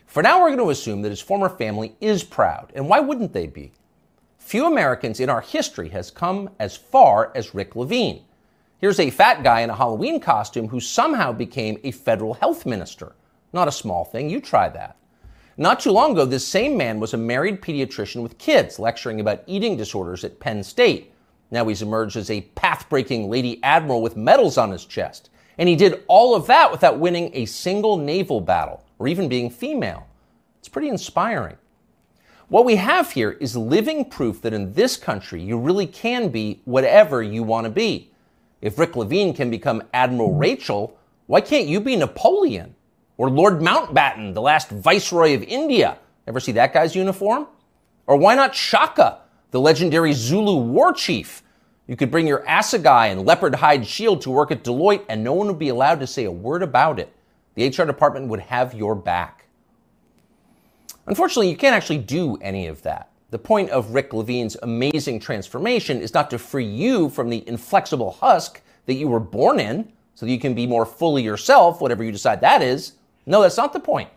For 0.05 0.21
now, 0.21 0.39
we're 0.41 0.49
going 0.49 0.59
to 0.59 0.69
assume 0.69 1.01
that 1.01 1.09
his 1.09 1.21
former 1.21 1.49
family 1.49 1.95
is 2.01 2.23
proud, 2.23 2.71
and 2.75 2.89
why 2.89 2.99
wouldn't 2.99 3.33
they 3.33 3.47
be? 3.47 3.71
Few 4.37 4.65
Americans 4.65 5.19
in 5.19 5.29
our 5.29 5.41
history 5.41 5.89
has 5.89 6.11
come 6.11 6.49
as 6.59 6.75
far 6.75 7.31
as 7.35 7.55
Rick 7.55 7.75
Levine. 7.75 8.25
Here's 8.79 8.99
a 8.99 9.09
fat 9.09 9.43
guy 9.43 9.61
in 9.61 9.69
a 9.69 9.75
Halloween 9.75 10.19
costume 10.19 10.67
who 10.67 10.79
somehow 10.79 11.31
became 11.31 11.79
a 11.83 11.91
federal 11.91 12.33
health 12.33 12.65
minister. 12.65 13.15
Not 13.53 13.67
a 13.67 13.71
small 13.71 14.03
thing, 14.03 14.29
you 14.29 14.41
try 14.41 14.67
that. 14.69 14.97
Not 15.61 15.79
too 15.79 15.91
long 15.91 16.13
ago, 16.13 16.25
this 16.25 16.47
same 16.47 16.75
man 16.75 16.99
was 16.99 17.13
a 17.13 17.17
married 17.17 17.61
pediatrician 17.61 18.23
with 18.23 18.39
kids 18.39 18.79
lecturing 18.79 19.19
about 19.19 19.43
eating 19.45 19.77
disorders 19.77 20.23
at 20.23 20.39
Penn 20.39 20.63
State. 20.63 21.13
Now 21.51 21.67
he's 21.67 21.83
emerged 21.83 22.17
as 22.17 22.31
a 22.31 22.41
path 22.55 22.89
breaking 22.89 23.29
lady 23.29 23.59
admiral 23.61 24.01
with 24.01 24.17
medals 24.17 24.57
on 24.57 24.71
his 24.71 24.85
chest. 24.85 25.29
And 25.59 25.69
he 25.69 25.75
did 25.75 26.03
all 26.07 26.33
of 26.33 26.47
that 26.47 26.71
without 26.71 26.97
winning 26.97 27.29
a 27.35 27.45
single 27.45 27.95
naval 27.95 28.41
battle 28.41 28.83
or 28.97 29.07
even 29.07 29.29
being 29.29 29.51
female. 29.51 30.07
It's 30.57 30.67
pretty 30.67 30.89
inspiring. 30.89 31.57
What 32.47 32.65
we 32.65 32.77
have 32.77 33.11
here 33.11 33.33
is 33.33 33.55
living 33.55 34.05
proof 34.05 34.41
that 34.41 34.53
in 34.53 34.73
this 34.73 34.97
country 34.97 35.43
you 35.43 35.59
really 35.59 35.85
can 35.85 36.29
be 36.29 36.63
whatever 36.65 37.21
you 37.21 37.43
want 37.43 37.65
to 37.65 37.69
be. 37.69 38.09
If 38.61 38.79
Rick 38.79 38.95
Levine 38.95 39.35
can 39.35 39.51
become 39.51 39.83
Admiral 39.93 40.33
Rachel, 40.33 40.97
why 41.27 41.41
can't 41.41 41.67
you 41.67 41.79
be 41.79 41.95
Napoleon? 41.95 42.73
Or 43.17 43.29
Lord 43.29 43.59
Mountbatten, 43.59 44.33
the 44.33 44.41
last 44.41 44.69
Viceroy 44.69 45.35
of 45.35 45.43
India? 45.43 45.97
Ever 46.27 46.39
see 46.39 46.51
that 46.53 46.73
guy's 46.73 46.95
uniform? 46.95 47.47
Or 48.07 48.17
why 48.17 48.35
not 48.35 48.55
Shaka, 48.55 49.19
the 49.51 49.59
legendary 49.59 50.13
Zulu 50.13 50.55
war 50.55 50.93
chief? 50.93 51.43
You 51.87 51.95
could 51.95 52.11
bring 52.11 52.27
your 52.27 52.43
assegai 52.45 53.11
and 53.11 53.25
leopard 53.25 53.55
hide 53.55 53.85
shield 53.85 54.21
to 54.21 54.31
work 54.31 54.51
at 54.51 54.63
Deloitte, 54.63 55.05
and 55.09 55.23
no 55.23 55.33
one 55.33 55.47
would 55.47 55.59
be 55.59 55.69
allowed 55.69 55.99
to 55.99 56.07
say 56.07 56.25
a 56.25 56.31
word 56.31 56.63
about 56.63 56.99
it. 56.99 57.13
The 57.55 57.67
HR 57.67 57.85
department 57.85 58.27
would 58.29 58.39
have 58.39 58.73
your 58.73 58.95
back. 58.95 59.45
Unfortunately, 61.05 61.49
you 61.49 61.57
can't 61.57 61.75
actually 61.75 61.97
do 61.97 62.37
any 62.37 62.67
of 62.67 62.81
that. 62.83 63.09
The 63.31 63.39
point 63.39 63.69
of 63.71 63.93
Rick 63.93 64.13
Levine's 64.13 64.57
amazing 64.61 65.19
transformation 65.19 66.01
is 66.01 66.13
not 66.13 66.29
to 66.29 66.37
free 66.37 66.65
you 66.65 67.09
from 67.09 67.29
the 67.29 67.47
inflexible 67.47 68.11
husk 68.11 68.61
that 68.85 68.93
you 68.93 69.07
were 69.07 69.19
born 69.19 69.59
in 69.59 69.91
so 70.15 70.25
that 70.25 70.31
you 70.31 70.39
can 70.39 70.53
be 70.53 70.67
more 70.67 70.85
fully 70.85 71.23
yourself, 71.23 71.81
whatever 71.81 72.03
you 72.03 72.11
decide 72.11 72.41
that 72.41 72.61
is. 72.61 72.93
No, 73.25 73.41
that's 73.41 73.57
not 73.57 73.73
the 73.73 73.79
point. 73.79 74.09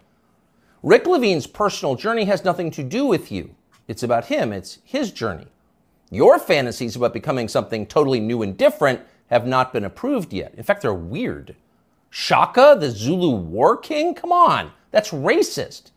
Rick 0.82 1.06
Levine's 1.06 1.46
personal 1.46 1.94
journey 1.94 2.24
has 2.26 2.44
nothing 2.44 2.70
to 2.72 2.82
do 2.82 3.06
with 3.06 3.32
you. 3.32 3.54
It's 3.88 4.02
about 4.02 4.26
him, 4.26 4.52
it's 4.52 4.78
his 4.84 5.12
journey. 5.12 5.46
Your 6.10 6.38
fantasies 6.38 6.96
about 6.96 7.12
becoming 7.12 7.48
something 7.48 7.86
totally 7.86 8.20
new 8.20 8.42
and 8.42 8.56
different 8.56 9.00
have 9.28 9.46
not 9.46 9.72
been 9.72 9.84
approved 9.84 10.32
yet. 10.32 10.54
In 10.56 10.62
fact, 10.62 10.82
they're 10.82 10.94
weird. 10.94 11.56
Shaka, 12.10 12.76
the 12.78 12.90
Zulu 12.90 13.30
war 13.30 13.76
king? 13.76 14.14
Come 14.14 14.30
on, 14.30 14.70
that's 14.90 15.10
racist. 15.10 15.90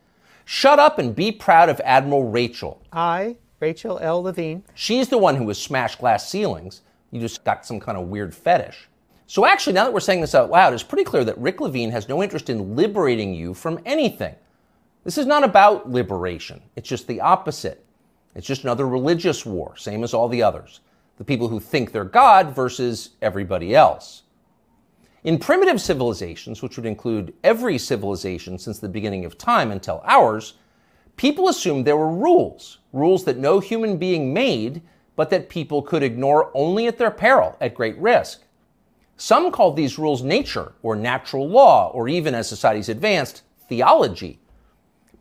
Shut 0.46 0.80
up 0.80 0.98
and 0.98 1.16
be 1.16 1.32
proud 1.32 1.70
of 1.70 1.82
Admiral 1.84 2.30
Rachel. 2.30 2.82
I, 2.92 3.36
Rachel 3.60 4.00
L. 4.02 4.24
Levine, 4.24 4.64
She's 4.74 5.10
the 5.10 5.18
one 5.18 5.36
who 5.36 5.48
has 5.50 5.58
smashed 5.62 6.00
glass 6.00 6.30
ceilings. 6.30 6.82
You 7.12 7.20
just 7.20 7.44
got 7.44 7.66
some 7.66 7.80
kind 7.80 7.98
of 7.98 8.08
weird 8.08 8.34
fetish. 8.34 8.88
So, 9.28 9.46
actually, 9.46 9.74
now 9.74 9.84
that 9.84 9.94
we're 9.94 10.00
saying 10.00 10.22
this 10.22 10.36
out 10.36 10.50
loud, 10.50 10.74
it's 10.74 10.84
pretty 10.84 11.04
clear 11.04 11.24
that 11.26 11.38
Rick 11.38 11.62
Levine 11.62 11.92
has 11.92 12.10
no 12.10 12.24
interest 12.24 12.50
in 12.50 12.76
liberating 12.76 13.34
you 13.34 13.54
from 13.54 13.80
anything. 13.86 14.36
This 15.04 15.18
is 15.18 15.26
not 15.26 15.44
about 15.44 15.90
liberation, 15.90 16.62
it's 16.76 16.90
just 16.90 17.08
the 17.08 17.22
opposite. 17.22 17.84
It's 18.36 18.48
just 18.48 18.64
another 18.64 18.88
religious 18.88 19.46
war, 19.46 19.76
same 19.78 20.04
as 20.04 20.14
all 20.14 20.30
the 20.30 20.44
others. 20.44 20.82
The 21.18 21.24
people 21.24 21.48
who 21.48 21.60
think 21.60 21.92
they're 21.92 22.04
God 22.04 22.56
versus 22.56 23.12
everybody 23.22 23.76
else. 23.76 24.24
In 25.24 25.40
primitive 25.40 25.82
civilizations, 25.82 26.62
which 26.62 26.78
would 26.78 26.86
include 26.86 27.34
every 27.44 27.80
civilization 27.80 28.60
since 28.60 28.78
the 28.78 28.88
beginning 28.88 29.26
of 29.26 29.40
time 29.40 29.72
until 29.72 30.04
ours, 30.06 30.54
People 31.18 31.50
assumed 31.50 31.84
there 31.84 31.98
were 31.98 32.12
rules, 32.12 32.78
rules 32.94 33.26
that 33.26 33.40
no 33.40 33.60
human 33.60 33.98
being 33.98 34.34
made, 34.34 34.84
but 35.16 35.32
that 35.32 35.50
people 35.50 35.82
could 35.82 36.04
ignore 36.04 36.52
only 36.54 36.86
at 36.86 37.00
their 37.00 37.10
peril, 37.10 37.58
at 37.60 37.74
great 37.74 37.98
risk. 37.98 38.44
Some 39.18 39.52
called 39.52 39.76
these 39.76 39.98
rules 39.98 40.22
nature 40.22 40.74
or 40.84 40.96
natural 40.96 41.50
law, 41.50 41.90
or 41.90 42.08
even 42.08 42.36
as 42.36 42.48
societies 42.48 42.88
advanced, 42.88 43.42
theology. 43.68 44.40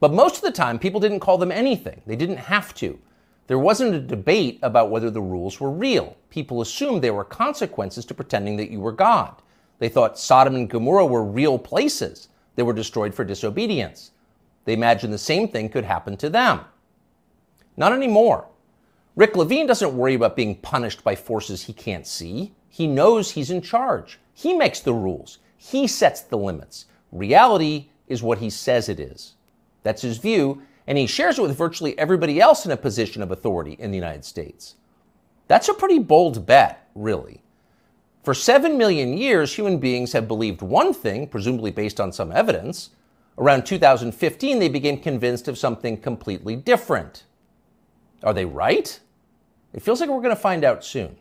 But 0.00 0.12
most 0.12 0.36
of 0.36 0.42
the 0.42 0.52
time, 0.52 0.78
people 0.78 1.00
didn't 1.00 1.20
call 1.20 1.38
them 1.38 1.50
anything. 1.50 2.02
They 2.06 2.16
didn't 2.16 2.36
have 2.36 2.74
to. 2.74 2.98
There 3.46 3.58
wasn't 3.58 3.94
a 3.94 4.00
debate 4.00 4.58
about 4.62 4.90
whether 4.90 5.10
the 5.10 5.22
rules 5.22 5.60
were 5.60 5.70
real. 5.70 6.16
People 6.28 6.60
assumed 6.60 7.02
there 7.02 7.14
were 7.14 7.24
consequences 7.24 8.04
to 8.04 8.14
pretending 8.14 8.56
that 8.56 8.70
you 8.70 8.80
were 8.80 8.92
God. 8.92 9.34
They 9.78 9.88
thought 9.88 10.18
Sodom 10.18 10.56
and 10.56 10.68
Gomorrah 10.68 11.06
were 11.06 11.24
real 11.24 11.58
places. 11.58 12.28
They 12.54 12.62
were 12.62 12.72
destroyed 12.72 13.14
for 13.14 13.24
disobedience. 13.24 14.10
They 14.64 14.72
imagined 14.72 15.12
the 15.12 15.18
same 15.18 15.48
thing 15.48 15.68
could 15.68 15.84
happen 15.84 16.16
to 16.18 16.28
them. 16.28 16.60
Not 17.76 17.92
anymore. 17.92 18.48
Rick 19.14 19.36
Levine 19.36 19.66
doesn't 19.66 19.96
worry 19.96 20.14
about 20.14 20.36
being 20.36 20.56
punished 20.56 21.04
by 21.04 21.14
forces 21.14 21.62
he 21.62 21.72
can't 21.72 22.06
see. 22.06 22.52
He 22.76 22.86
knows 22.86 23.30
he's 23.30 23.50
in 23.50 23.62
charge. 23.62 24.18
He 24.34 24.52
makes 24.52 24.80
the 24.80 24.92
rules. 24.92 25.38
He 25.56 25.86
sets 25.86 26.20
the 26.20 26.36
limits. 26.36 26.84
Reality 27.10 27.86
is 28.06 28.22
what 28.22 28.36
he 28.36 28.50
says 28.50 28.90
it 28.90 29.00
is. 29.00 29.36
That's 29.82 30.02
his 30.02 30.18
view, 30.18 30.60
and 30.86 30.98
he 30.98 31.06
shares 31.06 31.38
it 31.38 31.40
with 31.40 31.56
virtually 31.56 31.98
everybody 31.98 32.38
else 32.38 32.66
in 32.66 32.72
a 32.72 32.76
position 32.76 33.22
of 33.22 33.30
authority 33.30 33.76
in 33.78 33.92
the 33.92 33.96
United 33.96 34.26
States. 34.26 34.74
That's 35.48 35.70
a 35.70 35.72
pretty 35.72 35.98
bold 35.98 36.44
bet, 36.44 36.86
really. 36.94 37.40
For 38.22 38.34
seven 38.34 38.76
million 38.76 39.16
years, 39.16 39.54
human 39.54 39.78
beings 39.78 40.12
have 40.12 40.28
believed 40.28 40.60
one 40.60 40.92
thing, 40.92 41.28
presumably 41.28 41.70
based 41.70 41.98
on 41.98 42.12
some 42.12 42.30
evidence. 42.30 42.90
Around 43.38 43.64
2015, 43.64 44.58
they 44.58 44.68
became 44.68 45.00
convinced 45.00 45.48
of 45.48 45.56
something 45.56 45.96
completely 45.96 46.56
different. 46.56 47.24
Are 48.22 48.34
they 48.34 48.44
right? 48.44 49.00
It 49.72 49.82
feels 49.82 50.02
like 50.02 50.10
we're 50.10 50.20
going 50.20 50.36
to 50.36 50.36
find 50.36 50.62
out 50.62 50.84
soon. 50.84 51.16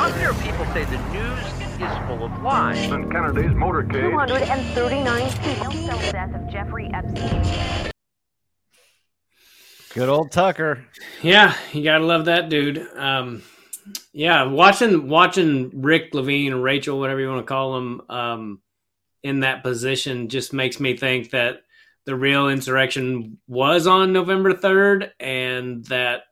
You'll 0.00 0.34
people 0.36 0.64
say 0.72 0.84
the 0.86 0.96
news 1.12 1.46
is 1.78 1.98
full 2.06 2.24
of 2.24 2.42
lies. 2.42 2.90
In 2.90 3.10
Kennedy's 3.10 3.50
motorcade. 3.50 4.28
239 4.28 5.30
people 5.42 5.70
the 5.72 6.10
death 6.10 6.34
of 6.34 6.50
Jeffrey 6.50 6.90
Epstein. 6.94 7.92
Good 9.92 10.08
old 10.08 10.32
Tucker. 10.32 10.86
Yeah, 11.20 11.54
you 11.74 11.84
gotta 11.84 12.06
love 12.06 12.24
that 12.24 12.48
dude. 12.48 12.78
Um, 12.96 13.42
yeah, 14.14 14.44
watching 14.44 15.06
watching 15.06 15.82
Rick 15.82 16.14
Levine 16.14 16.54
or 16.54 16.60
Rachel, 16.60 16.98
whatever 16.98 17.20
you 17.20 17.28
want 17.28 17.46
to 17.46 17.52
call 17.52 17.76
him, 17.76 18.00
um, 18.08 18.62
in 19.22 19.40
that 19.40 19.62
position 19.62 20.30
just 20.30 20.54
makes 20.54 20.80
me 20.80 20.96
think 20.96 21.30
that 21.32 21.58
the 22.06 22.16
real 22.16 22.48
insurrection 22.48 23.36
was 23.46 23.86
on 23.86 24.14
November 24.14 24.54
third, 24.54 25.12
and 25.20 25.84
that 25.86 26.22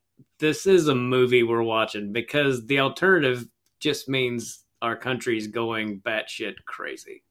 this 0.40 0.66
is 0.66 0.88
a 0.88 0.94
movie 0.94 1.42
we're 1.42 1.62
watching 1.62 2.12
because 2.12 2.66
the 2.66 2.80
alternative 2.80 3.46
just 3.80 4.08
means 4.08 4.64
our 4.82 4.96
country's 4.96 5.46
going 5.46 6.00
batshit 6.00 6.54
crazy, 6.66 7.22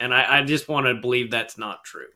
and 0.00 0.14
I, 0.14 0.38
I 0.38 0.44
just 0.44 0.68
want 0.68 0.86
to 0.86 0.94
believe 0.94 1.30
that's 1.30 1.58
not 1.58 1.84
true. 1.84 2.08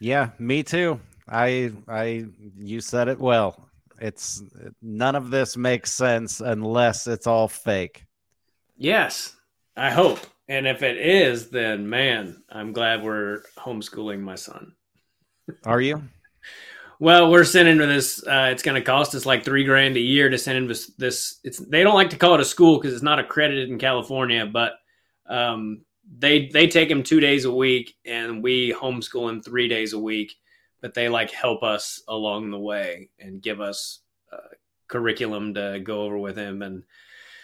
Yeah, 0.00 0.30
me 0.38 0.62
too. 0.62 1.00
I 1.28 1.72
I 1.88 2.26
you 2.58 2.80
said 2.80 3.08
it 3.08 3.18
well. 3.18 3.68
It's 4.00 4.42
none 4.80 5.16
of 5.16 5.30
this 5.30 5.56
makes 5.56 5.92
sense 5.92 6.40
unless 6.40 7.06
it's 7.06 7.26
all 7.26 7.48
fake. 7.48 8.06
Yes, 8.76 9.36
I 9.76 9.90
hope. 9.90 10.20
And 10.48 10.66
if 10.66 10.82
it 10.82 10.96
is, 10.96 11.50
then 11.50 11.88
man, 11.88 12.42
I'm 12.50 12.72
glad 12.72 13.02
we're 13.02 13.42
homeschooling 13.58 14.20
my 14.20 14.36
son. 14.36 14.72
Are 15.64 15.80
you? 15.80 16.02
Well, 17.00 17.30
we're 17.30 17.44
sending 17.44 17.78
this. 17.78 18.26
Uh, 18.26 18.48
it's 18.50 18.62
going 18.62 18.74
to 18.74 18.84
cost 18.84 19.14
us 19.14 19.24
like 19.24 19.44
three 19.44 19.64
grand 19.64 19.96
a 19.96 20.00
year 20.00 20.28
to 20.28 20.38
send 20.38 20.58
him 20.58 20.66
this. 20.66 20.88
this 20.98 21.38
it's 21.44 21.58
they 21.58 21.84
don't 21.84 21.94
like 21.94 22.10
to 22.10 22.16
call 22.16 22.34
it 22.34 22.40
a 22.40 22.44
school 22.44 22.76
because 22.76 22.92
it's 22.92 23.04
not 23.04 23.20
accredited 23.20 23.70
in 23.70 23.78
California, 23.78 24.46
but 24.46 24.72
um, 25.28 25.82
they 26.18 26.48
they 26.48 26.66
take 26.66 26.90
him 26.90 27.04
two 27.04 27.20
days 27.20 27.44
a 27.44 27.54
week, 27.54 27.94
and 28.04 28.42
we 28.42 28.72
homeschool 28.72 29.30
him 29.30 29.40
three 29.40 29.68
days 29.68 29.92
a 29.92 29.98
week. 29.98 30.34
But 30.80 30.94
they 30.94 31.08
like 31.08 31.30
help 31.30 31.62
us 31.62 32.02
along 32.08 32.50
the 32.50 32.58
way 32.58 33.10
and 33.20 33.42
give 33.42 33.60
us 33.60 34.00
uh, 34.32 34.54
curriculum 34.88 35.54
to 35.54 35.80
go 35.80 36.02
over 36.02 36.18
with 36.18 36.36
him, 36.36 36.62
and 36.62 36.82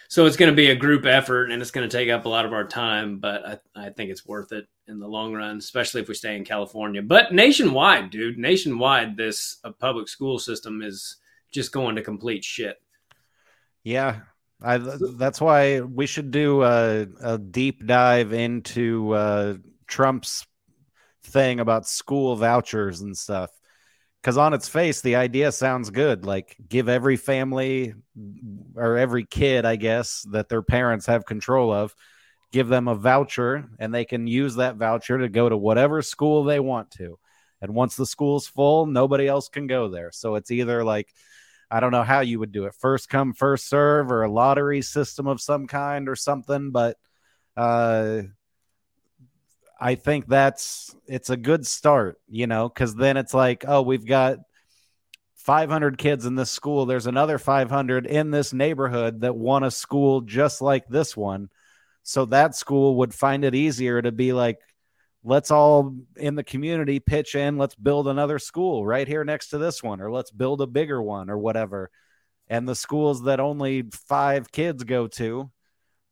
so 0.09 0.25
it's 0.25 0.37
going 0.37 0.51
to 0.51 0.55
be 0.55 0.69
a 0.69 0.75
group 0.75 1.05
effort, 1.05 1.49
and 1.49 1.61
it's 1.61 1.71
going 1.71 1.87
to 1.87 1.97
take 1.97 2.09
up 2.09 2.25
a 2.25 2.29
lot 2.29 2.45
of 2.45 2.51
our 2.51 2.67
time. 2.67 3.19
But 3.19 3.45
I, 3.45 3.85
I 3.87 3.89
think 3.91 4.11
it's 4.11 4.25
worth 4.25 4.51
it 4.51 4.67
in 4.87 4.99
the 4.99 5.07
long 5.07 5.33
run, 5.33 5.57
especially 5.57 6.01
if 6.01 6.07
we 6.07 6.13
stay 6.13 6.35
in 6.35 6.45
California. 6.45 7.01
But 7.01 7.33
nationwide, 7.33 8.09
dude, 8.09 8.37
nationwide, 8.37 9.17
this 9.17 9.57
uh, 9.63 9.71
public 9.71 10.07
school 10.07 10.39
system 10.39 10.81
is 10.81 11.17
just 11.51 11.71
going 11.71 11.95
to 11.95 12.01
complete 12.01 12.43
shit. 12.43 12.81
Yeah, 13.83 14.21
I, 14.61 14.77
that's 14.77 15.41
why 15.41 15.81
we 15.81 16.05
should 16.05 16.31
do 16.31 16.63
a, 16.63 17.07
a 17.21 17.37
deep 17.37 17.85
dive 17.85 18.33
into 18.33 19.11
uh, 19.11 19.55
Trump's 19.87 20.45
thing 21.23 21.59
about 21.59 21.87
school 21.87 22.35
vouchers 22.35 23.01
and 23.01 23.17
stuff. 23.17 23.49
Because 24.21 24.37
on 24.37 24.53
its 24.53 24.67
face, 24.67 25.01
the 25.01 25.17
idea 25.17 25.51
sounds 25.51 25.91
good. 25.91 26.25
Like, 26.25 26.57
give 26.67 26.89
every 26.89 27.15
family 27.15 27.93
or 28.75 28.97
every 28.97 29.23
kid, 29.23 29.65
I 29.65 29.75
guess, 29.75 30.25
that 30.31 30.49
their 30.49 30.63
parents 30.63 31.05
have 31.05 31.27
control 31.27 31.71
of, 31.71 31.93
give 32.55 32.69
them 32.69 32.87
a 32.87 32.95
voucher 32.95 33.65
and 33.79 33.93
they 33.93 34.05
can 34.05 34.27
use 34.27 34.55
that 34.55 34.77
voucher 34.77 35.17
to 35.17 35.27
go 35.27 35.49
to 35.49 35.57
whatever 35.57 36.01
school 36.01 36.45
they 36.45 36.57
want 36.57 36.89
to. 36.89 37.19
And 37.61 37.75
once 37.75 37.97
the 37.97 38.05
school's 38.05 38.47
full, 38.47 38.85
nobody 38.85 39.27
else 39.27 39.49
can 39.49 39.67
go 39.67 39.89
there. 39.89 40.09
So 40.13 40.35
it's 40.35 40.51
either 40.51 40.81
like, 40.81 41.13
I 41.69 41.81
don't 41.81 41.91
know 41.91 42.03
how 42.03 42.21
you 42.21 42.39
would 42.39 42.53
do 42.53 42.63
it 42.63 42.73
first 42.79 43.09
come, 43.09 43.33
first 43.33 43.67
serve, 43.67 44.09
or 44.09 44.23
a 44.23 44.31
lottery 44.31 44.81
system 44.81 45.27
of 45.27 45.41
some 45.41 45.67
kind 45.67 46.07
or 46.07 46.15
something. 46.15 46.71
But 46.71 46.95
uh, 47.57 48.21
I 49.77 49.95
think 49.95 50.25
that's 50.25 50.95
it's 51.07 51.29
a 51.29 51.35
good 51.35 51.67
start, 51.67 52.21
you 52.29 52.47
know, 52.47 52.69
because 52.69 52.95
then 52.95 53.17
it's 53.17 53.33
like, 53.33 53.65
oh, 53.67 53.81
we've 53.81 54.05
got 54.05 54.37
500 55.35 55.97
kids 55.97 56.25
in 56.25 56.35
this 56.35 56.51
school. 56.51 56.85
There's 56.85 57.07
another 57.07 57.37
500 57.37 58.05
in 58.05 58.31
this 58.31 58.53
neighborhood 58.53 59.21
that 59.21 59.35
want 59.35 59.65
a 59.65 59.71
school 59.71 60.21
just 60.21 60.61
like 60.61 60.87
this 60.87 61.17
one. 61.17 61.49
So 62.05 62.25
that 62.25 62.55
school 62.55 62.95
would 62.97 63.13
find 63.13 63.43
it 63.43 63.53
easier 63.53 64.01
to 64.01 64.11
be 64.11 64.31
like, 64.31 64.59
let's 65.23 65.51
all 65.51 65.95
in 66.15 66.35
the 66.35 66.43
community 66.43 66.99
pitch 66.99 67.35
in. 67.35 67.57
Let's 67.57 67.75
build 67.75 68.07
another 68.07 68.39
school 68.39 68.85
right 68.85 69.07
here 69.07 69.25
next 69.25 69.49
to 69.49 69.57
this 69.57 69.83
one, 69.83 69.99
or 69.99 70.11
let's 70.11 70.31
build 70.31 70.61
a 70.61 70.67
bigger 70.67 71.01
one, 71.01 71.29
or 71.29 71.37
whatever. 71.37 71.91
And 72.47 72.69
the 72.69 72.75
schools 72.75 73.23
that 73.23 73.39
only 73.39 73.83
five 74.07 74.51
kids 74.51 74.83
go 74.83 75.07
to, 75.07 75.51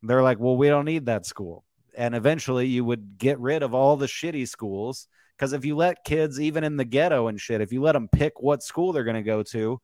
they're 0.01 0.23
like, 0.23 0.39
well, 0.39 0.57
we 0.57 0.67
don't 0.67 0.85
need 0.85 1.05
that 1.05 1.25
school 1.25 1.63
and 1.95 2.15
eventually 2.15 2.67
you 2.67 2.83
would 2.83 3.17
get 3.17 3.39
rid 3.39 3.63
of 3.63 3.73
all 3.73 3.95
the 3.97 4.05
shitty 4.05 4.47
schools 4.47 5.07
because 5.37 5.53
if 5.53 5.65
you 5.65 5.75
let 5.75 6.03
kids 6.03 6.39
even 6.39 6.63
in 6.63 6.77
the 6.77 6.85
ghetto 6.85 7.27
and 7.27 7.39
shit 7.39 7.61
if 7.61 7.71
you 7.71 7.81
let 7.81 7.93
them 7.93 8.07
pick 8.11 8.41
what 8.41 8.63
school 8.63 8.91
they're 8.91 9.03
going 9.03 9.15
to 9.15 9.23
go 9.23 9.43
to 9.43 9.79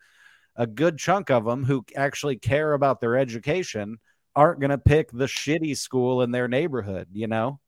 a 0.55 0.67
good 0.67 0.97
chunk 0.97 1.29
of 1.29 1.45
them 1.45 1.63
who 1.63 1.85
actually 1.95 2.35
care 2.35 2.73
about 2.73 2.99
their 2.99 3.17
education 3.17 3.97
aren't 4.39 4.59
going 4.59 4.69
to 4.69 4.77
pick 4.77 5.11
the 5.11 5.25
shitty 5.25 5.75
school 5.75 6.21
in 6.21 6.31
their 6.31 6.47
neighborhood 6.47 7.07
you 7.11 7.27
know 7.27 7.59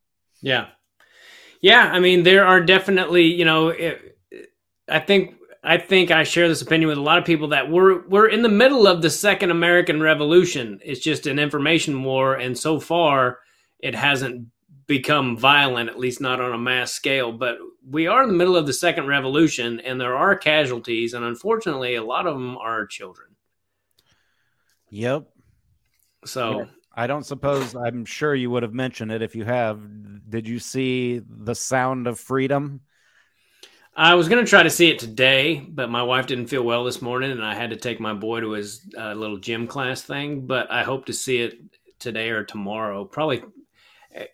yeah 0.41 0.68
yeah 1.61 1.89
i 1.91 1.99
mean 1.99 2.23
there 2.23 2.45
are 2.45 2.61
definitely 2.61 3.23
you 3.23 3.45
know 3.45 3.69
it, 3.69 4.18
i 4.89 4.99
think 4.99 5.35
i 5.64 5.77
think 5.77 6.11
i 6.11 6.23
share 6.23 6.48
this 6.48 6.61
opinion 6.61 6.88
with 6.88 6.98
a 6.98 7.02
lot 7.02 7.18
of 7.18 7.26
people 7.26 7.49
that 7.49 7.69
we're 7.69 8.07
we're 8.07 8.27
in 8.27 8.41
the 8.41 8.49
middle 8.49 8.88
of 8.88 9.02
the 9.02 9.10
second 9.10 9.52
american 9.52 10.02
revolution 10.02 10.80
it's 10.84 11.02
just 11.02 11.27
an 11.27 11.39
information 11.39 12.03
war 12.03 12.35
and 12.35 12.57
so 12.57 12.80
far 12.80 13.39
it 13.80 13.95
hasn't 13.95 14.48
become 14.91 15.38
violent, 15.38 15.89
at 15.89 15.98
least 15.98 16.19
not 16.19 16.41
on 16.41 16.52
a 16.52 16.57
mass 16.57 16.91
scale. 16.91 17.31
But 17.31 17.57
we 17.89 18.07
are 18.07 18.23
in 18.23 18.27
the 18.27 18.35
middle 18.35 18.57
of 18.57 18.68
the 18.68 18.73
second 18.73 19.07
revolution, 19.07 19.80
and 19.80 19.99
there 19.99 20.18
are 20.18 20.35
casualties, 20.35 21.14
and 21.14 21.23
unfortunately, 21.23 21.95
a 21.95 22.03
lot 22.03 22.27
of 22.27 22.34
them 22.34 22.57
are 22.57 22.85
children. 22.85 23.30
Yep. 24.89 25.30
So 26.26 26.68
I 26.95 27.07
don't 27.07 27.26
suppose 27.26 27.76
I'm 27.76 28.06
sure 28.06 28.35
you 28.35 28.49
would 28.52 28.64
have 28.64 28.73
mentioned 28.73 29.11
it 29.11 29.22
if 29.22 29.35
you 29.35 29.45
have. 29.45 29.80
Did 30.30 30.48
you 30.48 30.60
see 30.60 31.19
the 31.19 31.56
Sound 31.56 32.07
of 32.07 32.19
Freedom? 32.19 32.81
I 33.95 34.15
was 34.15 34.30
going 34.30 34.43
to 34.43 34.49
try 34.49 34.64
to 34.64 34.69
see 34.69 34.89
it 34.89 34.99
today, 34.99 35.60
but 35.60 35.89
my 35.89 36.02
wife 36.02 36.27
didn't 36.27 36.48
feel 36.48 36.64
well 36.64 36.85
this 36.85 37.02
morning, 37.02 37.31
and 37.31 37.43
I 37.43 37.53
had 37.53 37.72
to 37.72 37.76
take 37.76 37.99
my 37.99 38.14
boy 38.14 38.39
to 38.39 38.52
his 38.52 38.88
uh, 38.98 39.14
little 39.14 39.38
gym 39.38 39.68
class 39.68 40.02
thing. 40.02 40.48
But 40.48 40.72
I 40.72 40.84
hope 40.84 41.07
to 41.07 41.14
see 41.14 41.41
it 41.41 41.60
today 41.99 42.30
or 42.30 42.43
tomorrow. 42.43 43.03
Probably 43.03 43.43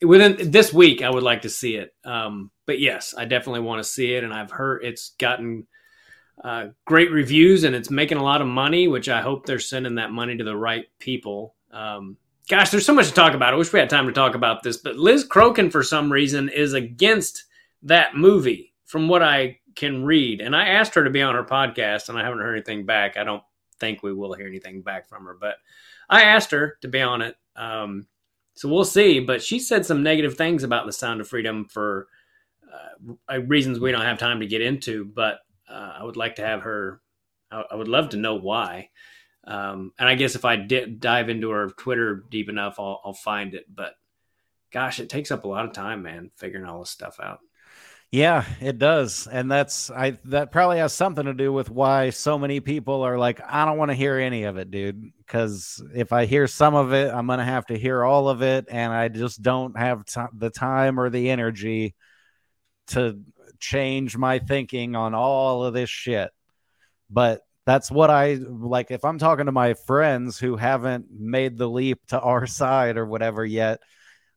within 0.01 0.51
this 0.51 0.73
week 0.73 1.01
i 1.01 1.09
would 1.09 1.23
like 1.23 1.41
to 1.43 1.49
see 1.49 1.76
it 1.76 1.93
um, 2.05 2.51
but 2.65 2.80
yes 2.80 3.14
i 3.18 3.26
definitely 3.26 3.59
want 3.59 3.80
to 3.80 3.89
see 3.89 4.14
it 4.14 4.23
and 4.23 4.34
i've 4.34 4.51
heard 4.51 4.84
it's 4.84 5.11
gotten 5.19 5.68
uh, 6.43 6.68
great 6.85 7.11
reviews 7.11 7.64
and 7.64 7.76
it's 7.76 7.89
making 7.89 8.18
a 8.18 8.23
lot 8.23 8.41
of 8.41 8.47
money 8.47 8.88
which 8.88 9.09
i 9.09 9.22
hope 9.22 9.45
they're 9.45 9.59
sending 9.59 9.95
that 9.95 10.11
money 10.11 10.38
to 10.38 10.43
the 10.43 10.55
right 10.55 10.85
people 10.99 11.55
um, 11.72 12.18
gosh 12.49 12.69
there's 12.69 12.85
so 12.85 12.94
much 12.94 13.07
to 13.07 13.14
talk 13.14 13.34
about 13.34 13.53
i 13.53 13.57
wish 13.57 13.72
we 13.73 13.80
had 13.80 13.89
time 13.89 14.07
to 14.07 14.14
talk 14.14 14.35
about 14.35 14.64
this 14.64 14.77
but 14.77 14.95
liz 14.95 15.27
crokin 15.27 15.72
for 15.72 15.84
some 15.84 16.11
reason 16.11 16.49
is 16.49 16.73
against 16.73 17.45
that 17.84 18.15
movie 18.15 18.73
from 18.85 19.07
what 19.07 19.22
I 19.22 19.60
can 19.76 20.03
read, 20.03 20.41
and 20.41 20.56
I 20.56 20.69
asked 20.69 20.95
her 20.95 21.03
to 21.03 21.10
be 21.10 21.22
on 21.22 21.35
her 21.35 21.44
podcast, 21.44 22.10
and 22.10 22.18
I 22.18 22.23
haven't 22.23 22.39
heard 22.39 22.56
anything 22.56 22.85
back. 22.85 23.18
I 23.18 23.23
don't 23.23 23.44
think 23.80 24.02
we 24.02 24.14
will 24.14 24.34
hear 24.34 24.48
anything 24.48 24.81
back 24.81 25.07
from 25.07 25.26
her, 25.26 25.38
but 25.39 25.56
I 26.10 26.23
asked 26.23 26.52
her 26.52 26.77
to 26.81 26.88
be 26.88 27.02
on 27.02 27.22
it. 27.22 27.35
Um, 27.56 28.07
so 28.56 28.69
we'll 28.69 28.85
see. 28.85 29.19
But 29.19 29.44
she 29.44 29.60
said 29.60 29.85
some 29.85 30.02
negative 30.02 30.35
things 30.35 30.64
about 30.64 30.85
the 30.85 30.94
Sound 30.94 31.22
of 31.22 31.27
Freedom 31.27 31.65
for 31.65 32.07
uh, 33.30 33.41
reasons 33.41 33.80
we 33.80 33.91
don't 33.91 34.02
have 34.02 34.18
time 34.18 34.39
to 34.39 34.48
get 34.48 34.61
into. 34.61 35.06
But 35.06 35.39
uh, 35.69 35.94
I 35.99 36.03
would 36.03 36.18
like 36.18 36.35
to 36.38 36.45
have 36.45 36.61
her. 36.61 37.02
I 37.52 37.76
would 37.76 37.88
love 37.88 38.10
to 38.10 38.18
know 38.18 38.35
why. 38.35 38.89
Um, 39.47 39.93
and 39.97 40.09
I 40.09 40.15
guess 40.15 40.35
if 40.35 40.43
I 40.43 40.57
dive 40.57 41.29
into 41.29 41.49
her 41.51 41.69
Twitter 41.69 42.23
deep 42.29 42.49
enough, 42.49 42.75
I'll, 42.79 43.01
I'll 43.03 43.13
find 43.13 43.53
it. 43.53 43.65
But 43.73 43.93
gosh, 44.71 44.99
it 44.99 45.09
takes 45.09 45.31
up 45.31 45.45
a 45.45 45.47
lot 45.47 45.65
of 45.65 45.71
time, 45.71 46.03
man, 46.03 46.31
figuring 46.35 46.65
all 46.65 46.81
this 46.81 46.89
stuff 46.89 47.17
out. 47.21 47.39
Yeah, 48.11 48.45
it 48.61 48.77
does. 48.77 49.27
And 49.27 49.51
that's 49.51 49.91
I 49.91 50.11
that 50.25 50.51
probably 50.51 50.77
has 50.77 50.93
something 50.93 51.25
to 51.25 51.33
do 51.33 51.51
with 51.51 51.69
why 51.69 52.11
so 52.11 52.37
many 52.37 52.61
people 52.61 53.01
are 53.01 53.17
like 53.17 53.41
I 53.45 53.65
don't 53.65 53.77
want 53.77 53.91
to 53.91 53.95
hear 53.95 54.17
any 54.17 54.43
of 54.43 54.57
it, 54.57 54.71
dude, 54.71 55.11
cuz 55.27 55.83
if 55.93 56.13
I 56.13 56.25
hear 56.25 56.47
some 56.47 56.73
of 56.73 56.93
it, 56.93 57.13
I'm 57.13 57.27
going 57.27 57.39
to 57.39 57.45
have 57.45 57.65
to 57.67 57.77
hear 57.77 58.05
all 58.05 58.29
of 58.29 58.41
it 58.41 58.67
and 58.69 58.93
I 58.93 59.09
just 59.09 59.41
don't 59.41 59.77
have 59.77 60.05
t- 60.05 60.21
the 60.33 60.49
time 60.49 60.99
or 61.01 61.09
the 61.09 61.29
energy 61.29 61.95
to 62.87 63.19
change 63.59 64.17
my 64.17 64.39
thinking 64.39 64.95
on 64.95 65.13
all 65.13 65.65
of 65.65 65.73
this 65.73 65.89
shit. 65.89 66.31
But 67.09 67.41
that's 67.68 67.91
what 67.91 68.10
I 68.10 68.35
like 68.35 68.91
if 68.91 69.03
I'm 69.03 69.19
talking 69.19 69.48
to 69.48 69.52
my 69.52 69.73
friends 69.73 70.39
who 70.39 70.56
haven't 70.56 71.07
made 71.11 71.57
the 71.57 71.68
leap 71.68 71.99
to 72.07 72.19
our 72.19 72.48
side 72.48 72.95
or 72.95 73.06
whatever 73.06 73.45
yet, 73.45 73.81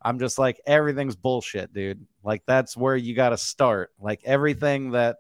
I'm 0.03 0.19
just 0.19 0.37
like, 0.37 0.61
everything's 0.67 1.15
bullshit, 1.15 1.73
dude. 1.73 2.05
Like, 2.25 2.43
that's 2.45 2.77
where 2.77 2.97
you 2.97 3.15
got 3.15 3.29
to 3.29 3.37
start. 3.39 3.93
Like, 4.01 4.23
everything 4.25 4.91
that, 4.91 5.19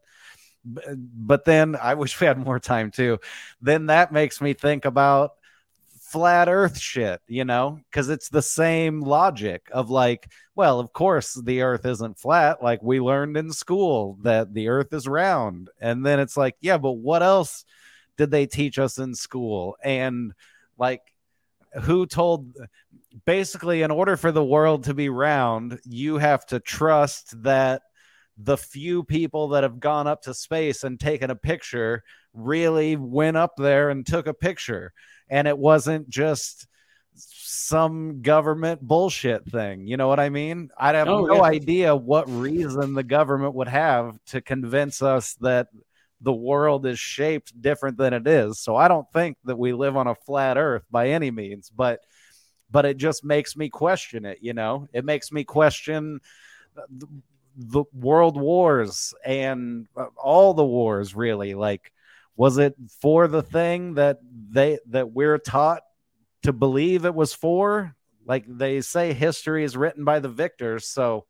but 0.64 1.44
then 1.44 1.76
I 1.80 1.94
wish 1.94 2.20
we 2.20 2.26
had 2.26 2.36
more 2.36 2.58
time 2.58 2.90
too. 2.90 3.20
Then 3.62 3.86
that 3.86 4.10
makes 4.10 4.40
me 4.40 4.54
think 4.54 4.86
about 4.86 5.34
flat 6.00 6.48
earth 6.48 6.80
shit, 6.80 7.20
you 7.28 7.44
know, 7.44 7.78
because 7.88 8.08
it's 8.08 8.28
the 8.28 8.42
same 8.42 9.02
logic 9.02 9.68
of 9.70 9.88
like, 9.88 10.28
well, 10.56 10.80
of 10.80 10.92
course 10.92 11.34
the 11.34 11.62
earth 11.62 11.86
isn't 11.86 12.18
flat. 12.18 12.60
Like, 12.60 12.82
we 12.82 12.98
learned 12.98 13.36
in 13.36 13.52
school 13.52 14.18
that 14.22 14.52
the 14.52 14.66
earth 14.66 14.92
is 14.92 15.06
round. 15.06 15.70
And 15.80 16.04
then 16.04 16.18
it's 16.18 16.36
like, 16.36 16.56
yeah, 16.60 16.78
but 16.78 16.94
what 16.94 17.22
else 17.22 17.64
did 18.20 18.30
they 18.30 18.44
teach 18.44 18.78
us 18.78 18.98
in 18.98 19.14
school? 19.14 19.78
And 19.82 20.34
like, 20.76 21.00
who 21.84 22.04
told 22.04 22.54
basically, 23.24 23.80
in 23.80 23.90
order 23.90 24.18
for 24.18 24.30
the 24.30 24.44
world 24.44 24.84
to 24.84 24.92
be 24.92 25.08
round, 25.08 25.80
you 25.86 26.18
have 26.18 26.44
to 26.46 26.60
trust 26.60 27.42
that 27.44 27.80
the 28.36 28.58
few 28.58 29.04
people 29.04 29.48
that 29.48 29.62
have 29.62 29.80
gone 29.80 30.06
up 30.06 30.20
to 30.22 30.34
space 30.34 30.84
and 30.84 31.00
taken 31.00 31.30
a 31.30 31.34
picture 31.34 32.02
really 32.34 32.94
went 32.94 33.38
up 33.38 33.52
there 33.56 33.88
and 33.88 34.06
took 34.06 34.26
a 34.26 34.34
picture. 34.34 34.92
And 35.30 35.48
it 35.48 35.56
wasn't 35.56 36.10
just 36.10 36.66
some 37.14 38.20
government 38.20 38.82
bullshit 38.82 39.46
thing. 39.46 39.86
You 39.86 39.96
know 39.96 40.08
what 40.08 40.20
I 40.20 40.28
mean? 40.28 40.68
I 40.76 40.92
have 40.92 41.08
oh, 41.08 41.24
no 41.24 41.36
yeah. 41.36 41.42
idea 41.44 41.96
what 41.96 42.28
reason 42.28 42.92
the 42.92 43.02
government 43.02 43.54
would 43.54 43.68
have 43.68 44.18
to 44.26 44.42
convince 44.42 45.00
us 45.00 45.36
that 45.40 45.68
the 46.20 46.32
world 46.32 46.86
is 46.86 46.98
shaped 46.98 47.60
different 47.60 47.96
than 47.96 48.12
it 48.12 48.26
is. 48.26 48.60
So 48.60 48.76
I 48.76 48.88
don't 48.88 49.10
think 49.12 49.38
that 49.44 49.58
we 49.58 49.72
live 49.72 49.96
on 49.96 50.06
a 50.06 50.14
flat 50.14 50.58
earth 50.58 50.84
by 50.90 51.10
any 51.10 51.30
means, 51.30 51.70
but 51.70 52.00
but 52.70 52.84
it 52.84 52.98
just 52.98 53.24
makes 53.24 53.56
me 53.56 53.68
question 53.68 54.24
it. 54.24 54.38
You 54.40 54.54
know, 54.54 54.88
it 54.92 55.04
makes 55.04 55.32
me 55.32 55.44
question 55.44 56.20
the, 56.74 57.06
the 57.56 57.84
world 57.92 58.36
wars 58.36 59.12
and 59.24 59.88
uh, 59.96 60.06
all 60.16 60.54
the 60.54 60.64
wars. 60.64 61.14
Really, 61.14 61.54
like, 61.54 61.92
was 62.36 62.58
it 62.58 62.74
for 63.00 63.26
the 63.26 63.42
thing 63.42 63.94
that 63.94 64.18
they 64.50 64.78
that 64.90 65.10
we're 65.10 65.38
taught 65.38 65.82
to 66.42 66.52
believe 66.52 67.04
it 67.04 67.14
was 67.14 67.32
for? 67.32 67.96
Like 68.26 68.44
they 68.46 68.82
say, 68.82 69.14
history 69.14 69.64
is 69.64 69.76
written 69.76 70.04
by 70.04 70.20
the 70.20 70.28
victors, 70.28 70.86
so 70.86 71.24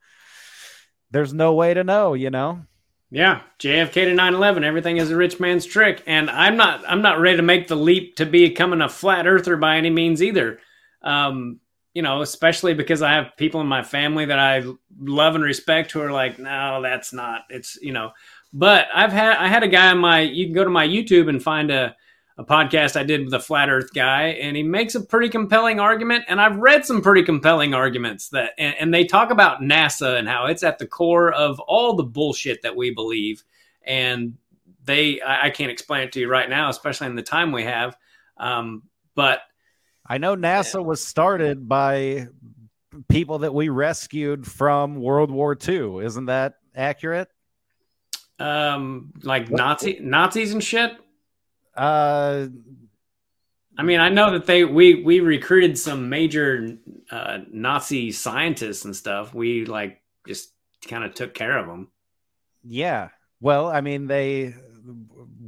there's 1.11 1.33
no 1.33 1.55
way 1.55 1.75
to 1.75 1.85
know. 1.85 2.15
You 2.15 2.31
know. 2.31 2.65
Yeah, 3.11 3.41
JFK 3.59 4.05
to 4.05 4.15
9/11, 4.15 4.63
everything 4.63 4.99
is 4.99 5.11
a 5.11 5.17
rich 5.17 5.41
man's 5.41 5.67
trick, 5.67 6.03
and 6.07 6.31
I'm 6.31 6.57
not 6.57 6.85
I'm 6.87 7.03
not 7.03 7.19
ready 7.19 7.39
to 7.39 7.43
make 7.43 7.67
the 7.67 7.77
leap 7.77 8.17
to 8.17 8.27
becoming 8.27 8.81
a 8.81 8.89
flat 8.89 9.27
earther 9.27 9.57
by 9.57 9.77
any 9.77 9.91
means 9.91 10.23
either. 10.23 10.61
Um, 11.03 11.59
you 11.93 12.03
know, 12.03 12.23
especially 12.23 12.73
because 12.73 13.03
I 13.03 13.15
have 13.15 13.37
people 13.37 13.61
in 13.61 13.67
my 13.67 13.83
family 13.83 14.27
that 14.27 14.39
I 14.39 14.63
love 14.97 15.35
and 15.35 15.43
respect 15.43 15.91
who 15.91 16.01
are 16.01 16.13
like, 16.13 16.39
no, 16.39 16.81
that's 16.83 17.13
not. 17.13 17.43
It's 17.51 17.77
you 17.83 17.93
know, 17.93 18.13
but 18.53 18.87
I've 18.95 19.13
had 19.13 19.39
I 19.39 19.49
had 19.49 19.65
a 19.65 19.69
guy 19.69 19.91
on 19.91 19.99
my. 19.99 20.21
You 20.21 20.47
can 20.47 20.55
go 20.55 20.63
to 20.63 20.71
my 20.71 20.87
YouTube 20.87 21.29
and 21.29 21.43
find 21.43 21.73
a 21.73 21.97
a 22.39 22.45
podcast 22.45 22.97
I 22.99 23.05
did 23.05 23.25
with 23.25 23.35
a 23.35 23.41
flat 23.41 23.69
Earth 23.69 23.93
guy, 23.95 24.29
and 24.29 24.57
he 24.57 24.63
makes 24.63 24.95
a 24.95 25.01
pretty 25.01 25.29
compelling 25.29 25.79
argument. 25.79 26.25
And 26.29 26.41
I've 26.41 26.57
read 26.57 26.87
some 26.87 27.03
pretty 27.03 27.23
compelling 27.23 27.75
arguments 27.75 28.29
that, 28.31 28.53
and, 28.59 28.75
and 28.81 28.95
they 28.95 29.05
talk 29.05 29.31
about 29.31 29.61
NASA 29.61 30.19
and 30.19 30.29
how 30.29 30.47
it's 30.47 30.63
at 30.63 30.79
the 30.79 30.87
core 30.87 31.33
of 31.33 31.61
all 31.61 31.95
the 31.95 32.03
bullshit 32.03 32.63
that 32.63 32.77
we 32.77 32.95
believe. 32.95 33.45
And 33.83 34.39
they, 34.85 35.21
I, 35.21 35.47
I 35.47 35.51
can't 35.51 35.71
explain 35.71 36.03
it 36.03 36.13
to 36.13 36.21
you 36.21 36.29
right 36.29 36.49
now, 36.49 36.71
especially 36.71 37.09
in 37.09 37.15
the 37.15 37.23
time 37.23 37.53
we 37.53 37.65
have. 37.65 37.97
Um, 38.37 38.85
but 39.15 39.41
I 40.07 40.19
know 40.19 40.35
NASA 40.35 40.83
was 40.83 41.05
started 41.05 41.69
by 41.69 42.29
people 43.09 43.41
that 43.41 43.55
we 43.55 43.69
rescued 43.69 44.47
from 44.47 44.97
World 44.97 45.31
War 45.31 45.57
II. 45.57 46.05
Isn't 46.05 46.27
that 46.27 46.55
accurate? 46.75 47.29
Um, 48.39 49.13
like 49.23 49.51
Nazi 49.51 49.99
Nazis 50.01 50.53
and 50.53 50.65
shit. 50.65 50.93
Uh, 51.81 52.49
I 53.79 53.83
mean, 53.83 54.01
I 54.01 54.11
know 54.11 54.33
that 54.33 54.45
they 54.45 54.65
we 54.65 55.03
we 55.03 55.21
recruited 55.21 55.79
some 55.79 56.11
major 56.11 56.77
uh, 57.11 57.39
Nazi 57.51 58.13
scientists 58.13 58.85
and 58.85 58.95
stuff. 58.95 59.33
We 59.33 59.65
like 59.65 60.03
just 60.27 60.53
kind 60.87 61.05
of 61.05 61.15
took 61.15 61.33
care 61.33 61.57
of 61.57 61.67
them. 61.67 61.91
Yeah. 62.63 63.09
Well, 63.41 63.69
I 63.69 63.81
mean, 63.81 64.07
they 64.07 64.55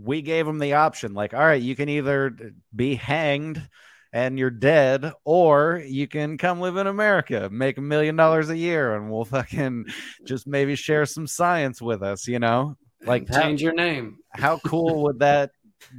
we 0.03 0.23
gave 0.23 0.47
them 0.47 0.59
the 0.59 0.73
option. 0.73 1.13
Like, 1.13 1.35
all 1.35 1.41
right, 1.41 1.61
you 1.61 1.77
can 1.77 1.91
either 1.91 2.35
be 2.75 2.95
hanged 2.95 3.69
and 4.15 4.39
you're 4.39 4.51
dead, 4.51 5.13
or 5.25 5.83
you 5.87 6.09
can 6.09 6.39
come 6.39 6.61
live 6.61 6.79
in 6.79 6.87
America, 6.87 7.51
make 7.51 7.77
a 7.77 7.83
million 7.83 8.17
dollars 8.17 8.49
a 8.49 8.57
year, 8.57 8.95
and 8.95 9.11
we'll 9.11 9.25
fucking 9.27 9.85
just 10.27 10.47
maybe 10.47 10.77
share 10.77 11.05
some 11.05 11.27
science 11.27 11.83
with 11.83 12.03
us, 12.03 12.27
you 12.27 12.39
know? 12.39 12.77
Like 13.05 13.31
change 13.31 13.61
how, 13.61 13.65
your 13.65 13.75
name. 13.75 14.19
How 14.31 14.59
cool 14.59 15.03
would 15.05 15.19
that 15.19 15.51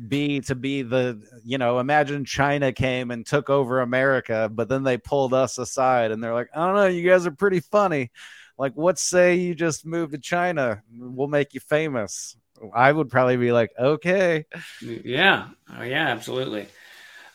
be 0.08 0.42
to 0.42 0.56
be 0.56 0.82
the, 0.82 1.22
you 1.44 1.58
know, 1.58 1.80
imagine 1.80 2.26
China 2.26 2.72
came 2.72 3.12
and 3.12 3.26
took 3.26 3.50
over 3.50 3.82
America, 3.82 4.50
but 4.52 4.70
then 4.70 4.84
they 4.84 4.98
pulled 4.98 5.34
us 5.34 5.58
aside 5.58 6.12
and 6.12 6.24
they're 6.24 6.34
like, 6.34 6.50
I 6.56 6.66
don't 6.66 6.76
know, 6.76 6.88
you 6.88 7.08
guys 7.08 7.26
are 7.26 7.32
pretty 7.32 7.60
funny. 7.60 8.12
Like, 8.58 8.74
what 8.74 9.00
say 9.00 9.36
you 9.36 9.56
just 9.56 9.86
move 9.86 10.12
to 10.12 10.18
China? 10.18 10.84
We'll 10.96 11.28
make 11.28 11.54
you 11.54 11.60
famous. 11.60 12.36
I 12.74 12.92
would 12.92 13.10
probably 13.10 13.38
be 13.38 13.52
like, 13.52 13.72
okay. 13.78 14.46
Yeah. 14.82 15.48
Oh, 15.76 15.84
yeah, 15.84 16.08
absolutely. 16.10 16.68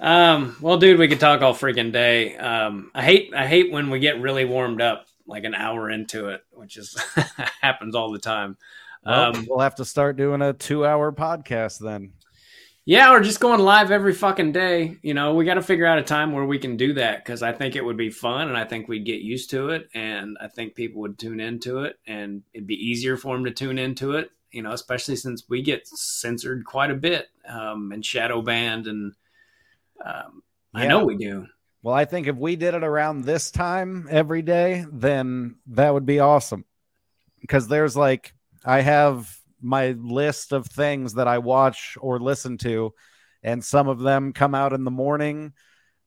Um, 0.01 0.57
well, 0.61 0.79
dude, 0.79 0.99
we 0.99 1.09
could 1.09 1.21
talk 1.21 1.43
all 1.43 1.55
freaking 1.55 1.93
day. 1.93 2.37
Um, 2.37 2.91
I 2.95 3.03
hate 3.03 3.35
I 3.35 3.47
hate 3.47 3.73
when 3.73 3.91
we 3.91 3.99
get 3.99 4.21
really 4.21 4.45
warmed 4.45 4.81
up, 4.81 5.07
like 5.27 5.45
an 5.45 5.55
hour 5.55 5.91
into 5.91 6.29
it, 6.29 6.45
which 6.53 6.77
is 6.77 6.97
happens 7.61 7.95
all 7.95 8.13
the 8.13 8.19
time. 8.19 8.57
Well, 9.05 9.37
um, 9.37 9.47
we'll 9.49 9.61
have 9.61 9.77
to 9.77 9.85
start 9.85 10.17
doing 10.17 10.43
a 10.43 10.53
two-hour 10.53 11.13
podcast 11.13 11.79
then. 11.79 12.13
Yeah, 12.89 13.13
or 13.13 13.21
just 13.21 13.39
going 13.39 13.61
live 13.61 13.91
every 13.91 14.15
fucking 14.15 14.53
day. 14.53 14.97
You 15.03 15.13
know, 15.13 15.35
we 15.35 15.45
got 15.45 15.55
to 15.55 15.63
figure 15.63 15.85
out 15.85 15.99
a 15.99 16.03
time 16.03 16.33
where 16.33 16.47
we 16.47 16.59
can 16.59 16.79
do 16.79 16.95
that 16.95 17.23
because 17.23 17.43
I 17.43 17.53
think 17.53 17.77
it 17.77 17.85
would 17.85 17.99
be 17.99 18.09
fun, 18.09 18.49
and 18.49 18.57
I 18.57 18.65
think 18.65 18.89
we'd 18.89 19.05
get 19.05 19.21
used 19.21 19.51
to 19.51 19.69
it, 19.69 19.91
and 19.93 20.39
I 20.41 20.49
think 20.49 20.75
people 20.75 21.03
would 21.03 21.19
tune 21.19 21.39
into 21.39 21.81
it, 21.81 21.99
and 22.07 22.43
it'd 22.55 22.67
be 22.67 22.83
easier 22.83 23.19
for 23.19 23.37
them 23.37 23.45
to 23.45 23.51
tune 23.51 23.79
into 23.79 24.13
it. 24.13 24.31
You 24.53 24.63
know, 24.63 24.73
especially 24.73 25.17
since 25.17 25.45
we 25.51 25.61
get 25.61 25.87
censored 25.87 26.65
quite 26.65 26.91
a 26.91 26.95
bit 26.95 27.29
um, 27.47 27.93
and 27.93 28.03
shadow 28.03 28.41
banned 28.41 28.87
and 28.87 29.13
um, 30.03 30.43
yeah. 30.75 30.81
I 30.81 30.87
know 30.87 31.05
we 31.05 31.19
do. 31.19 31.47
Well, 31.83 31.95
I 31.95 32.07
think 32.07 32.27
if 32.27 32.37
we 32.37 32.57
did 32.57 32.73
it 32.73 32.85
around 32.85 33.25
this 33.25 33.51
time 33.51 34.09
every 34.11 34.41
day, 34.41 34.87
then 34.91 35.57
that 35.67 35.93
would 35.93 36.07
be 36.07 36.21
awesome. 36.21 36.65
Because 37.39 37.69
there's 37.69 37.99
like, 37.99 38.33
I 38.65 38.81
have 38.81 39.38
my 39.61 39.91
list 39.93 40.53
of 40.53 40.67
things 40.67 41.15
that 41.15 41.29
I 41.29 41.39
watch 41.39 41.97
or 42.01 42.21
listen 42.21 42.59
to, 42.59 42.95
and 43.43 43.65
some 43.65 43.89
of 43.89 44.01
them 44.01 44.33
come 44.33 44.55
out 44.55 44.73
in 44.73 44.85
the 44.85 44.91
morning, 44.91 45.53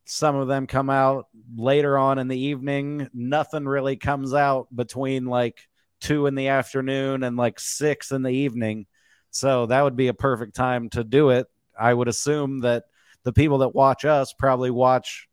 some 0.06 0.36
of 0.36 0.48
them 0.48 0.68
come 0.68 0.90
out 0.90 1.28
later 1.56 1.98
on 1.98 2.20
in 2.20 2.28
the 2.28 2.40
evening. 2.40 3.08
Nothing 3.14 3.66
really 3.66 3.96
comes 3.96 4.34
out 4.34 4.68
between 4.76 5.26
like 5.26 5.68
two 6.02 6.26
in 6.26 6.36
the 6.36 6.50
afternoon 6.50 7.24
and 7.24 7.38
like 7.38 7.60
six 7.60 8.12
in 8.12 8.24
the 8.24 8.32
evening. 8.32 8.88
So 9.30 9.68
that 9.68 9.82
would 9.82 9.96
be 9.96 10.08
a 10.08 10.14
perfect 10.14 10.56
time 10.56 10.90
to 10.90 11.04
do 11.04 11.30
it. 11.30 11.48
I 11.80 11.94
would 11.94 12.08
assume 12.08 12.60
that 12.62 12.84
the 13.24 13.32
people 13.32 13.60
that 13.60 13.76
watch 13.76 14.04
us 14.04 14.34
probably 14.34 14.72
watch 14.72 15.30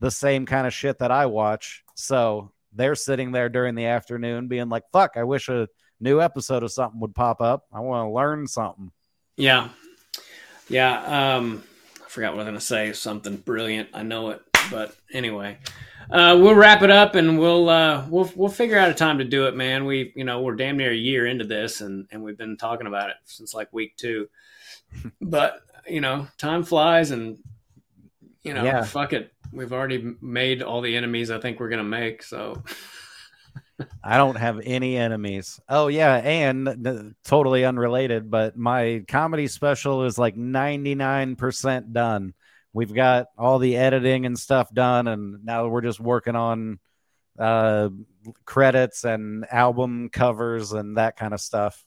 the 0.00 0.10
same 0.10 0.46
kind 0.46 0.66
of 0.66 0.72
shit 0.72 1.00
that 1.00 1.10
I 1.10 1.26
watch. 1.26 1.84
So 1.94 2.52
they're 2.72 2.94
sitting 2.94 3.32
there 3.32 3.48
during 3.48 3.74
the 3.74 3.86
afternoon 3.86 4.48
being 4.48 4.68
like, 4.68 4.84
fuck, 4.92 5.12
I 5.16 5.24
wish 5.24 5.48
a 5.48 5.68
new 6.02 6.20
episode 6.20 6.62
of 6.62 6.72
something 6.72 7.00
would 7.00 7.14
pop 7.14 7.40
up. 7.40 7.66
I 7.72 7.80
want 7.80 8.08
to 8.08 8.12
learn 8.12 8.46
something. 8.46 8.90
Yeah. 9.36 9.68
Yeah. 10.68 11.36
Um, 11.36 11.62
I 12.04 12.08
forgot 12.08 12.32
what 12.34 12.40
I 12.40 12.44
was 12.44 12.46
going 12.46 12.58
to 12.58 12.60
say. 12.60 12.92
Something 12.92 13.36
brilliant. 13.36 13.88
I 13.94 14.02
know 14.02 14.30
it. 14.30 14.42
But 14.70 14.94
anyway, 15.12 15.58
uh, 16.10 16.38
we'll 16.40 16.54
wrap 16.54 16.82
it 16.82 16.90
up 16.90 17.14
and 17.14 17.38
we'll, 17.38 17.68
uh, 17.68 18.06
we'll, 18.08 18.30
we'll 18.36 18.48
figure 18.48 18.78
out 18.78 18.90
a 18.90 18.94
time 18.94 19.18
to 19.18 19.24
do 19.24 19.46
it, 19.46 19.56
man. 19.56 19.84
We, 19.86 20.12
you 20.14 20.24
know, 20.24 20.40
we're 20.40 20.54
damn 20.54 20.76
near 20.76 20.92
a 20.92 20.96
year 20.96 21.26
into 21.26 21.44
this 21.44 21.80
and, 21.80 22.06
and 22.12 22.22
we've 22.22 22.38
been 22.38 22.56
talking 22.56 22.86
about 22.86 23.10
it 23.10 23.16
since 23.24 23.54
like 23.54 23.72
week 23.72 23.96
two. 23.96 24.28
but, 25.20 25.62
you 25.88 26.00
know, 26.00 26.28
time 26.38 26.62
flies 26.62 27.10
and, 27.10 27.38
you 28.42 28.54
know, 28.54 28.64
Yeah. 28.64 28.84
fuck 28.84 29.12
it. 29.12 29.32
We've 29.52 29.72
already 29.72 30.14
made 30.20 30.62
all 30.62 30.80
the 30.80 30.96
enemies 30.96 31.30
I 31.30 31.38
think 31.40 31.60
we're 31.60 31.68
going 31.68 31.78
to 31.78 31.84
make. 31.84 32.22
So, 32.22 32.62
I 34.02 34.16
don't 34.16 34.36
have 34.36 34.60
any 34.64 34.96
enemies. 34.96 35.60
Oh 35.68 35.88
yeah, 35.88 36.16
and 36.16 37.14
totally 37.24 37.64
unrelated, 37.64 38.30
but 38.30 38.56
my 38.56 39.04
comedy 39.08 39.48
special 39.48 40.04
is 40.04 40.18
like 40.18 40.36
99% 40.36 41.92
done. 41.92 42.34
We've 42.72 42.94
got 42.94 43.26
all 43.36 43.58
the 43.58 43.76
editing 43.76 44.26
and 44.26 44.38
stuff 44.38 44.72
done 44.72 45.08
and 45.08 45.44
now 45.44 45.66
we're 45.68 45.82
just 45.82 46.00
working 46.00 46.36
on 46.36 46.78
uh 47.38 47.88
credits 48.44 49.04
and 49.04 49.46
album 49.50 50.10
covers 50.10 50.72
and 50.72 50.96
that 50.96 51.16
kind 51.16 51.34
of 51.34 51.40
stuff. 51.40 51.84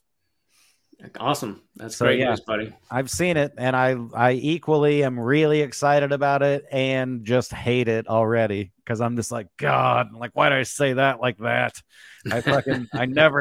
Awesome. 1.18 1.62
That's 1.76 1.96
So, 1.96 2.06
great 2.06 2.18
yeah. 2.20 2.30
news, 2.30 2.40
buddy. 2.40 2.72
I've 2.90 3.10
seen 3.10 3.36
it 3.36 3.52
and 3.58 3.74
I 3.76 3.96
I 4.14 4.32
equally 4.32 5.04
am 5.04 5.18
really 5.18 5.60
excited 5.60 6.12
about 6.12 6.42
it 6.42 6.64
and 6.70 7.24
just 7.24 7.52
hate 7.52 7.88
it 7.88 8.08
already 8.08 8.72
because 8.84 9.00
I'm 9.00 9.16
just 9.16 9.32
like 9.32 9.48
God, 9.56 10.12
like 10.14 10.30
why 10.34 10.48
did 10.48 10.58
I 10.58 10.62
say 10.62 10.94
that 10.94 11.20
like 11.20 11.38
that? 11.38 11.80
I 12.30 12.40
fucking 12.40 12.88
I 12.94 13.06
never 13.06 13.34